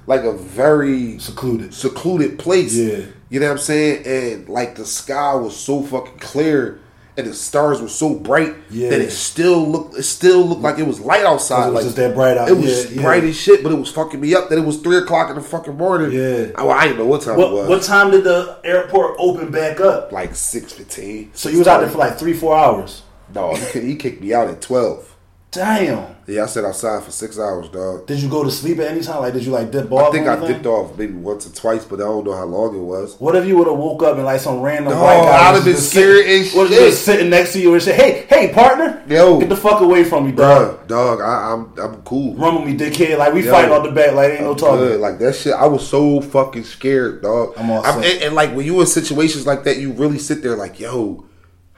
like 0.06 0.24
a 0.24 0.32
very 0.34 1.20
Secluded. 1.20 1.74
secluded 1.74 2.40
place. 2.40 2.74
Yeah. 2.76 3.00
you 3.30 3.40
know 3.42 3.48
what 3.48 3.54
I'm 3.54 3.58
saying. 3.58 4.06
And 4.06 4.48
like 4.50 4.76
the 4.76 4.86
sky 4.86 5.36
was 5.36 5.58
so 5.58 5.82
fucking 5.84 6.20
clear. 6.20 6.80
And 7.18 7.26
the 7.26 7.34
stars 7.34 7.82
were 7.82 7.88
so 7.88 8.14
bright 8.14 8.54
Yeah. 8.70 8.92
that 8.92 9.02
it 9.02 9.10
still 9.12 9.68
looked. 9.68 9.98
It 9.98 10.04
still 10.04 10.46
looked 10.46 10.62
like 10.62 10.78
it 10.78 10.86
was 10.86 11.00
light 11.00 11.26
outside. 11.26 11.64
It 11.64 11.72
was 11.72 11.74
like 11.76 11.84
just 11.86 11.96
that 11.96 12.14
bright 12.14 12.38
out. 12.38 12.48
It 12.48 12.58
was 12.58 12.86
Yeah, 12.86 12.92
yeah. 12.98 13.02
bright 13.02 13.24
as 13.24 13.36
shit, 13.36 13.64
but 13.64 13.72
it 13.72 13.76
was 13.76 13.90
fucking 13.92 14.20
me 14.22 14.36
up. 14.36 14.50
That 14.50 14.60
it 14.60 14.66
was 14.66 14.78
three 14.78 14.98
o'clock 14.98 15.30
in 15.32 15.36
the 15.36 15.42
fucking 15.42 15.76
morning. 15.78 16.12
Yeah. 16.12 16.52
I, 16.56 16.68
I 16.68 16.84
didn't 16.88 17.00
know 17.00 17.08
what 17.08 17.24
time 17.24 17.40
it 17.40 17.52
was. 17.52 17.68
what 17.68 17.82
time 17.82 18.12
did 18.12 18.24
the 18.24 18.60
airport 18.64 19.16
open 19.18 19.50
back 19.52 19.80
up? 19.80 20.12
like 20.12 20.36
six 20.36 20.74
fifteen. 20.74 21.32
So 21.34 21.50
you 21.50 21.58
was 21.58 21.68
out 21.68 21.80
there 21.80 21.90
for 21.90 21.98
like 21.98 22.20
three, 22.20 22.34
four 22.34 22.56
hours. 22.56 23.02
No, 23.34 23.56
he, 23.56 23.80
he 23.82 23.96
kicked 23.96 24.22
me 24.22 24.32
out 24.34 24.48
at 24.48 24.62
twelve. 24.62 25.16
Damn. 25.52 26.17
Yeah, 26.30 26.44
I 26.44 26.46
sat 26.48 26.66
outside 26.66 27.04
for 27.04 27.12
six 27.12 27.40
hours, 27.40 27.70
dog. 27.70 28.06
Did 28.06 28.22
you 28.22 28.28
go 28.28 28.44
to 28.44 28.52
sleep 28.52 28.80
at 28.80 28.92
any 28.92 29.00
time? 29.02 29.22
Like, 29.22 29.34
did 29.34 29.46
you 29.46 29.52
like 29.54 29.72
dip 29.72 29.90
off? 29.94 30.10
I 30.10 30.12
think 30.12 30.28
I 30.28 30.46
dipped 30.46 30.66
off 30.66 30.98
maybe 30.98 31.14
once 31.14 31.48
or 31.48 31.56
twice, 31.56 31.86
but 31.86 32.02
I 32.02 32.04
don't 32.04 32.26
know 32.26 32.34
how 32.36 32.44
long 32.44 32.76
it 32.76 32.80
was. 32.82 33.16
What 33.18 33.38
if 33.38 33.46
you 33.46 33.58
would 33.58 33.68
have 33.68 33.78
woke 33.78 34.04
up 34.04 34.16
and 34.18 34.26
like 34.26 34.42
some 34.42 34.60
random 34.60 34.92
No, 34.92 35.02
white 35.02 35.22
guy 35.22 35.48
I'd 35.48 35.52
was 35.54 35.60
have 35.64 35.66
been 35.74 35.82
scared 35.82 36.26
sitting- 36.26 36.44
shit. 36.44 36.70
just 36.78 37.06
sitting 37.06 37.30
next 37.30 37.54
to 37.54 37.62
you 37.62 37.74
and 37.74 37.82
say, 37.82 37.94
"Hey, 37.94 38.26
hey, 38.28 38.54
partner, 38.54 39.02
Yo. 39.08 39.40
get 39.40 39.48
the 39.48 39.56
fuck 39.56 39.80
away 39.80 40.04
from 40.04 40.26
me, 40.26 40.34
dog. 40.34 40.80
Bruh, 40.82 40.88
dog, 40.88 41.22
I, 41.22 41.54
I'm 41.54 41.72
I'm 41.82 42.02
cool. 42.02 42.36
Run 42.36 42.56
with 42.56 42.66
me, 42.66 42.78
dickhead. 42.78 43.18
Like 43.18 43.34
we 43.34 43.46
Yo. 43.46 43.52
fighting 43.52 43.72
off 43.72 43.86
the 43.86 43.92
back, 43.92 44.12
like 44.14 44.32
ain't 44.34 44.42
no 44.42 44.54
talking." 44.54 44.80
Good. 44.80 45.00
Like 45.00 45.20
that 45.20 45.34
shit, 45.34 45.54
I 45.54 45.66
was 45.68 45.88
so 45.88 46.20
fucking 46.20 46.66
scared, 46.66 47.22
dog. 47.22 47.54
I'm 47.56 47.72
all 47.72 47.86
I'm- 47.86 48.04
and, 48.04 48.22
and, 48.22 48.36
like 48.36 48.54
when 48.54 48.66
you 48.66 48.82
in 48.82 48.86
situations 48.88 49.48
like 49.48 49.64
that, 49.64 49.78
you 49.78 49.94
really 49.94 50.20
sit 50.20 50.44
there 50.44 50.58
like, 50.58 50.78
yo, 50.78 51.24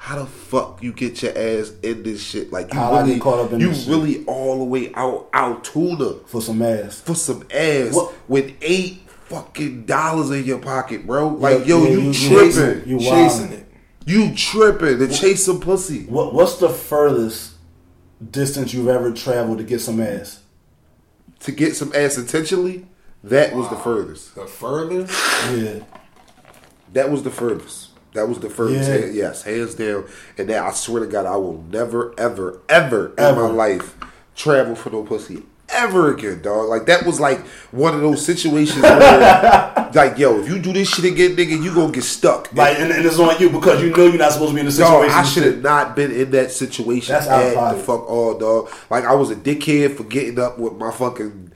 how 0.02 0.18
the 0.18 0.26
fuck 0.26 0.82
you 0.82 0.94
get 0.94 1.22
your 1.22 1.32
ass 1.38 1.74
in 1.84 2.04
this 2.04 2.24
shit? 2.24 2.52
Like 2.54 2.74
you 2.74 2.80
How'd 2.80 2.94
I 2.94 3.02
really, 3.02 3.14
get 3.16 3.22
caught 3.22 3.40
up 3.46 3.52
in 3.52 3.60
you 3.60 3.68
this 3.70 3.82
shit? 3.82 3.90
really 3.90 4.24
all 4.26 4.58
the 4.60 4.64
way 4.64 4.94
out 4.96 5.30
Altoona 5.34 6.14
For 6.26 6.42
some 6.42 6.62
ass. 6.62 7.02
for 7.02 7.16
some 7.16 7.44
ass 7.54 7.94
What- 7.94 8.14
with 8.30 8.54
eight 8.62 9.02
fucking 9.26 9.84
dollars 9.86 10.32
in 10.32 10.46
your 10.46 10.60
pocket, 10.60 11.06
bro. 11.06 11.28
Like 11.28 11.60
Yeah, 11.60 11.66
yo, 11.66 11.84
yeah, 11.84 11.90
you, 11.90 12.00
you- 12.00 12.12
you 12.12 12.14
tripping, 12.30 12.52
chasing- 12.52 12.84
you 12.88 13.00
Chasing 13.00 13.52
it. 13.52 13.68
you 14.06 14.34
tripping 14.36 15.00
to 15.00 15.08
chase 15.10 15.44
some 15.46 15.60
pussy. 15.60 16.06
What 16.06 16.34
What's 16.34 16.56
the 16.58 16.70
furthest 16.70 17.52
distance 18.32 18.74
you've 18.74 18.88
ever 18.88 19.12
traveled 19.12 19.58
to 19.60 19.64
get 19.66 19.82
some 19.82 20.00
ass? 20.02 20.40
to 21.42 21.52
get 21.54 21.74
some 21.76 21.92
ass 21.96 22.18
intentionally, 22.18 22.86
that 23.24 23.54
was 23.56 23.70
the 23.70 23.76
furthest. 23.78 24.34
The 24.36 24.46
furthest, 24.48 25.14
Yeah. 25.56 25.80
That 26.94 27.12
was 27.12 27.24
the 27.24 27.30
furthest. 27.30 27.89
That 28.14 28.28
was 28.28 28.40
the 28.40 28.50
first. 28.50 28.74
Yeah. 28.74 28.84
hand- 28.84 29.16
yes, 29.16 29.44
hands 29.44 29.76
down. 29.76 30.06
And 30.38 30.50
that 30.50 30.64
I 30.64 30.72
swear 30.72 31.02
to 31.06 31.08
God, 31.08 31.26
I 31.26 31.36
will 31.36 31.62
never, 31.70 32.14
ever, 32.18 32.62
ever, 32.68 33.14
Ever. 33.18 33.46
in 33.46 33.52
my 33.52 33.56
life 33.56 33.96
travel 34.36 34.74
for 34.76 34.90
no 34.90 35.04
pussy 35.04 35.44
ever 35.72 36.14
again, 36.14 36.42
dog. 36.42 36.70
Like 36.70 36.86
that 36.88 37.06
was 37.06 37.20
like 37.20 37.46
one 37.72 37.94
of 37.94 38.02
those 38.02 38.26
situations 38.26 38.82
where, 38.82 39.90
like, 39.94 40.18
yo, 40.18 40.40
if 40.42 40.50
you 40.50 40.60
do 40.60 40.74
this 40.74 40.90
shit 40.90 41.06
again, 41.06 41.36
nigga, 41.36 41.62
you 41.64 41.74
gonna 41.74 41.92
get 41.92 42.04
stuck. 42.04 42.52
Like, 42.54 42.80
and, 42.80 42.92
and 42.92 43.06
it's 43.06 43.20
on 43.20 43.40
you 43.40 43.50
because 43.50 43.82
you 43.82 43.92
know 43.92 44.06
you're 44.06 44.18
not 44.18 44.32
supposed 44.34 44.50
to 44.52 44.56
be 44.56 44.62
in 44.62 44.68
a 44.68 44.72
situation. 44.72 45.10
Dog, 45.10 45.12
I 45.12 45.24
should 45.24 45.44
have 45.44 45.62
not 45.62 45.96
been 45.96 46.12
in 46.12 46.32
that 46.32 46.52
situation 46.52 47.14
That's 47.14 47.28
out 47.28 47.44
of 47.46 47.58
at 47.58 47.78
the 47.78 47.84
fuck 47.84 48.10
all, 48.10 48.38
dog. 48.38 48.70
Like 48.90 49.06
I 49.06 49.14
was 49.14 49.32
a 49.32 49.36
dickhead 49.36 49.96
for 49.96 50.04
getting 50.04 50.40
up 50.40 50.58
with 50.60 50.74
my 50.74 50.92
fucking 50.92 51.49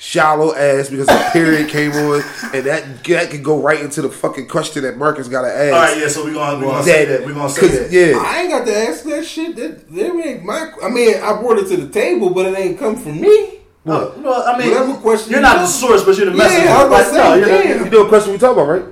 shallow 0.00 0.54
ass 0.54 0.88
because 0.88 1.06
the 1.06 1.28
period 1.32 1.68
came 1.68 1.92
on, 1.92 2.22
and 2.54 2.64
that 2.66 3.04
that 3.04 3.30
could 3.30 3.44
go 3.44 3.60
right 3.60 3.80
into 3.80 4.00
the 4.02 4.08
fucking 4.08 4.48
question 4.48 4.82
that 4.82 4.96
Marcus 4.96 5.28
got 5.28 5.42
to 5.42 5.48
ask. 5.48 5.74
All 5.74 5.80
right, 5.80 5.98
yeah. 5.98 6.08
So 6.08 6.24
we're 6.24 6.34
gonna 6.34 6.58
we're 6.58 6.72
gonna 6.72 6.82
say 6.82 7.04
that. 7.04 7.24
We're 7.26 7.34
gonna 7.34 7.50
say 7.50 7.68
that. 7.68 7.92
Yeah, 7.92 8.18
I 8.18 8.40
ain't 8.40 8.50
got 8.50 8.64
to 8.66 8.76
ask 8.76 9.04
that 9.04 9.24
shit. 9.24 9.54
That 9.56 9.88
that 9.94 10.26
ain't 10.26 10.42
my. 10.44 10.72
I 10.82 10.88
mean, 10.88 11.14
I 11.22 11.38
brought 11.40 11.58
it 11.58 11.68
to 11.68 11.76
the 11.76 11.88
table, 11.92 12.30
but 12.30 12.46
it 12.46 12.58
ain't 12.58 12.78
come 12.78 12.96
from 12.96 13.20
me. 13.20 13.58
No, 13.84 14.14
no, 14.16 14.42
I 14.44 14.58
mean, 14.58 14.70
Whatever 14.70 14.94
question 15.00 15.30
you're 15.30 15.40
you 15.40 15.42
not 15.42 15.56
know. 15.56 15.62
the 15.62 15.68
source, 15.68 16.04
but 16.04 16.14
you're 16.16 16.26
the 16.26 16.32
Yeah, 16.32 16.36
messenger. 16.36 16.68
I 16.68 16.84
was 16.84 16.90
Like, 16.92 17.06
gonna 17.22 17.40
no, 17.40 17.60
you're 17.62 17.78
the, 17.78 17.84
you 17.84 17.90
know 17.90 18.00
what 18.00 18.08
question 18.08 18.32
we 18.32 18.38
talking 18.38 18.62
about, 18.62 18.68
right? 18.70 18.84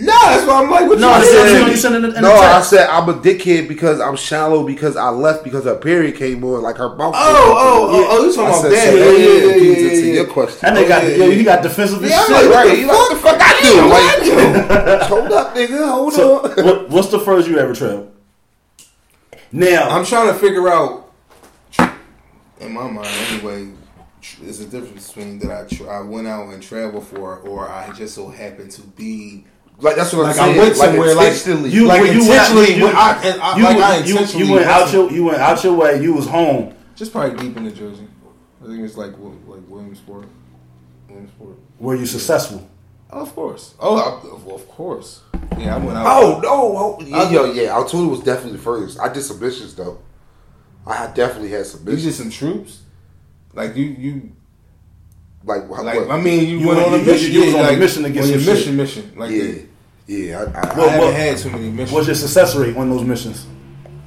Nah, 0.00 0.12
that's 0.12 0.46
why 0.46 0.62
I'm 0.62 0.70
like, 0.70 0.88
what 0.88 1.00
No, 1.00 1.08
you 1.08 1.14
I 1.14 1.24
said? 1.24 1.48
said- 1.60 1.68
you 1.70 1.76
sent 1.76 1.94
in- 1.96 2.04
in 2.14 2.22
no, 2.22 2.32
I 2.32 2.60
said 2.62 2.88
I'm 2.88 3.08
a 3.08 3.14
dickhead 3.14 3.66
because 3.68 4.00
I'm 4.00 4.16
shallow 4.16 4.62
because 4.64 4.96
I 4.96 5.08
left 5.08 5.42
because 5.44 5.64
her 5.64 5.74
period 5.74 6.14
came 6.16 6.44
on, 6.44 6.62
like 6.62 6.76
her 6.76 6.94
mouth. 6.94 7.14
Oh, 7.16 7.18
oh, 7.18 7.56
oh, 7.58 7.88
oh, 7.90 8.06
oh, 8.10 8.24
you 8.26 8.32
talking 8.34 8.54
I 8.54 8.58
about 8.58 8.70
that? 8.70 8.84
so 8.84 8.94
Yeah, 8.94 9.10
yeah, 9.10 9.18
yeah, 9.18 9.54
yeah, 9.56 9.92
yeah. 9.92 10.12
your 10.14 10.26
question. 10.26 10.58
that 10.62 10.74
nigga 10.74 10.88
got, 10.88 11.02
oh, 11.04 11.06
yeah, 11.08 11.16
yo, 11.16 11.24
yeah. 11.26 11.34
he 11.34 11.42
got 11.44 11.62
defensive 11.62 12.04
as 12.04 12.10
Yeah, 12.10 12.18
I'm 12.20 12.26
shit. 12.26 12.32
like, 12.36 12.44
what 12.46 12.54
right, 12.54 12.68
the 12.68 12.76
you 12.80 12.86
like 12.86 12.96
fuck? 12.96 13.08
the 13.08 13.16
fuck 13.16 13.38
I 13.40 13.62
do? 13.62 13.74
Damn, 13.74 13.88
Like, 13.88 14.68
what 14.70 14.80
I 14.80 14.98
do? 14.98 15.04
hold 15.14 15.32
up, 15.32 15.54
nigga, 15.56 15.88
hold 15.90 16.12
So, 16.12 16.44
on. 16.44 16.64
what, 16.64 16.90
what's 16.90 17.08
the 17.08 17.18
first 17.18 17.48
you 17.48 17.58
ever 17.58 17.74
traveled? 17.74 18.12
Now, 19.50 19.88
I'm 19.90 20.04
trying 20.04 20.28
to 20.28 20.34
figure 20.34 20.68
out, 20.68 21.10
in 22.60 22.72
my 22.72 22.88
mind 22.90 23.08
anyway, 23.32 23.68
there's 24.42 24.60
a 24.60 24.66
difference 24.66 25.08
between 25.08 25.38
that 25.40 25.50
I 25.50 25.74
tr- 25.74 25.90
I 25.90 26.00
went 26.02 26.26
out 26.26 26.48
and 26.52 26.62
traveled 26.62 27.06
for, 27.06 27.36
or 27.38 27.68
I 27.68 27.90
just 27.92 28.14
so 28.14 28.28
happened 28.28 28.70
to 28.72 28.82
be 28.82 29.44
Like 29.80 29.94
that's 29.96 30.12
what 30.12 30.24
like 30.24 30.36
I'm 30.36 30.42
I 30.42 30.46
saying. 30.46 30.58
went 30.58 30.76
somewhere 30.76 31.14
like 31.14 31.26
intentionally. 31.28 31.70
you, 31.70 31.86
like 31.86 32.00
when 32.02 32.12
you 32.12 32.28
went, 32.28 32.32
intentionally, 32.50 32.74
you, 32.74 32.86
I- 32.88 33.20
and 33.24 33.40
I- 33.40 33.56
you, 33.58 33.62
like 33.64 33.76
I 33.76 33.96
you, 33.98 34.10
intentionally 34.12 34.46
you 34.46 34.52
went 34.52 34.66
went 34.66 34.76
out 34.80 34.92
your, 34.92 35.10
you 35.12 35.24
went 35.24 35.38
out 35.38 35.62
your 35.64 35.74
way. 35.74 36.02
You 36.02 36.14
was 36.14 36.26
home. 36.26 36.74
just 36.96 37.12
probably 37.12 37.38
deep 37.38 37.56
into 37.56 37.70
Jersey. 37.70 38.08
I 38.62 38.66
think 38.66 38.80
it's 38.80 38.96
like 38.96 39.12
like 39.12 39.62
Williamsport. 39.68 40.26
Williamsport. 41.08 41.56
Were 41.78 41.94
you 41.94 42.06
successful? 42.06 42.68
Oh, 43.10 43.20
of 43.22 43.34
course. 43.34 43.74
Oh, 43.80 43.96
I, 43.96 44.44
well, 44.44 44.56
of 44.56 44.68
course. 44.68 45.22
Yeah, 45.56 45.76
I 45.76 45.78
went 45.78 45.96
out. 45.96 46.06
Oh 46.06 46.40
no! 46.40 46.50
Oh, 46.76 46.98
yeah, 47.04 47.16
I- 47.18 47.30
yo, 47.30 47.52
yeah. 47.52 47.74
Altoona 47.74 48.08
was 48.08 48.20
definitely 48.20 48.52
the 48.58 48.62
furthest. 48.64 48.98
I 48.98 49.12
did 49.12 49.22
some 49.22 49.38
missions 49.40 49.74
though. 49.76 49.98
I 50.86 51.06
definitely 51.12 51.50
had 51.50 51.66
some 51.66 51.88
you 51.88 51.96
did 51.96 52.12
some 52.14 52.30
troops. 52.30 52.80
Like 53.54 53.76
you, 53.76 53.84
you 53.84 54.32
like, 55.44 55.68
like. 55.68 55.94
what- 55.96 56.10
I 56.10 56.20
mean, 56.20 56.46
you, 56.48 56.58
You 56.58 56.66
went 56.68 56.80
went- 56.80 56.88
on 56.92 56.94
a 56.94 56.98
you- 56.98 57.04
mission. 57.12 57.32
you 57.32 57.40
was 57.44 57.52
yeah, 57.54 57.58
on 57.60 57.64
a 57.64 57.68
like, 57.68 57.78
mission 57.78 58.02
to 58.02 58.10
get 58.10 58.24
on 58.24 58.28
your 58.30 58.38
mission, 58.40 58.76
mission. 58.76 59.12
Like, 59.16 59.30
yeah, 59.30 59.42
the- 59.44 59.66
yeah. 60.08 60.38
I, 60.54 60.58
I, 60.60 60.62
I 60.62 60.66
haven't 60.88 60.98
what- 60.98 61.14
had 61.14 61.38
too 61.38 61.50
many 61.50 61.70
missions. 61.70 61.92
What's 61.92 62.06
your 62.08 62.16
success 62.16 62.56
rate 62.56 62.76
on 62.76 62.90
those 62.90 63.04
missions? 63.04 63.46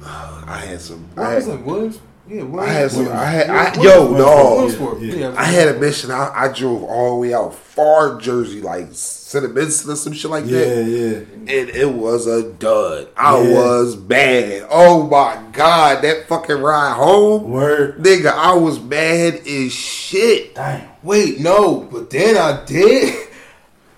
I 0.04 0.58
had 0.66 0.80
some. 0.82 1.08
I 1.16 1.20
What 1.20 1.34
was 1.36 1.46
had, 1.46 1.54
it? 1.60 1.64
Williams? 1.64 2.00
Yeah, 2.28 2.42
Williams. 2.42 2.58
I 2.58 2.72
had 2.72 2.90
some. 2.90 3.08
I 3.08 3.24
had. 3.24 3.46
Yeah, 3.46 3.52
I, 3.54 3.78
Williams- 3.78 3.84
yo, 3.84 4.00
Williams- 4.12 4.18
no. 4.18 4.54
Williamsport. 4.56 5.00
Yeah, 5.00 5.14
Yeah, 5.14 5.34
I 5.38 5.44
had 5.44 5.68
a 5.68 5.78
mission. 5.80 6.10
I, 6.10 6.30
I 6.34 6.48
drove 6.52 6.82
all 6.84 7.10
the 7.14 7.16
way 7.28 7.32
out 7.34 7.54
far 7.54 8.18
Jersey, 8.20 8.60
like 8.60 8.90
Cinnaminson 8.90 9.92
or 9.92 9.96
some 9.96 10.12
shit 10.12 10.30
like 10.30 10.44
Yeah, 10.46 10.58
that. 10.58 10.84
yeah. 10.84 11.08
Yeah. 11.08 11.60
And 11.60 11.70
it 11.70 11.90
was 11.92 12.26
a 12.26 12.52
dud. 12.52 13.08
I 13.16 13.40
Yeah. 13.40 13.54
was 13.54 13.96
bad. 13.96 14.66
Oh 14.70 15.04
my 15.06 15.42
god, 15.52 16.02
that 16.02 16.28
fucking 16.28 16.56
ride 16.60 16.94
home, 16.94 17.50
Word. 17.50 17.98
nigga. 17.98 18.32
I 18.32 18.52
was 18.54 18.78
mad 18.80 19.34
as 19.46 19.72
shit. 19.72 20.54
Damn. 20.56 20.88
Wait, 21.02 21.40
no, 21.40 21.80
but 21.90 22.10
then 22.10 22.36
I 22.36 22.64
did. 22.66 23.28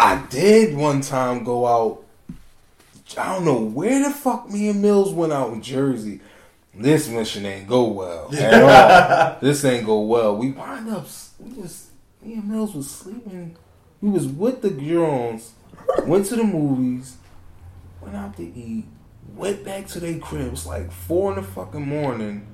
I 0.05 0.17
did 0.29 0.77
one 0.77 1.01
time 1.01 1.45
go 1.45 1.67
out. 1.67 2.05
I 3.17 3.33
don't 3.33 3.47
know 3.47 3.59
where 3.59 4.07
the 4.07 4.11
fuck 4.11 4.51
me 4.51 4.69
and 4.69 4.83
Mills 4.83 5.15
went 5.15 5.33
out 5.33 5.55
in 5.55 5.63
Jersey. 5.63 6.21
This 6.75 7.09
mission 7.09 7.47
ain't 7.47 7.67
go 7.67 7.85
well 7.85 8.29
at 8.35 9.33
all. 9.33 9.39
this 9.41 9.65
ain't 9.65 9.87
go 9.87 10.03
well. 10.03 10.37
We 10.37 10.51
wind 10.51 10.91
up. 10.91 11.07
We 11.39 11.55
was 11.55 11.89
me 12.21 12.35
and 12.35 12.51
Mills 12.51 12.75
was 12.75 12.91
sleeping. 12.91 13.57
We 14.03 14.11
was 14.11 14.27
with 14.27 14.61
the 14.61 14.73
Jones. 14.73 15.53
Went 16.03 16.27
to 16.27 16.37
the 16.37 16.45
movies. 16.45 17.17
Went 18.03 18.15
out 18.15 18.37
to 18.37 18.43
eat. 18.43 18.85
Went 19.35 19.65
back 19.65 19.87
to 19.87 20.01
their 20.01 20.19
crib. 20.19 20.49
It 20.49 20.51
was 20.51 20.67
like 20.67 20.93
four 20.93 21.31
in 21.33 21.37
the 21.37 21.43
fucking 21.43 21.89
morning. 21.89 22.47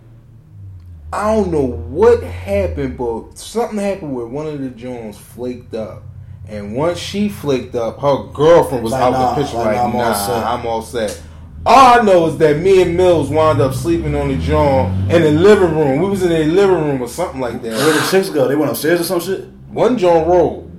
I 1.13 1.35
don't 1.35 1.51
know 1.51 1.67
what 1.67 2.23
happened, 2.23 2.97
but 2.97 3.37
something 3.37 3.81
happened 3.81 4.15
where 4.15 4.27
one 4.27 4.47
of 4.47 4.61
the 4.61 4.71
Jones 4.71 5.19
flaked 5.19 5.75
up. 5.75 6.05
And 6.49 6.75
once 6.75 6.99
she 6.99 7.29
flaked 7.29 7.75
up, 7.77 8.01
her 8.01 8.25
girlfriend 8.33 8.83
was 8.83 8.93
Like, 8.93 9.03
out 9.03 9.13
nah, 9.13 9.35
the 9.35 9.43
picture 9.43 9.57
like, 9.59 9.67
like, 9.67 9.77
nah, 9.77 9.85
I'm 9.85 9.93
nah, 9.93 10.03
all 10.09 10.15
set." 10.15 10.45
I'm 10.47 10.67
all 10.67 10.83
set. 10.83 11.23
All 11.67 12.01
I 12.01 12.03
know 12.03 12.27
is 12.27 12.39
that 12.39 12.59
me 12.59 12.81
and 12.83 12.97
Mills 12.97 13.29
wound 13.29 13.61
up 13.61 13.75
sleeping 13.75 14.15
on 14.15 14.29
the 14.29 14.37
John 14.39 14.93
in 15.11 15.23
the 15.23 15.31
living 15.31 15.77
room. 15.77 16.01
We 16.01 16.09
was 16.09 16.23
in 16.23 16.33
a 16.33 16.45
living 16.45 16.75
room 16.77 17.03
or 17.03 17.07
something 17.09 17.39
like 17.41 17.61
that. 17.63 17.73
Where 17.73 17.93
that. 17.93 18.01
the 18.01 18.11
chicks 18.11 18.31
go? 18.31 18.49
They 18.49 18.57
went 18.57 18.71
upstairs 18.71 19.01
or 19.01 19.05
some 19.05 19.21
shit? 19.21 19.47
One 19.69 19.99
John 19.99 20.27
rolled. 20.27 20.71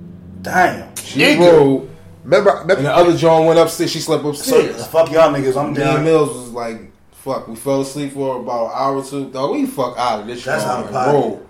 Damn. 0.42 0.94
She 0.96 1.20
Nigga. 1.20 1.52
rolled. 1.52 1.88
Remember, 2.24 2.50
And 2.68 2.84
the 2.84 2.94
other 2.94 3.16
John 3.16 3.46
went 3.46 3.58
upstairs. 3.60 3.90
She 3.92 4.00
slept 4.00 4.22
So 4.24 4.30
upstairs. 4.30 4.86
fuck 4.88 5.10
y'all 5.12 5.32
niggas. 5.32 5.56
I'm 5.56 5.72
Me 5.72 5.82
and. 5.82 6.04
Mills 6.04 6.28
was 6.30 6.50
like, 6.50 6.80
"Fuck." 7.12 7.46
We 7.48 7.54
fell 7.56 7.80
asleep 7.80 8.12
for 8.12 8.40
about 8.40 8.66
an 8.66 8.72
hour 8.74 8.96
or 8.96 9.04
two. 9.04 9.30
Dog, 9.30 9.52
we 9.52 9.66
fuck 9.66 9.96
out 9.96 10.20
of 10.22 10.26
this. 10.26 10.44
That's 10.44 10.64
joint 10.64 10.92
out 10.94 11.06
of 11.08 11.14
roll. 11.14 11.46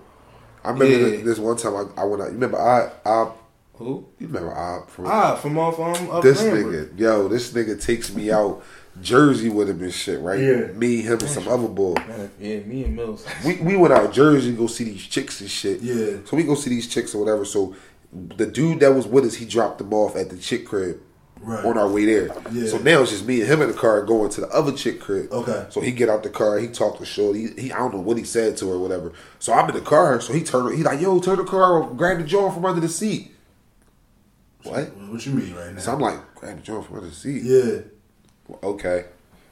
I 0.64 0.70
remember 0.70 0.94
Yeah. 0.94 1.08
this, 1.16 1.22
this 1.24 1.38
one 1.38 1.56
time 1.56 1.74
I, 1.96 2.02
I 2.02 2.04
went 2.04 2.22
out. 2.22 2.26
You 2.28 2.34
remember 2.34 2.58
I 2.60 2.90
I 3.04 3.30
Who? 3.74 4.06
you 4.18 4.26
remember 4.26 4.56
I 4.56 4.82
from 4.86 5.06
Ah, 5.06 5.34
from 5.36 5.58
off 5.58 5.78
um 5.80 6.10
up 6.10 6.22
this 6.22 6.42
Lambert. 6.42 6.96
nigga, 6.96 7.00
yo, 7.00 7.28
this 7.28 7.52
nigga 7.52 7.80
takes 7.82 8.14
me 8.14 8.30
out 8.30 8.62
Jersey 9.00 9.48
with 9.48 9.70
him 9.70 9.82
and 9.82 9.92
shit, 9.92 10.20
right? 10.20 10.38
Yeah. 10.38 10.66
Me, 10.72 11.00
him, 11.00 11.18
and 11.18 11.28
some 11.28 11.48
other 11.48 11.68
boy. 11.68 11.94
Man, 11.94 12.30
Yeah, 12.38 12.58
me 12.60 12.84
and 12.84 12.94
Mills. 12.94 13.24
We 13.44 13.56
we 13.56 13.76
went 13.76 13.94
out 13.94 14.12
Jersey 14.12 14.50
to 14.52 14.56
go 14.56 14.66
see 14.66 14.84
these 14.84 15.02
chicks 15.06 15.40
and 15.40 15.50
shit. 15.50 15.80
Yeah. 15.80 16.18
So 16.26 16.36
we 16.36 16.42
go 16.42 16.54
see 16.54 16.70
these 16.70 16.86
chicks 16.86 17.14
or 17.14 17.18
whatever. 17.24 17.44
So 17.46 17.74
the 18.12 18.46
dude 18.46 18.80
that 18.80 18.94
was 18.94 19.06
with 19.06 19.24
us, 19.24 19.34
he 19.34 19.46
dropped 19.46 19.78
them 19.78 19.92
off 19.94 20.14
at 20.16 20.28
the 20.30 20.36
chick 20.36 20.66
crib. 20.66 21.00
Right. 21.40 21.64
On 21.64 21.76
our 21.76 21.88
way 21.88 22.04
there. 22.04 22.26
Yeah. 22.52 22.68
So 22.68 22.78
now 22.78 23.02
it's 23.02 23.10
just 23.10 23.26
me 23.26 23.40
and 23.40 23.50
him 23.50 23.62
in 23.62 23.68
the 23.68 23.74
car 23.74 24.00
going 24.04 24.30
to 24.30 24.42
the 24.42 24.48
other 24.50 24.70
chick 24.70 25.00
crib. 25.00 25.32
Okay. 25.32 25.66
So 25.70 25.80
he 25.80 25.90
get 25.90 26.08
out 26.08 26.22
the 26.22 26.30
car, 26.30 26.56
he 26.58 26.68
talked 26.68 26.98
to 27.00 27.04
Shorty. 27.04 27.48
He, 27.56 27.62
he 27.62 27.72
I 27.72 27.78
don't 27.78 27.92
know 27.94 28.00
what 28.00 28.16
he 28.16 28.22
said 28.22 28.56
to 28.58 28.68
her 28.68 28.74
or 28.74 28.78
whatever. 28.78 29.12
So 29.40 29.52
I'm 29.52 29.68
in 29.68 29.74
the 29.74 29.80
car, 29.80 30.20
so 30.20 30.32
he 30.34 30.44
turned 30.44 30.76
he 30.76 30.84
like, 30.84 31.00
yo, 31.00 31.18
turn 31.18 31.38
the 31.38 31.44
car 31.44 31.82
grab 31.94 32.18
the 32.18 32.24
jaw 32.24 32.48
from 32.52 32.64
under 32.64 32.80
the 32.80 32.88
seat. 32.88 33.31
What? 34.64 34.96
What 34.96 35.26
you 35.26 35.32
mean 35.32 35.54
right 35.54 35.72
now? 35.72 35.80
So 35.80 35.92
I'm 35.92 36.00
like, 36.00 36.34
grab 36.34 36.62
the 36.64 36.82
from 36.82 36.96
under 36.96 37.08
the 37.08 37.14
seat. 37.14 37.42
yeah. 37.42 38.56
okay. 38.62 39.06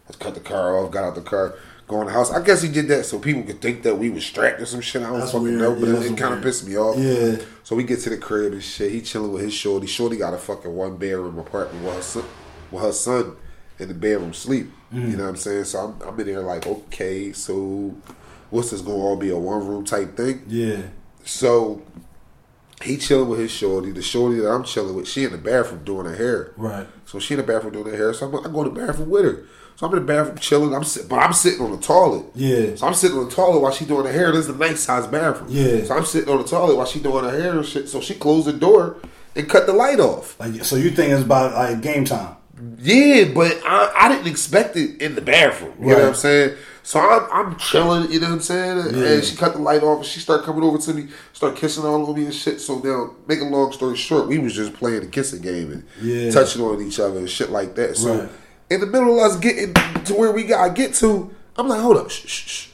Let's 0.06 0.18
cut 0.18 0.34
the 0.34 0.40
car 0.40 0.76
off, 0.76 0.90
got 0.90 1.04
out 1.04 1.14
the 1.14 1.20
car, 1.20 1.54
go 1.86 2.00
in 2.00 2.08
the 2.08 2.12
house. 2.12 2.32
I 2.32 2.42
guess 2.42 2.62
he 2.62 2.68
did 2.68 2.88
that 2.88 3.06
so 3.06 3.20
people 3.20 3.44
could 3.44 3.60
think 3.60 3.84
that 3.84 3.96
we 3.96 4.10
was 4.10 4.24
strapped 4.26 4.60
or 4.60 4.66
some 4.66 4.80
shit. 4.80 5.02
I 5.02 5.10
don't 5.10 5.20
That's 5.20 5.30
fucking 5.30 5.44
weird. 5.44 5.58
know, 5.60 5.74
but 5.74 5.82
Yeah, 5.88 5.94
it, 5.94 6.00
that's 6.00 6.20
kind 6.20 6.34
of 6.34 6.42
pissed 6.42 6.66
me 6.66 6.76
off. 6.76 6.98
Yeah. 6.98 7.36
So 7.62 7.76
we 7.76 7.84
get 7.84 8.00
to 8.00 8.10
the 8.10 8.16
crib 8.18 8.52
and 8.52 8.62
shit. 8.62 8.90
He 8.90 9.02
chilling 9.02 9.32
with 9.32 9.42
his 9.42 9.54
shorty. 9.54 9.86
Shorty 9.86 10.16
got 10.16 10.34
a 10.34 10.38
fucking 10.38 10.74
one 10.74 10.96
bedroom 10.96 11.38
apartment 11.38 11.84
with 11.84 11.94
her 11.94 12.02
son, 12.02 12.24
with 12.72 12.82
her 12.82 12.92
son 12.92 13.36
in 13.78 13.88
the 13.88 13.94
bedroom 13.94 14.32
sleep. 14.34 14.68
Mm. 14.92 15.10
You 15.12 15.16
know 15.16 15.24
what 15.24 15.30
I'm 15.30 15.36
saying? 15.36 15.64
So 15.64 15.78
I'm, 15.78 16.02
I'm 16.08 16.18
in 16.18 16.26
there 16.26 16.40
like, 16.40 16.66
okay, 16.66 17.32
so 17.32 17.94
what's 18.50 18.72
this 18.72 18.80
going 18.80 18.98
to 18.98 19.04
all 19.04 19.16
be 19.16 19.30
a 19.30 19.38
one 19.38 19.64
room 19.66 19.84
type 19.84 20.16
thing? 20.16 20.42
Yeah. 20.48 20.82
So 21.24 21.82
he 22.82 22.96
chilling 22.96 23.28
with 23.28 23.40
his 23.40 23.50
shorty. 23.50 23.90
The 23.90 24.02
shorty 24.02 24.40
that 24.40 24.50
I'm 24.50 24.64
chilling 24.64 24.94
with, 24.94 25.06
she 25.06 25.24
in 25.24 25.32
the 25.32 25.38
bathroom 25.38 25.84
doing 25.84 26.06
her 26.06 26.16
hair. 26.16 26.52
Right. 26.56 26.86
So 27.04 27.18
she 27.18 27.34
in 27.34 27.40
the 27.40 27.46
bathroom 27.46 27.72
doing 27.72 27.86
her 27.86 27.96
hair. 27.96 28.14
So 28.14 28.26
I'm, 28.26 28.34
I 28.34 28.52
go 28.52 28.64
to 28.64 28.70
the 28.70 28.86
bathroom 28.86 29.10
with 29.10 29.24
her. 29.24 29.44
So 29.76 29.86
I'm 29.86 29.94
in 29.94 30.06
the 30.06 30.12
bathroom 30.12 30.38
chilling. 30.38 30.74
I'm 30.74 30.84
sitting, 30.84 31.08
but 31.08 31.18
I'm 31.18 31.32
sitting 31.32 31.60
on 31.60 31.72
the 31.72 31.78
toilet. 31.78 32.26
Yeah. 32.34 32.74
So 32.76 32.86
I'm 32.86 32.94
sitting 32.94 33.18
on 33.18 33.26
the 33.26 33.30
toilet 33.30 33.60
while 33.60 33.72
she 33.72 33.84
doing 33.84 34.06
her 34.06 34.12
hair. 34.12 34.32
This 34.32 34.48
is 34.48 34.54
a 34.54 34.58
nice 34.58 34.80
size 34.80 35.06
bathroom. 35.06 35.48
Yeah. 35.50 35.84
So 35.84 35.96
I'm 35.96 36.04
sitting 36.04 36.28
on 36.28 36.38
the 36.38 36.48
toilet 36.48 36.76
while 36.76 36.86
she 36.86 37.00
doing 37.00 37.24
her 37.24 37.30
hair 37.30 37.58
and 37.58 37.66
shit. 37.66 37.88
So 37.88 38.00
she 38.00 38.14
closed 38.14 38.46
the 38.46 38.52
door 38.52 38.96
and 39.36 39.48
cut 39.48 39.66
the 39.66 39.72
light 39.72 40.00
off. 40.00 40.38
Like 40.40 40.64
so, 40.64 40.76
you 40.76 40.90
think 40.90 41.12
it's 41.12 41.22
about 41.22 41.52
like 41.52 41.80
game 41.82 42.04
time? 42.04 42.36
Yeah, 42.82 43.24
but 43.34 43.60
I, 43.64 43.92
I 43.96 44.08
didn't 44.08 44.26
expect 44.26 44.76
it 44.76 45.00
in 45.00 45.14
the 45.14 45.20
bathroom. 45.20 45.74
You 45.80 45.88
know 45.88 45.94
what 45.96 46.04
I'm 46.08 46.14
saying? 46.14 46.56
So 46.82 46.98
I'm, 46.98 47.28
I'm 47.32 47.56
chilling, 47.58 48.10
you 48.10 48.20
know 48.20 48.26
what 48.28 48.34
I'm 48.34 48.40
saying? 48.40 48.94
Yeah. 48.96 49.04
And 49.14 49.24
she 49.24 49.36
cut 49.36 49.52
the 49.54 49.58
light 49.60 49.82
off 49.82 49.98
and 49.98 50.06
she 50.06 50.18
started 50.20 50.44
coming 50.44 50.62
over 50.64 50.78
to 50.78 50.94
me, 50.94 51.08
start 51.32 51.56
kissing 51.56 51.84
all 51.84 52.02
over 52.02 52.12
me 52.18 52.24
and 52.24 52.34
shit. 52.34 52.60
So 52.60 52.78
now, 52.80 53.14
make 53.26 53.40
a 53.40 53.44
long 53.44 53.70
story 53.72 53.96
short, 53.96 54.28
we 54.28 54.38
was 54.38 54.54
just 54.54 54.72
playing 54.74 55.00
the 55.00 55.06
kissing 55.06 55.40
game 55.42 55.70
and 55.72 55.84
Yeah. 56.02 56.30
touching 56.30 56.62
on 56.62 56.82
each 56.82 56.98
other 56.98 57.18
and 57.18 57.30
shit 57.30 57.50
like 57.50 57.74
that. 57.76 57.96
So 57.96 58.20
Right. 58.20 58.28
in 58.70 58.80
the 58.80 58.86
middle 58.86 59.18
of 59.22 59.30
us 59.30 59.36
getting 59.38 59.74
to 59.74 60.14
where 60.14 60.32
we 60.32 60.44
gotta 60.44 60.72
get 60.72 60.94
to, 60.94 61.30
I'm 61.56 61.68
like, 61.68 61.80
hold 61.80 61.96
up, 61.98 62.10
shh, 62.10 62.26
shh, 62.26 62.48
shh. 62.48 62.66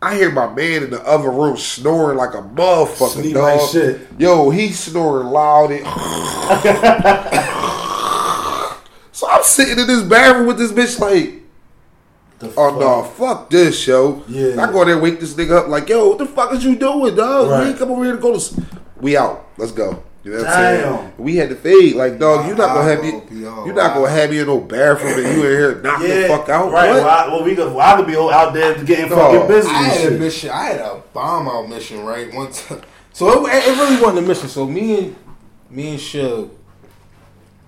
I 0.00 0.14
hear 0.16 0.30
my 0.30 0.52
man 0.52 0.82
in 0.84 0.90
the 0.90 1.00
other 1.06 1.30
room 1.30 1.56
snoring 1.56 2.18
like 2.18 2.34
a 2.34 2.42
motherfucker, 2.42 3.22
Sleep 3.22 3.34
dog. 3.34 3.58
like 3.60 3.70
shit. 3.70 4.00
Yo, 4.18 4.50
he's 4.50 4.78
snoring 4.78 5.28
loud. 5.28 5.70
And 5.72 5.84
so 9.24 9.30
I'm 9.30 9.42
sitting 9.42 9.78
in 9.78 9.86
this 9.86 10.02
bathroom 10.02 10.46
with 10.46 10.58
this 10.58 10.72
bitch 10.72 10.98
like, 11.00 11.42
The 12.38 12.48
oh 12.56 12.70
fuck? 12.70 12.80
no, 12.80 13.02
fuck 13.04 13.50
this, 13.50 13.86
yo. 13.86 14.22
Yeah. 14.28 14.62
I 14.62 14.70
go 14.72 14.84
there 14.84 14.94
and 14.94 15.02
wake 15.02 15.20
this 15.20 15.34
nigga 15.34 15.62
up 15.62 15.68
like, 15.68 15.88
yo, 15.88 16.08
what 16.08 16.18
the 16.18 16.26
fuck 16.26 16.52
is 16.52 16.64
you 16.64 16.76
doing, 16.76 17.14
dog? 17.16 17.50
Right. 17.50 17.62
We 17.64 17.68
ain't 17.70 17.78
come 17.78 17.90
over 17.90 18.04
here 18.04 18.16
to 18.16 18.20
go 18.20 18.30
to. 18.32 18.36
s- 18.36 18.58
We 19.00 19.16
out. 19.16 19.46
Let's 19.56 19.72
go. 19.72 20.02
You 20.24 20.32
know 20.32 20.38
what 20.38 20.46
I'm 20.48 20.54
Damn. 20.54 20.96
saying? 20.98 21.12
We 21.18 21.36
had 21.36 21.48
to 21.50 21.54
fade. 21.54 21.96
Like, 21.96 22.18
dog, 22.18 22.46
you're 22.46 22.56
not 22.56 22.74
gonna 22.74 22.90
have 22.90 23.02
me. 23.02 23.10
y'all- 23.42 23.66
You're 23.66 23.74
not 23.74 23.94
gonna 23.94 24.08
have 24.08 24.30
me 24.30 24.38
in 24.38 24.46
no 24.46 24.58
bathroom 24.58 25.12
and 25.22 25.36
you 25.36 25.44
in 25.44 25.50
here 25.50 25.82
knock 25.82 26.00
Yeah. 26.02 26.08
the 26.22 26.28
fuck 26.28 26.48
out. 26.48 26.72
Right. 26.72 26.88
What? 26.88 27.02
Well, 27.04 27.08
I, 27.08 27.28
well, 27.28 27.44
we 27.44 27.54
could. 27.54 27.74
Well, 27.74 27.80
I 27.80 27.96
could 27.98 28.06
be 28.06 28.16
out 28.16 28.54
there 28.54 28.82
getting 28.84 29.10
No. 29.10 29.16
fucking 29.16 29.48
busy. 29.48 29.68
I 29.68 29.82
and 29.84 29.92
had 29.92 30.12
a 30.12 30.18
mission. 30.18 30.50
I 30.50 30.64
had 30.64 30.80
a 30.80 31.02
bomb 31.12 31.46
out 31.48 31.68
mission 31.68 32.04
right 32.04 32.32
one 32.34 32.50
time. 32.52 32.80
So 33.12 33.46
it, 33.46 33.50
it 33.68 33.78
really 33.78 34.00
wasn't 34.00 34.18
a 34.20 34.22
mission. 34.22 34.48
So 34.48 34.66
me 34.66 34.98
and 34.98 35.16
me 35.70 35.90
and 35.90 36.00
Shug, 36.00 36.50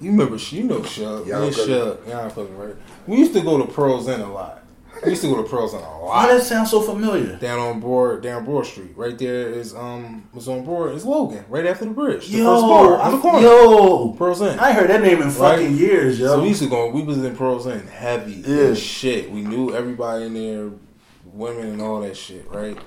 you 0.01 0.11
remember? 0.11 0.36
You 0.36 0.64
know 0.64 0.82
Shug. 0.82 1.26
Yeah, 1.26 1.40
me 1.40 1.47
and 1.49 1.57
Shug. 1.57 2.01
Yeah, 2.07 2.20
I'm 2.20 2.30
fucking 2.30 2.57
right. 2.57 2.74
We 3.07 3.16
used 3.18 3.32
to 3.34 3.40
go 3.42 3.59
to 3.64 3.70
Pearl's 3.72 4.09
Inn 4.09 4.20
a 4.20 4.32
lot. 4.32 4.62
We 5.05 5.11
used 5.11 5.20
to 5.22 5.28
go 5.28 5.42
to 5.42 5.49
Pearl's 5.49 5.74
Inn 5.74 5.80
a 5.80 5.82
Why 5.82 6.22
lot. 6.22 6.26
does 6.28 6.42
that 6.42 6.49
sound 6.49 6.68
so 6.68 6.80
familiar? 6.80 7.36
Down 7.36 7.59
on 7.59 7.80
board, 7.80 8.22
down 8.22 8.47
Broad 8.47 8.64
Street, 8.64 8.92
right 8.97 9.16
there 9.18 9.51
is 9.51 9.74
um, 9.74 10.26
was 10.32 10.49
on 10.49 10.64
board 10.64 10.94
is 10.94 11.05
Logan, 11.05 11.44
right 11.51 11.66
after 11.66 11.84
the 11.84 11.90
bridge. 11.90 12.28
The 12.28 12.38
Yo, 12.38 12.44
first 12.55 12.62
bar 12.66 12.97
on 12.99 13.12
the 13.12 13.18
I- 13.18 13.20
corner. 13.20 13.40
yo, 13.40 14.12
Pearl's 14.12 14.40
Inn. 14.40 14.59
I 14.59 14.72
heard 14.72 14.88
that 14.88 15.03
name 15.03 15.20
in 15.20 15.30
fucking 15.30 15.66
Right? 15.66 15.70
years, 15.70 16.18
yo. 16.18 16.28
So 16.28 16.42
we 16.42 16.49
used 16.49 16.62
to 16.62 16.68
go. 16.70 16.88
We 16.90 17.03
was 17.03 17.18
in 17.22 17.36
Pearl's 17.36 17.66
Inn 17.66 17.86
heavy 17.88 18.42
Yeah. 18.47 18.72
shit. 18.72 19.30
We 19.30 19.42
knew 19.42 19.74
everybody 19.74 20.24
in 20.26 20.34
there, 20.34 20.70
women 21.26 21.66
and 21.66 21.82
all 21.82 22.01
that 22.01 22.16
shit, 22.16 22.51
right? 22.51 22.78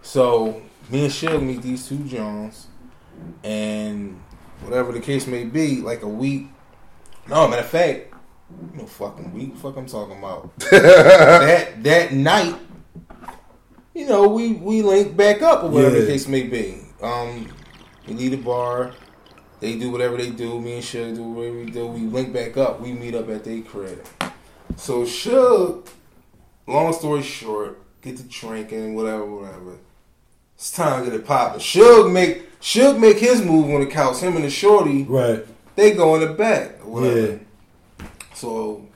So 0.00 0.62
me 0.90 1.04
and 1.04 1.12
Shug 1.12 1.42
meet 1.42 1.60
these 1.62 1.88
two 1.88 1.98
Jones, 2.04 2.68
and 3.42 4.20
whatever 4.60 4.92
the 4.92 5.00
case 5.00 5.26
may 5.26 5.44
be, 5.44 5.80
like 5.80 6.02
a 6.02 6.08
week. 6.08 6.48
No, 7.28 7.46
matter 7.48 7.62
of 7.62 7.68
fact, 7.68 8.14
no 8.74 8.86
fucking 8.86 9.32
week. 9.32 9.56
Fuck, 9.56 9.76
I'm 9.76 9.86
talking 9.86 10.18
about 10.18 10.56
that 10.70 11.82
that 11.82 12.12
night. 12.12 12.56
You 13.94 14.06
know, 14.06 14.28
we 14.28 14.52
we 14.52 14.82
link 14.82 15.16
back 15.16 15.42
up 15.42 15.64
or 15.64 15.70
whatever 15.70 16.00
the 16.00 16.06
case 16.06 16.28
may 16.28 16.44
be. 16.44 16.80
Um, 17.02 17.48
we 18.06 18.14
leave 18.14 18.30
the 18.32 18.36
bar. 18.38 18.92
They 19.60 19.76
do 19.76 19.90
whatever 19.90 20.16
they 20.16 20.30
do. 20.30 20.60
Me 20.60 20.76
and 20.76 20.84
Shug 20.84 21.16
do 21.16 21.22
whatever 21.24 21.56
we 21.56 21.66
do. 21.66 21.86
We 21.86 22.00
link 22.00 22.32
back 22.32 22.56
up. 22.56 22.80
We 22.80 22.92
meet 22.92 23.14
up 23.14 23.28
at 23.28 23.44
their 23.44 23.60
crib. 23.62 24.06
So 24.76 25.04
Shug, 25.04 25.88
long 26.66 26.92
story 26.92 27.22
short, 27.22 27.82
get 28.00 28.16
to 28.18 28.22
drinking, 28.22 28.94
whatever, 28.94 29.26
whatever. 29.26 29.78
It's 30.54 30.70
time 30.70 31.04
to 31.04 31.10
get 31.10 31.20
it 31.20 31.26
popping. 31.26 31.60
Shug 31.60 32.12
make 32.12 32.47
Shug 32.60 32.98
make 32.98 33.18
his 33.18 33.42
move 33.42 33.70
on 33.72 33.80
the 33.80 33.86
couch. 33.86 34.20
Him 34.20 34.36
and 34.36 34.44
the 34.44 34.50
shorty, 34.50 35.04
right. 35.04 35.44
they 35.76 35.92
go 35.92 36.14
in 36.16 36.22
the 36.22 36.32
back 36.34 36.84
or 36.84 36.90
whatever. 36.92 37.20
Yeah. 38.00 38.06
So 38.34 38.86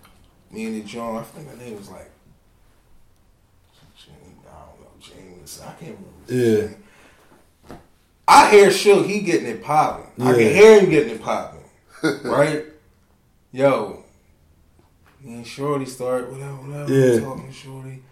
me 0.51 0.67
and 0.67 0.83
the 0.83 0.87
John, 0.87 1.17
I 1.17 1.23
think 1.23 1.49
her 1.49 1.57
name 1.57 1.77
was 1.77 1.89
like 1.89 2.11
Jamie, 3.97 4.17
I 4.47 4.67
don't 4.67 4.81
know, 4.81 4.87
James. 5.01 5.61
I 5.65 5.73
can't 5.75 5.97
remember. 6.29 6.59
Yeah. 6.61 6.67
name. 6.67 6.77
I 8.27 8.51
hear 8.51 8.71
Shug, 8.71 9.07
he 9.07 9.21
getting 9.21 9.47
it 9.47 9.63
popping. 9.63 10.07
I 10.25 10.31
Yeah. 10.31 10.37
can 10.37 10.55
hear 10.55 10.81
him 10.81 10.91
getting 10.91 11.15
it 11.15 11.23
popping. 11.23 11.61
right? 12.25 12.65
Yo. 13.53 14.05
Me 15.21 15.35
and 15.35 15.47
Shorty 15.47 15.85
start 15.87 16.31
whatever, 16.33 16.55
whatever. 16.55 16.93
Yeah. 16.93 17.21
Talking 17.21 17.47
to 17.47 17.53
Shorty. 17.53 18.03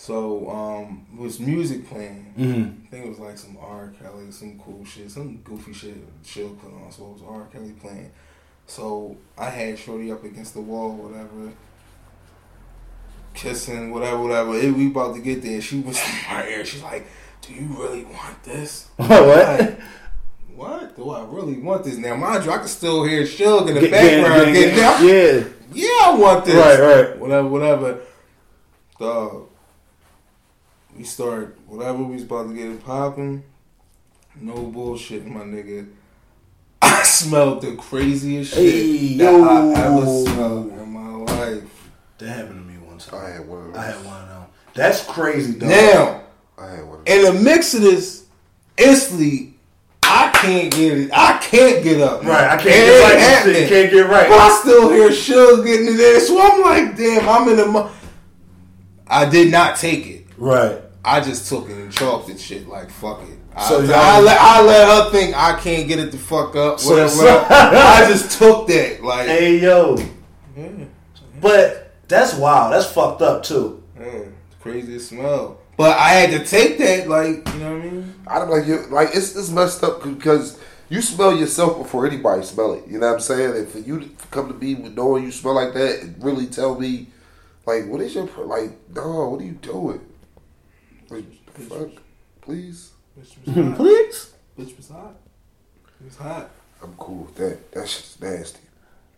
So, 0.00 0.48
um, 0.48 1.04
it 1.12 1.18
was 1.20 1.40
music 1.40 1.88
playing. 1.88 2.32
Mm-hmm. 2.38 2.86
I 2.86 2.88
think 2.88 3.06
it 3.06 3.08
was 3.08 3.18
like 3.18 3.36
some 3.36 3.56
R. 3.60 3.92
Kelly, 4.00 4.30
some 4.30 4.56
cool 4.64 4.84
shit, 4.84 5.10
some 5.10 5.38
goofy 5.38 5.72
shit 5.72 5.96
she'll 6.24 6.50
put 6.50 6.72
on. 6.72 6.92
So 6.92 7.06
it 7.06 7.12
was 7.14 7.22
R. 7.26 7.46
Kelly 7.52 7.72
playing. 7.72 8.12
So 8.68 9.16
I 9.36 9.50
had 9.50 9.76
Shorty 9.76 10.12
up 10.12 10.22
against 10.22 10.54
the 10.54 10.60
wall, 10.60 10.92
whatever, 10.94 11.50
kissing, 13.34 13.90
whatever, 13.90 14.18
whatever. 14.22 14.54
It, 14.54 14.72
we 14.72 14.86
about 14.86 15.16
to 15.16 15.20
get 15.20 15.42
there. 15.42 15.60
She 15.60 15.80
was 15.80 15.98
in 15.98 16.14
my 16.30 16.46
ear. 16.46 16.64
She's 16.64 16.82
like, 16.82 17.06
"Do 17.42 17.52
you 17.52 17.66
really 17.76 18.04
want 18.04 18.42
this?" 18.44 18.88
What? 18.96 19.18
Like, 19.60 19.80
what? 20.54 20.96
Do 20.96 21.10
I 21.10 21.24
really 21.24 21.58
want 21.58 21.84
this? 21.84 21.96
Now, 21.96 22.14
mind 22.16 22.44
you, 22.44 22.50
I 22.52 22.58
can 22.58 22.68
still 22.68 23.04
hear 23.04 23.26
Shug 23.26 23.68
in 23.68 23.74
the 23.74 23.80
Get- 23.80 23.90
background 23.90 24.54
get- 24.54 24.74
get-. 24.74 25.02
Yeah. 25.02 25.48
Yeah, 25.72 25.88
I 26.06 26.14
want 26.18 26.44
this. 26.44 26.54
Right, 26.54 26.80
right. 27.10 27.18
Whatever, 27.18 27.48
whatever. 27.48 28.00
Dog. 28.98 29.47
We 30.98 31.04
start 31.04 31.56
whatever 31.68 32.02
we 32.02 32.14
was 32.14 32.24
about 32.24 32.48
to 32.48 32.54
get 32.54 32.66
it 32.70 32.84
popping. 32.84 33.44
No 34.40 34.64
bullshit, 34.64 35.24
my 35.26 35.42
nigga. 35.42 35.88
I 36.82 37.04
smelled 37.04 37.62
the 37.62 37.76
craziest 37.76 38.52
shit 38.54 38.72
Hey, 38.74 39.16
that 39.18 39.24
yo. 39.32 39.44
I 39.74 39.80
ever 39.80 40.06
smelled 40.24 40.72
in 40.72 40.92
my 40.92 41.08
life. 41.32 41.90
That 42.18 42.28
happened 42.30 42.64
to 42.66 42.72
me 42.72 42.78
one 42.84 42.98
time. 42.98 43.24
I 43.24 43.28
had 43.30 43.48
one 43.48 43.68
of. 43.70 43.76
I 43.76 43.84
had 43.84 44.04
one 44.04 44.22
of 44.22 44.28
them. 44.28 44.44
That's 44.74 45.04
crazy, 45.04 45.56
dog. 45.58 45.68
Now, 45.70 46.22
I 46.58 46.66
had 46.70 46.84
one 46.88 46.98
of 47.00 47.04
those. 47.04 47.14
in 47.28 47.34
the 47.34 47.40
mix 47.44 47.74
of 47.74 47.80
this, 47.82 48.24
instantly, 48.76 49.54
I 50.02 50.30
can't 50.34 50.72
get 50.72 50.98
it. 50.98 51.10
I 51.12 51.38
can't 51.38 51.84
get 51.84 52.00
up. 52.00 52.24
Right, 52.24 52.44
I 52.44 52.56
can't 52.56 52.66
It 52.66 52.70
get 52.70 53.04
right. 53.04 53.18
happening. 53.20 53.68
Can't 53.68 53.90
get 53.92 54.06
right. 54.08 54.28
But 54.28 54.38
I 54.40 54.58
still 54.60 54.90
hear 54.90 55.12
Shug 55.12 55.64
getting 55.64 55.86
it 55.94 56.00
in. 56.00 56.20
So 56.20 56.40
I'm 56.40 56.60
like, 56.62 56.96
damn, 56.96 57.28
I'm 57.28 57.48
in 57.50 57.56
the. 57.56 57.66
Mo- 57.66 57.90
I 59.06 59.28
did 59.28 59.52
not 59.52 59.76
take 59.76 60.06
it. 60.08 60.26
Right. 60.36 60.82
I 61.08 61.20
just 61.20 61.48
took 61.48 61.68
it 61.68 61.76
and 61.76 61.92
chalked 61.92 62.28
it 62.30 62.38
shit 62.40 62.68
like 62.68 62.90
fuck 62.90 63.22
it. 63.22 63.38
I, 63.56 63.68
So 63.68 63.80
y'all- 63.80 63.94
I, 63.94 64.20
let, 64.20 64.40
I 64.40 64.62
let 64.62 64.88
her 65.04 65.10
think 65.10 65.36
I 65.36 65.58
can't 65.58 65.88
get 65.88 65.98
it 65.98 66.12
the 66.12 66.18
fuck 66.18 66.54
up. 66.56 66.78
So- 66.80 66.90
Whatever. 66.90 67.10
so- 67.10 67.46
I 67.50 68.06
just 68.08 68.38
took 68.38 68.66
that 68.68 69.02
like. 69.02 69.26
Hey 69.26 69.58
yo, 69.58 69.96
Yeah, 70.56 70.68
but 71.40 71.92
that's 72.08 72.34
wild. 72.34 72.72
That's 72.72 72.86
fucked 72.90 73.22
up 73.22 73.42
too. 73.42 73.82
yeah, 73.98 74.20
craziest 74.60 75.08
smell. 75.10 75.58
But 75.76 75.96
I 75.96 76.08
had 76.10 76.30
to 76.30 76.44
take 76.44 76.78
that 76.78 77.08
like 77.08 77.46
you 77.54 77.60
know 77.60 77.74
what 77.76 77.82
I 77.82 77.90
mean. 77.90 78.14
I'm 78.26 78.50
like, 78.50 78.66
you 78.66 78.86
like 78.90 79.10
it's, 79.14 79.36
it's 79.36 79.50
messed 79.50 79.82
up 79.84 80.02
because 80.02 80.58
you 80.88 81.00
smell 81.02 81.36
yourself 81.36 81.78
before 81.78 82.06
anybody 82.06 82.42
smell 82.44 82.72
it. 82.74 82.84
You 82.88 82.98
know 82.98 83.06
what 83.08 83.14
I'm 83.14 83.20
saying? 83.20 83.56
And 83.56 83.68
for 83.68 83.78
you 83.78 84.00
to 84.00 84.08
come 84.30 84.48
to 84.48 84.54
me 84.54 84.74
with 84.74 84.94
knowing 84.96 85.22
you 85.24 85.30
smell 85.30 85.54
like 85.54 85.74
that 85.74 86.00
and 86.02 86.22
really 86.24 86.46
tell 86.46 86.78
me, 86.80 87.08
like, 87.66 87.86
what 87.86 88.00
is 88.00 88.14
your 88.14 88.28
like? 88.38 88.70
No, 88.94 89.28
what 89.28 89.40
are 89.40 89.44
you 89.44 89.52
doing? 89.52 90.00
Like, 91.10 91.24
the 91.54 91.60
fuck, 91.62 92.02
please. 92.40 92.90
Bitch 93.18 93.34
was 93.44 93.54
hot. 93.54 93.76
Please. 93.76 94.34
Bitch 94.58 94.76
was 94.76 94.88
hot. 94.90 95.16
It 96.00 96.04
was 96.04 96.16
hot. 96.16 96.50
I'm 96.82 96.94
cool 96.94 97.24
with 97.24 97.34
that. 97.36 97.72
That 97.72 97.88
shit's 97.88 98.20
nasty. 98.20 98.60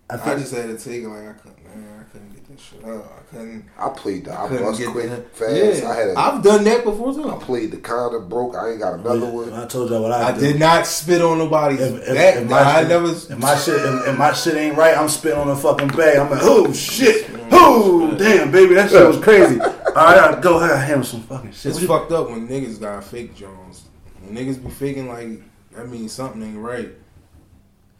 I 0.08 0.14
I 0.14 0.34
just 0.36 0.54
had 0.54 0.66
to 0.68 0.78
take 0.82 1.02
it 1.02 1.08
like 1.08 1.28
I 1.28 1.32
couldn't. 1.34 1.59
Man, 1.74 2.00
I 2.00 2.12
couldn't 2.12 2.34
get 2.34 2.48
that 2.48 2.60
shit 2.60 2.84
out. 2.84 3.12
I 3.16 3.22
couldn't. 3.30 3.64
I 3.78 3.88
played 3.90 4.24
the 4.24 4.38
I 4.38 4.48
couldn't 4.48 4.64
bust 4.64 4.84
quick, 4.90 5.10
that. 5.10 5.36
fast. 5.36 5.82
Yeah, 5.82 5.88
I 5.88 5.94
had 5.94 6.08
a, 6.08 6.18
I've 6.18 6.42
done 6.42 6.64
that 6.64 6.84
before 6.84 7.14
too. 7.14 7.30
I 7.30 7.38
played 7.38 7.70
the 7.70 7.76
condom 7.78 8.28
broke. 8.28 8.54
I 8.54 8.70
ain't 8.70 8.80
got 8.80 8.94
another 9.00 9.26
one. 9.30 9.52
I 9.52 9.66
told 9.66 9.90
y'all 9.90 10.02
what 10.02 10.12
I, 10.12 10.28
I 10.28 10.32
do. 10.32 10.40
did 10.40 10.58
not 10.58 10.86
spit 10.86 11.20
on 11.22 11.38
nobody. 11.38 11.76
If, 11.76 11.98
if, 12.00 12.06
that 12.06 12.36
if 12.38 12.48
nah, 12.48 12.56
I 12.56 12.80
shit- 12.80 12.88
never. 12.88 13.10
If 13.10 13.38
my 13.38 13.56
shit, 13.56 13.74
if, 13.76 14.08
if 14.08 14.18
my 14.18 14.32
shit 14.32 14.54
ain't 14.56 14.76
right, 14.76 14.96
I'm 14.96 15.08
spitting 15.08 15.38
on 15.38 15.48
a 15.48 15.56
fucking 15.56 15.88
bag. 15.88 16.18
I'm 16.18 16.30
like, 16.30 16.40
oh 16.42 16.72
shit, 16.72 17.30
oh 17.52 18.14
damn, 18.18 18.50
baby, 18.50 18.74
that 18.74 18.90
shit 18.90 19.06
was 19.06 19.18
crazy. 19.22 19.60
All 19.60 19.66
right, 19.66 19.96
I 19.96 20.14
gotta 20.14 20.40
go. 20.40 20.58
I 20.58 20.68
gotta 20.68 20.80
handle 20.80 21.04
some 21.04 21.22
fucking 21.22 21.52
shit. 21.52 21.76
It's 21.76 21.84
fucked 21.84 22.12
up 22.12 22.30
when 22.30 22.48
niggas 22.48 22.80
got 22.80 23.04
fake 23.04 23.34
Jones. 23.34 23.84
When 24.22 24.36
niggas 24.36 24.62
be 24.62 24.70
faking 24.70 25.08
like 25.08 25.40
that 25.72 25.88
means 25.88 26.12
something 26.12 26.42
ain't 26.42 26.58
right. 26.58 26.90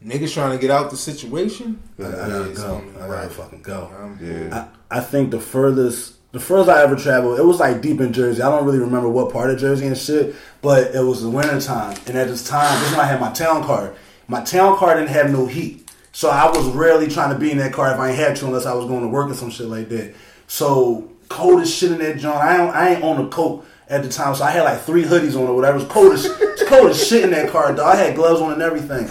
Niggas 0.05 0.33
trying 0.33 0.53
to 0.53 0.59
get 0.59 0.71
out 0.71 0.91
the 0.91 0.97
situation. 0.97 1.83
I, 1.99 2.07
I 2.07 2.11
gotta 2.11 2.53
go. 2.55 2.85
I 2.95 2.99
gotta 2.99 3.13
right. 3.13 3.31
fucking 3.31 3.63
go. 3.63 3.91
I'm 3.99 4.19
Yeah. 4.21 4.67
I, 4.91 4.99
I 4.99 5.01
think 5.01 5.31
the 5.31 5.41
furthest 5.41 6.15
the 6.33 6.41
furthest 6.41 6.71
I 6.71 6.83
ever 6.83 6.95
traveled, 6.95 7.39
it 7.39 7.45
was 7.45 7.59
like 7.59 7.83
deep 7.83 8.01
in 8.01 8.13
Jersey. 8.13 8.41
I 8.41 8.49
don't 8.51 8.65
really 8.65 8.79
remember 8.79 9.09
what 9.09 9.33
part 9.33 9.51
of 9.51 9.59
Jersey 9.59 9.87
and 9.87 9.99
shit, 9.99 10.35
but 10.63 10.95
it 10.95 11.01
was 11.01 11.23
the 11.23 11.29
winter 11.29 11.61
time. 11.61 11.99
And 12.07 12.17
at 12.17 12.29
this 12.29 12.47
time, 12.47 12.73
this 12.81 12.91
is 12.91 12.97
when 12.97 13.05
I 13.05 13.09
had 13.09 13.21
my 13.21 13.33
town 13.33 13.65
car. 13.65 13.95
My 14.29 14.43
town 14.43 14.77
car 14.77 14.95
didn't 14.95 15.11
have 15.11 15.31
no 15.31 15.47
heat. 15.47 15.91
So 16.13 16.31
I 16.31 16.49
was 16.49 16.67
rarely 16.69 17.09
trying 17.09 17.33
to 17.33 17.39
be 17.39 17.51
in 17.51 17.59
that 17.59 17.73
car 17.73 17.93
if 17.93 17.99
I 17.99 18.11
ain't 18.11 18.19
had 18.19 18.37
to 18.37 18.47
unless 18.47 18.65
I 18.65 18.75
was 18.75 18.87
going 18.87 19.03
to 19.03 19.09
work 19.09 19.29
or 19.31 19.35
some 19.35 19.51
shit 19.51 19.67
like 19.67 19.89
that. 19.89 20.15
So 20.47 21.11
cold 21.29 21.63
as 21.63 21.73
shit 21.73 21.93
in 21.93 21.99
that 21.99 22.19
joint. 22.19 22.37
I 22.37 22.65
ain't, 22.65 22.75
I 22.75 22.95
ain't 22.95 23.03
on 23.03 23.27
a 23.27 23.29
coat 23.29 23.65
at 23.91 24.03
the 24.05 24.09
time, 24.09 24.35
so 24.35 24.45
I 24.45 24.53
had 24.53 24.63
like 24.63 24.81
three 24.83 25.03
hoodies 25.03 25.35
on 25.35 25.49
or 25.49 25.55
whatever. 25.55 25.79
It 25.79 25.83
was 25.83 25.93
cold 25.93 26.13
as 26.13 26.25
it's 26.25 26.63
cold 26.69 26.91
as 26.91 27.07
shit 27.07 27.25
in 27.25 27.31
that 27.31 27.51
car, 27.51 27.75
dog. 27.75 27.95
I 27.95 27.97
had 27.97 28.15
gloves 28.15 28.41
on 28.41 28.53
and 28.53 28.63
everything. 28.63 29.11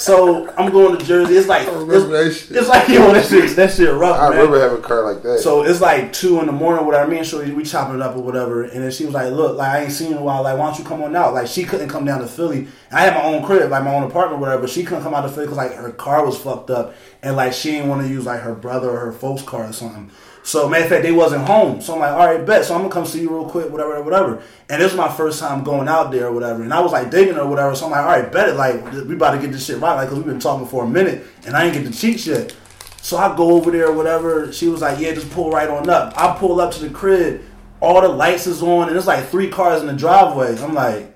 So 0.00 0.50
I'm 0.56 0.72
going 0.72 0.98
to 0.98 1.04
Jersey. 1.04 1.34
It's 1.34 1.46
like 1.46 1.68
it's, 1.68 2.50
it's 2.50 2.68
like 2.68 2.88
yo, 2.88 3.12
that 3.12 3.26
shit, 3.26 3.54
that 3.56 3.70
shit 3.70 3.92
rough. 3.94 4.18
I 4.18 4.30
man. 4.30 4.38
remember 4.38 4.58
having 4.58 4.78
a 4.78 4.80
car 4.80 5.04
like 5.04 5.22
that. 5.22 5.40
So 5.40 5.62
it's 5.62 5.82
like 5.82 6.12
two 6.12 6.40
in 6.40 6.46
the 6.46 6.52
morning, 6.52 6.86
whatever. 6.86 7.10
Me 7.10 7.18
and 7.18 7.26
Shorty, 7.26 7.52
we 7.52 7.64
chopping 7.64 7.96
it 7.96 8.02
up 8.02 8.16
or 8.16 8.22
whatever. 8.22 8.62
And 8.62 8.82
then 8.82 8.90
she 8.90 9.04
was 9.04 9.12
like, 9.12 9.30
"Look, 9.30 9.58
like 9.58 9.68
I 9.68 9.82
ain't 9.82 9.92
seen 9.92 10.08
you 10.08 10.16
in 10.16 10.22
a 10.22 10.24
while. 10.24 10.42
Like, 10.42 10.58
why 10.58 10.66
don't 10.66 10.78
you 10.78 10.86
come 10.86 11.02
on 11.02 11.14
out?" 11.14 11.34
Like 11.34 11.48
she 11.48 11.64
couldn't 11.64 11.90
come 11.90 12.06
down 12.06 12.20
to 12.20 12.26
Philly. 12.26 12.68
I 12.90 13.02
had 13.02 13.14
my 13.14 13.24
own 13.24 13.44
crib, 13.44 13.70
like 13.70 13.84
my 13.84 13.94
own 13.94 14.04
apartment, 14.04 14.40
whatever. 14.40 14.62
But 14.62 14.70
she 14.70 14.84
couldn't 14.84 15.04
come 15.04 15.14
out 15.14 15.20
to 15.22 15.28
Philly 15.28 15.46
because 15.46 15.58
like 15.58 15.74
her 15.74 15.92
car 15.92 16.24
was 16.24 16.38
fucked 16.38 16.70
up, 16.70 16.94
and 17.22 17.36
like 17.36 17.52
she 17.52 17.72
didn't 17.72 17.90
want 17.90 18.00
to 18.02 18.08
use 18.08 18.24
like 18.24 18.40
her 18.40 18.54
brother 18.54 18.88
or 18.88 19.00
her 19.00 19.12
folks' 19.12 19.42
car 19.42 19.66
or 19.66 19.72
something. 19.74 20.10
So 20.42 20.68
matter 20.68 20.84
of 20.84 20.90
fact, 20.90 21.02
they 21.02 21.12
wasn't 21.12 21.46
home. 21.46 21.80
So 21.80 21.94
I'm 21.94 22.00
like, 22.00 22.12
all 22.12 22.26
right, 22.26 22.44
bet. 22.44 22.64
So 22.64 22.74
I'm 22.74 22.80
gonna 22.80 22.92
come 22.92 23.06
see 23.06 23.20
you 23.20 23.30
real 23.30 23.48
quick, 23.48 23.70
whatever, 23.70 24.02
whatever. 24.02 24.42
And 24.68 24.80
this 24.80 24.92
was 24.92 24.96
my 24.98 25.08
first 25.08 25.38
time 25.38 25.62
going 25.62 25.88
out 25.88 26.10
there 26.10 26.28
or 26.28 26.32
whatever. 26.32 26.62
And 26.62 26.72
I 26.72 26.80
was 26.80 26.92
like 26.92 27.10
digging 27.10 27.36
or 27.36 27.46
whatever. 27.46 27.74
So 27.74 27.86
I'm 27.86 27.90
like, 27.90 28.00
all 28.00 28.06
right, 28.06 28.32
bet 28.32 28.48
it. 28.48 28.56
Like 28.56 28.82
we 28.92 29.14
about 29.14 29.32
to 29.32 29.38
get 29.38 29.52
this 29.52 29.66
shit 29.66 29.78
right, 29.80 29.94
like 29.94 30.08
because 30.08 30.18
we've 30.18 30.26
been 30.26 30.40
talking 30.40 30.66
for 30.66 30.84
a 30.84 30.88
minute, 30.88 31.26
and 31.46 31.56
I 31.56 31.64
ain't 31.64 31.74
get 31.74 31.84
the 31.84 31.92
cheat 31.92 32.26
yet. 32.26 32.54
So 33.02 33.16
I 33.16 33.34
go 33.36 33.52
over 33.52 33.70
there 33.70 33.88
or 33.88 33.92
whatever. 33.92 34.52
She 34.52 34.68
was 34.68 34.80
like, 34.82 34.98
yeah, 34.98 35.12
just 35.12 35.30
pull 35.30 35.50
right 35.50 35.68
on 35.68 35.88
up. 35.88 36.14
I 36.16 36.36
pull 36.36 36.60
up 36.60 36.72
to 36.74 36.80
the 36.80 36.90
crib. 36.90 37.42
All 37.80 38.00
the 38.00 38.08
lights 38.08 38.46
is 38.46 38.62
on, 38.62 38.88
and 38.88 38.96
it's 38.96 39.06
like 39.06 39.26
three 39.28 39.48
cars 39.48 39.80
in 39.80 39.86
the 39.86 39.94
driveway. 39.94 40.58
I'm 40.58 40.74
like, 40.74 41.14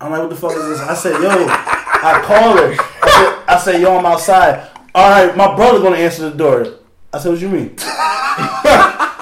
I'm 0.00 0.10
like, 0.10 0.20
what 0.20 0.30
the 0.30 0.36
fuck 0.36 0.52
is 0.52 0.68
this? 0.68 0.80
I 0.80 0.94
said, 0.94 1.20
yo, 1.20 1.28
I 1.28 2.22
call 2.24 2.56
her. 2.56 2.74
I 3.02 3.10
said, 3.10 3.54
I 3.54 3.58
said, 3.58 3.80
yo, 3.82 3.98
I'm 3.98 4.06
outside. 4.06 4.70
All 4.94 5.10
right, 5.10 5.36
my 5.36 5.54
brother's 5.54 5.82
gonna 5.82 5.96
answer 5.96 6.30
the 6.30 6.36
door. 6.36 6.79
I 7.12 7.18
said, 7.18 7.30
what 7.32 7.40
you 7.40 7.48
mean? 7.48 7.74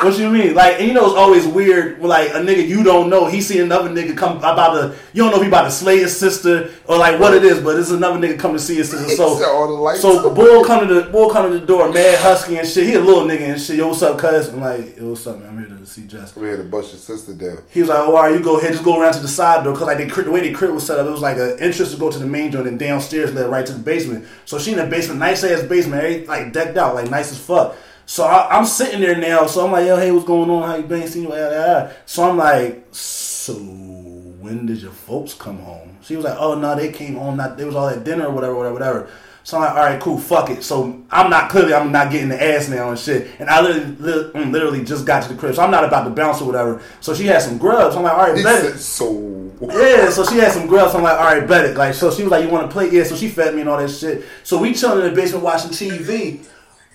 What 0.04 0.18
you 0.18 0.30
mean? 0.30 0.54
Like, 0.54 0.78
and 0.78 0.88
you 0.88 0.94
know, 0.94 1.06
it's 1.06 1.14
always 1.14 1.46
weird. 1.46 2.00
Like 2.00 2.30
a 2.30 2.34
nigga 2.40 2.66
you 2.66 2.82
don't 2.82 3.08
know, 3.10 3.26
he 3.26 3.40
see 3.40 3.58
another 3.60 3.88
nigga 3.88 4.16
come 4.16 4.38
about 4.38 4.72
to. 4.74 4.96
You 5.12 5.22
don't 5.22 5.30
know 5.30 5.36
if 5.38 5.42
he 5.42 5.48
about 5.48 5.64
to 5.64 5.70
slay 5.70 5.98
his 5.98 6.16
sister 6.16 6.70
or 6.86 6.98
like 6.98 7.18
what 7.18 7.34
it 7.34 7.44
is, 7.44 7.60
but 7.60 7.78
it's 7.78 7.90
another 7.90 8.18
nigga 8.18 8.38
come 8.38 8.52
to 8.52 8.58
see 8.58 8.76
his 8.76 8.90
sister. 8.90 9.08
So, 9.16 9.44
All 9.54 9.66
the 9.66 9.74
lights 9.74 10.00
so 10.00 10.32
bull 10.34 10.64
come 10.64 10.86
to 10.86 10.94
the 10.94 11.10
bull 11.10 11.30
come 11.30 11.50
to 11.50 11.58
the 11.58 11.66
door, 11.66 11.92
mad 11.92 12.18
husky 12.18 12.56
and 12.56 12.68
shit. 12.68 12.86
He 12.86 12.94
a 12.94 13.00
little 13.00 13.24
nigga 13.24 13.40
and 13.40 13.60
shit. 13.60 13.76
Yo, 13.76 13.88
what's 13.88 14.02
up, 14.02 14.18
cuz? 14.18 14.48
I'm 14.48 14.60
like, 14.60 14.96
yo, 14.96 15.10
what's 15.10 15.26
up, 15.26 15.38
man? 15.38 15.48
I'm 15.48 15.58
here 15.58 15.68
to 15.76 15.86
see 15.86 16.06
Jess. 16.06 16.36
we 16.36 16.48
had 16.48 16.58
to 16.58 16.64
bust 16.64 16.92
your 16.92 17.00
sister 17.00 17.32
down. 17.34 17.62
He 17.70 17.80
was 17.80 17.88
like, 17.88 17.98
"Oh, 17.98 18.14
all 18.16 18.22
right, 18.22 18.34
you 18.34 18.40
go 18.40 18.58
ahead, 18.58 18.72
just 18.72 18.84
go 18.84 19.00
around 19.00 19.14
to 19.14 19.20
the 19.20 19.28
side 19.28 19.64
door, 19.64 19.74
cause 19.74 19.86
like 19.86 19.98
they, 19.98 20.04
the 20.06 20.30
way 20.30 20.40
the 20.40 20.52
crib 20.52 20.72
was 20.72 20.86
set 20.86 20.98
up, 20.98 21.06
it 21.06 21.10
was 21.10 21.22
like 21.22 21.38
an 21.38 21.56
entrance 21.60 21.92
to 21.92 21.96
go 21.98 22.10
to 22.10 22.18
the 22.18 22.26
main 22.26 22.50
joint, 22.52 22.66
and 22.68 22.78
downstairs 22.78 23.32
led 23.34 23.50
right 23.50 23.66
to 23.66 23.72
the 23.72 23.78
basement. 23.78 24.26
So 24.44 24.58
she 24.58 24.72
in 24.72 24.78
the 24.78 24.86
basement, 24.86 25.18
nice 25.20 25.42
ass 25.44 25.62
basement, 25.62 26.26
like 26.26 26.52
decked 26.52 26.76
out, 26.76 26.94
like 26.94 27.10
nice 27.10 27.32
as 27.32 27.38
fuck. 27.38 27.76
So 28.08 28.24
I, 28.24 28.56
I'm 28.56 28.64
sitting 28.64 29.02
there 29.02 29.18
now, 29.18 29.44
so 29.46 29.66
I'm 29.66 29.70
like, 29.72 29.86
yo, 29.86 29.98
hey, 29.98 30.10
what's 30.10 30.24
going 30.24 30.48
on? 30.48 30.66
How 30.66 30.76
you 30.76 30.84
been? 30.84 31.06
Seen 31.06 31.24
you? 31.24 31.30
Ah, 31.30 31.36
ah, 31.36 31.88
ah. 31.90 31.92
So 32.06 32.26
I'm 32.26 32.38
like, 32.38 32.86
so 32.90 33.52
when 33.52 34.64
did 34.64 34.80
your 34.80 34.92
folks 34.92 35.34
come 35.34 35.58
home? 35.58 35.98
She 36.00 36.16
was 36.16 36.24
like, 36.24 36.38
oh 36.38 36.58
no, 36.58 36.74
they 36.74 36.90
came 36.90 37.16
home. 37.16 37.36
Not 37.36 37.58
they 37.58 37.66
was 37.66 37.76
all 37.76 37.86
at 37.86 38.04
dinner 38.04 38.28
or 38.28 38.30
whatever, 38.30 38.54
whatever, 38.54 38.72
whatever. 38.72 39.10
So 39.44 39.58
I'm 39.58 39.62
like, 39.64 39.70
all 39.72 39.76
right, 39.84 40.00
cool, 40.00 40.16
fuck 40.16 40.48
it. 40.48 40.62
So 40.64 41.02
I'm 41.10 41.28
not 41.28 41.50
clearly, 41.50 41.74
I'm 41.74 41.92
not 41.92 42.10
getting 42.10 42.30
the 42.30 42.42
ass 42.42 42.70
now 42.70 42.88
and 42.88 42.98
shit. 42.98 43.28
And 43.38 43.50
I 43.50 43.60
literally, 43.60 43.94
li- 43.96 44.30
mm, 44.32 44.52
literally 44.52 44.84
just 44.86 45.04
got 45.04 45.24
to 45.24 45.28
the 45.28 45.38
crib, 45.38 45.54
so 45.54 45.62
I'm 45.62 45.70
not 45.70 45.84
about 45.84 46.04
to 46.04 46.10
bounce 46.10 46.40
or 46.40 46.46
whatever. 46.46 46.80
So 47.02 47.12
she 47.14 47.26
had 47.26 47.42
some 47.42 47.58
grubs. 47.58 47.94
I'm 47.94 48.04
like, 48.04 48.14
all 48.14 48.26
right, 48.28 48.38
He 48.38 48.42
bet 48.42 48.64
it. 48.64 48.78
so 48.78 49.52
Yeah, 49.60 50.08
so 50.08 50.24
she 50.24 50.38
had 50.38 50.52
some 50.52 50.66
grubs. 50.66 50.92
So 50.92 50.98
I'm 50.98 51.04
like, 51.04 51.18
all 51.18 51.26
right, 51.26 51.46
bet 51.46 51.66
it. 51.66 51.76
Like, 51.76 51.92
so 51.92 52.10
she 52.10 52.22
was 52.22 52.30
like, 52.30 52.42
you 52.42 52.50
want 52.50 52.66
to 52.66 52.72
play? 52.72 52.88
Yeah, 52.90 53.04
so 53.04 53.16
she 53.16 53.28
fed 53.28 53.54
me 53.54 53.60
and 53.60 53.68
all 53.68 53.76
that 53.76 53.90
shit. 53.90 54.24
So 54.44 54.58
we 54.58 54.72
chilling 54.72 55.04
in 55.04 55.10
the 55.14 55.20
basement 55.20 55.44
watching 55.44 55.70
TV. 55.72 56.46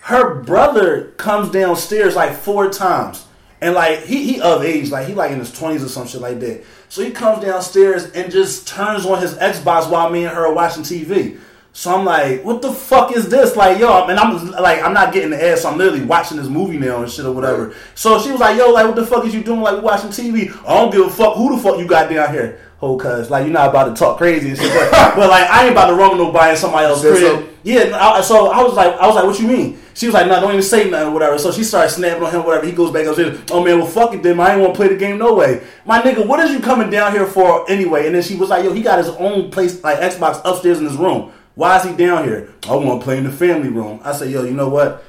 Her 0.04 0.36
brother 0.42 1.14
comes 1.16 1.50
downstairs 1.52 2.14
like 2.14 2.34
four 2.36 2.70
times. 2.70 3.26
And 3.62 3.74
like 3.74 4.04
he 4.04 4.34
he 4.34 4.42
of 4.42 4.62
age, 4.62 4.92
like 4.92 5.08
he 5.08 5.14
like 5.14 5.32
in 5.32 5.40
his 5.40 5.58
twenties 5.58 5.82
or 5.82 5.88
some 5.88 6.06
shit 6.06 6.20
like 6.20 6.42
that. 6.42 6.66
So 6.90 7.02
he 7.02 7.12
comes 7.12 7.42
downstairs 7.42 8.12
and 8.12 8.30
just 8.30 8.68
turns 8.68 9.06
on 9.06 9.22
his 9.22 9.36
Xbox 9.36 9.90
while 9.90 10.10
me 10.10 10.26
and 10.26 10.36
her 10.36 10.48
are 10.48 10.54
watching 10.54 10.84
TV. 10.84 11.40
So 11.72 11.96
I'm 11.96 12.04
like, 12.04 12.44
what 12.44 12.62
the 12.62 12.74
fuck 12.74 13.16
is 13.16 13.30
this? 13.30 13.56
Like, 13.56 13.80
yo, 13.80 14.06
and 14.06 14.20
I'm 14.20 14.52
like, 14.52 14.84
I'm 14.84 14.94
not 14.94 15.14
getting 15.14 15.30
the 15.30 15.42
ass. 15.42 15.62
So 15.62 15.70
I'm 15.70 15.78
literally 15.78 16.04
watching 16.04 16.36
this 16.36 16.48
movie 16.48 16.78
now 16.78 17.02
and 17.02 17.10
shit 17.10 17.26
or 17.26 17.32
whatever. 17.32 17.74
So 17.96 18.20
she 18.20 18.30
was 18.30 18.42
like, 18.42 18.58
yo, 18.58 18.72
like, 18.72 18.86
what 18.86 18.96
the 18.96 19.08
fuck 19.08 19.26
is 19.26 19.34
you 19.34 19.42
doing? 19.42 19.62
Like, 19.62 19.82
watching 19.82 20.10
TV. 20.10 20.52
I 20.68 20.82
don't 20.82 20.92
give 20.92 21.08
a 21.08 21.10
fuck 21.10 21.36
who 21.36 21.56
the 21.56 21.64
fuck 21.64 21.80
you 21.80 21.88
got 21.88 22.12
down 22.12 22.32
here. 22.32 22.60
Whole 22.84 23.00
cuz, 23.00 23.30
like, 23.30 23.46
you're 23.46 23.54
not 23.54 23.70
about 23.70 23.86
to 23.86 23.96
talk 23.96 24.18
crazy 24.18 24.50
and 24.50 24.58
shit. 24.58 24.74
But, 24.74 24.92
but, 25.16 25.30
like, 25.30 25.50
I 25.50 25.64
ain't 25.64 25.72
about 25.72 25.88
to 25.88 25.96
run 25.96 26.12
with 26.12 26.20
nobody 26.20 26.52
in 26.52 26.58
somebody 26.58 26.86
else's 26.86 27.18
crib. 27.18 27.40
so? 27.40 27.50
Yeah, 27.64 27.98
I, 27.98 28.22
so 28.22 28.52
I 28.52 28.62
was 28.62 28.74
like, 28.74 28.94
I 28.96 29.08
was 29.08 29.16
like, 29.16 29.26
what 29.26 29.40
you 29.40 29.48
mean? 29.48 29.80
She 29.94 30.08
was 30.08 30.14
like, 30.14 30.28
no, 30.28 30.40
don't 30.42 30.52
even 30.52 30.64
say 30.64 30.90
nothing 30.90 31.10
or 31.10 31.12
whatever. 31.12 31.38
So 31.38 31.52
she 31.52 31.64
started 31.64 31.92
snapping 31.92 32.24
on 32.24 32.32
him, 32.32 32.44
whatever. 32.44 32.66
He 32.66 32.72
goes 32.74 32.92
back 32.92 33.06
upstairs. 33.06 33.40
Oh 33.52 33.64
man, 33.64 33.78
well 33.78 33.88
fuck 33.88 34.14
it 34.14 34.24
then. 34.24 34.40
I 34.40 34.54
ain't 34.54 34.62
want 34.62 34.74
to 34.74 34.78
play 34.78 34.88
the 34.90 34.98
game 34.98 35.18
no 35.18 35.34
way. 35.36 35.64
My 35.86 36.02
nigga, 36.02 36.26
what 36.28 36.40
is 36.40 36.52
you 36.52 36.60
coming 36.60 36.90
down 36.90 37.14
here 37.14 37.26
for 37.26 37.70
anyway? 37.70 38.08
And 38.08 38.16
then 38.16 38.24
she 38.24 38.36
was 38.36 38.50
like, 38.50 38.64
yo, 38.64 38.74
he 38.74 38.82
got 38.82 38.98
his 38.98 39.10
own 39.10 39.52
place, 39.52 39.82
like 39.84 40.00
Xbox 40.00 40.42
upstairs 40.44 40.80
in 40.80 40.86
his 40.86 40.98
room. 40.98 41.32
Why 41.56 41.78
is 41.78 41.84
he 41.84 41.96
down 41.96 42.26
here? 42.26 42.54
I 42.68 42.76
want 42.76 43.00
to 43.00 43.04
play 43.04 43.18
in 43.18 43.24
the 43.24 43.32
family 43.32 43.70
room. 43.70 44.02
I 44.04 44.14
said, 44.14 44.32
yo, 44.32 44.44
you 44.44 44.54
know 44.54 44.70
what? 44.70 45.04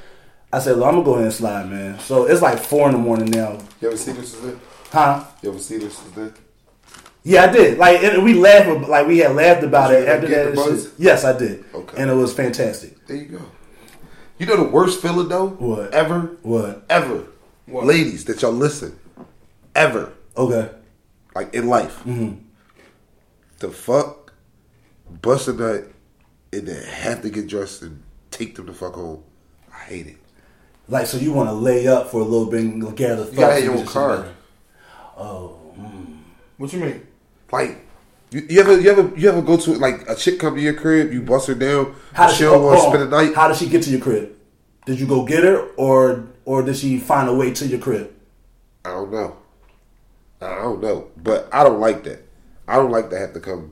I 0.53 0.59
said, 0.59 0.77
well, 0.77 0.85
I'm 0.85 0.93
gonna 0.93 1.03
go 1.03 1.13
ahead 1.15 1.25
and 1.25 1.33
slide, 1.33 1.69
man. 1.69 1.99
So 1.99 2.25
it's 2.27 2.41
like 2.41 2.59
four 2.59 2.87
in 2.87 2.93
the 2.93 2.99
morning 2.99 3.31
now, 3.31 3.57
You 3.81 3.89
ever 3.89 3.97
see 3.97 4.11
this? 4.13 4.35
Is 4.35 4.55
huh? 4.91 5.25
You 5.41 5.49
ever 5.49 5.59
see 5.59 5.77
this? 5.79 5.99
Is 6.05 6.17
it? 6.17 6.44
Yeah, 7.27 7.45
I 7.45 7.51
did. 7.51 7.79
Like, 7.79 8.03
and 8.03 8.23
we 8.23 8.35
laughed, 8.35 8.87
like 8.87 9.07
we 9.07 9.17
had 9.17 9.35
laughed 9.35 9.63
about 9.63 9.89
Did 9.89 10.03
it 10.03 10.05
you 10.05 10.13
after 10.13 10.27
get 10.27 10.45
that. 10.45 10.55
the 10.55 10.55
and. 10.61 10.91
Yes, 10.99 11.25
I 11.25 11.35
did. 11.37 11.65
Okay. 11.73 12.01
And 12.01 12.11
it 12.11 12.13
was 12.13 12.31
fantastic. 12.33 13.03
There 13.07 13.17
you 13.17 13.25
go. 13.25 13.41
You 14.37 14.45
know 14.45 14.57
the 14.57 14.69
worst 14.69 15.01
filler 15.01 15.23
though? 15.23 15.47
What? 15.47 15.91
Ever? 15.93 16.37
What? 16.43 16.85
Ever? 16.89 17.25
What? 17.65 17.85
Ladies 17.85 18.25
that 18.25 18.41
y'all 18.43 18.51
listen. 18.51 18.99
Ever. 19.73 20.13
Okay. 20.37 20.69
Like 21.33 21.53
in 21.55 21.67
life. 21.67 21.97
Mm-hmm. 22.03 22.35
The 23.57 23.69
fuck? 23.71 24.33
Bust 25.21 25.47
a 25.47 25.53
nut 25.53 25.85
and 26.53 26.67
then 26.67 26.83
have 26.83 27.21
to 27.23 27.29
get 27.31 27.47
dressed 27.47 27.81
and 27.81 28.03
take 28.29 28.55
them 28.55 28.67
the 28.67 28.73
fuck 28.73 28.93
home. 28.93 29.23
I 29.73 29.79
hate 29.85 30.07
it. 30.07 30.17
Like, 30.87 31.07
so 31.07 31.17
you 31.17 31.33
want 31.33 31.49
to 31.49 31.53
lay 31.53 31.87
up 31.87 32.11
for 32.11 32.21
a 32.21 32.23
little 32.23 32.45
bit 32.51 32.61
and 32.61 32.95
gather 32.95 33.23
thoughts. 33.23 33.31
You 33.33 33.39
gotta 33.39 33.53
have 33.55 33.63
your 33.63 33.77
own 33.77 33.85
car. 33.87 34.15
together. 34.17 34.33
Oh, 35.17 35.59
What 36.57 36.71
you 36.71 36.79
mean? 36.79 37.07
Like 37.55 37.77
you, 38.31 38.45
you 38.49 38.59
ever 38.59 38.79
you 38.81 38.91
ever 38.91 39.17
you 39.17 39.29
ever 39.29 39.41
go 39.41 39.55
to 39.55 39.73
like 39.75 40.09
a 40.09 40.15
chick 40.15 40.39
come 40.39 40.55
to 40.55 40.61
your 40.61 40.73
crib, 40.73 41.13
you 41.13 41.21
bust 41.21 41.47
her 41.47 41.55
down, 41.55 41.95
how 42.13 42.27
did 42.27 42.33
she 42.33 42.39
she? 42.39 42.43
don't 42.43 42.61
oh, 42.61 42.65
want 42.65 42.81
to 42.81 42.87
spend 42.89 43.01
the 43.03 43.17
night. 43.17 43.33
How 43.33 43.47
did 43.47 43.55
she 43.55 43.69
get 43.69 43.83
to 43.83 43.89
your 43.89 44.01
crib? 44.01 44.35
Did 44.85 44.99
you 44.99 45.07
go 45.07 45.23
get 45.25 45.45
her, 45.45 45.69
or 45.77 46.27
or 46.43 46.61
did 46.63 46.75
she 46.75 46.99
find 46.99 47.29
a 47.29 47.33
way 47.33 47.53
to 47.53 47.65
your 47.65 47.79
crib? 47.79 48.11
I 48.83 48.89
don't 48.89 49.11
know. 49.11 49.37
I 50.41 50.55
don't 50.55 50.81
know, 50.81 51.07
but 51.15 51.47
I 51.53 51.63
don't 51.63 51.79
like 51.79 52.03
that. 52.03 52.27
I 52.67 52.75
don't 52.75 52.91
like 52.91 53.09
to 53.11 53.17
have 53.17 53.33
to 53.33 53.39
come. 53.39 53.71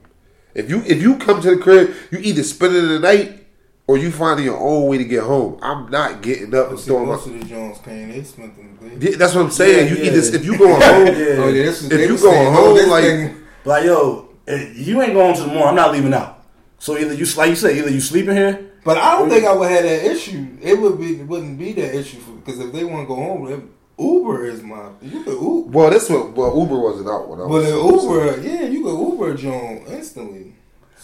If 0.55 0.69
you 0.69 0.81
if 0.85 1.01
you 1.01 1.17
come 1.17 1.41
to 1.41 1.55
the 1.55 1.61
crib, 1.61 1.93
you 2.09 2.19
either 2.19 2.43
spend 2.43 2.73
it 2.73 2.81
the 2.83 2.99
night 2.99 3.45
or 3.85 3.97
you 3.97 4.11
finding 4.11 4.45
your 4.45 4.57
own 4.57 4.87
way 4.87 4.97
to 4.97 5.03
get 5.03 5.23
home. 5.23 5.59
I'm 5.61 5.91
not 5.91 6.21
getting 6.21 6.55
up 6.55 6.69
and 6.69 6.79
See, 6.79 6.85
throwing 6.87 7.07
most 7.07 7.27
of 7.27 7.37
the 7.37 7.45
Jones 7.45 7.79
came, 7.79 8.09
they 8.09 8.23
spent 8.23 8.55
them. 8.55 8.77
They, 8.97 9.09
Yeah, 9.09 9.17
that's 9.17 9.35
what 9.35 9.43
I'm 9.43 9.51
saying. 9.51 9.87
Yeah, 9.87 9.93
you 9.93 10.03
yeah. 10.03 10.11
either 10.11 10.37
if 10.37 10.45
you 10.45 10.57
going 10.57 10.71
oh, 10.81 10.93
home, 10.93 11.05
Yeah. 11.07 11.13
Oh, 11.13 11.49
yeah, 11.49 11.69
If 11.69 11.91
you 11.91 12.11
was 12.13 12.21
going 12.21 12.53
home, 12.53 12.77
oh, 12.79 12.87
like- 12.89 13.42
thing- 13.63 13.69
Like 13.71 13.85
yo, 13.85 14.29
eh, 14.47 14.71
you 14.75 15.01
ain't 15.01 15.13
going 15.13 15.35
to 15.35 15.41
the 15.41 15.47
mall. 15.47 15.67
I'm 15.67 15.75
not 15.75 15.91
leaving 15.91 16.13
out. 16.13 16.43
So 16.79 16.97
either 16.97 17.13
you 17.13 17.25
like 17.37 17.49
you 17.49 17.55
said, 17.55 17.75
either 17.77 17.89
you 17.89 18.01
sleeping 18.01 18.35
here. 18.35 18.69
But 18.85 18.97
I 18.97 19.17
don't 19.17 19.29
think 19.29 19.45
I 19.45 19.53
would 19.55 19.71
have 19.71 19.83
that 19.83 20.03
issue. 20.11 20.45
It 20.61 20.79
would 20.79 20.99
be 20.99 21.15
it 21.21 21.27
wouldn't 21.27 21.57
be 21.57 21.71
that 21.73 21.95
issue 21.95 22.17
because 22.43 22.59
if 22.59 22.73
they 22.73 22.83
want 22.83 23.03
to 23.03 23.07
go 23.07 23.15
home, 23.15 23.45
then 23.49 23.69
Uber 23.97 24.45
is 24.45 24.61
my 24.61 24.89
you 25.01 25.23
could 25.23 25.39
Uber. 25.39 25.69
well, 25.77 25.89
this 25.89 26.09
what 26.09 26.31
well 26.35 26.59
Uber 26.59 26.77
wasn't 26.79 27.07
out 27.07 27.29
when 27.29 27.39
I 27.39 27.43
But 27.43 27.49
was. 27.49 27.65
the 27.65 27.77
Uber, 27.77 28.41
yeah, 28.41 28.63
you 28.67 28.83
could 28.83 28.99
Uber 28.99 29.35
John 29.35 29.83
instantly. 29.87 30.55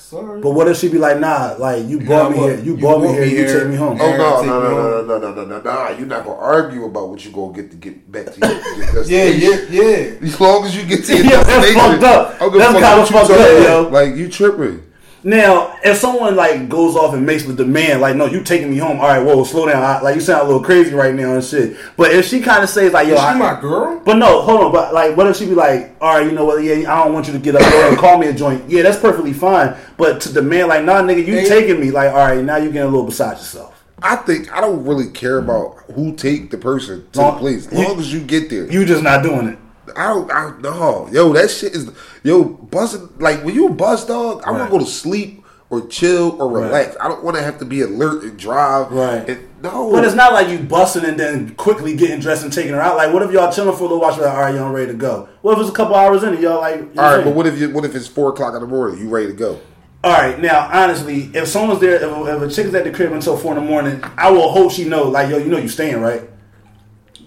Sorry. 0.09 0.41
But 0.41 0.51
what 0.53 0.67
if 0.67 0.77
she 0.77 0.89
be 0.89 0.97
like, 0.97 1.19
nah, 1.19 1.53
like 1.59 1.85
you 1.85 1.99
brought 1.99 2.31
Nah, 2.31 2.35
me 2.35 2.37
here, 2.37 2.57
you, 2.57 2.73
You 2.73 2.77
brought 2.77 3.01
me 3.01 3.09
brought 3.09 3.19
here, 3.19 3.25
you 3.25 3.59
take 3.59 3.67
me 3.67 3.75
home. 3.75 3.95
Oh 4.01 4.17
no 4.17 4.41
no 4.41 4.59
no 4.59 5.05
no 5.05 5.19
no 5.19 5.19
no 5.19 5.33
no 5.35 5.45
no 5.45 5.61
no! 5.61 5.89
You're 5.99 6.07
not 6.07 6.25
gonna 6.25 6.39
argue 6.39 6.85
about 6.85 7.09
what 7.09 7.23
you 7.23 7.29
gonna 7.29 7.53
get 7.53 7.69
to 7.69 7.77
get 7.77 8.11
back 8.11 8.33
to 8.33 8.39
your 8.39 9.03
yeah, 9.05 9.25
yeah, 9.25 9.65
yeah. 9.69 10.17
As 10.19 10.41
long 10.41 10.65
as 10.65 10.75
you 10.75 10.87
get 10.87 11.05
to 11.05 11.15
your 11.15 11.25
Yeah, 11.31 11.43
that's 11.43 11.73
fucked 11.73 12.03
up. 12.03 12.33
I 12.33 12.39
don't 12.39 12.51
give 12.51 12.59
That's 12.59 12.73
fuck 12.73 13.07
kinda 13.07 13.27
fucked 13.27 13.31
up, 13.39 13.61
about. 13.61 13.91
Like 13.91 14.15
you 14.15 14.29
tripping. 14.29 14.88
Now, 15.29 15.77
if 15.83 15.97
someone 15.97 16.35
like 16.35 16.67
goes 16.69 16.95
off 16.95 17.13
and 17.13 17.23
makes 17.23 17.43
the 17.43 17.53
demand, 17.53 18.01
like, 18.01 18.15
no, 18.15 18.25
you 18.25 18.41
taking 18.43 18.71
me 18.71 18.77
home. 18.77 18.99
All 18.99 19.07
right, 19.07 19.19
whoa, 19.23 19.43
slow 19.43 19.67
down. 19.67 19.83
I, 19.83 20.01
like, 20.01 20.15
you 20.15 20.21
sound 20.21 20.41
a 20.41 20.45
little 20.45 20.63
crazy 20.63 20.91
right 20.95 21.13
now 21.13 21.35
and 21.35 21.43
shit. 21.43 21.77
But 21.97 22.11
if 22.13 22.25
she 22.25 22.39
kind 22.41 22.63
of 22.63 22.69
says 22.69 22.93
like, 22.93 23.07
yo, 23.07 23.13
Is 23.13 23.19
she 23.19 23.25
I, 23.27 23.37
my 23.37 23.61
girl? 23.61 24.01
but 24.03 24.15
no, 24.15 24.41
hold 24.41 24.61
on. 24.61 24.71
But 24.71 24.91
like, 24.91 25.15
what 25.15 25.27
if 25.27 25.35
she 25.37 25.45
be 25.45 25.53
like, 25.53 25.95
all 26.01 26.15
right, 26.15 26.25
you 26.25 26.31
know 26.31 26.45
what? 26.45 26.63
Yeah, 26.63 26.91
I 26.91 27.03
don't 27.03 27.13
want 27.13 27.27
you 27.27 27.33
to 27.33 27.39
get 27.39 27.53
up 27.55 27.61
there 27.61 27.89
and 27.89 27.97
call 27.99 28.17
me 28.17 28.25
a 28.25 28.33
joint. 28.33 28.67
Yeah, 28.67 28.81
that's 28.81 28.97
perfectly 28.99 29.33
fine. 29.33 29.75
But 29.97 30.19
to 30.21 30.33
demand, 30.33 30.69
like, 30.69 30.83
nah, 30.83 31.03
nigga, 31.03 31.23
you 31.27 31.35
Hey. 31.35 31.47
taking 31.47 31.79
me? 31.79 31.91
Like, 31.91 32.09
all 32.09 32.17
right, 32.27 32.43
now 32.43 32.55
you 32.57 32.71
getting 32.71 32.81
a 32.81 32.91
little 32.91 33.05
beside 33.05 33.33
yourself. 33.37 33.75
I 34.01 34.15
think 34.15 34.51
I 34.51 34.61
don't 34.61 34.83
really 34.83 35.11
care 35.11 35.37
about 35.37 35.75
who 35.93 36.15
take 36.15 36.49
the 36.49 36.57
person 36.57 37.05
to 37.11 37.19
Long- 37.21 37.33
the 37.35 37.39
place, 37.39 37.67
as 37.67 37.77
you- 37.77 37.85
long 37.87 37.99
as 37.99 38.11
you 38.11 38.21
get 38.21 38.49
there. 38.49 38.65
You 38.71 38.83
just 38.83 39.03
not 39.03 39.21
doing 39.21 39.47
it. 39.49 39.59
I 39.95 40.07
don't. 40.07 40.31
I 40.31 40.53
no. 40.61 41.07
Yo, 41.11 41.33
that 41.33 41.49
shit 41.49 41.73
is 41.75 41.91
yo 42.23 42.43
buzzing. 42.43 43.09
Like 43.19 43.43
when 43.43 43.55
you 43.55 43.67
a 43.67 43.71
buzz 43.71 44.05
dog, 44.05 44.43
I 44.45 44.51
want 44.51 44.65
to 44.65 44.69
go 44.71 44.79
to 44.79 44.89
sleep 44.89 45.43
or 45.69 45.85
chill 45.87 46.41
or 46.41 46.49
Right. 46.49 46.65
relax. 46.65 46.97
I 46.99 47.07
don't 47.07 47.23
want 47.23 47.37
to 47.37 47.43
have 47.43 47.59
to 47.59 47.65
be 47.65 47.81
alert 47.81 48.23
and 48.23 48.37
drive. 48.37 48.91
Right. 48.91 49.29
And, 49.29 49.45
no. 49.61 49.91
But 49.91 50.03
it's 50.03 50.15
not 50.15 50.33
like 50.33 50.47
you 50.49 50.57
busting 50.59 51.05
and 51.05 51.19
then 51.19 51.53
quickly 51.55 51.95
getting 51.95 52.19
dressed 52.19 52.43
and 52.43 52.51
taking 52.51 52.71
her 52.73 52.81
out. 52.81 52.97
Like, 52.97 53.13
what 53.13 53.21
if 53.21 53.31
y'all 53.31 53.51
chilling 53.51 53.75
for 53.75 53.83
a 53.83 53.87
little 53.87 53.99
while? 53.99 54.11
She's 54.13 54.21
like, 54.21 54.33
all 54.33 54.41
right, 54.41 54.55
y'all 54.55 54.71
ready 54.71 54.91
to 54.91 54.97
go? 54.97 55.29
What 55.41 55.53
if 55.53 55.59
it's 55.59 55.69
a 55.69 55.73
couple 55.73 55.95
hours 55.95 56.23
in 56.23 56.33
and 56.33 56.41
y'all 56.41 56.59
like, 56.59 56.79
All 56.97 57.15
right, 57.15 57.23
but 57.23 57.35
what 57.35 57.45
if 57.45 57.59
you? 57.59 57.69
What 57.69 57.85
if 57.85 57.93
it's 57.95 58.07
four 58.07 58.29
o'clock 58.29 58.55
in 58.55 58.61
the 58.61 58.67
morning? 58.67 58.99
You 58.99 59.09
ready 59.09 59.27
to 59.27 59.33
go? 59.33 59.59
All 60.01 60.13
right, 60.13 60.39
now 60.39 60.69
honestly, 60.71 61.29
if 61.33 61.49
someone's 61.49 61.81
there, 61.81 61.95
if, 61.95 62.03
if 62.03 62.41
a 62.41 62.49
chick 62.49 62.67
is 62.67 62.73
at 62.73 62.85
the 62.85 62.91
crib 62.91 63.11
until 63.11 63.35
four 63.35 63.55
in 63.57 63.61
the 63.61 63.69
morning, 63.69 64.01
I 64.17 64.31
will 64.31 64.49
hope 64.49 64.71
she 64.71 64.85
know, 64.85 65.03
like, 65.09 65.29
yo, 65.29 65.37
you 65.37 65.49
know, 65.49 65.57
you 65.57 65.67
staying 65.67 65.99
right. 65.99 66.21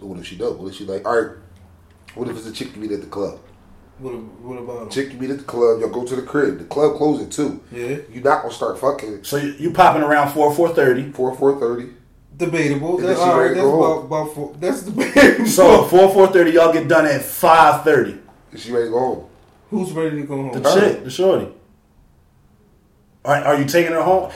But 0.00 0.06
what 0.06 0.18
if 0.18 0.26
she 0.26 0.36
don't? 0.36 0.58
What 0.58 0.68
if 0.68 0.76
she 0.76 0.86
like? 0.86 1.06
All 1.06 1.20
right. 1.20 1.36
What 2.14 2.28
if 2.28 2.36
it's 2.36 2.46
a 2.46 2.52
chick 2.52 2.74
you 2.74 2.82
meet 2.82 2.92
at 2.92 3.00
the 3.00 3.06
club? 3.06 3.38
What, 3.98 4.14
what 4.14 4.58
about 4.58 4.82
him? 4.82 4.90
Chick 4.90 5.12
you 5.12 5.18
meet 5.18 5.30
at 5.30 5.38
the 5.38 5.44
club. 5.44 5.80
Y'all 5.80 5.88
go 5.90 6.04
to 6.04 6.16
the 6.16 6.22
crib. 6.22 6.58
The 6.58 6.64
club 6.64 6.96
closes 6.96 7.26
at 7.26 7.32
two. 7.32 7.62
Yeah. 7.70 7.98
You 8.12 8.20
not 8.20 8.42
gonna 8.42 8.52
start 8.54 8.78
fucking 8.78 9.24
So 9.24 9.36
you, 9.36 9.52
you 9.58 9.70
popping 9.72 10.02
around 10.02 10.32
four, 10.32 10.52
four 10.54 10.70
thirty. 10.74 11.10
four 11.12 11.34
four 11.34 11.58
thirty. 11.58 11.90
Debatable. 12.36 12.98
And 12.98 13.08
That's, 13.08 13.18
then 13.20 13.26
she 13.28 13.32
all 13.32 13.40
right, 13.40 13.48
that's 13.48 13.60
go 13.60 13.78
about, 13.78 13.96
home. 13.96 14.06
about 14.06 14.34
four, 14.34 14.56
that's 14.58 14.82
debatable. 14.82 15.46
So 15.46 15.82
four, 15.88 16.12
four 16.12 16.26
thirty, 16.28 16.52
y'all 16.52 16.72
get 16.72 16.88
done 16.88 17.06
at 17.06 17.22
five 17.22 17.84
thirty. 17.84 18.18
And 18.50 18.60
she 18.60 18.72
ready 18.72 18.86
to 18.86 18.90
go 18.90 18.98
home. 18.98 19.26
who's 19.70 19.92
ready 19.92 20.16
to 20.16 20.26
go 20.26 20.36
home? 20.50 20.62
The 20.62 20.74
chick, 20.74 21.04
the 21.04 21.10
shorty. 21.10 21.46
All 23.24 23.32
right, 23.34 23.44
are 23.46 23.56
you 23.58 23.66
taking 23.66 23.92
her 23.92 24.02
home? 24.02 24.32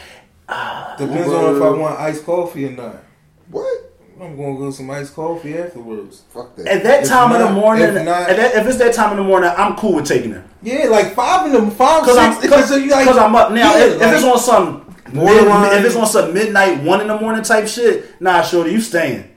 Depends 0.48 1.28
on 1.32 1.56
if 1.56 1.62
I 1.62 1.70
want 1.70 1.98
iced 1.98 2.24
coffee 2.24 2.66
or 2.66 2.70
not. 2.70 2.96
What? 3.50 3.95
I'm 4.20 4.34
gonna 4.36 4.56
go 4.56 4.70
some 4.70 4.90
iced 4.90 5.14
coffee 5.14 5.58
afterwards. 5.58 6.22
Fuck 6.32 6.56
that. 6.56 6.66
At 6.66 6.82
that 6.84 7.02
If 7.02 7.08
time 7.08 7.32
in 7.34 7.40
not- 7.40 7.48
the 7.48 7.54
morning, 7.54 7.84
if 7.84 7.94
not- 8.04 8.30
at 8.30 8.36
that, 8.36 8.54
if 8.54 8.66
it's 8.66 8.78
that 8.78 8.94
time 8.94 9.10
in 9.10 9.18
the 9.18 9.22
morning, 9.22 9.50
I'm 9.56 9.76
cool 9.76 9.94
with 9.94 10.06
taking 10.06 10.32
her. 10.32 10.42
Yeah, 10.62 10.86
like 10.86 11.14
five 11.14 11.46
in 11.46 11.52
the 11.52 11.70
five, 11.70 12.02
Cause 12.04 12.16
I'm, 12.16 12.32
six. 12.40 12.48
cause, 12.52 12.68
Cause, 12.70 12.80
you 12.80 12.90
like, 12.90 13.08
I'm 13.08 13.34
up 13.36 13.50
now. 13.52 13.76
Yeah, 13.76 13.84
if, 13.84 14.00
if 14.02 14.12
it's 14.14 14.24
on 14.24 14.38
some 14.38 14.94
Borderline. 15.12 15.78
if 15.78 15.84
it's 15.84 15.96
on 15.96 16.06
some 16.06 16.32
midnight, 16.32 16.82
one 16.82 17.00
in 17.02 17.08
the 17.08 17.20
morning 17.20 17.42
type 17.42 17.68
shit, 17.68 18.20
nah, 18.20 18.42
shorty, 18.42 18.72
you 18.72 18.80
staying. 18.80 19.28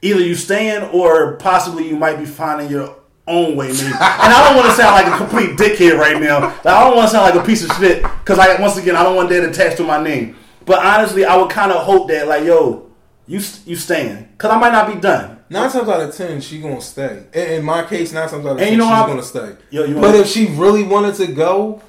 Either 0.00 0.20
you 0.20 0.34
staying 0.34 0.82
or 0.90 1.34
possibly 1.36 1.86
you 1.86 1.96
might 1.96 2.18
be 2.18 2.24
finding 2.24 2.70
your 2.70 2.96
own 3.28 3.54
way, 3.54 3.68
maybe. 3.68 3.80
and 3.86 3.94
I 4.00 4.44
don't 4.48 4.56
want 4.56 4.68
to 4.70 4.74
sound 4.74 4.94
like 4.94 5.06
a 5.12 5.16
complete 5.16 5.56
dickhead 5.58 5.98
right 5.98 6.20
now. 6.20 6.40
Like, 6.40 6.66
I 6.66 6.84
don't 6.84 6.96
want 6.96 7.08
to 7.08 7.12
sound 7.14 7.36
like 7.36 7.42
a 7.44 7.46
piece 7.46 7.62
of 7.64 7.70
shit 7.76 8.02
because 8.02 8.38
I 8.38 8.58
once 8.60 8.78
again 8.78 8.96
I 8.96 9.02
don't 9.02 9.14
want 9.14 9.28
that 9.28 9.44
attached 9.48 9.76
to 9.76 9.84
my 9.84 10.02
name. 10.02 10.36
But 10.64 10.84
honestly, 10.84 11.24
I 11.26 11.36
would 11.36 11.50
kind 11.50 11.70
of 11.70 11.84
hope 11.84 12.08
that 12.08 12.26
like, 12.26 12.44
yo, 12.44 12.88
you 13.32 13.40
you 13.66 13.76
staying 13.76 14.28
because 14.32 14.50
I 14.50 14.58
might 14.58 14.72
not 14.72 14.92
be 14.92 15.00
done. 15.00 15.38
Nine 15.48 15.70
times 15.70 15.88
out 15.88 16.00
of 16.00 16.14
ten, 16.14 16.40
she 16.40 16.60
gonna 16.60 16.80
stay. 16.80 17.24
In, 17.32 17.42
in 17.58 17.64
my 17.64 17.84
case, 17.84 18.12
nine 18.12 18.28
times 18.28 18.44
out 18.46 18.52
of 18.52 18.58
And 18.58 18.60
ten, 18.60 18.72
you 18.72 18.78
know 18.78 18.84
she's 18.84 18.94
how- 18.94 19.06
gonna 19.06 19.22
stay. 19.22 19.50
Yo, 19.70 19.84
you 19.84 19.94
but 19.94 20.02
wanna- 20.02 20.18
if 20.18 20.26
she 20.28 20.46
really 20.64 20.82
wanted 20.82 21.14
to 21.16 21.26
go, 21.28 21.80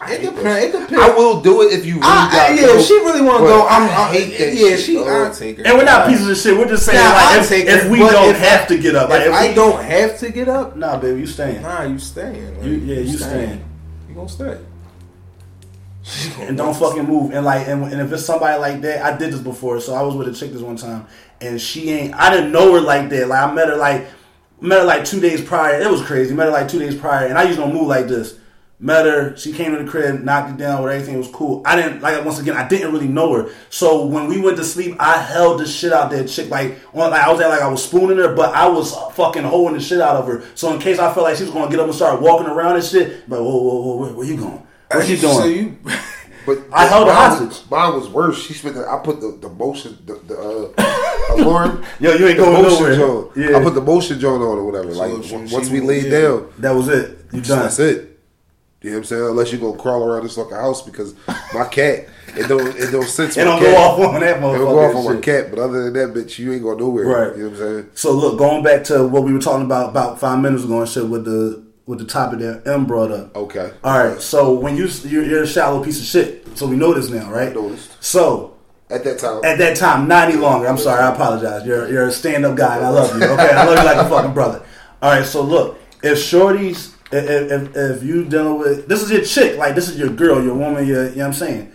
I 0.00 0.12
it 0.12 0.20
hate 0.20 0.26
depends. 0.36 0.64
It 0.64 0.72
depends. 0.72 1.02
I 1.02 1.08
will 1.18 1.40
do 1.40 1.62
it 1.62 1.72
if 1.72 1.84
you 1.84 1.94
really 1.94 2.06
I- 2.06 2.28
I- 2.28 2.32
got 2.32 2.60
yeah, 2.60 2.78
if 2.78 2.86
she 2.86 2.94
really 3.00 3.20
want 3.22 3.38
to 3.38 3.44
go, 3.44 3.66
I'm, 3.66 3.82
I 3.82 3.94
I 4.08 4.12
hate 4.12 4.38
that 4.38 4.54
Yeah, 4.54 4.68
shit, 4.76 4.80
she. 4.80 4.94
dog. 4.94 5.08
I'll 5.08 5.34
take 5.34 5.58
her. 5.58 5.64
And 5.66 5.76
we're 5.78 5.84
not 5.84 6.08
pieces 6.08 6.28
of 6.28 6.36
shit. 6.36 6.56
We're 6.58 6.68
just 6.68 6.86
saying 6.86 6.98
Nah, 6.98 7.10
like 7.12 7.24
I'll 7.34 7.40
if, 7.40 7.48
take 7.48 7.66
if 7.66 7.88
we 7.90 7.98
don't 7.98 8.30
if 8.30 8.38
have 8.38 8.68
to 8.68 8.78
get 8.78 8.94
up, 8.94 9.08
like 9.10 9.22
if 9.22 9.26
if 9.28 9.32
I 9.34 9.48
we- 9.48 9.54
don't 9.54 9.82
have 9.82 10.18
to 10.20 10.30
get 10.30 10.48
up, 10.48 10.76
nah, 10.76 10.96
baby, 10.98 11.20
you 11.20 11.26
staying. 11.26 11.62
nah, 11.62 11.82
you 11.82 11.98
staying. 11.98 12.56
Like, 12.58 12.64
You- 12.66 12.82
yeah, 12.90 13.00
you 13.00 13.18
staying. 13.18 13.64
You 14.08 14.14
gonna 14.14 14.28
stay. 14.28 14.56
And 16.38 16.56
don't 16.56 16.74
fucking 16.74 17.04
move. 17.04 17.32
And 17.32 17.44
like, 17.44 17.66
and, 17.66 17.82
and 17.84 18.00
if 18.00 18.12
it's 18.12 18.24
somebody 18.24 18.58
like 18.60 18.80
that, 18.82 19.04
I 19.04 19.16
did 19.16 19.32
this 19.32 19.40
before. 19.40 19.80
So 19.80 19.94
I 19.94 20.02
was 20.02 20.14
with 20.14 20.28
a 20.28 20.32
chick 20.32 20.52
this 20.52 20.62
one 20.62 20.76
time, 20.76 21.06
and 21.40 21.60
she 21.60 21.90
ain't. 21.90 22.14
I 22.14 22.30
didn't 22.30 22.52
know 22.52 22.74
her 22.74 22.80
like 22.80 23.08
that. 23.10 23.28
Like 23.28 23.42
I 23.42 23.52
met 23.52 23.68
her 23.68 23.76
like 23.76 24.06
met 24.60 24.80
her 24.80 24.84
like 24.84 25.04
two 25.04 25.20
days 25.20 25.42
prior. 25.42 25.80
It 25.80 25.90
was 25.90 26.02
crazy. 26.02 26.34
Met 26.34 26.46
her 26.46 26.52
like 26.52 26.68
two 26.68 26.78
days 26.78 26.94
prior, 26.94 27.26
and 27.26 27.36
I 27.36 27.44
usually 27.44 27.66
don't 27.66 27.74
move 27.74 27.88
like 27.88 28.06
this. 28.06 28.38
Met 28.78 29.06
her. 29.06 29.36
She 29.36 29.52
came 29.52 29.74
to 29.74 29.82
the 29.82 29.90
crib, 29.90 30.22
knocked 30.22 30.50
it 30.50 30.56
down. 30.58 30.82
Where 30.82 30.92
everything 30.92 31.18
was 31.18 31.28
cool. 31.28 31.62
I 31.64 31.74
didn't 31.74 32.02
like. 32.02 32.24
Once 32.24 32.38
again, 32.38 32.56
I 32.56 32.68
didn't 32.68 32.92
really 32.92 33.08
know 33.08 33.32
her. 33.32 33.52
So 33.70 34.06
when 34.06 34.28
we 34.28 34.40
went 34.40 34.58
to 34.58 34.64
sleep, 34.64 34.94
I 35.00 35.18
held 35.18 35.58
the 35.58 35.66
shit 35.66 35.92
out 35.92 36.12
that 36.12 36.28
chick. 36.28 36.50
Like 36.50 36.78
on, 36.94 37.10
like 37.10 37.26
I 37.26 37.30
was 37.30 37.40
there, 37.40 37.48
like 37.48 37.62
I 37.62 37.68
was 37.68 37.84
spooning 37.84 38.18
her, 38.18 38.32
but 38.32 38.54
I 38.54 38.68
was 38.68 38.94
fucking 39.14 39.42
holding 39.42 39.78
the 39.78 39.82
shit 39.82 40.00
out 40.00 40.16
of 40.16 40.26
her. 40.28 40.44
So 40.54 40.72
in 40.72 40.78
case 40.78 41.00
I 41.00 41.12
felt 41.12 41.24
like 41.24 41.36
she 41.36 41.42
was 41.42 41.52
gonna 41.52 41.68
get 41.68 41.80
up 41.80 41.86
and 41.86 41.94
start 41.94 42.20
walking 42.20 42.46
around 42.46 42.76
and 42.76 42.84
shit, 42.84 43.28
but 43.28 43.42
whoa, 43.42 43.56
whoa, 43.56 43.80
whoa, 43.80 43.96
where, 43.96 44.12
where 44.12 44.26
you 44.26 44.36
going? 44.36 44.65
What 44.90 45.08
you 45.08 45.16
doing? 45.16 45.34
So 45.34 45.44
you, 45.46 45.76
But 46.46 46.58
I 46.72 46.86
held 46.86 47.08
her 47.08 47.14
mine 47.14 47.30
hostage. 47.30 47.48
Was, 47.48 47.70
mine 47.70 47.94
was 47.94 48.08
worse. 48.08 48.40
She 48.46 48.54
spent. 48.54 48.76
The, 48.76 48.88
I 48.88 48.98
put 49.02 49.20
the, 49.20 49.36
the 49.40 49.48
motion, 49.48 49.98
the, 50.06 50.14
the 50.14 50.36
uh, 50.78 51.34
alarm. 51.42 51.84
Yo, 51.98 52.12
you 52.14 52.28
ain't 52.28 52.38
going 52.38 52.62
motion 52.62 52.78
nowhere. 52.78 52.96
joint. 52.96 53.36
Yeah. 53.36 53.58
I 53.58 53.62
put 53.62 53.74
the 53.74 53.80
motion 53.80 54.20
joint 54.20 54.42
on 54.42 54.58
or 54.58 54.64
whatever. 54.64 54.94
So 54.94 55.00
like 55.06 55.24
she- 55.24 55.34
once 55.54 55.66
she 55.68 55.72
we 55.72 55.80
laid 55.80 56.04
yeah. 56.04 56.20
down, 56.20 56.52
That 56.58 56.70
was 56.72 56.88
it. 56.88 57.18
You 57.32 57.40
done. 57.40 57.58
that's 57.60 57.78
it. 57.80 58.12
You 58.82 58.90
know 58.92 58.98
what 58.98 59.00
I'm 59.00 59.04
saying? 59.06 59.22
Unless 59.24 59.52
you 59.52 59.58
gonna 59.58 59.76
crawl 59.78 60.04
around 60.04 60.22
this 60.22 60.36
fucking 60.36 60.54
house 60.54 60.82
because 60.82 61.14
my 61.52 61.64
cat, 61.64 62.06
it 62.36 62.46
don't 62.46 62.68
it 62.76 62.92
don't 62.92 63.08
sense. 63.08 63.36
It 63.36 63.42
don't 63.42 63.58
cat. 63.58 63.74
go 63.74 63.76
off 63.82 64.14
on 64.14 64.20
that 64.20 64.36
motherfucker. 64.40 64.54
It 64.54 64.58
don't 64.58 64.68
go 64.68 64.84
off 64.84 65.06
on 65.06 65.14
my 65.16 65.20
cat. 65.20 65.50
But 65.50 65.58
other 65.58 65.90
than 65.90 65.92
that, 65.94 66.14
bitch, 66.16 66.38
you 66.38 66.52
ain't 66.52 66.62
going 66.62 66.78
nowhere. 66.78 67.06
Right. 67.06 67.36
You 67.36 67.44
know 67.44 67.48
what 67.50 67.60
I'm 67.60 67.74
saying? 67.82 67.90
So 67.94 68.12
look, 68.12 68.38
going 68.38 68.62
back 68.62 68.84
to 68.84 69.04
what 69.08 69.24
we 69.24 69.32
were 69.32 69.40
talking 69.40 69.64
about 69.64 69.88
about 69.90 70.20
five 70.20 70.38
minutes 70.40 70.62
ago 70.62 70.78
and 70.82 70.88
shit 70.88 71.08
with 71.08 71.24
the 71.24 71.65
with 71.86 72.00
the 72.00 72.04
topic 72.04 72.40
that 72.40 72.66
M 72.66 72.84
brought 72.84 73.12
up. 73.12 73.34
Okay. 73.36 73.72
All 73.84 74.04
right. 74.04 74.20
So 74.20 74.52
when 74.52 74.76
you 74.76 74.88
you're, 75.04 75.24
you're 75.24 75.42
a 75.44 75.46
shallow 75.46 75.82
piece 75.82 76.00
of 76.00 76.06
shit. 76.06 76.58
So 76.58 76.66
we 76.66 76.76
know 76.76 76.92
this 76.92 77.10
now, 77.10 77.30
right? 77.30 77.54
noticed. 77.54 78.02
So 78.02 78.56
At 78.90 79.04
that 79.04 79.18
time, 79.18 79.44
at 79.44 79.58
that 79.58 79.76
time, 79.76 80.08
not 80.08 80.28
any 80.28 80.36
longer. 80.38 80.66
I'm 80.66 80.78
sorry. 80.78 81.00
I 81.02 81.12
apologize. 81.14 81.64
You're 81.66 81.88
you're 81.90 82.08
a 82.08 82.12
stand 82.12 82.44
up 82.44 82.56
guy, 82.56 82.76
and 82.76 82.86
I 82.86 82.90
love 82.90 83.16
you. 83.16 83.24
Okay, 83.24 83.50
I 83.50 83.64
love 83.64 83.78
you 83.78 83.84
like 83.84 83.96
a 83.98 84.08
fucking 84.08 84.34
brother. 84.34 84.64
All 85.00 85.10
right. 85.10 85.24
So 85.24 85.42
look, 85.42 85.78
if 86.02 86.18
shorties, 86.18 86.94
if 87.12 87.52
if, 87.52 87.76
if 87.76 88.02
you 88.02 88.24
dealing 88.24 88.58
with 88.58 88.88
this 88.88 89.02
is 89.02 89.10
your 89.10 89.22
chick, 89.24 89.56
like 89.58 89.74
this 89.74 89.88
is 89.88 89.98
your 89.98 90.10
girl, 90.10 90.42
your 90.42 90.54
woman, 90.54 90.86
your 90.86 91.08
you 91.10 91.16
know 91.16 91.22
what 91.22 91.26
I'm 91.28 91.32
saying. 91.34 91.72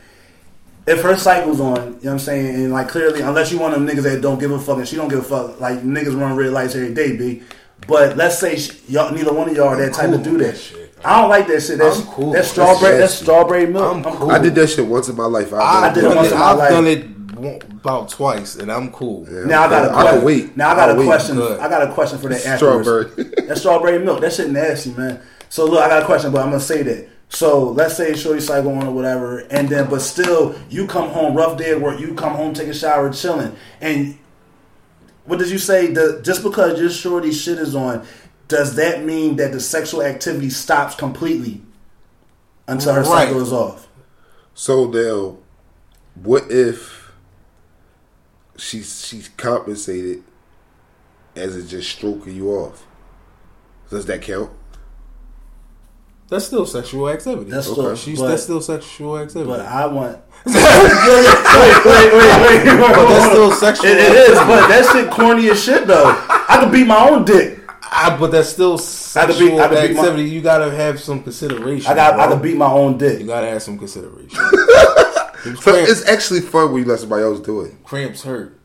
If 0.88 1.04
her 1.04 1.16
cycle's 1.16 1.60
on, 1.62 1.76
you 1.76 1.82
know 1.84 1.90
what 1.92 2.06
I'm 2.14 2.20
saying, 2.20 2.56
and 2.56 2.74
like 2.74 2.90
clearly, 2.90 3.22
unless 3.22 3.52
you 3.52 3.60
one 3.60 3.72
of 3.72 3.80
them 3.80 3.88
niggas 3.88 4.04
that 4.04 4.20
don't 4.22 4.40
give 4.40 4.52
a 4.52 4.60
fuck 4.60 4.80
and 4.80 4.88
she 4.88 4.96
don't 4.96 5.10
give 5.10 5.20
a 5.20 5.24
fuck, 5.24 5.62
like 5.62 5.82
niggas 5.82 6.20
run 6.20 6.36
red 6.36 6.52
lights 6.52 6.76
every 6.76 6.94
day, 6.94 7.16
b. 7.16 7.44
But 7.88 8.16
let's 8.18 8.40
say 8.40 8.58
she, 8.58 8.72
y'all, 8.88 9.12
neither 9.14 9.34
one 9.34 9.50
of 9.50 9.56
y'all 9.56 9.68
are 9.70 9.78
that 9.78 9.94
type 9.94 10.10
cool 10.10 10.18
to 10.18 10.24
do 10.24 10.38
that. 10.40 10.54
that 10.54 10.58
shit. 10.58 10.94
I 11.04 11.20
don't 11.22 11.30
like 11.30 11.48
that 11.48 11.62
shit. 11.62 11.80
That's 11.80 12.00
I'm 12.00 12.06
cool 12.08 12.32
That's 12.32 12.48
that 12.50 12.54
strawberry. 12.54 12.92
shit. 12.94 13.00
That's 13.00 13.14
strawberry 13.16 13.66
milk. 13.68 13.96
I'm 13.96 14.06
I'm 14.06 14.18
cool. 14.18 14.32
I 14.32 14.38
did 14.40 14.54
that 14.56 14.68
shit 14.68 14.86
once 14.86 15.10
in 15.10 15.16
my 15.16 15.26
life. 15.26 15.52
I, 15.54 15.58
I 15.90 15.94
did 15.94 16.04
it 16.04 16.08
done 16.08 16.16
once 16.18 16.28
it. 16.30 16.34
in 16.34 16.40
my 16.40 16.46
I've 16.46 16.58
life. 16.58 16.70
done 16.70 16.88
it 16.88 17.06
about 17.82 18.10
twice, 18.10 18.56
and 18.56 18.72
I'm 18.72 18.92
cool. 18.92 19.26
Yeah. 19.30 19.46
Now 19.46 19.64
I 19.64 19.70
got 19.70 19.86
a 19.86 19.90
I 19.90 19.94
can 19.94 20.04
question. 20.22 20.26
wait. 20.26 20.58
Now 20.58 20.70
I 20.72 20.76
got 20.76 20.90
I'll 20.90 20.96
a 20.96 21.00
wait. 21.00 21.06
question. 21.06 21.36
Good. 21.38 21.60
I 21.60 21.70
got 21.70 21.90
a 21.90 21.92
question 21.94 22.20
for 22.20 22.30
that 22.30 22.46
afterwards. 22.46 22.88
Strawberry. 22.88 23.24
that 23.48 23.58
strawberry 23.58 24.00
milk. 24.00 24.22
That 24.22 24.34
shit 24.34 24.50
nasty, 24.52 24.92
man. 24.94 25.20
So 25.50 25.66
look, 25.66 25.82
I 25.82 25.90
got 25.90 26.04
a 26.04 26.06
question, 26.06 26.32
but 26.32 26.42
I'm 26.42 26.50
gonna 26.52 26.60
say 26.60 26.84
that. 26.84 27.10
So 27.30 27.72
let's 27.72 27.96
say 27.98 28.14
shorty 28.16 28.42
cycle 28.42 28.72
on 28.74 28.86
or 28.86 28.92
whatever, 28.92 29.40
and 29.40 29.68
then 29.70 29.90
but 29.90 30.02
still 30.02 30.54
you 30.70 30.86
come 30.86 31.10
home 31.10 31.34
rough 31.34 31.58
day 31.58 31.72
at 31.72 31.82
work. 31.82 32.00
You 32.00 32.14
come 32.14 32.34
home, 32.36 32.54
take 32.54 32.68
a 32.68 32.74
shower, 32.74 33.12
chilling, 33.12 33.56
and 33.80 34.18
what 35.32 35.40
did 35.40 35.50
you 35.50 35.60
say? 35.60 35.88
The 35.88 36.20
just 36.22 36.44
because 36.44 36.78
your 36.78 36.90
shorty 36.90 37.32
shit 37.32 37.58
is 37.58 37.74
on. 37.74 38.06
does 38.50 38.76
that 38.76 39.06
mean 39.06 39.38
that 39.38 39.54
the 39.54 39.62
sexual 39.62 40.02
activity 40.02 40.50
stops 40.50 40.94
completely 40.94 41.62
until 42.68 42.94
her 42.96 43.00
Right. 43.04 43.28
cycle 43.30 43.40
is 43.42 43.54
off? 43.54 43.88
So 44.54 44.88
now, 44.88 45.38
what 46.22 46.52
if 46.52 47.14
she's 48.58 49.06
she's 49.06 49.30
compensated 49.38 50.22
as 51.34 51.56
it 51.56 51.68
just 51.68 51.90
stroking 51.90 52.36
you 52.36 52.50
off? 52.50 52.86
Does 53.90 54.06
that 54.08 54.22
count? 54.22 54.52
That's 56.32 56.46
still 56.46 56.66
sexual 56.66 57.10
activity. 57.10 57.52
That's 57.52 57.68
Okay. 57.68 57.74
still, 57.82 57.96
She's 57.96 58.20
but, 58.20 58.30
that's 58.30 58.44
still 58.44 58.62
sexual 58.62 59.18
activity. 59.20 59.50
but 59.52 59.60
I 59.60 59.86
want. 59.86 60.18
wait, 60.46 60.56
wait, 60.56 61.84
wait, 61.86 62.14
wait, 62.16 62.66
wait. 62.66 62.80
But 62.80 63.08
that's 63.10 63.26
still 63.32 63.52
sexual. 63.52 63.86
It, 63.92 63.98
it 63.98 64.14
is, 64.30 64.38
but 64.40 64.68
that 64.70 64.90
shit 64.94 65.12
corny 65.12 65.50
as 65.50 65.62
shit 65.62 65.86
though. 65.88 66.06
I 66.08 66.58
could 66.64 66.72
beat 66.72 66.88
my 66.88 67.10
own 67.10 67.26
dick. 67.26 67.60
I, 67.94 68.16
but 68.18 68.32
that's 68.32 68.48
still 68.50 68.78
could 68.78 68.86
sexual 68.86 69.50
be- 69.50 69.60
I 69.60 69.68
could 69.68 69.90
be 69.90 69.94
my- 69.94 70.00
activity. 70.00 70.30
you 70.30 70.42
gotta 70.42 70.72
have 70.72 71.02
some 71.02 71.22
consideration. 71.22 71.92
I 71.92 71.96
got, 71.96 72.18
I 72.18 72.28
could 72.30 72.42
beat 72.42 72.56
my 72.56 72.72
own 72.72 72.98
dick. 72.98 73.20
You 73.20 73.28
gotta 73.28 73.48
have 73.48 73.62
some 73.62 73.78
consideration. 73.78 74.40
So 75.64 75.74
it's 75.74 76.06
actually 76.08 76.42
fun 76.42 76.72
when 76.72 76.84
you 76.84 76.88
let 76.88 77.00
somebody 77.00 77.24
else 77.24 77.40
do 77.40 77.62
it. 77.62 77.74
cramps 77.84 78.22
hurt. 78.22 78.60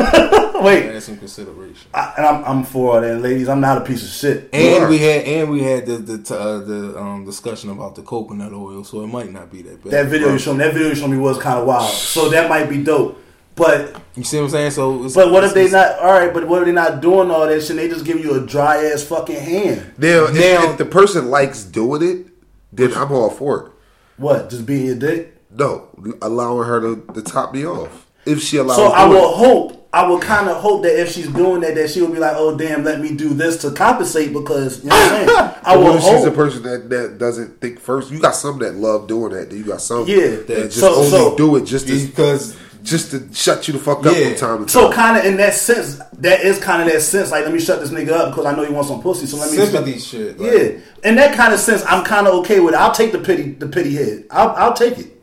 Wait, 0.62 0.84
Have 0.92 1.02
some 1.02 1.16
consideration. 1.16 1.88
I, 1.94 2.14
and 2.18 2.26
I'm, 2.26 2.44
I'm 2.44 2.64
for 2.64 2.94
all 2.96 3.00
that, 3.00 3.20
ladies. 3.20 3.48
I'm 3.48 3.60
not 3.60 3.78
a 3.78 3.80
piece 3.82 4.02
of 4.02 4.10
shit. 4.10 4.50
And 4.52 4.88
we 4.90 4.98
had 4.98 5.24
and 5.24 5.50
we 5.50 5.62
had 5.62 5.86
the 5.86 5.96
the 5.96 6.18
t- 6.18 6.34
uh, 6.34 6.58
the 6.58 6.98
um, 6.98 7.24
discussion 7.24 7.70
about 7.70 7.94
the 7.94 8.02
coconut 8.02 8.52
oil, 8.52 8.84
so 8.84 9.02
it 9.02 9.06
might 9.06 9.30
not 9.32 9.50
be 9.50 9.62
that 9.62 9.82
bad. 9.82 9.92
That 9.92 10.06
video 10.06 10.32
you 10.32 10.38
showed 10.38 10.54
me, 10.54 10.64
that 10.64 10.74
video 10.74 10.88
you 10.90 10.94
showed 10.94 11.08
me 11.10 11.16
was 11.18 11.38
kind 11.38 11.58
of 11.58 11.66
wild. 11.66 11.90
So 11.90 12.28
that 12.30 12.48
might 12.48 12.68
be 12.68 12.82
dope. 12.82 13.18
But 13.56 14.00
you 14.14 14.24
see 14.24 14.36
what 14.38 14.44
I'm 14.44 14.50
saying? 14.50 14.70
So, 14.72 15.04
it's, 15.04 15.14
but 15.14 15.30
what 15.32 15.44
if 15.44 15.52
they 15.54 15.64
it's- 15.66 15.72
not 15.72 15.98
all 16.04 16.12
right? 16.12 16.32
But 16.32 16.46
what 16.48 16.62
if 16.62 16.66
they 16.66 16.72
not 16.72 17.00
doing 17.02 17.30
all 17.30 17.46
that 17.46 17.62
shit? 17.62 17.76
They 17.76 17.88
just 17.88 18.04
give 18.04 18.20
you 18.20 18.34
a 18.42 18.46
dry 18.46 18.84
ass 18.86 19.02
fucking 19.02 19.40
hand. 19.40 19.94
Now, 19.98 20.24
if, 20.24 20.34
Now- 20.34 20.70
if 20.70 20.78
the 20.78 20.84
person 20.86 21.28
likes 21.30 21.64
doing 21.64 22.02
it, 22.02 22.26
then 22.72 22.94
I'm 22.94 23.10
all 23.12 23.28
for 23.30 23.66
it. 23.66 23.72
What? 24.16 24.50
Just 24.50 24.66
beating 24.66 24.86
your 24.86 24.96
dick? 24.96 25.36
No, 25.50 25.88
allowing 26.22 26.68
her 26.68 26.80
to, 26.80 27.12
to 27.14 27.22
top 27.22 27.52
me 27.52 27.66
off. 27.66 27.99
If 28.26 28.42
she 28.42 28.58
allows 28.58 28.76
So 28.76 28.86
I 28.88 29.06
will 29.06 29.32
hope. 29.32 29.76
I 29.92 30.08
would 30.08 30.22
kind 30.22 30.48
of 30.48 30.58
hope 30.58 30.84
that 30.84 31.00
if 31.00 31.10
she's 31.10 31.26
doing 31.26 31.62
that, 31.62 31.74
that 31.74 31.90
she 31.90 32.00
will 32.00 32.12
be 32.12 32.20
like, 32.20 32.34
"Oh 32.36 32.56
damn, 32.56 32.84
let 32.84 33.00
me 33.00 33.12
do 33.16 33.30
this 33.30 33.60
to 33.62 33.72
compensate." 33.72 34.32
Because 34.32 34.84
you 34.84 34.90
know 34.90 34.94
what 34.96 35.12
I'm 35.12 35.26
saying. 35.26 35.38
I 35.64 35.74
But 35.74 35.80
what 35.80 35.84
will 35.86 35.96
if 35.96 36.02
she's 36.04 36.24
a 36.26 36.30
person 36.30 36.62
that, 36.62 36.88
that 36.90 37.18
doesn't 37.18 37.60
think 37.60 37.80
first? 37.80 38.12
You 38.12 38.20
got 38.20 38.36
some 38.36 38.60
that 38.60 38.76
love 38.76 39.08
doing 39.08 39.32
that. 39.32 39.50
You 39.50 39.64
got 39.64 39.80
some 39.80 40.06
Yeah. 40.06 40.36
that 40.46 40.46
just 40.70 40.78
So- 40.78 40.94
only 40.94 41.10
so- 41.10 41.36
do 41.36 41.56
it 41.56 41.64
just 41.64 41.88
to 41.88 42.06
because 42.06 42.54
just 42.84 43.10
to 43.10 43.22
shut 43.32 43.66
you 43.66 43.72
the 43.72 43.80
fuck 43.80 44.06
up 44.06 44.16
Yeah. 44.16 44.28
from 44.28 44.36
time 44.36 44.64
to 44.66 44.70
So 44.70 44.92
kind 44.92 45.18
of 45.18 45.24
in 45.24 45.36
that 45.38 45.54
sense, 45.54 45.98
that 46.18 46.42
is 46.44 46.58
kind 46.60 46.80
of 46.82 46.90
that 46.94 47.02
sense. 47.02 47.32
Like, 47.32 47.44
let 47.44 47.52
me 47.52 47.58
shut 47.60 47.80
this 47.80 47.90
nigga 47.90 48.10
up 48.12 48.30
because 48.30 48.46
I 48.46 48.54
know 48.54 48.62
he 48.64 48.72
wants 48.72 48.88
some 48.90 49.02
pussy. 49.02 49.26
So 49.26 49.38
let 49.38 49.50
me 49.50 49.56
sympathy 49.56 49.98
shit. 49.98 50.38
like, 50.40 50.52
Yeah, 50.52 50.68
in 51.02 51.16
that 51.16 51.34
kind 51.36 51.52
of 51.52 51.58
sense, 51.58 51.82
I'm 51.86 52.04
kind 52.04 52.28
of 52.28 52.34
okay 52.36 52.60
with 52.60 52.74
it. 52.74 52.80
I'll 52.80 52.92
take 52.94 53.10
the 53.10 53.18
pity, 53.18 53.50
the 53.58 53.66
pity 53.66 53.96
head. 53.96 54.24
I'll, 54.30 54.50
I'll 54.50 54.72
take 54.74 54.98
it, 54.98 55.20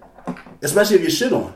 especially 0.61 0.97
if 0.97 1.03
you 1.03 1.09
shit 1.09 1.31
on. 1.31 1.53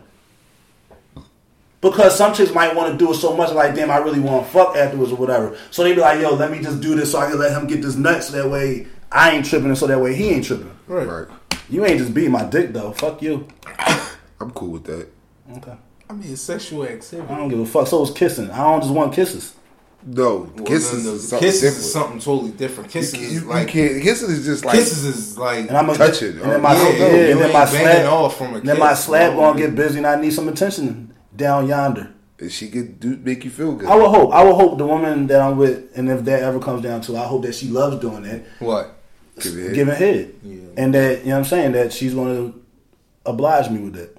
Because 1.81 2.15
some 2.15 2.33
chicks 2.33 2.53
might 2.53 2.75
want 2.75 2.91
to 2.91 2.97
do 2.97 3.11
it 3.11 3.15
so 3.15 3.35
much, 3.35 3.51
like, 3.53 3.73
damn, 3.73 3.89
I 3.89 3.97
really 3.97 4.19
want 4.19 4.45
to 4.45 4.51
fuck 4.51 4.75
afterwards 4.77 5.11
or 5.11 5.15
whatever. 5.15 5.57
So 5.71 5.83
they 5.83 5.95
be 5.95 6.01
like, 6.01 6.21
yo, 6.21 6.35
let 6.35 6.51
me 6.51 6.61
just 6.61 6.79
do 6.79 6.93
this 6.95 7.11
so 7.11 7.19
I 7.19 7.29
can 7.29 7.39
let 7.39 7.51
him 7.59 7.65
get 7.67 7.81
this 7.81 7.95
nut, 7.95 8.23
so 8.23 8.33
that 8.41 8.49
way 8.49 8.85
I 9.11 9.31
ain't 9.31 9.45
tripping, 9.45 9.69
and 9.69 9.77
so 9.77 9.87
that 9.87 9.99
way 9.99 10.13
he 10.15 10.29
ain't 10.29 10.45
tripping. 10.45 10.71
Right. 10.87 11.07
right. 11.07 11.27
You 11.69 11.83
ain't 11.85 11.97
just 11.97 12.13
beating 12.13 12.31
my 12.31 12.43
dick 12.45 12.71
though. 12.73 12.91
Fuck 12.91 13.21
you. 13.21 13.47
I'm 14.39 14.51
cool 14.51 14.69
with 14.71 14.83
that. 14.85 15.07
Okay. 15.57 15.75
I 16.09 16.13
mean, 16.13 16.31
it's 16.31 16.41
sexual 16.41 16.83
activity. 16.85 17.33
I 17.33 17.37
don't 17.37 17.47
give 17.47 17.59
a 17.59 17.65
fuck. 17.65 17.87
So 17.87 18.03
it's 18.03 18.11
kissing. 18.11 18.51
I 18.51 18.57
don't 18.57 18.81
just 18.81 18.93
want 18.93 19.13
kisses. 19.13 19.55
No, 20.03 20.51
Well, 20.55 20.65
kisses 20.65 21.05
no, 21.05 21.11
no, 21.11 21.15
is 21.15 21.29
something 21.29 21.47
kisses 21.47 21.61
different. 21.61 21.85
is 21.85 21.93
something 21.93 22.19
totally 22.19 22.51
different. 22.51 22.89
Kisses 22.89 23.19
you, 23.19 23.27
is 23.27 23.33
you 23.43 23.49
like 23.49 23.67
can't. 23.67 24.01
Kisses 24.01 24.29
is 24.29 24.45
just 24.45 24.65
like 24.65 24.75
kisses 24.75 25.05
is 25.05 25.37
like 25.37 25.67
And 25.67 25.77
I'm 25.77 25.85
gonna 25.85 25.97
Touch 25.97 26.23
it, 26.23 26.35
And 26.41 26.51
then 26.51 26.61
my 26.61 26.73
Yeah, 26.73 26.89
yeah, 26.89 27.05
and 27.31 27.39
then 27.39 27.53
my 27.53 27.65
slap 27.65 27.81
slab 27.83 28.05
off 28.07 28.37
from 28.37 28.53
a 28.53 28.57
and 28.57 28.67
then 28.67 28.79
my 28.79 28.89
kiss, 28.89 29.03
slab 29.05 29.33
bro. 29.33 29.41
gonna 29.53 29.59
get 29.59 29.75
busy, 29.75 29.97
and 29.99 30.07
I 30.07 30.19
need 30.19 30.33
some 30.33 30.47
attention 30.49 31.10
down 31.35 31.67
yonder. 31.67 32.11
and 32.39 32.51
she 32.51 32.69
can 32.69 32.93
do 32.93 33.17
make 33.17 33.43
you 33.45 33.51
feel 33.51 33.73
good. 33.73 33.87
I 33.87 33.95
would 33.95 34.09
hope. 34.09 34.33
I 34.33 34.43
would 34.43 34.55
hope 34.55 34.77
the 34.77 34.85
woman 34.87 35.27
that 35.27 35.39
I'm 35.41 35.57
with, 35.57 35.95
and 35.97 36.09
if 36.09 36.23
that 36.25 36.41
ever 36.43 36.59
comes 36.59 36.81
down 36.81 37.01
to, 37.01 37.17
I 37.17 37.25
hope 37.25 37.43
that 37.43 37.53
she 37.55 37.67
loves 37.67 37.97
doing 37.99 38.23
that, 38.23 38.43
what? 38.59 38.97
Give 39.39 39.55
it 39.57 39.63
head. 39.67 39.73
giving 39.75 39.95
head, 39.95 40.33
Yeah. 40.43 40.55
and 40.77 40.93
that 40.93 41.19
you 41.19 41.25
know 41.29 41.31
what 41.33 41.37
I'm 41.39 41.45
saying 41.45 41.71
that 41.73 41.93
she's 41.93 42.13
going 42.13 42.35
to 42.51 42.61
oblige 43.25 43.69
me 43.69 43.79
with 43.81 43.93
that. 43.93 44.17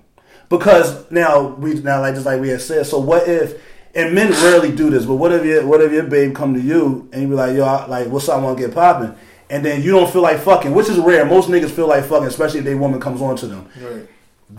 Because 0.49 1.11
now 1.11 1.49
we 1.49 1.75
now 1.75 2.01
like 2.01 2.15
just 2.15 2.27
like 2.27 2.41
we 2.41 2.49
had 2.51 2.61
said. 2.61 2.87
So 2.87 2.99
what 3.01 3.27
if? 3.29 3.61
And 3.95 4.15
men 4.15 4.31
rarely 4.33 4.73
do 4.75 4.89
this, 4.89 5.05
but 5.05 5.17
what 5.17 5.33
if 5.33 5.45
your 5.45 5.67
what 5.67 5.81
if 5.83 5.93
your 5.93 6.05
babe 6.05 6.35
come 6.35 6.55
to 6.55 6.61
you 6.61 7.09
and 7.13 7.23
you 7.23 7.29
be 7.29 7.35
like, 7.35 7.55
yo, 7.57 7.65
I, 7.65 7.87
like 7.87 8.09
what's 8.09 8.29
up? 8.29 8.39
I 8.39 8.43
want 8.43 8.57
to 8.59 8.65
get 8.67 8.75
popping, 8.75 9.15
and 9.51 9.65
then 9.65 9.83
you 9.83 9.91
don't 9.91 10.11
feel 10.11 10.23
like 10.23 10.39
fucking, 10.41 10.73
which 10.73 10.89
is 10.89 10.99
rare. 10.99 11.27
Most 11.27 11.49
niggas 11.51 11.71
feel 11.71 11.89
like 11.89 12.05
fucking, 12.05 12.27
especially 12.29 12.61
if 12.61 12.65
their 12.65 12.77
woman 12.79 13.01
comes 13.01 13.21
on 13.21 13.37
to 13.37 13.47
them. 13.47 13.69
Right. 13.81 14.09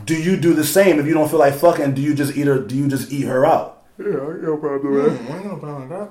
Do 0.05 0.15
you 0.15 0.37
do 0.37 0.53
the 0.53 0.63
same 0.63 0.99
if 0.99 1.05
you 1.05 1.13
don't 1.13 1.29
feel 1.29 1.39
like 1.39 1.53
fucking? 1.55 1.93
Do 1.93 2.01
you 2.01 2.13
just 2.15 2.35
eat 2.35 2.47
her? 2.47 2.59
Do 2.59 2.75
you 2.75 2.87
just 2.87 3.11
eat 3.11 3.23
her 3.27 3.45
out? 3.45 3.83
Yeah, 3.99 4.05
I 4.05 4.09
ain't 4.31 4.43
no 4.43 4.57
problem 4.57 4.93
with 4.93 5.19
Mm, 5.19 5.35
ain't 5.35 5.45
no 5.45 5.57
problem 5.57 5.89
with 5.89 5.99
that. 5.99 6.09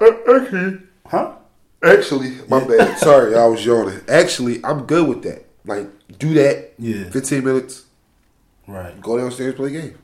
that. 0.00 0.42
Actually, 0.42 0.78
Huh? 1.06 1.32
actually, 1.82 2.36
my 2.48 2.62
bad. 2.64 2.98
Sorry, 2.98 3.34
I 3.34 3.46
was 3.46 3.64
yawning. 3.64 4.00
Actually, 4.08 4.64
I'm 4.64 4.84
good 4.84 5.08
with 5.08 5.22
that. 5.24 5.46
Like, 5.64 5.88
do 6.18 6.34
that. 6.34 6.72
Yeah. 6.78 7.10
15 7.10 7.44
minutes. 7.44 7.84
Right. 8.66 9.00
Go 9.00 9.18
downstairs, 9.18 9.54
play 9.54 9.68
a 9.68 9.80
game. 9.82 9.98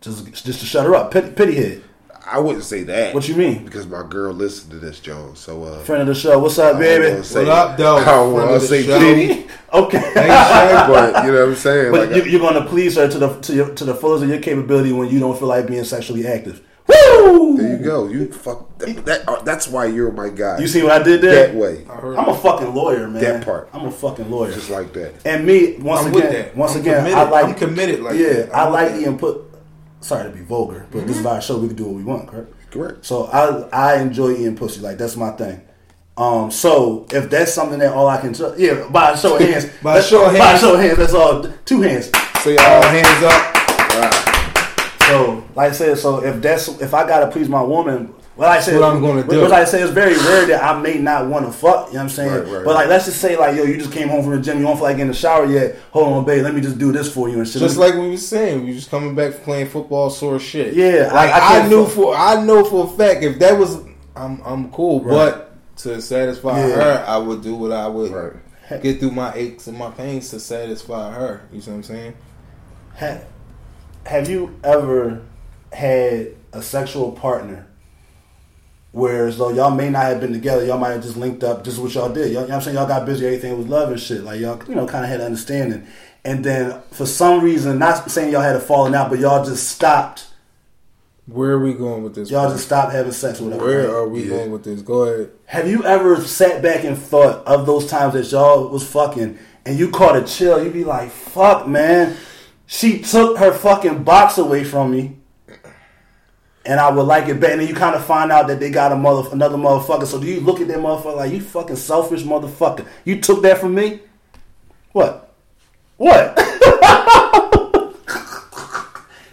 Just 0.00 0.26
just 0.44 0.60
to 0.60 0.66
shut 0.66 0.84
her 0.84 0.94
up. 0.94 1.10
Pity, 1.12 1.30
pity 1.30 1.54
head. 1.54 1.82
I 2.28 2.38
wouldn't 2.40 2.64
say 2.64 2.82
that. 2.84 3.14
What 3.14 3.28
you 3.28 3.36
mean? 3.36 3.64
Because 3.64 3.86
my 3.86 4.02
girl 4.02 4.32
listened 4.32 4.72
to 4.72 4.78
this, 4.78 4.98
John. 5.00 5.36
So, 5.36 5.62
uh, 5.64 5.78
Friend 5.84 6.02
of 6.02 6.08
the 6.08 6.14
show. 6.14 6.38
What's 6.38 6.58
up, 6.58 6.78
baby? 6.78 7.08
wanna 7.10 7.24
say- 7.24 7.38
What 7.44 7.48
up, 7.48 7.76
though? 7.76 7.96
I 7.98 8.04
don't 8.04 8.34
Friend 8.34 8.50
want 8.50 8.50
of 8.50 8.62
to 8.62 8.66
the 8.66 8.66
say 8.66 8.82
show. 8.86 8.98
pity, 8.98 9.46
Okay. 9.72 10.12
but 10.16 11.24
you 11.24 11.32
know 11.32 11.40
what 11.40 11.48
I'm 11.50 11.54
saying. 11.54 11.92
But 11.92 12.10
like, 12.10 12.24
you, 12.24 12.30
you're 12.30 12.40
gonna 12.40 12.66
please 12.66 12.96
her 12.96 13.08
to 13.08 13.18
the 13.18 13.40
to, 13.40 13.54
your, 13.54 13.74
to 13.74 13.84
the 13.84 13.94
fullest 13.94 14.24
of 14.24 14.30
your 14.30 14.40
capability 14.40 14.92
when 14.92 15.08
you 15.08 15.18
don't 15.20 15.38
feel 15.38 15.48
like 15.48 15.66
being 15.66 15.84
sexually 15.84 16.26
active. 16.26 16.62
Woo! 16.88 17.56
there 17.56 17.76
you 17.76 17.84
go. 17.84 18.06
You 18.06 18.32
fuck. 18.32 18.78
That, 18.78 19.04
that, 19.06 19.28
uh, 19.28 19.42
that's 19.42 19.66
why 19.66 19.86
you're 19.86 20.12
my 20.12 20.28
guy. 20.28 20.58
You 20.58 20.68
see 20.68 20.82
what 20.82 20.92
I 20.92 21.02
did 21.02 21.20
there? 21.20 21.48
that 21.48 21.54
way, 21.56 21.84
I 21.90 21.94
I'm 21.94 22.28
a 22.28 22.36
fucking 22.36 22.74
lawyer, 22.74 23.08
man. 23.08 23.22
That 23.22 23.44
part. 23.44 23.68
I'm 23.72 23.86
a 23.86 23.90
fucking 23.90 24.30
lawyer. 24.30 24.52
just 24.52 24.70
like 24.70 24.92
that. 24.92 25.14
and 25.26 25.44
me, 25.46 25.76
once 25.78 26.02
I'm 26.06 26.12
again, 26.14 26.22
with 26.22 26.32
that. 26.32 26.56
once 26.56 26.74
I'm 26.74 26.80
again, 26.82 26.98
committed. 26.98 27.18
I 27.18 27.28
like 27.30 27.44
I'm 27.46 27.54
committed 27.54 28.00
like 28.00 28.16
yeah, 28.16 28.32
that. 28.34 28.54
I 28.54 28.68
like 28.68 28.88
that. 28.92 28.98
the 29.00 29.04
input. 29.06 29.45
Sorry 30.00 30.30
to 30.30 30.36
be 30.36 30.42
vulgar, 30.42 30.86
but 30.90 31.06
this 31.06 31.18
is 31.18 31.26
our 31.26 31.40
show. 31.40 31.58
We 31.58 31.68
can 31.68 31.76
do 31.76 31.84
what 31.84 31.94
we 31.94 32.04
want, 32.04 32.28
correct? 32.28 32.52
Correct. 32.70 33.04
So 33.04 33.24
I 33.24 33.94
I 33.94 34.00
enjoy 34.02 34.32
eating 34.32 34.56
pussy. 34.56 34.80
Like 34.80 34.98
that's 34.98 35.16
my 35.16 35.30
thing. 35.32 35.62
Um, 36.16 36.50
so 36.50 37.06
if 37.10 37.28
that's 37.28 37.52
something 37.52 37.78
that 37.80 37.92
all 37.92 38.08
I 38.08 38.18
can, 38.20 38.32
tr- 38.32 38.54
yeah, 38.56 38.88
by 38.88 39.10
a 39.10 39.18
show 39.18 39.36
of 39.36 39.42
hands, 39.42 39.66
By 39.82 39.98
a 39.98 40.02
show 40.02 40.26
of 40.26 40.38
by 40.38 40.52
a 40.52 40.58
show 40.58 40.74
of 40.74 40.80
hands, 40.80 40.96
that's 40.98 41.12
all. 41.14 41.42
Two 41.64 41.82
hands. 41.82 42.10
So 42.42 42.50
y'all 42.50 42.82
hands 42.82 43.22
up. 43.24 43.52
So, 45.06 45.44
like 45.54 45.70
I 45.70 45.72
said, 45.72 45.98
so 45.98 46.24
if 46.24 46.42
that's 46.42 46.68
if 46.80 46.92
I 46.94 47.06
gotta 47.06 47.30
please 47.30 47.48
my 47.48 47.62
woman, 47.62 48.12
well, 48.36 48.50
I 48.50 48.60
said 48.60 48.78
what 48.78 48.90
I'm 48.92 49.00
gonna 49.00 49.26
do. 49.26 49.40
What 49.40 49.52
I 49.52 49.64
say 49.64 49.82
it's 49.82 49.90
very 49.92 50.14
rare 50.14 50.46
that 50.46 50.62
I 50.62 50.78
may 50.80 50.98
not 50.98 51.26
want 51.28 51.46
to 51.46 51.52
fuck. 51.52 51.88
You 51.88 51.94
know 51.94 51.98
what 51.98 52.02
I'm 52.04 52.08
saying? 52.10 52.30
Right, 52.32 52.46
right, 52.56 52.64
but 52.64 52.74
like, 52.74 52.88
let's 52.88 53.06
just 53.06 53.20
say 53.20 53.36
like, 53.36 53.56
yo, 53.56 53.64
you 53.64 53.78
just 53.78 53.92
came 53.92 54.08
home 54.08 54.22
from 54.22 54.32
the 54.36 54.40
gym, 54.42 54.58
you 54.58 54.64
don't 54.64 54.76
feel 54.76 54.84
like 54.84 54.96
getting 54.96 55.02
in 55.08 55.12
the 55.12 55.14
shower 55.14 55.46
yet. 55.46 55.76
Hold 55.92 56.12
on, 56.12 56.24
babe, 56.24 56.42
let 56.44 56.54
me 56.54 56.60
just 56.60 56.78
do 56.78 56.92
this 56.92 57.12
for 57.12 57.28
you 57.28 57.38
and 57.38 57.48
shit. 57.48 57.60
Just 57.62 57.76
like 57.78 57.94
we 57.94 58.10
was 58.10 58.26
saying, 58.26 58.66
we 58.66 58.72
just 58.74 58.90
coming 58.90 59.14
back 59.14 59.32
from 59.34 59.44
playing 59.44 59.68
football, 59.68 60.10
sore 60.10 60.38
shit. 60.38 60.74
Yeah, 60.74 61.10
like 61.12 61.30
I- 61.32 61.58
I 61.60 61.60
I, 61.64 61.68
knew 61.68 61.84
fuck- 61.84 61.94
for 61.94 62.14
I 62.16 62.44
know 62.44 62.64
for 62.64 62.84
a 62.84 62.88
fact 62.96 63.22
if 63.24 63.38
that 63.38 63.58
was, 63.58 63.78
I'm 64.14 64.40
I'm 64.44 64.70
cool. 64.70 65.00
But 65.00 65.52
to 65.78 66.00
satisfy 66.00 66.58
Yeah. 66.66 66.74
her, 66.74 67.04
I 67.06 67.16
would 67.18 67.42
do 67.42 67.54
what 67.54 67.72
I 67.72 67.86
would 67.88 68.10
Right. 68.12 68.82
get 68.82 68.98
through 69.00 69.10
my 69.12 69.32
aches 69.34 69.66
and 69.66 69.78
my 69.78 69.90
pains 69.90 70.30
to 70.30 70.40
satisfy 70.40 71.12
her. 71.12 71.42
You 71.52 71.60
see 71.60 71.70
what 71.70 71.76
I'm 71.78 71.82
saying? 71.82 72.14
Ha- 72.98 73.18
have 74.06 74.28
you 74.30 74.54
ever 74.64 75.20
had 75.72 76.28
a 76.52 76.62
sexual 76.62 77.12
partner 77.12 77.65
where 78.96 79.26
as 79.26 79.36
though 79.36 79.50
y'all 79.50 79.70
may 79.70 79.90
not 79.90 80.04
have 80.04 80.20
been 80.22 80.32
together, 80.32 80.64
y'all 80.64 80.78
might 80.78 80.92
have 80.92 81.02
just 81.02 81.18
linked 81.18 81.44
up, 81.44 81.62
just 81.62 81.78
what 81.78 81.92
y'all 81.92 82.08
did. 82.08 82.32
Y'all, 82.32 82.32
you 82.32 82.34
know 82.34 82.40
what 82.46 82.50
I'm 82.52 82.60
saying? 82.62 82.76
Y'all 82.78 82.86
got 82.88 83.04
busy, 83.04 83.26
everything 83.26 83.58
was 83.58 83.66
love 83.68 83.90
and 83.90 84.00
shit. 84.00 84.22
Like 84.24 84.40
y'all, 84.40 84.58
you 84.66 84.74
know, 84.74 84.86
kind 84.86 85.04
of 85.04 85.10
had 85.10 85.20
an 85.20 85.26
understanding. 85.26 85.86
And 86.24 86.42
then 86.42 86.80
for 86.92 87.04
some 87.04 87.44
reason, 87.44 87.78
not 87.78 88.10
saying 88.10 88.32
y'all 88.32 88.40
had 88.40 88.56
a 88.56 88.60
falling 88.60 88.94
out, 88.94 89.10
but 89.10 89.18
y'all 89.18 89.44
just 89.44 89.68
stopped. 89.68 90.28
Where 91.26 91.50
are 91.50 91.60
we 91.62 91.74
going 91.74 92.04
with 92.04 92.14
this? 92.14 92.30
Y'all 92.30 92.48
just 92.50 92.64
stopped 92.64 92.92
having 92.92 93.12
sex 93.12 93.38
or 93.38 93.44
whatever. 93.44 93.66
Where 93.66 93.94
are 93.96 94.08
we 94.08 94.22
Yeah. 94.22 94.30
going 94.38 94.50
with 94.52 94.64
this? 94.64 94.80
Go 94.80 95.02
ahead. 95.02 95.28
Have 95.44 95.68
you 95.68 95.84
ever 95.84 96.16
sat 96.22 96.62
back 96.62 96.82
and 96.84 96.96
thought 96.96 97.44
of 97.46 97.66
those 97.66 97.86
times 97.86 98.14
that 98.14 98.30
y'all 98.32 98.68
was 98.68 98.82
fucking 98.82 99.36
and 99.66 99.78
you 99.78 99.90
caught 99.90 100.16
a 100.16 100.22
chill? 100.22 100.62
You'd 100.64 100.72
be 100.72 100.84
like, 100.84 101.10
"Fuck, 101.10 101.68
man, 101.68 102.14
she 102.64 103.00
took 103.00 103.36
her 103.36 103.52
fucking 103.52 104.04
box 104.04 104.38
away 104.38 104.64
from 104.64 104.90
me, 104.90 105.18
and 106.66 106.80
I 106.80 106.90
would 106.90 107.02
like 107.02 107.28
it 107.28 107.40
better. 107.40 107.52
And 107.52 107.60
then 107.60 107.68
you 107.68 107.74
kind 107.74 107.94
of 107.94 108.04
find 108.04 108.32
out 108.32 108.48
that 108.48 108.60
they 108.60 108.70
got 108.70 108.92
a 108.92 108.96
mother, 108.96 109.28
another 109.32 109.56
motherfucker. 109.56 110.06
So 110.06 110.20
do 110.20 110.26
you 110.26 110.40
look 110.40 110.60
at 110.60 110.68
that 110.68 110.78
motherfucker 110.78 111.16
like 111.16 111.32
you 111.32 111.40
fucking 111.40 111.76
selfish 111.76 112.22
motherfucker? 112.22 112.86
You 113.04 113.20
took 113.20 113.42
that 113.42 113.58
from 113.58 113.74
me? 113.74 114.00
What? 114.92 115.34
What? 115.96 116.38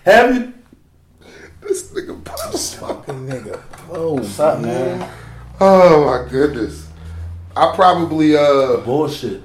Have 0.05 0.35
you? 0.35 0.53
This 1.61 1.91
nigga 1.91 2.23
pops. 2.23 2.75
Fucking 2.75 3.27
nigga. 3.27 3.61
Oh, 3.89 4.13
What's 4.15 4.39
up, 4.39 4.59
man? 4.61 5.09
Oh 5.59 6.05
my 6.05 6.29
goodness. 6.29 6.87
I 7.55 7.73
probably 7.75 8.35
uh 8.35 8.77
Bullshit. 8.77 9.41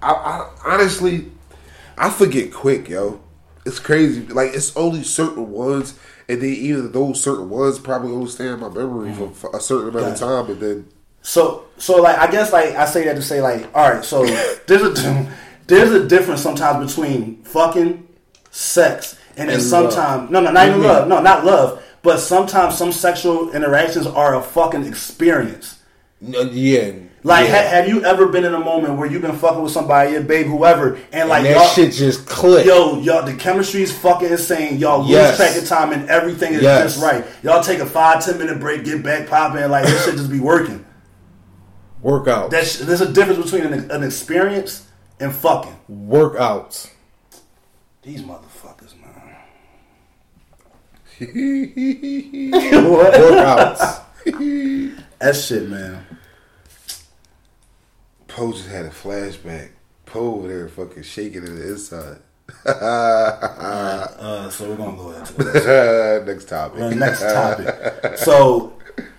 I, 0.00 0.12
I 0.12 0.50
honestly 0.64 1.32
I 1.96 2.10
forget 2.10 2.52
quick, 2.52 2.88
yo. 2.88 3.20
It's 3.66 3.80
crazy. 3.80 4.26
Like 4.26 4.54
it's 4.54 4.76
only 4.76 5.02
certain 5.02 5.50
ones, 5.50 5.98
and 6.28 6.40
then 6.42 6.50
even 6.50 6.92
those 6.92 7.22
certain 7.22 7.48
ones 7.48 7.78
probably 7.78 8.12
only 8.12 8.28
stay 8.28 8.46
in 8.48 8.60
my 8.60 8.68
memory 8.68 9.12
for- 9.14 9.30
for 9.30 9.56
a 9.56 9.60
certain 9.60 9.88
amount 9.88 10.12
of 10.12 10.18
time, 10.18 10.50
and 10.50 10.60
then 10.60 10.86
So, 11.22 11.64
so 11.78 12.00
like 12.02 12.18
I 12.18 12.26
guess 12.30 12.52
like 12.52 12.74
I 12.76 12.84
say 12.86 13.04
that 13.04 13.16
to 13.16 13.22
say 13.22 13.40
like, 13.42 13.66
all 13.74 13.90
right, 13.90 14.04
so 14.04 14.24
there's 14.66 14.82
a 14.82 15.26
there's 15.66 15.90
a 15.92 16.06
difference 16.06 16.40
sometimes 16.42 16.94
between 16.94 17.42
fucking 17.44 18.06
sex 18.50 19.16
and 19.36 19.48
then 19.50 19.60
sometimes 19.60 20.30
no 20.30 20.40
no 20.40 20.50
not 20.50 20.66
even 20.68 20.80
Mhm. 20.80 20.84
love 20.84 21.08
no 21.08 21.20
not 21.20 21.44
love 21.44 21.82
but 22.02 22.18
sometimes 22.18 22.76
some 22.78 22.92
sexual 22.92 23.50
interactions 23.52 24.06
are 24.06 24.34
a 24.36 24.42
fucking 24.42 24.84
experience. 24.84 25.76
Yeah. 26.20 26.92
Like, 27.24 27.48
yeah. 27.48 27.62
ha- 27.62 27.68
have 27.70 27.88
you 27.88 28.04
ever 28.04 28.26
been 28.28 28.44
in 28.44 28.54
a 28.54 28.60
moment 28.60 28.96
where 28.96 29.10
you've 29.10 29.22
been 29.22 29.36
fucking 29.36 29.60
with 29.60 29.72
somebody, 29.72 30.12
your 30.12 30.22
babe, 30.22 30.46
whoever, 30.46 30.98
and 31.12 31.28
like 31.28 31.40
and 31.44 31.50
y'all, 31.54 31.64
that 31.64 31.72
shit 31.74 31.92
just 31.92 32.26
clicked. 32.26 32.66
yo, 32.66 33.00
y'all, 33.00 33.24
the 33.26 33.34
chemistry 33.34 33.82
is 33.82 33.92
fucking 33.92 34.30
insane. 34.30 34.78
Y'all 34.78 35.00
lose 35.00 35.10
Yes. 35.10 35.36
track 35.36 35.56
of 35.56 35.66
time 35.66 35.92
and 35.92 36.08
everything 36.08 36.54
is 36.54 36.62
Yes. 36.62 36.92
just 36.94 37.04
right. 37.04 37.24
Y'all 37.42 37.62
take 37.62 37.80
a 37.80 37.86
five 37.86 38.24
ten 38.24 38.38
minute 38.38 38.60
break, 38.60 38.84
get 38.84 39.02
back 39.02 39.28
popping, 39.28 39.68
like 39.68 39.84
this 39.84 40.04
shit 40.04 40.14
just 40.16 40.30
be 40.30 40.38
working. 40.40 40.84
Workout. 42.00 42.50
That's 42.52 42.78
there's 42.78 43.00
a 43.00 43.12
difference 43.12 43.50
between 43.50 43.72
an, 43.72 43.90
an 43.90 44.04
experience 44.04 44.86
and 45.18 45.34
fucking. 45.34 45.76
Workouts. 45.90 46.90
These 48.02 48.22
motherfuckers, 48.22 48.94
man. 49.00 49.36
Workouts. 52.84 54.00
That 55.18 55.34
shit, 55.34 55.68
man. 55.68 56.04
Poe 58.38 58.52
just 58.52 58.68
had 58.68 58.86
a 58.86 58.90
flashback. 58.90 59.70
Poe 60.06 60.36
over 60.36 60.46
there 60.46 60.68
fucking 60.68 61.02
shaking 61.02 61.44
in 61.44 61.56
the 61.56 61.68
inside. 61.70 62.18
Uh, 62.66 64.48
so 64.48 64.70
we're 64.70 64.76
gonna 64.76 64.96
go 64.96 65.10
into 65.10 65.32
this. 65.42 66.26
Next 66.26 66.44
topic. 66.46 66.80
Uh, 66.80 66.90
next 66.90 67.20
topic. 67.20 68.16
So 68.18 68.72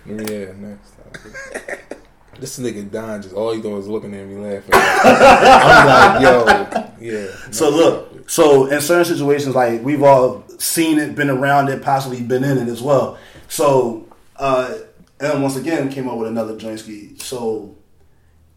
yeah, 0.06 0.52
next 0.56 0.94
topic. 0.96 1.98
This 2.40 2.58
nigga 2.58 2.90
Don 2.90 3.22
just 3.22 3.34
all 3.34 3.52
he 3.52 3.60
doing 3.60 3.76
is 3.76 3.86
looking 3.88 4.14
at 4.14 4.26
me 4.26 4.36
laughing. 4.36 4.70
I'm 4.74 5.86
like, 5.86 6.22
yo, 6.22 6.90
yeah. 7.00 7.28
So 7.50 7.68
look, 7.70 8.28
so 8.30 8.66
in 8.66 8.80
certain 8.80 9.04
situations, 9.04 9.54
like 9.54 9.82
we've 9.84 10.02
all 10.02 10.44
seen 10.58 10.98
it, 10.98 11.14
been 11.14 11.30
around 11.30 11.68
it, 11.68 11.82
possibly 11.82 12.22
been 12.22 12.42
in 12.42 12.58
it 12.58 12.68
as 12.68 12.80
well. 12.82 13.18
So, 13.48 14.08
uh, 14.36 14.76
and 15.20 15.42
once 15.42 15.56
again, 15.56 15.90
came 15.90 16.08
up 16.08 16.16
with 16.18 16.28
another 16.28 16.56
joint 16.56 16.80
ski. 16.80 17.16
So, 17.18 17.76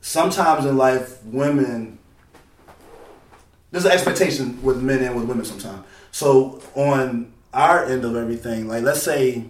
sometimes 0.03 0.65
in 0.65 0.77
life, 0.77 1.23
women 1.23 1.97
there's 3.71 3.85
an 3.85 3.91
expectation 3.91 4.61
with 4.61 4.83
men 4.83 5.01
and 5.01 5.15
with 5.15 5.25
women 5.25 5.43
sometimes. 5.43 5.83
So, 6.11 6.61
on 6.75 7.33
our 7.51 7.85
end 7.85 8.05
of 8.05 8.15
everything, 8.15 8.67
like 8.67 8.83
let's 8.83 9.01
say 9.01 9.45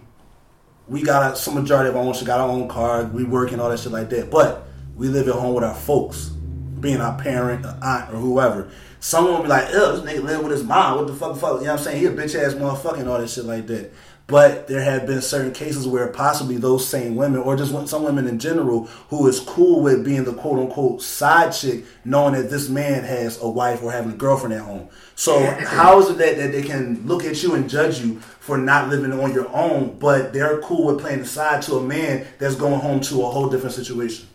we 0.88 1.02
got 1.02 1.36
some 1.36 1.54
majority 1.54 1.90
of 1.90 1.96
our 1.96 2.02
own 2.02 2.14
shit, 2.14 2.26
got 2.26 2.40
our 2.40 2.48
own 2.48 2.66
car, 2.66 3.04
we 3.04 3.24
work 3.24 3.52
and 3.52 3.60
all 3.60 3.68
that 3.68 3.80
shit 3.80 3.92
like 3.92 4.08
that. 4.10 4.30
But 4.30 4.66
we 4.96 5.08
live 5.08 5.28
at 5.28 5.34
home 5.34 5.54
with 5.54 5.64
our 5.64 5.74
folks, 5.74 6.28
being 6.28 7.02
our 7.02 7.18
parent, 7.18 7.66
or 7.66 7.76
aunt, 7.82 8.14
or 8.14 8.16
whoever. 8.16 8.70
Someone 9.00 9.34
will 9.34 9.42
be 9.42 9.48
like, 9.48 9.70
"Ew, 9.70 9.78
this 9.78 10.00
nigga 10.00 10.22
live 10.22 10.42
with 10.42 10.52
his 10.52 10.62
mom. 10.62 10.96
What 10.96 11.06
the 11.08 11.14
fuck, 11.14 11.36
fuck?" 11.36 11.60
You 11.60 11.66
know 11.66 11.72
what 11.72 11.80
I'm 11.80 11.84
saying? 11.84 12.00
He 12.00 12.06
a 12.06 12.10
bitch 12.10 12.34
ass 12.34 12.54
motherfucker 12.54 13.00
and 13.00 13.08
all 13.10 13.18
that 13.18 13.28
shit 13.28 13.44
like 13.44 13.66
that. 13.66 13.92
But 14.26 14.68
there 14.68 14.82
have 14.82 15.06
been 15.06 15.20
certain 15.20 15.52
cases 15.52 15.86
where 15.86 16.08
possibly 16.08 16.56
those 16.56 16.88
same 16.88 17.14
women, 17.14 17.40
or 17.40 17.56
just 17.56 17.72
some 17.88 18.04
women 18.04 18.26
in 18.26 18.38
general, 18.38 18.86
who 19.10 19.26
is 19.28 19.38
cool 19.40 19.82
with 19.82 20.02
being 20.02 20.24
the 20.24 20.32
quote 20.32 20.58
unquote 20.58 21.02
side 21.02 21.52
chick, 21.52 21.84
knowing 22.06 22.32
that 22.34 22.48
this 22.48 22.70
man 22.70 23.04
has 23.04 23.40
a 23.42 23.48
wife 23.48 23.82
or 23.82 23.92
having 23.92 24.12
a 24.12 24.16
girlfriend 24.16 24.54
at 24.54 24.62
home. 24.62 24.88
So 25.14 25.44
how 25.44 26.00
is 26.00 26.08
it 26.08 26.18
that, 26.18 26.36
that 26.38 26.52
they 26.52 26.62
can 26.62 27.06
look 27.06 27.24
at 27.24 27.42
you 27.42 27.54
and 27.54 27.68
judge 27.68 28.00
you 28.00 28.18
for 28.40 28.56
not 28.56 28.88
living 28.88 29.12
on 29.12 29.34
your 29.34 29.48
own, 29.54 29.98
but 29.98 30.32
they're 30.32 30.58
cool 30.62 30.86
with 30.86 31.00
playing 31.00 31.20
the 31.20 31.26
side 31.26 31.60
to 31.62 31.74
a 31.76 31.82
man 31.82 32.26
that's 32.38 32.56
going 32.56 32.80
home 32.80 33.00
to 33.02 33.22
a 33.22 33.30
whole 33.30 33.50
different 33.50 33.74
situation? 33.74 34.26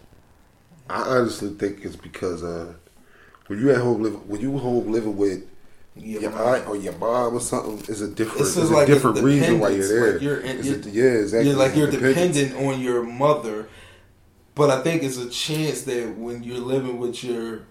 I 0.87 1.01
honestly 1.01 1.49
think 1.49 1.83
it's 1.83 1.95
because 1.95 2.43
uh, 2.43 2.73
when 3.47 3.59
you 3.59 3.71
at 3.71 3.77
home 3.77 4.03
living, 4.03 4.19
when 4.27 4.39
you 4.39 4.55
home 4.59 4.91
living 4.91 5.17
with 5.17 5.45
Your 6.01 6.31
man. 6.31 6.63
or 6.67 6.75
your 6.75 6.93
mom 6.93 7.35
or 7.35 7.39
something, 7.39 7.79
is 7.87 8.01
a 8.01 8.07
different, 8.07 8.39
This 8.39 8.57
it's 8.57 8.65
is 8.65 8.71
a 8.71 8.85
different 8.85 9.19
reason 9.21 9.59
why 9.59 9.69
you're 9.69 9.87
there. 9.87 10.13
like 10.13 10.21
you're 10.21 10.37
in- 10.39 10.57
It's 10.59 10.67
a- 10.67 10.89
you're- 10.89 10.91
yeah, 11.13 11.19
exactly. 11.21 11.49
You're 11.49 11.57
like 11.59 11.75
you're 11.75 11.91
dependent 11.91 12.55
on 12.55 12.81
your 12.81 13.03
mother, 13.03 13.67
but 14.55 14.69
I 14.69 14.81
think 14.81 15.03
it's 15.03 15.17
a 15.17 15.29
chance 15.29 15.81
that 15.83 16.17
when 16.17 16.43
you're 16.43 16.57
living 16.59 16.99
with 16.99 17.23
your 17.23 17.61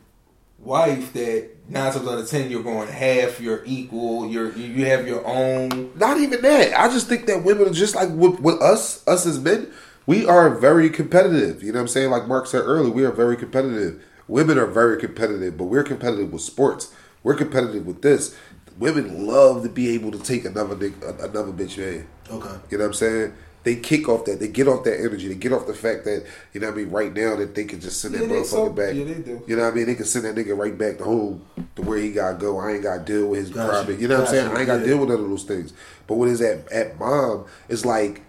wife, 0.59 1.13
that 1.13 1.49
nine 1.69 1.93
times 1.93 2.07
out 2.09 2.19
of 2.19 2.29
ten 2.29 2.51
you're 2.51 2.63
going 2.63 2.89
half, 2.89 3.41
you're 3.41 3.63
equal, 3.65 4.29
you're 4.29 4.53
you 4.53 4.65
you 4.67 4.87
have 4.87 5.07
your 5.07 5.25
own. 5.27 5.91
Not 5.97 6.19
even 6.19 6.43
that. 6.43 6.79
I 6.79 6.89
just 6.89 7.09
think 7.09 7.27
that 7.27 7.45
women 7.45 7.67
are 7.69 7.73
just 7.73 7.95
like 7.95 8.11
with, 8.11 8.41
with 8.41 8.61
us, 8.61 9.07
us 9.07 9.27
as 9.27 9.39
men, 9.39 9.69
we 10.07 10.27
are 10.27 10.51
very 10.51 10.91
competitive. 10.91 11.63
You 11.63 11.73
know 11.73 11.79
what 11.79 11.83
I'm 11.83 11.89
saying? 11.89 12.11
Like 12.11 12.27
Mark 12.27 12.47
said 12.47 12.63
earlier, 12.65 12.93
we 12.93 13.05
are 13.05 13.13
very 13.13 13.37
competitive. 13.37 14.03
Women 14.27 14.59
are 14.59 14.67
very 14.67 14.99
competitive, 14.99 15.57
but 15.57 15.65
we're 15.65 15.83
competitive 15.85 16.33
with 16.33 16.43
sports. 16.43 16.93
We're 17.29 17.35
competitive 17.35 17.85
with 17.87 18.01
this. 18.01 18.35
Women 18.79 19.27
love 19.27 19.63
to 19.63 19.69
be 19.69 19.91
able 19.91 20.11
to 20.13 20.19
take 20.19 20.47
another 20.47 20.77
another 21.21 21.53
bitch 21.53 21.77
man. 21.77 22.07
Okay. 22.31 22.49
You 22.71 22.79
know 22.79 22.85
what 22.85 22.87
I'm 22.89 22.93
saying? 22.95 23.35
They 23.65 23.77
kick 23.77 24.09
off 24.09 24.25
that. 24.25 24.41
They 24.41 24.49
get 24.49 24.67
off 24.67 24.85
that 24.85 24.99
energy. 24.99 25.29
They 25.29 25.35
get 25.35 25.53
off 25.53 25.67
the 25.67 25.75
fact 25.75 26.07
that 26.07 26.25
you 26.55 26.61
know 26.63 26.69
what 26.69 26.73
I 26.73 26.77
mean. 26.79 26.91
Right 26.91 27.13
now, 27.13 27.37
that 27.37 27.55
they 27.55 27.65
can 27.65 27.81
just 27.81 28.01
send 28.01 28.15
that 28.15 28.23
Yeah, 28.23 28.29
they 28.29 28.35
motherfucker 28.37 28.47
so- 28.47 28.71
back. 28.71 28.95
yeah, 28.95 29.05
they 29.05 29.15
do. 29.21 29.43
You 29.47 29.57
know 29.57 29.65
what 29.65 29.73
I 29.75 29.77
mean? 29.77 29.87
They 29.89 29.95
can 29.95 30.07
send 30.07 30.25
that 30.25 30.37
nigga 30.37 30.57
right 30.57 30.79
back 30.79 30.97
to 30.99 31.05
home 31.05 31.43
to 31.77 31.83
where 31.83 31.99
he 31.99 32.13
gotta 32.13 32.39
go. 32.39 32.59
I 32.61 32.73
ain't 32.73 32.83
gotta 32.83 33.05
deal 33.05 33.27
with 33.27 33.41
his 33.41 33.51
Gotcha. 33.51 33.69
private. 33.69 34.01
You 34.01 34.09
know 34.09 34.21
what 34.21 34.29
I'm 34.29 34.35
saying? 34.35 34.45
Gotcha. 34.47 34.57
I 34.57 34.61
ain't 34.61 34.67
gotta 34.69 34.81
Yeah. 34.81 34.87
deal 34.87 34.99
with 35.01 35.09
none 35.11 35.21
of 35.21 35.29
those 35.29 35.45
things. 35.45 35.75
But 36.07 36.15
when 36.15 36.31
it's 36.31 36.41
at 36.41 36.73
at 36.73 36.99
mom, 36.99 37.45
it's 37.69 37.85
like 37.85 38.23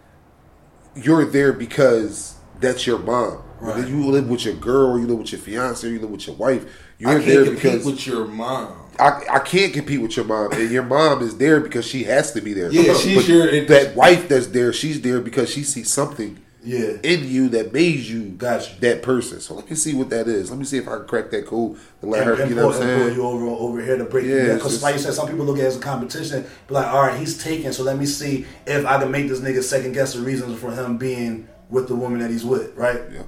you're 0.94 1.24
there 1.24 1.54
because 1.54 2.34
that's 2.60 2.86
your 2.86 3.00
mom. 3.00 3.38
Right. 3.62 3.88
You 3.88 4.08
live 4.08 4.28
with 4.30 4.44
your 4.44 4.56
girl, 4.56 5.00
you 5.00 5.08
live 5.08 5.20
with 5.20 5.32
your 5.32 5.40
fiance, 5.40 5.88
you 5.88 6.00
live 6.02 6.10
with 6.10 6.28
your 6.28 6.36
wife. 6.36 6.66
You're 6.98 7.12
I 7.12 7.18
there 7.20 7.46
because 7.52 7.86
with 7.86 8.06
your 8.06 8.26
mom. 8.26 8.74
I, 9.00 9.36
I 9.36 9.40
can't 9.40 9.74
compete 9.74 10.02
with 10.02 10.16
your 10.18 10.26
mom, 10.26 10.52
and 10.52 10.70
your 10.70 10.84
mom 10.84 11.22
is 11.22 11.38
there 11.38 11.60
because 11.60 11.86
she 11.86 12.04
has 12.06 12.32
to 12.34 12.42
be 12.42 12.54
there. 12.54 12.72
Yeah, 12.72 12.94
she's 12.96 13.16
But 13.18 13.28
your- 13.28 13.66
that 13.66 13.96
wife 13.96 14.28
that's 14.28 14.48
there. 14.48 14.74
She's 14.74 15.02
there 15.02 15.22
because 15.22 15.50
she 15.50 15.64
sees 15.64 15.92
something 15.92 16.38
Yeah. 16.64 16.98
in 17.04 17.28
you 17.30 17.48
that 17.50 17.72
made 17.74 18.00
you 18.02 18.24
Gotcha. 18.38 18.76
that 18.82 19.02
person. 19.02 19.40
So 19.40 19.54
let 19.56 19.70
me 19.70 19.76
see 19.76 19.94
what 19.96 20.10
that 20.10 20.28
is. 20.28 20.50
Let 20.50 20.60
me 20.60 20.66
see 20.66 20.78
if 20.78 20.88
I 20.88 20.98
can 20.98 21.06
crack 21.08 21.30
that 21.32 21.46
code 21.48 21.78
and 22.02 22.12
let 22.12 22.22
and, 22.28 22.28
her. 22.38 22.42
and 22.42 22.50
You 22.50 22.56
know 22.58 22.64
pull, 22.70 22.72
what 22.72 22.82
I'm 22.84 22.90
and 22.90 23.02
pull 23.04 23.14
you 23.14 23.24
over 23.26 23.46
over 23.46 23.82
here 23.82 23.98
to 23.98 24.04
break 24.06 24.26
Yeah. 24.26 24.56
Because 24.56 24.84
like 24.84 24.96
you 24.96 25.02
said, 25.02 25.14
some 25.14 25.28
people 25.30 25.46
look 25.46 25.58
at 25.58 25.64
it 25.64 25.68
as 25.68 25.78
a 25.78 25.80
competition. 25.80 26.46
Be 26.68 26.74
like, 26.74 26.88
all 26.88 27.04
right, 27.04 27.18
he's 27.18 27.42
taken, 27.42 27.72
so 27.72 27.84
let 27.84 27.98
me 27.98 28.06
see 28.06 28.46
if 28.68 28.86
I 28.86 29.00
can 29.00 29.10
make 29.12 29.30
this 29.30 29.40
nigga 29.40 29.64
second 29.64 29.94
guess 29.94 30.14
the 30.14 30.20
reasons 30.22 30.60
for 30.60 30.72
him 30.72 30.98
being 30.98 31.48
with 31.70 31.88
the 31.88 31.96
woman 31.96 32.20
that 32.20 32.30
he's 32.32 32.44
with, 32.44 32.76
right? 32.76 33.00
Yeah. 33.14 33.22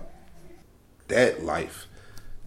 That 1.08 1.44
life 1.44 1.88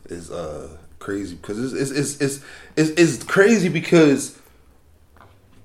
is 0.07 0.31
uh 0.31 0.69
crazy 0.99 1.35
because 1.37 1.73
it's 1.73 1.91
it's 1.91 1.91
it's 2.19 2.21
it's, 2.21 2.45
it's, 2.77 2.91
it's 2.91 3.23
crazy 3.25 3.69
because 3.69 4.39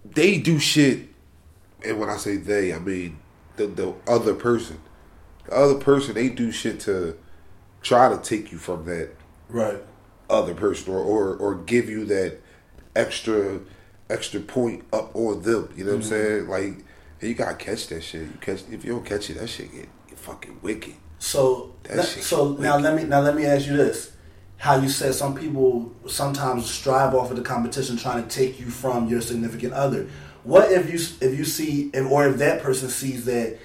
they 0.05 0.37
do 0.37 0.59
shit, 0.59 1.07
and 1.85 1.99
when 1.99 2.09
I 2.09 2.17
say 2.17 2.37
they, 2.37 2.73
I 2.73 2.79
mean 2.79 3.19
the 3.55 3.67
the 3.67 3.93
other 4.07 4.33
person. 4.33 4.79
The 5.45 5.55
other 5.55 5.75
person, 5.75 6.13
they 6.13 6.29
do 6.29 6.51
shit 6.51 6.79
to 6.81 7.17
try 7.81 8.09
to 8.09 8.21
take 8.21 8.51
you 8.51 8.57
from 8.57 8.85
that 8.85 9.09
Right. 9.47 9.81
other 10.29 10.53
person 10.53 10.93
or, 10.93 10.99
or 10.99 11.35
or 11.35 11.55
give 11.55 11.89
you 11.89 12.05
that 12.05 12.37
extra 12.95 13.59
extra 14.09 14.39
point 14.39 14.83
up 14.93 15.15
on 15.15 15.41
them. 15.41 15.69
You 15.75 15.85
know 15.85 15.95
what 15.95 15.97
I'm 15.97 16.01
mm-hmm. 16.01 16.09
saying? 16.09 16.47
Like 16.47 16.85
you 17.21 17.33
gotta 17.33 17.55
catch 17.55 17.87
that 17.87 18.03
shit. 18.03 18.21
You 18.21 18.37
catch 18.41 18.63
if 18.69 18.85
you 18.85 18.91
don't 18.91 19.05
catch 19.05 19.29
it, 19.29 19.39
that 19.39 19.47
shit 19.47 19.71
get, 19.71 19.89
get 20.07 20.19
fucking 20.19 20.59
wicked. 20.61 20.95
So 21.19 21.73
That 21.83 22.05
so 22.05 22.53
can 22.53 22.63
now 22.63 22.77
let 22.77 22.95
me 22.95 23.03
now 23.03 23.21
let 23.21 23.35
me 23.35 23.45
ask 23.45 23.67
you 23.67 23.75
this: 23.75 24.11
How 24.59 24.79
you 24.79 24.89
said 24.89 25.15
some 25.15 25.35
people 25.35 25.91
sometimes 26.05 26.69
strive 26.69 27.15
off 27.15 27.31
of 27.31 27.37
the 27.37 27.43
competition, 27.43 27.97
trying 27.97 28.21
to 28.21 28.29
take 28.29 28.59
you 28.59 28.69
from 28.69 29.07
your 29.07 29.21
significant 29.21 29.73
other. 29.73 30.07
What 30.43 30.71
if 30.71 30.91
you 30.91 30.99
if 31.25 31.37
you 31.37 31.45
see 31.45 31.89
if, 31.93 32.11
or 32.11 32.27
if 32.27 32.37
that 32.37 32.61
person 32.61 32.89
sees 32.89 33.25
that 33.25 33.57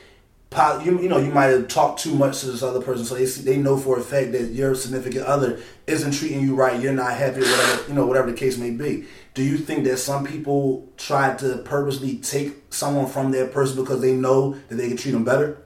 you 0.85 1.01
you 1.01 1.09
know 1.09 1.19
you 1.19 1.33
might 1.33 1.47
have 1.47 1.67
talked 1.67 2.01
too 2.01 2.15
much 2.15 2.41
to 2.41 2.47
this 2.47 2.63
other 2.63 2.81
person, 2.81 3.05
so 3.05 3.15
they 3.17 3.27
see, 3.27 3.43
they 3.43 3.57
know 3.57 3.77
for 3.77 3.99
a 3.99 4.03
fact 4.03 4.33
that 4.33 4.53
your 4.53 4.75
significant 4.75 5.27
other 5.27 5.61
isn't 5.87 6.13
treating 6.13 6.41
you 6.41 6.55
right. 6.55 6.81
You're 6.81 6.93
not 6.93 7.15
happy, 7.15 7.41
whatever 7.41 7.89
you 7.89 7.95
know, 7.95 8.07
whatever 8.07 8.31
the 8.31 8.37
case 8.37 8.57
may 8.57 8.71
be. 8.71 9.07
Do 9.35 9.43
you 9.43 9.59
think 9.59 9.85
that 9.85 9.97
some 9.97 10.25
people 10.25 10.89
try 10.97 11.35
to 11.39 11.59
purposely 11.65 12.19
take 12.19 12.73
someone 12.73 13.07
from 13.07 13.33
their 13.33 13.49
person 13.49 13.83
because 13.83 14.01
they 14.01 14.13
know 14.13 14.53
that 14.69 14.77
they 14.77 14.87
can 14.87 14.97
treat 14.97 15.13
them 15.13 15.25
better? 15.25 15.59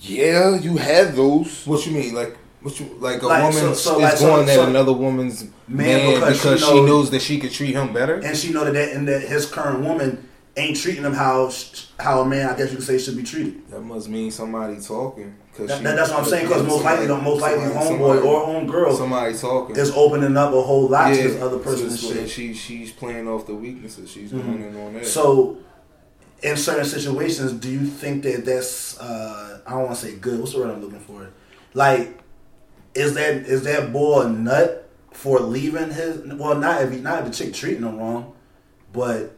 Yeah, 0.00 0.56
you 0.56 0.76
have 0.76 1.16
those. 1.16 1.66
What 1.66 1.84
you 1.84 1.92
mean, 1.92 2.14
like? 2.14 2.36
You 2.64 2.96
like? 2.98 3.22
A 3.22 3.26
Like, 3.26 3.42
woman 3.44 3.60
so- 3.60 3.74
so, 3.74 3.96
is 3.96 4.02
like, 4.02 4.16
so- 4.16 4.26
going 4.26 4.48
at 4.48 4.58
another 4.68 4.92
woman's 4.92 5.44
Man, 5.68 6.14
because 6.14 6.38
because, 6.42 6.60
she 6.60 6.66
she, 6.66 6.74
knows- 6.74 6.88
knows 6.88 7.10
that 7.10 7.22
she 7.22 7.38
could 7.38 7.52
treat 7.52 7.72
him 7.74 7.92
better. 7.92 8.16
and 8.16 8.36
she 8.36 8.52
know 8.52 8.64
that, 8.64 8.72
that 8.74 8.92
and 8.94 9.06
that 9.08 9.22
his 9.22 9.46
current 9.46 9.80
woman 9.84 10.26
ain't 10.56 10.76
treating 10.76 11.04
him 11.04 11.12
how 11.12 11.50
how 12.00 12.20
a 12.22 12.26
man, 12.26 12.48
I 12.50 12.56
guess 12.56 12.70
you 12.70 12.76
could 12.78 12.86
say, 12.86 12.98
should 12.98 13.16
be 13.16 13.22
treated. 13.22 13.68
That 13.70 13.80
must 13.82 14.08
mean 14.08 14.30
somebody 14.32 14.80
talking. 14.80 15.34
Cause 15.56 15.68
That, 15.68 15.78
she- 15.78 15.84
that- 15.84 15.96
that's 15.96 16.10
what 16.10 16.20
I'm 16.20 16.24
saying. 16.24 16.46
Because 16.48 16.62
most 16.64 16.84
likely, 16.84 17.06
somebody- 17.06 17.30
most 17.30 17.40
likely, 17.42 17.60
somebody- 17.64 17.88
homeboy 17.88 18.20
somebody- 18.20 18.20
or 18.28 18.46
homegirl 18.46 18.96
somebody 18.96 19.34
talking. 19.38 19.76
is 19.76 19.90
opening 19.94 20.36
up 20.36 20.52
a 20.52 20.62
whole 20.62 20.88
lot 20.88 21.14
to 21.14 21.16
this 21.22 21.40
other 21.40 21.58
person 21.58 21.90
so- 21.90 22.12
shit. 22.12 22.28
she 22.30 22.54
she's 22.54 22.90
playing 22.90 23.28
off 23.28 23.46
the 23.46 23.54
weaknesses. 23.54 24.10
She's 24.10 24.32
going 24.32 24.62
in 24.62 24.76
on 24.80 24.94
that. 24.94 25.06
So, 25.06 25.58
in 26.42 26.56
certain 26.56 26.84
situations, 26.86 27.52
do 27.52 27.68
you 27.68 27.84
think 27.86 28.22
that 28.24 28.44
that's 28.44 28.98
uh, 28.98 29.58
I 29.66 29.70
don't 29.70 29.84
want 29.84 29.98
to 29.98 30.06
say 30.06 30.14
good. 30.16 30.40
What's 30.40 30.52
the 30.54 30.58
word 30.58 30.70
I'm 30.70 30.80
looking 30.82 31.00
for? 31.00 31.28
Like, 31.74 32.18
is 32.94 33.14
that 33.14 33.34
is 33.46 33.64
that 33.64 33.92
boy 33.92 34.22
a 34.22 34.28
nut 34.28 34.88
for 35.12 35.40
leaving 35.40 35.90
his? 35.90 36.18
Well, 36.34 36.56
not 36.56 36.82
if 36.82 36.92
he, 36.92 37.00
not 37.00 37.20
if 37.20 37.26
the 37.26 37.44
chick 37.44 37.54
treating 37.54 37.82
him 37.82 37.98
wrong, 37.98 38.34
but 38.92 39.36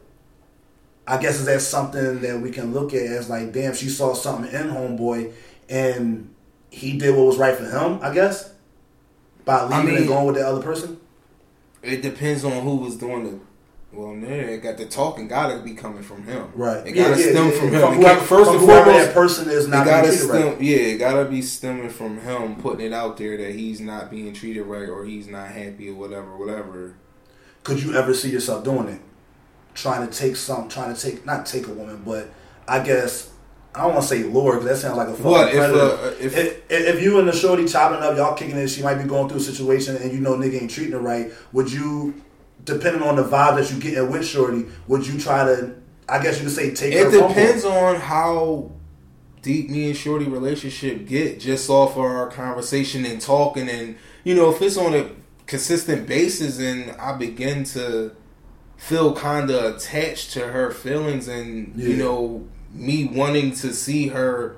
I 1.06 1.20
guess 1.20 1.40
is 1.40 1.46
that 1.46 1.60
something 1.60 2.20
that 2.20 2.40
we 2.40 2.50
can 2.50 2.72
look 2.72 2.94
at 2.94 3.02
as 3.02 3.28
like, 3.28 3.52
damn, 3.52 3.74
she 3.74 3.88
saw 3.88 4.14
something 4.14 4.52
in 4.52 4.68
homeboy 4.68 5.32
and 5.68 6.32
he 6.70 6.96
did 6.98 7.16
what 7.16 7.26
was 7.26 7.36
right 7.38 7.56
for 7.56 7.64
him. 7.64 7.98
I 8.02 8.12
guess 8.14 8.52
by 9.44 9.62
leaving 9.64 9.74
I 9.76 9.82
mean- 9.84 9.96
and 9.98 10.06
going 10.08 10.26
with 10.26 10.36
the 10.36 10.46
other 10.46 10.62
person. 10.62 10.98
it 11.82 12.02
depends 12.02 12.44
on 12.44 12.62
who 12.62 12.76
was 12.76 12.96
doing 12.96 13.24
the. 13.24 13.40
Well, 13.92 14.14
yeah, 14.14 14.28
it 14.28 14.62
got 14.62 14.76
the 14.76 14.86
talking. 14.86 15.26
Gotta 15.26 15.58
be 15.58 15.74
coming 15.74 16.02
from 16.02 16.22
him. 16.22 16.52
Right. 16.54 16.86
It 16.86 16.92
gotta 16.92 17.18
stem 17.18 17.50
from 17.50 17.70
him. 17.70 17.80
From 17.80 17.94
whoever, 17.96 18.20
first 18.20 18.50
from 18.50 18.58
and 18.58 18.66
foremost, 18.66 19.06
that 19.06 19.14
person 19.14 19.50
is 19.50 19.66
not 19.66 19.84
being 19.84 19.96
gotta 19.96 20.08
treated 20.08 20.28
stem, 20.28 20.48
right. 20.48 20.60
yeah, 20.60 20.76
it 20.76 20.98
gotta 20.98 21.24
be 21.24 21.42
stemming 21.42 21.90
from 21.90 22.20
him 22.20 22.54
putting 22.56 22.86
it 22.86 22.92
out 22.92 23.16
there 23.16 23.36
that 23.36 23.52
he's 23.54 23.80
not 23.80 24.08
being 24.10 24.32
treated 24.32 24.62
right 24.62 24.88
or 24.88 25.04
he's 25.04 25.26
not 25.26 25.48
happy 25.48 25.90
or 25.90 25.94
whatever, 25.94 26.36
whatever. 26.36 26.94
Could 27.64 27.82
you 27.82 27.94
ever 27.94 28.14
see 28.14 28.30
yourself 28.30 28.64
doing 28.64 28.88
it? 28.88 29.00
Trying 29.74 30.08
to 30.08 30.16
take 30.16 30.36
some, 30.36 30.68
trying 30.68 30.94
to 30.94 31.00
take, 31.00 31.26
not 31.26 31.44
take 31.44 31.66
a 31.66 31.72
woman, 31.72 32.02
but 32.04 32.30
I 32.68 32.80
guess, 32.84 33.30
I 33.74 33.82
don't 33.82 33.94
want 33.94 34.02
to 34.02 34.08
say 34.08 34.22
lure 34.22 34.54
because 34.54 34.68
that 34.68 34.76
sounds 34.76 34.98
like 34.98 35.08
a 35.08 35.12
fucking 35.14 35.30
What 35.30 35.48
if, 35.48 35.54
predator. 35.54 35.80
uh, 35.80 36.06
if, 36.20 36.36
if, 36.36 36.70
if, 36.70 36.94
if 36.96 37.02
you 37.02 37.18
and 37.18 37.26
the 37.28 37.32
shorty 37.32 37.66
chopping 37.66 38.02
up, 38.02 38.16
y'all 38.16 38.34
kicking 38.36 38.56
it, 38.56 38.68
she 38.68 38.82
might 38.82 38.96
be 38.96 39.04
going 39.04 39.28
through 39.28 39.38
a 39.38 39.42
situation 39.42 39.96
and 39.96 40.12
you 40.12 40.20
know 40.20 40.36
nigga 40.36 40.62
ain't 40.62 40.70
treating 40.70 40.92
her 40.92 41.00
right, 41.00 41.32
would 41.52 41.72
you, 41.72 42.22
depending 42.64 43.02
on 43.02 43.16
the 43.16 43.24
vibe 43.24 43.56
that 43.56 43.70
you 43.70 43.80
getting 43.80 44.10
with 44.10 44.26
shorty, 44.26 44.66
would 44.86 45.06
you 45.06 45.18
try 45.18 45.44
to, 45.44 45.74
I 46.08 46.22
guess 46.22 46.38
you 46.38 46.44
could 46.44 46.54
say 46.54 46.74
take 46.74 46.92
it 46.92 47.10
depends 47.10 47.64
on 47.64 47.96
how 47.96 48.72
deep 49.42 49.70
me 49.70 49.88
and 49.88 49.96
Shorty 49.96 50.26
relationship 50.26 51.06
get 51.06 51.40
just 51.40 51.70
off 51.70 51.92
of 51.92 52.02
our 52.02 52.28
conversation 52.28 53.06
and 53.06 53.20
talking 53.20 53.68
and 53.68 53.96
you 54.24 54.34
know 54.34 54.50
if 54.50 54.60
it's 54.60 54.76
on 54.76 54.94
a 54.94 55.10
consistent 55.46 56.06
basis 56.06 56.58
and 56.58 56.90
I 56.92 57.16
begin 57.16 57.64
to 57.64 58.14
feel 58.76 59.14
kind 59.14 59.50
of 59.50 59.76
attached 59.76 60.32
to 60.32 60.48
her 60.48 60.70
feelings 60.70 61.26
and 61.28 61.74
you 61.76 61.96
know 61.96 62.46
me 62.72 63.06
wanting 63.06 63.52
to 63.52 63.72
see 63.72 64.08
her 64.08 64.56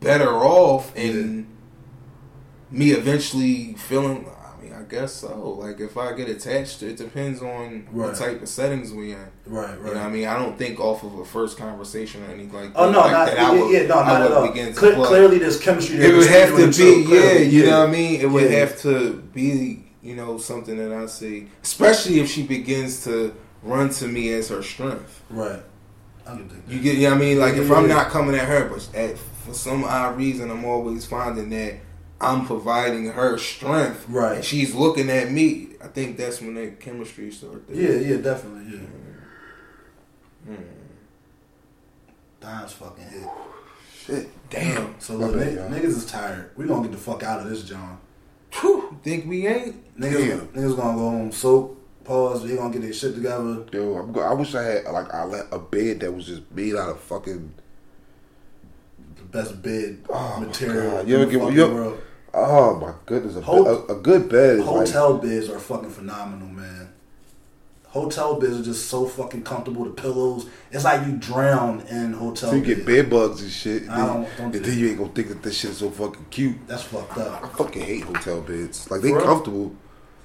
better 0.00 0.30
off 0.30 0.94
and 0.96 1.46
me 2.70 2.90
eventually 2.90 3.74
feeling 3.74 4.18
I 4.18 4.18
mean 4.18 4.26
I 4.26 4.35
guess 4.88 5.12
so 5.12 5.50
like 5.60 5.80
if 5.80 5.96
I 5.96 6.12
get 6.14 6.28
attached 6.28 6.82
it 6.82 6.96
depends 6.96 7.42
on 7.42 7.86
Right. 7.92 8.08
what 8.08 8.16
type 8.16 8.42
of 8.42 8.48
settings 8.48 8.92
we 8.92 9.12
in 9.12 9.18
Right, 9.46 9.74
you 9.76 9.84
right. 9.84 9.94
know 9.94 10.00
what 10.00 10.08
I 10.08 10.10
mean? 10.10 10.26
I 10.26 10.38
don't 10.38 10.56
think 10.58 10.80
off 10.80 11.02
of 11.04 11.18
a 11.18 11.24
first 11.24 11.56
conversation 11.58 12.22
or 12.24 12.26
anything 12.32 12.52
like 12.52 12.70
oh, 12.74 12.86
that. 12.86 12.88
Oh 12.88 12.92
no, 12.92 13.00
like 13.00 13.12
not 13.12 13.26
that 13.26 13.36
yeah, 13.36 13.50
would- 13.52 13.72
yeah, 13.72 13.82
no, 13.86 13.94
not 14.02 14.22
at 14.22 14.32
all. 14.32 14.48
Cle- 14.74 15.04
clearly, 15.06 15.38
there's 15.38 15.60
chemistry. 15.60 15.96
there 15.98 16.12
It 16.12 16.16
would 16.16 16.26
have 16.28 16.48
to 16.56 16.56
be, 16.84 17.00
yeah, 17.02 17.06
clearly, 17.06 17.44
you 17.44 17.64
yeah. 17.64 17.70
know 17.70 17.80
what 17.80 17.88
I 17.88 17.92
mean? 17.92 18.20
It 18.20 18.30
would 18.30 18.50
Yeah. 18.50 18.58
have 18.58 18.80
to 18.82 19.12
be, 19.32 19.84
you 20.02 20.16
know, 20.16 20.38
something 20.38 20.76
that 20.78 20.92
I 20.92 21.06
see, 21.06 21.48
especially 21.62 22.20
if 22.20 22.28
she 22.30 22.42
begins 22.42 23.04
to 23.04 23.32
run 23.62 23.90
to 23.90 24.06
me 24.08 24.32
as 24.32 24.48
her 24.48 24.62
strength. 24.62 25.22
Right. 25.30 25.62
I 26.26 26.30
can 26.30 26.48
that. 26.48 26.72
You 26.72 26.80
get, 26.80 26.96
you 26.96 27.02
know 27.04 27.10
what 27.10 27.16
I 27.18 27.20
mean? 27.20 27.38
Like 27.38 27.54
if 27.54 27.70
I'm 27.70 27.86
not 27.88 28.08
coming 28.10 28.34
at 28.34 28.46
her, 28.48 28.68
but 28.68 28.88
at, 28.96 29.16
for 29.18 29.54
some 29.54 29.84
odd 29.84 30.16
reason, 30.16 30.50
I'm 30.50 30.64
always 30.64 31.06
finding 31.06 31.50
that 31.50 31.74
I'm 32.20 32.46
providing 32.46 33.06
her 33.10 33.36
strength, 33.38 34.06
Right. 34.08 34.36
And 34.36 34.44
she's 34.44 34.74
looking 34.74 35.10
at 35.10 35.30
me. 35.30 35.68
I 35.84 35.88
think 35.88 36.16
that's 36.16 36.40
when 36.40 36.54
that 36.54 36.80
chemistry 36.80 37.30
starts. 37.30 37.68
Yeah, 37.70 37.90
yeah, 37.90 38.16
definitely, 38.16 38.78
yeah. 38.78 38.86
Hmm. 40.46 40.62
Don's 42.40 42.72
fucking 42.72 43.04
hit. 43.04 43.28
Shit. 44.06 44.50
Damn. 44.50 44.94
So 45.00 45.16
look, 45.16 45.34
bad, 45.36 45.48
nigg- 45.48 45.54
y'all. 45.56 45.68
niggas 45.70 45.96
is 45.96 46.06
tired. 46.06 46.50
We 46.56 46.66
gonna 46.66 46.82
get 46.82 46.92
the 46.92 46.98
fuck 46.98 47.22
out 47.22 47.40
of 47.40 47.50
this, 47.50 47.62
John. 47.64 47.98
Whew, 48.60 48.96
think 49.02 49.26
we 49.26 49.46
ain't? 49.46 49.98
Niggas, 49.98 50.28
Damn. 50.28 50.46
niggas 50.48 50.76
gonna 50.76 50.96
go 50.96 51.10
home, 51.10 51.32
soak, 51.32 51.76
pause. 52.04 52.44
They 52.46 52.54
gonna 52.56 52.72
get 52.72 52.82
their 52.82 52.92
shit 52.92 53.14
together. 53.14 53.64
Yo, 53.72 53.96
I'm 53.96 54.12
go- 54.12 54.20
I 54.22 54.32
wish 54.34 54.54
I 54.54 54.62
had 54.62 54.84
like 54.86 55.12
I 55.12 55.24
let 55.24 55.46
a 55.52 55.58
bed 55.58 56.00
that 56.00 56.12
was 56.14 56.26
just 56.26 56.42
made 56.52 56.76
out 56.76 56.90
of 56.90 57.00
fucking. 57.00 57.52
The 59.16 59.22
best 59.24 59.60
bed 59.62 59.98
Oh, 60.08 60.36
my 60.40 60.46
material 60.46 60.90
God. 60.92 61.08
You 61.08 61.16
ever 61.16 61.30
get- 61.30 61.40
fucking 61.40 61.56
you 61.56 61.64
ever- 61.64 61.74
world. 61.74 62.00
Oh 62.38 62.76
my 62.78 62.92
goodness, 63.06 63.34
a, 63.36 63.40
Hot- 63.40 63.66
a, 63.66 63.92
a 63.92 63.94
good 63.96 64.28
bed 64.28 64.58
is 64.58 64.64
Hotel 64.64 65.16
beds 65.18 65.48
are 65.48 65.58
fucking 65.58 65.88
phenomenal, 65.90 66.48
man. 66.48 66.90
Hotel 67.86 68.38
beds 68.38 68.60
are 68.60 68.62
just 68.62 68.90
so 68.90 69.06
fucking 69.06 69.42
comfortable. 69.42 69.84
The 69.86 69.90
pillows, 69.92 70.46
it's 70.70 70.84
like 70.84 71.06
you 71.06 71.14
drown 71.16 71.80
in 71.88 72.12
hotel. 72.12 72.50
so 72.50 72.56
you 72.56 72.62
get 72.62 72.84
beds. 72.84 72.86
bed 73.08 73.10
bugs 73.10 73.42
and 73.42 73.50
shit, 73.50 73.82
and, 73.84 73.90
I 73.92 73.96
then, 73.96 74.06
don't- 74.06 74.22
don't 74.36 74.44
and 74.46 74.54
then 74.54 74.62
that. 74.62 74.74
you 74.74 74.88
ain't 74.88 74.98
gonna 74.98 75.12
think 75.12 75.28
that 75.28 75.42
this 75.42 75.56
shit 75.58 75.70
is 75.70 75.78
so 75.78 75.90
fucking 75.90 76.26
cute. 76.30 76.56
That's 76.66 76.82
fucked 76.82 77.16
up. 77.16 77.42
I 77.42 77.46
up. 77.46 77.56
fucking 77.56 77.82
hate 77.82 78.02
hotel 78.04 78.42
beds. 78.42 78.90
Like 78.90 79.00
they 79.00 79.08
For 79.10 79.16
real? 79.16 79.24
comfortable. 79.26 79.74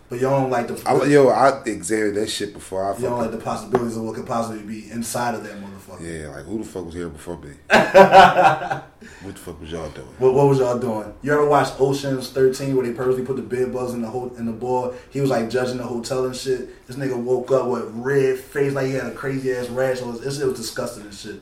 But 0.09 0.15
you 0.19 0.21
don't 0.27 0.49
like 0.49 0.67
the 0.67 0.83
I, 0.85 1.05
yo, 1.05 1.29
I 1.29 1.61
examined 1.65 2.17
that 2.17 2.29
shit 2.29 2.51
before 2.51 2.83
I 2.93 2.97
you 2.97 3.03
don't 3.03 3.19
like 3.19 3.31
the 3.31 3.37
possibilities 3.37 3.95
of 3.95 4.03
what 4.03 4.15
could 4.15 4.25
possibly 4.27 4.61
be 4.63 4.91
inside 4.91 5.35
of 5.35 5.43
that 5.45 5.53
motherfucker. 5.61 6.01
Yeah, 6.01 6.27
like 6.35 6.43
who 6.43 6.57
the 6.57 6.65
fuck 6.65 6.83
was 6.83 6.93
here 6.93 7.07
before 7.07 7.37
me? 7.37 7.53
what 9.23 9.35
the 9.35 9.39
fuck 9.41 9.59
was 9.59 9.71
y'all 9.71 9.89
doing? 9.89 10.07
What, 10.17 10.33
what 10.33 10.47
was 10.47 10.59
y'all 10.59 10.79
doing? 10.79 11.13
You 11.21 11.33
ever 11.33 11.45
watch 11.45 11.69
Ocean's 11.79 12.29
13 12.29 12.75
where 12.75 12.85
they 12.85 12.93
purposely 12.93 13.23
put 13.23 13.35
the 13.35 13.41
bed 13.41 13.71
bugs 13.73 13.93
in 13.93 14.01
the 14.01 14.09
ho- 14.09 14.33
in 14.37 14.45
the 14.45 14.51
board? 14.51 14.95
He 15.11 15.21
was 15.21 15.29
like 15.29 15.49
judging 15.49 15.77
the 15.77 15.83
hotel 15.83 16.25
and 16.25 16.35
shit. 16.35 16.87
This 16.87 16.95
nigga 16.95 17.15
woke 17.15 17.51
up 17.51 17.67
with 17.67 17.85
red 17.93 18.39
face 18.39 18.73
like 18.73 18.87
he 18.87 18.93
had 18.93 19.07
a 19.07 19.11
crazy 19.13 19.51
ass 19.53 19.69
rash 19.69 20.01
on 20.01 20.13
his. 20.13 20.21
This 20.21 20.37
shit 20.37 20.47
was 20.47 20.57
disgusting 20.57 21.03
and 21.03 21.13
shit. 21.13 21.41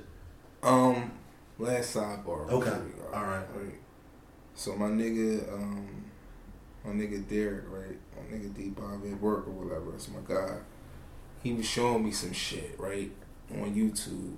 Um, 0.61 1.11
last 1.57 1.95
sidebar. 1.95 2.49
Okay. 2.49 2.69
before 2.69 2.83
we 2.83 2.91
go. 2.91 3.17
Alright. 3.17 3.45
So 4.55 4.75
my 4.75 4.87
nigga, 4.87 5.53
um, 5.53 6.03
my 6.83 6.91
nigga 6.91 7.27
Derek, 7.29 7.63
right? 7.69 7.97
My 8.15 8.35
nigga 8.37 8.53
D 8.53 8.69
Bob 8.69 9.05
at 9.05 9.21
work 9.21 9.47
or 9.47 9.51
whatever. 9.51 9.91
That's 9.91 10.09
my 10.09 10.19
guy. 10.27 10.57
He 11.41 11.53
was 11.53 11.65
showing 11.65 12.03
me 12.03 12.11
some 12.11 12.33
shit, 12.33 12.75
right, 12.77 13.09
on 13.51 13.73
YouTube. 13.73 14.35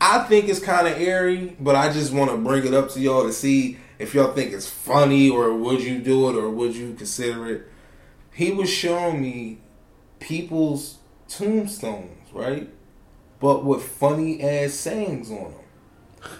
I 0.00 0.20
think 0.20 0.48
it's 0.48 0.60
kind 0.60 0.86
of 0.86 0.98
airy, 0.98 1.56
but 1.58 1.74
I 1.74 1.92
just 1.92 2.12
want 2.12 2.30
to 2.30 2.36
bring 2.36 2.66
it 2.66 2.74
up 2.74 2.90
to 2.90 3.00
y'all 3.00 3.24
to 3.24 3.32
see 3.32 3.78
if 3.98 4.14
y'all 4.14 4.32
think 4.32 4.52
it's 4.52 4.68
funny 4.68 5.30
or 5.30 5.54
would 5.54 5.82
you 5.82 5.98
do 5.98 6.28
it 6.28 6.36
or 6.36 6.50
would 6.50 6.74
you 6.74 6.94
consider 6.94 7.50
it. 7.50 7.68
He 8.32 8.52
was 8.52 8.68
showing 8.68 9.22
me 9.22 9.58
people's 10.20 10.98
tombstones, 11.28 12.30
right? 12.32 12.68
But 13.40 13.64
with 13.64 13.82
funny 13.82 14.42
ass 14.42 14.74
sayings 14.74 15.30
on 15.30 15.52
them. 15.52 16.30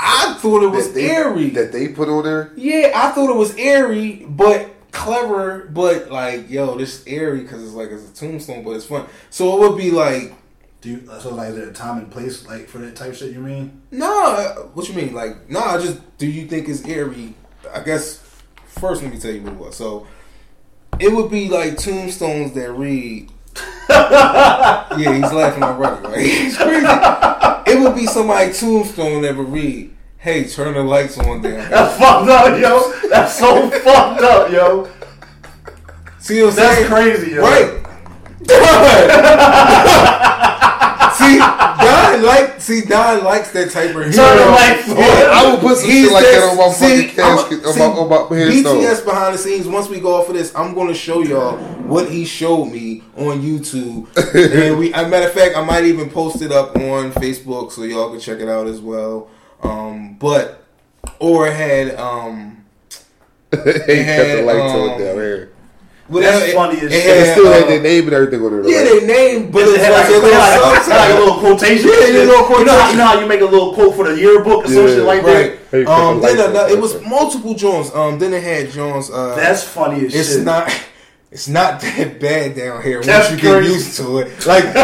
I 0.00 0.34
thought 0.34 0.64
it 0.64 0.68
was 0.68 0.88
that 0.88 0.94
they, 0.94 1.10
airy. 1.10 1.50
that 1.50 1.70
they 1.70 1.88
put 1.88 2.08
on 2.08 2.24
there. 2.24 2.52
Yeah, 2.56 2.90
I 2.94 3.12
thought 3.12 3.30
it 3.30 3.36
was 3.36 3.54
airy, 3.56 4.26
but 4.28 4.68
clever, 4.90 5.68
but 5.70 6.10
like, 6.10 6.50
yo, 6.50 6.76
this 6.76 7.04
airy 7.06 7.42
because 7.42 7.62
it's 7.62 7.74
like 7.74 7.90
it's 7.90 8.10
a 8.10 8.14
tombstone, 8.14 8.64
but 8.64 8.72
it's 8.72 8.86
fun. 8.86 9.06
So 9.30 9.56
it 9.56 9.68
would 9.68 9.78
be 9.78 9.92
like, 9.92 10.34
Do 10.82 10.90
you, 10.90 11.08
so 11.20 11.32
like 11.32 11.50
is 11.50 11.54
there 11.54 11.68
a 11.68 11.72
time 11.72 11.98
and 11.98 12.10
place 12.10 12.44
like 12.46 12.68
for 12.68 12.78
that 12.78 12.96
type 12.96 13.14
shit? 13.14 13.32
You 13.32 13.38
mean? 13.38 13.82
nah, 13.92 14.54
what 14.74 14.88
you 14.88 14.94
mean? 14.94 15.14
Like, 15.14 15.48
nah, 15.48 15.78
just 15.78 16.00
do 16.18 16.26
you 16.26 16.48
think 16.48 16.68
it's 16.68 16.84
eerie? 16.84 17.34
I 17.72 17.80
guess 17.84 18.18
first 18.66 19.00
let 19.00 19.12
me 19.12 19.18
tell 19.20 19.30
you 19.30 19.42
what 19.42 19.52
it 19.52 19.58
was. 19.58 19.76
So 19.76 20.08
it 20.98 21.12
would 21.12 21.30
be 21.30 21.48
like 21.48 21.76
tombstones 21.78 22.52
that 22.54 22.72
read. 22.72 23.30
yeah, 23.88 24.96
he's 24.96 25.32
laughing 25.32 25.62
already, 25.62 26.04
right? 26.06 26.18
He's 26.26 26.56
crazy. 26.56 26.86
It 27.66 27.80
would 27.80 27.94
be 27.94 28.06
somebody 28.06 28.52
tombstone 28.52 29.22
that 29.22 29.36
would 29.36 29.52
read, 29.52 29.94
"Hey, 30.18 30.44
turn 30.48 30.74
the 30.74 30.82
lights 30.82 31.16
on 31.18 31.42
down." 31.42 31.70
That's 31.70 31.96
fucked 31.98 32.28
up, 32.28 32.60
yo. 32.60 33.08
That's 33.08 33.38
so 33.38 33.70
fucked 33.70 34.22
up, 34.22 34.50
yo. 34.50 34.88
See 36.18 36.42
what 36.42 36.50
I'm 36.50 36.56
That's 36.56 36.76
saying? 36.78 36.88
crazy, 36.88 37.30
yo. 37.32 37.42
Right. 37.42 37.78
see, 41.22 41.38
Don 41.38 42.22
like 42.22 42.60
see 42.60 42.80
Don 42.82 43.24
likes 43.24 43.50
that 43.52 43.70
type 43.70 43.94
of 43.94 44.02
humor. 44.02 44.12
Turn 44.12 44.36
the 44.38 44.46
lights. 44.46 44.88
I 44.90 45.50
would 45.50 45.60
put 45.60 45.78
some 45.78 45.90
He's 45.90 46.04
shit 46.04 46.12
like 46.12 46.24
that 46.24 46.50
on 46.50 46.56
my 46.56 46.72
see, 46.72 47.08
fucking 47.08 47.16
casket, 47.16 47.58
I'ma- 47.60 47.68
on 47.68 47.74
see, 47.74 47.80
my, 47.80 47.86
on 47.86 48.30
my 48.30 48.36
headstone. 48.36 48.80
BTS 48.80 49.04
behind 49.04 49.34
the 49.34 49.38
scenes. 49.38 49.66
Once 49.68 49.88
we 49.88 50.00
go 50.00 50.14
off 50.14 50.28
of 50.28 50.34
this, 50.34 50.54
I'm 50.54 50.74
going 50.74 50.88
to 50.88 50.94
show 50.94 51.22
y'all 51.22 51.56
what 51.84 52.10
he 52.10 52.24
showed 52.24 52.66
me 52.66 53.02
on 53.16 53.40
YouTube. 53.42 54.08
and 54.64 54.78
we, 54.78 54.92
as 54.94 55.06
a 55.06 55.08
matter 55.08 55.26
of 55.26 55.32
fact, 55.32 55.56
I 55.56 55.64
might 55.64 55.84
even 55.84 56.10
post 56.10 56.42
it 56.42 56.52
up 56.52 56.76
on 56.76 57.12
Facebook 57.12 57.72
so 57.72 57.84
y'all 57.84 58.10
can 58.10 58.20
check 58.20 58.40
it 58.40 58.48
out 58.48 58.66
as 58.66 58.80
well. 58.80 59.30
Um, 59.62 60.14
but 60.14 60.64
or 61.18 61.50
had 61.50 61.94
um, 61.96 62.64
he 63.50 63.56
kept 63.56 63.86
the 63.86 64.02
had, 64.02 64.44
lights 64.44 64.74
on 64.74 64.90
um, 64.90 64.98
down 64.98 65.14
here. 65.16 65.51
Whatever, 66.08 66.38
That's 66.40 66.52
it- 66.52 66.56
funny 66.56 66.76
as 66.78 66.82
it 66.84 66.90
shit. 66.92 67.06
And 67.06 67.26
it 67.26 67.32
still 67.32 67.52
had 67.52 67.62
uh, 67.62 67.66
their 67.68 67.80
name 67.82 68.04
and 68.04 68.12
everything 68.12 68.42
on 68.44 68.52
it. 68.52 68.68
Yeah, 68.68 68.78
right? 68.82 69.00
they 69.00 69.06
name, 69.06 69.50
but 69.50 69.62
It 69.62 69.68
it's 69.68 69.84
had 69.84 69.92
like, 69.92 70.02
like, 70.02 70.10
a 70.10 70.18
little 70.18 70.38
like, 70.38 70.88
like 70.88 71.10
a 71.10 71.12
little 71.18 71.38
quotation. 71.38 71.88
Yeah, 71.88 71.94
shit. 72.06 72.14
a 72.14 72.16
little 72.32 72.58
You 72.58 72.64
know, 72.66 72.78
how, 72.78 72.90
you 72.90 72.96
know 72.96 73.06
how 73.06 73.20
you 73.20 73.26
make 73.26 73.40
a 73.40 73.44
little 73.46 73.72
quote 73.72 73.94
for 73.94 74.04
the 74.10 74.16
yearbook 74.20 74.64
or 74.64 74.68
some 74.68 74.86
Yeah. 74.88 74.94
shit 74.94 75.04
like 75.04 75.22
Right. 75.22 75.58
Hey, 75.70 75.84
put 75.84 75.88
Um, 75.88 76.20
then 76.20 76.36
lights 76.36 76.48
another, 76.48 76.68
it 76.74 76.80
was 76.80 77.00
multiple 77.06 77.54
Jones. 77.54 77.90
Um, 77.94 78.18
then 78.18 78.32
it 78.34 78.42
had 78.42 78.70
Jones. 78.72 79.10
Uh. 79.10 79.34
That's 79.36 79.62
funny 79.62 80.04
as 80.06 80.14
it's 80.14 80.32
shit. 80.34 80.44
not. 80.44 80.68
It's 81.32 81.48
not 81.48 81.80
that 81.80 82.20
bad 82.20 82.54
down 82.56 82.82
here 82.82 83.00
That's 83.02 83.30
once 83.30 83.42
you 83.42 83.48
get 83.48 83.56
crazy. 83.56 83.72
used 83.72 83.96
to 83.96 84.18
it. 84.18 84.46
Like 84.46 84.64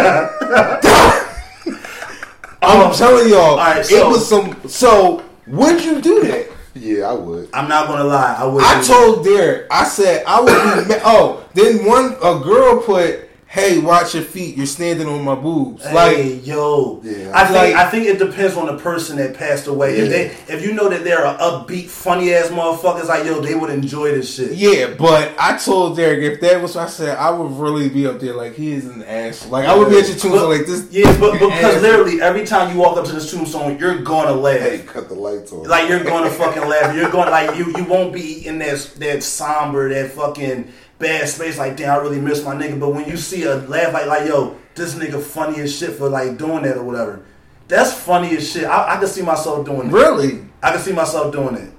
I'm 2.63 2.95
telling 2.95 3.29
y'all, 3.29 3.59
Alright, 3.59 3.91
it 3.91 4.07
was 4.07 4.27
some. 4.27 4.57
So 4.67 5.23
would 5.47 5.85
you 5.85 6.01
do 6.01 6.23
that? 6.23 6.47
Yeah, 6.75 7.11
I 7.11 7.13
would. 7.15 7.49
I'm 7.53 7.69
not 7.69 7.89
gonna 7.89 8.05
lie. 8.05 8.37
I 8.39 8.45
would. 8.45 8.63
I 8.63 8.83
told 8.83 9.25
Derek, 9.25 9.67
I 9.71 9.85
said 9.85 10.25
I 10.27 10.41
would 10.41 10.89
be. 10.89 10.95
Ma- 10.95 11.01
oh, 11.05 11.49
then 11.55 11.85
one 11.85 12.15
a 12.23 12.39
girl 12.45 12.81
put, 12.83 13.28
"Hey, 13.49 13.79
watch 13.79 14.15
your 14.15 14.23
feet. 14.25 14.57
You're 14.57 14.67
standing 14.67 15.07
on 15.09 15.25
my 15.25 15.35
boobs." 15.35 15.85
Like 15.87 16.17
hey, 16.17 16.33
yo, 16.45 17.01
Yeah. 17.03 17.31
I 17.35 17.45
think 17.47 17.57
Like- 17.57 17.75
I 17.77 17.91
think 17.91 18.07
it 18.07 18.19
depends 18.19 18.57
on 18.57 18.67
the 18.67 18.75
person 18.77 19.17
that 19.17 19.35
passed 19.39 19.67
away. 19.67 19.97
If 19.97 20.09
they, 20.11 20.53
if 20.55 20.63
you 20.65 20.73
know 20.75 20.89
that 20.89 21.03
they're 21.05 21.25
a 21.25 21.35
upbeat, 21.41 21.89
funny 21.89 22.35
ass 22.35 22.49
motherfuckers, 22.49 23.07
like 23.09 23.25
yo, 23.25 23.41
they 23.41 23.55
would 23.55 23.71
enjoy 23.71 24.13
this 24.13 24.35
shit. 24.35 24.53
Yeah, 24.53 24.89
but 24.99 25.33
I 25.39 25.57
told 25.57 25.97
Derek 25.97 26.21
if 26.21 26.41
that 26.43 26.61
was, 26.63 26.77
I 26.77 26.87
said 26.87 27.17
I 27.17 27.31
would 27.31 27.53
really 27.59 27.89
be 27.89 28.07
up 28.07 28.21
there 28.21 28.35
like 28.35 28.55
he 28.55 28.73
is 28.73 28.87
an 28.87 29.03
ass. 29.03 29.47
Like 29.49 29.67
I 29.67 29.75
would 29.75 29.89
be 29.89 29.99
at 29.99 30.07
your 30.09 30.17
tombstone 30.17 30.51
like 30.51 30.67
this. 30.67 30.85
Yeah, 30.91 31.17
but 31.19 31.33
because 31.41 31.77
ass. 31.77 31.83
literally 31.83 32.21
every 32.21 32.45
time 32.47 32.71
you 32.75 32.81
walk 32.81 32.97
up 32.99 33.05
to 33.07 33.13
this 33.13 33.31
tombstone, 33.31 33.79
you're 33.79 33.99
gonna 33.99 34.33
laugh. 34.33 34.61
Hey, 34.61 34.79
cut 34.87 35.09
the 35.09 35.15
lights 35.15 35.53
on. 35.53 35.63
Like 35.65 35.89
you're 35.89 36.05
gonna 36.05 36.31
fucking 36.31 36.69
laugh. 36.69 36.95
You're 36.95 37.11
going 37.11 37.27
to, 37.27 37.31
like 37.31 37.57
you 37.57 37.73
you 37.77 37.85
won't 37.85 38.13
be 38.13 38.47
in 38.47 38.59
that 38.59 38.79
that 38.99 39.23
somber, 39.23 39.89
that 39.89 40.11
fucking 40.13 40.71
bad 40.99 41.29
space. 41.29 41.59
Like 41.59 41.77
damn, 41.77 41.99
I 41.99 42.03
really 42.03 42.21
miss 42.21 42.45
my 42.45 42.55
nigga. 42.55 42.79
But 42.79 42.91
when 42.95 43.09
you 43.09 43.17
see 43.17 43.45
a 43.45 43.57
laugh 43.57 43.93
like 43.93 44.07
like 44.07 44.27
yo, 44.29 44.57
this 44.75 44.95
nigga 44.95 45.21
funny 45.23 45.61
as 45.61 45.75
shit 45.77 45.93
for 45.93 46.09
like 46.09 46.37
doing 46.39 46.63
that 46.63 46.77
or 46.77 46.85
whatever. 46.85 47.21
That's 47.69 47.93
funny 47.93 48.37
as 48.37 48.51
shit. 48.51 48.65
I, 48.65 48.97
I 48.97 48.99
can 48.99 49.09
see 49.09 49.23
myself 49.23 49.67
doing 49.67 49.89
it. 49.89 49.93
Really? 49.93 50.43
I 50.63 50.71
can 50.73 50.81
see 50.81 50.93
myself 50.93 51.33
doing 51.33 51.55
it. 51.57 51.73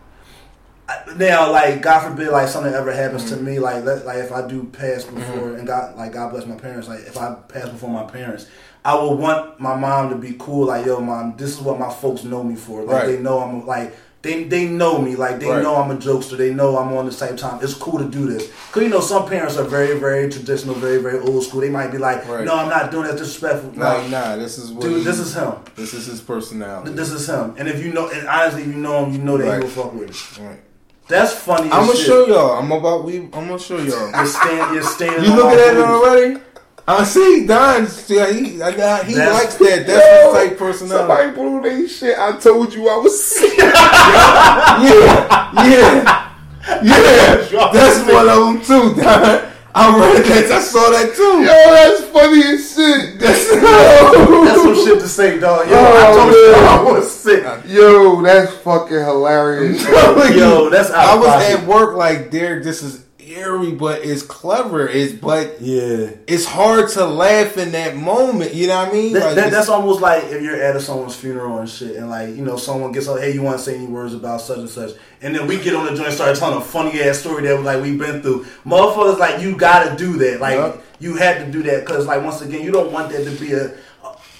Now, 1.17 1.51
like 1.51 1.81
God 1.83 1.99
forbid, 2.09 2.29
like 2.29 2.47
something 2.47 2.73
ever 2.73 2.91
happens 2.91 3.25
Mm-hmm. 3.25 3.35
to 3.45 3.51
me, 3.51 3.59
like 3.59 3.83
let, 3.85 4.05
like 4.07 4.17
if 4.17 4.31
I 4.31 4.47
do 4.47 4.63
pass 4.63 5.03
before, 5.03 5.55
and 5.55 5.67
God, 5.67 5.95
like 5.95 6.13
God 6.13 6.31
bless 6.31 6.47
my 6.47 6.55
parents, 6.55 6.87
like 6.87 7.01
if 7.01 7.15
I 7.17 7.35
pass 7.47 7.69
before 7.69 7.91
my 7.91 8.03
parents, 8.05 8.47
I 8.83 8.95
would 8.95 9.15
want 9.19 9.59
my 9.59 9.75
mom 9.75 10.09
to 10.09 10.15
be 10.15 10.35
cool, 10.39 10.65
like 10.67 10.87
yo, 10.87 10.99
mom, 10.99 11.35
this 11.37 11.51
is 11.51 11.59
what 11.61 11.77
my 11.79 11.91
folks 11.93 12.23
know 12.23 12.43
me 12.43 12.55
for, 12.55 12.83
like 12.83 13.03
Right. 13.03 13.05
they 13.07 13.19
know 13.21 13.39
I'm 13.39 13.67
like 13.67 13.95
they 14.21 14.43
they 14.43 14.65
know 14.67 14.99
me, 15.01 15.15
like 15.15 15.39
they 15.39 15.47
Right. 15.47 15.63
know 15.63 15.75
I'm 15.77 15.91
a 15.91 15.95
jokester, 15.95 16.35
they 16.37 16.53
know 16.53 16.77
I'm 16.77 16.91
on 16.93 17.05
the 17.05 17.11
same 17.11 17.37
time. 17.37 17.59
It's 17.61 17.73
cool 17.73 17.99
to 17.99 18.05
do 18.05 18.25
this, 18.27 18.49
cause 18.71 18.83
you 18.83 18.89
know 18.89 18.99
some 18.99 19.25
parents 19.27 19.55
are 19.57 19.63
very 19.63 19.97
very 19.97 20.29
traditional, 20.29 20.75
very 20.75 20.97
very 20.97 21.19
old 21.19 21.43
school. 21.43 21.61
They 21.61 21.69
might 21.69 21.91
be 21.91 21.97
like, 21.97 22.27
Right. 22.27 22.43
no, 22.43 22.55
I'm 22.55 22.67
not 22.69 22.91
doing 22.91 23.05
that 23.07 23.17
disrespectful. 23.17 23.71
Like 23.75 24.09
No, 24.09 24.19
nah, 24.19 24.35
this 24.35 24.57
is 24.57 24.71
what 24.71 24.81
dude, 24.81 24.97
he- 24.97 25.03
this 25.03 25.19
is 25.19 25.33
him. 25.33 25.53
this 25.75 25.93
is 25.93 26.05
his 26.07 26.19
personality. 26.19 26.91
This 26.91 27.11
is 27.11 27.27
him. 27.29 27.53
And 27.57 27.67
if 27.69 27.83
you 27.83 27.93
know, 27.93 28.09
and 28.09 28.27
honestly, 28.27 28.63
if 28.63 28.67
you 28.67 28.73
know 28.75 29.05
him, 29.05 29.13
you 29.13 29.19
know 29.19 29.37
that 29.37 29.45
Right. 29.47 29.57
he 29.57 29.63
will 29.63 29.69
fuck 29.69 29.93
with 29.93 30.09
it. 30.09 30.39
Right. 30.43 30.59
That's 31.07 31.33
funny. 31.33 31.71
I'm 31.71 31.85
gonna 31.87 31.95
shit. 31.95 32.05
show 32.05 32.27
y'all. 32.27 32.59
I'm 32.59 32.71
about 32.71 33.03
we. 33.03 33.17
I'm 33.17 33.29
gonna 33.31 33.57
show 33.57 33.77
y'all. 33.77 34.11
You're 34.11 34.25
stand, 34.27 34.75
you're 34.75 34.83
standing. 34.83 35.23
You 35.23 35.35
looking 35.35 35.57
at 35.59 35.73
it 35.75 35.79
already? 35.79 36.37
I 36.91 37.03
see 37.03 37.45
Don. 37.45 37.85
See, 37.87 38.15
he, 38.15 38.61
I 38.61 38.75
got, 38.75 39.05
he 39.05 39.13
That's- 39.13 39.33
likes 39.43 39.55
that. 39.57 39.85
That's 39.85 40.05
Yo, 40.05 40.33
his 40.33 40.49
type 40.49 40.57
personality. 40.57 41.07
Somebody 41.07 41.31
blew 41.35 41.61
their 41.61 41.87
shit. 41.87 42.17
I 42.17 42.37
told 42.39 42.73
you 42.73 42.89
I 42.89 42.97
was 42.97 43.23
sick. 43.23 43.57
Yeah, 43.59 45.51
yeah, 45.65 46.31
yeah. 46.83 47.69
That's 47.73 47.99
one 48.11 48.29
of 48.29 48.39
them 48.45 48.61
too, 48.61 49.01
Don. 49.01 49.45
I 49.75 49.97
read 49.99 50.25
that. 50.25 50.51
I 50.51 50.59
saw 50.61 50.89
that 50.89 51.13
too. 51.15 51.41
Yo, 51.41 51.45
that's 51.45 52.03
funny 52.05 52.41
as 52.41 52.73
shit. 52.73 53.19
That's, 53.19 53.49
That's 53.61 54.61
some 54.61 54.75
shit 54.85 54.99
to 54.99 55.07
say, 55.07 55.39
dog. 55.39 55.69
Yo, 55.69 55.75
I 55.75 56.07
Oh, 56.07 56.15
told 56.17 56.33
you. 56.33 56.53
I 56.55 56.99
was 56.99 57.11
sick. 57.11 57.43
Yo, 57.67 58.21
that's 58.21 58.51
fucking 58.57 58.97
hilarious. 58.97 59.83
Yo, 60.35 60.69
that's 60.69 60.89
out 60.89 61.07
I 61.07 61.15
was 61.17 61.27
pocket. 61.27 61.59
at 61.59 61.67
work 61.67 61.95
like, 61.95 62.31
Derek, 62.31 62.63
this 62.63 62.81
is 62.81 63.05
eerie, 63.29 63.71
but 63.71 64.03
it's 64.03 64.21
clever. 64.23 64.87
It's 64.87 65.13
but 65.13 65.57
Yeah. 65.61 66.09
it's 66.27 66.45
hard 66.45 66.89
to 66.91 67.05
laugh 67.05 67.57
in 67.57 67.71
that 67.73 67.95
moment. 67.95 68.53
You 68.53 68.67
know 68.67 68.77
what 68.79 68.89
I 68.89 68.93
mean? 68.93 69.13
That, 69.13 69.25
Like, 69.25 69.35
that, 69.35 69.51
that's 69.51 69.69
almost 69.69 70.01
like 70.01 70.23
if 70.25 70.41
you're 70.41 70.55
at 70.61 70.79
someone's 70.81 71.15
funeral 71.15 71.59
and 71.59 71.69
shit, 71.69 71.95
and 71.95 72.09
like 72.09 72.29
you 72.35 72.43
know 72.43 72.57
someone 72.57 72.91
gets 72.91 73.07
up, 73.07 73.19
hey, 73.19 73.33
you 73.33 73.41
want 73.41 73.57
to 73.57 73.63
say 73.63 73.75
any 73.75 73.87
words 73.87 74.13
about 74.13 74.41
such 74.41 74.57
and 74.57 74.69
such, 74.69 74.91
and 75.21 75.35
then 75.35 75.47
we 75.47 75.57
get 75.59 75.75
on 75.75 75.85
the 75.85 75.91
joint 75.91 76.07
and 76.07 76.13
start 76.15 76.35
telling 76.37 76.57
a 76.57 76.61
funny 76.61 77.01
ass 77.01 77.19
story 77.19 77.43
that 77.43 77.61
like 77.61 77.81
we've 77.81 77.99
been 77.99 78.21
through. 78.21 78.45
Motherfuckers, 78.65 79.19
like 79.19 79.41
you 79.41 79.55
got 79.55 79.89
to 79.89 79.95
do 79.95 80.17
that. 80.17 80.39
Like 80.41 80.55
Yup. 80.55 80.83
you 80.99 81.15
had 81.15 81.45
to 81.45 81.51
do 81.51 81.61
that 81.63 81.85
because 81.85 82.05
like 82.07 82.23
once 82.23 82.41
again, 82.41 82.63
you 82.63 82.71
don't 82.71 82.91
want 82.91 83.11
that 83.11 83.23
to 83.25 83.31
be 83.39 83.53
a. 83.53 83.71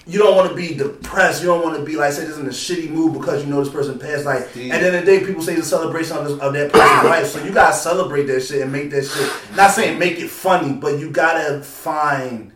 You 0.07 0.19
don't 0.19 0.35
want 0.35 0.49
to 0.49 0.55
be 0.55 0.73
depressed. 0.73 1.41
You 1.41 1.49
don't 1.49 1.63
want 1.63 1.77
to 1.77 1.83
be 1.83 1.95
like 1.95 2.13
say 2.13 2.25
this 2.25 2.37
in 2.37 2.45
a 2.45 2.49
shitty 2.49 2.89
mood 2.89 3.13
because 3.13 3.43
you 3.43 3.49
know 3.49 3.63
this 3.63 3.71
person 3.71 3.99
passed. 3.99 4.25
Like 4.25 4.41
at 4.41 4.53
the 4.53 4.71
end 4.71 4.85
of 4.85 4.93
the 4.93 5.01
day, 5.03 5.23
people 5.25 5.43
say 5.43 5.53
it's 5.53 5.67
a 5.67 5.69
celebration 5.69 6.17
of, 6.17 6.23
this, 6.25 6.39
of 6.39 6.53
that 6.53 6.71
person's 6.71 7.03
life. 7.09 7.27
So 7.27 7.43
you 7.43 7.51
gotta 7.51 7.75
celebrate 7.75 8.23
that 8.23 8.41
shit 8.41 8.61
and 8.61 8.71
make 8.71 8.89
that 8.91 9.05
shit. 9.05 9.31
Not 9.55 9.71
saying 9.71 9.99
make 9.99 10.19
it 10.19 10.29
funny, 10.29 10.73
but 10.73 10.99
you 10.99 11.11
gotta 11.11 11.61
find 11.61 12.53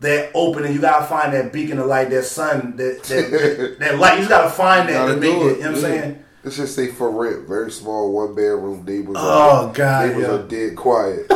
that 0.00 0.30
opening. 0.34 0.72
You 0.72 0.80
gotta 0.80 1.06
find 1.06 1.32
that 1.32 1.52
beacon 1.52 1.78
of 1.78 1.86
light, 1.86 2.10
that 2.10 2.24
sun, 2.24 2.76
that 2.76 3.02
that, 3.04 3.76
that 3.80 3.98
light. 3.98 4.12
You 4.14 4.18
just 4.18 4.30
gotta 4.30 4.50
find 4.50 4.88
that 4.88 4.94
Gotta 4.94 5.14
to 5.14 5.20
make 5.20 5.34
it. 5.34 5.36
it, 5.36 5.56
You 5.56 5.62
know 5.64 5.72
what 5.72 5.76
I'm 5.76 5.80
saying? 5.80 6.24
Let's 6.42 6.56
just 6.56 6.74
say 6.74 6.86
for 6.86 7.10
rent, 7.10 7.46
very 7.46 7.70
small, 7.70 8.12
one 8.12 8.34
bedroom. 8.34 8.82
Neighbors. 8.86 9.16
Oh, 9.18 9.66
are, 9.66 9.72
God, 9.74 10.08
neighbors 10.08 10.22
yeah. 10.22 10.34
are 10.34 10.42
dead 10.46 10.74
quiet. 10.76 11.26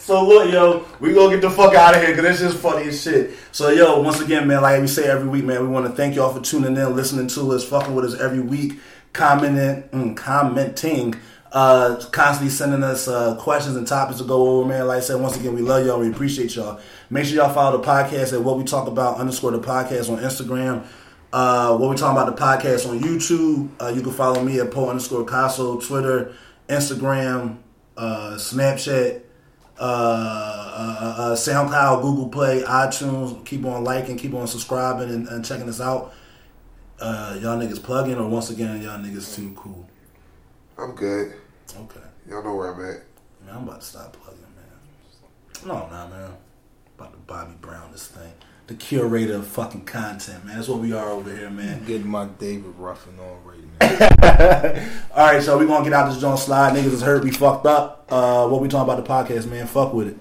So 0.07 0.25
look, 0.25 0.53
yo, 0.53 0.87
we 1.01 1.13
gonna 1.13 1.35
get 1.35 1.41
the 1.41 1.51
fuck 1.51 1.75
out 1.75 1.97
of 1.97 2.01
here 2.01 2.15
because 2.15 2.41
it's 2.41 2.53
just 2.53 2.63
funny 2.63 2.87
as 2.87 3.03
shit. 3.03 3.33
So 3.51 3.71
yo, 3.71 4.01
once 4.03 4.21
again, 4.21 4.47
man, 4.47 4.63
like 4.63 4.81
we 4.81 4.87
say 4.87 5.09
every 5.09 5.29
week, 5.29 5.43
man, 5.43 5.61
we 5.61 5.67
want 5.67 5.85
to 5.85 5.91
thank 5.91 6.15
y'all 6.15 6.33
for 6.33 6.41
tuning 6.41 6.77
in, 6.77 6.95
listening 6.95 7.27
to 7.27 7.51
us, 7.51 7.65
fucking 7.65 7.93
with 7.93 8.05
us 8.05 8.15
every 8.21 8.39
week, 8.39 8.79
commenting, 9.13 9.83
mm, 9.89 10.17
commenting, 10.17 11.17
uh, 11.51 11.97
constantly 12.13 12.51
sending 12.51 12.85
us 12.85 13.09
uh, 13.09 13.35
questions 13.35 13.75
and 13.75 13.85
topics 13.85 14.21
to 14.21 14.25
go 14.25 14.47
over, 14.47 14.69
man. 14.69 14.87
Like 14.87 14.99
I 14.99 15.01
said, 15.01 15.21
once 15.21 15.37
again, 15.37 15.57
we 15.57 15.63
love 15.63 15.85
y'all, 15.85 15.99
we 15.99 16.09
appreciate 16.09 16.55
y'all. 16.55 16.79
Make 17.11 17.25
sure 17.25 17.39
y'all 17.39 17.53
follow 17.53 17.77
the 17.77 17.85
podcast 17.85 18.33
at 18.33 18.41
what 18.41 18.59
we 18.59 18.63
talk 18.63 18.87
about 18.87 19.19
underscore 19.19 19.51
the 19.51 19.59
podcast 19.59 20.09
on 20.09 20.19
Instagram. 20.19 20.87
Uh, 21.33 21.77
what 21.77 21.91
we 21.91 21.97
talking 21.97 22.17
about 22.17 22.37
the 22.37 22.41
podcast 22.41 22.89
on 22.89 23.01
YouTube. 23.01 23.71
Uh, 23.83 23.89
you 23.89 24.03
can 24.03 24.13
follow 24.13 24.41
me 24.41 24.61
at 24.61 24.71
Poe 24.71 24.89
underscore 24.89 25.27
Caso, 25.27 25.85
Twitter, 25.85 26.33
Instagram, 26.69 27.57
uh, 27.97 28.37
Snapchat 28.37 29.23
uh, 29.79 29.83
uh, 29.83 31.15
uh, 31.19 31.35
SoundCloud, 31.37 32.03
Google 32.03 32.29
Play, 32.29 32.63
iTunes. 32.63 33.45
Keep 33.45 33.65
on 33.67 33.85
liking, 33.85 34.17
keep 34.17 34.35
on 34.35 34.47
subscribing, 34.47 35.11
and, 35.11 35.29
and 35.29 35.45
checking 35.45 35.69
us 35.69 35.81
out. 35.81 36.13
Uh, 36.99 37.39
y'all 37.41 37.59
niggas 37.59 37.83
plug 37.83 38.09
in, 38.09 38.19
or 38.19 38.29
once 38.29 38.51
again, 38.51 38.81
y'all 38.83 38.99
niggas 38.99 39.35
too 39.35 39.53
cool. 39.57 39.87
I'm 40.79 40.95
good. 40.95 41.35
Okay, 41.79 42.01
Y'all 42.29 42.43
know 42.43 42.55
where 42.55 42.73
I'm 42.73 42.81
at. 42.81 43.03
man, 43.45 43.57
I'm 43.57 43.63
about 43.69 43.81
to 43.81 43.87
stop 43.87 44.13
plugging, 44.15 44.41
man. 44.55 45.67
No, 45.67 45.89
nah, 45.89 46.09
man. 46.09 46.31
About 46.99 47.13
to 47.13 47.19
Bobby 47.27 47.53
Brown 47.61 47.93
this 47.93 48.07
thing, 48.09 48.33
the 48.69 48.75
curator 48.75 49.35
of 49.35 49.47
fucking 49.47 49.85
content, 49.85 50.45
man. 50.47 50.57
That's 50.57 50.69
what 50.69 50.79
we 50.81 50.93
are 50.95 51.11
over 51.11 51.35
here, 51.35 51.51
man. 51.51 51.85
getting 51.85 52.09
my 52.09 52.27
David 52.39 52.75
Ruffin 52.79 53.19
on 53.19 53.45
right 53.45 54.01
now. 54.01 54.09
All 54.37 55.27
right, 55.33 55.43
so 55.43 55.57
we 55.57 55.67
gonna 55.67 55.83
get 55.83 55.95
out 55.95 56.11
this 56.11 56.21
joint 56.21 56.39
slide. 56.39 56.75
Niggas 56.77 56.93
is 56.93 57.01
hurt, 57.03 57.25
we 57.25 57.31
fucked 57.31 57.65
up. 57.65 58.07
Uh, 58.11 58.47
what 58.49 58.61
we 58.61 58.69
talking 58.69 58.93
about 58.93 59.03
the 59.03 59.35
podcast, 59.35 59.49
man? 59.49 59.67
Fuck 59.67 59.95
with 59.95 60.09
it. 60.09 60.19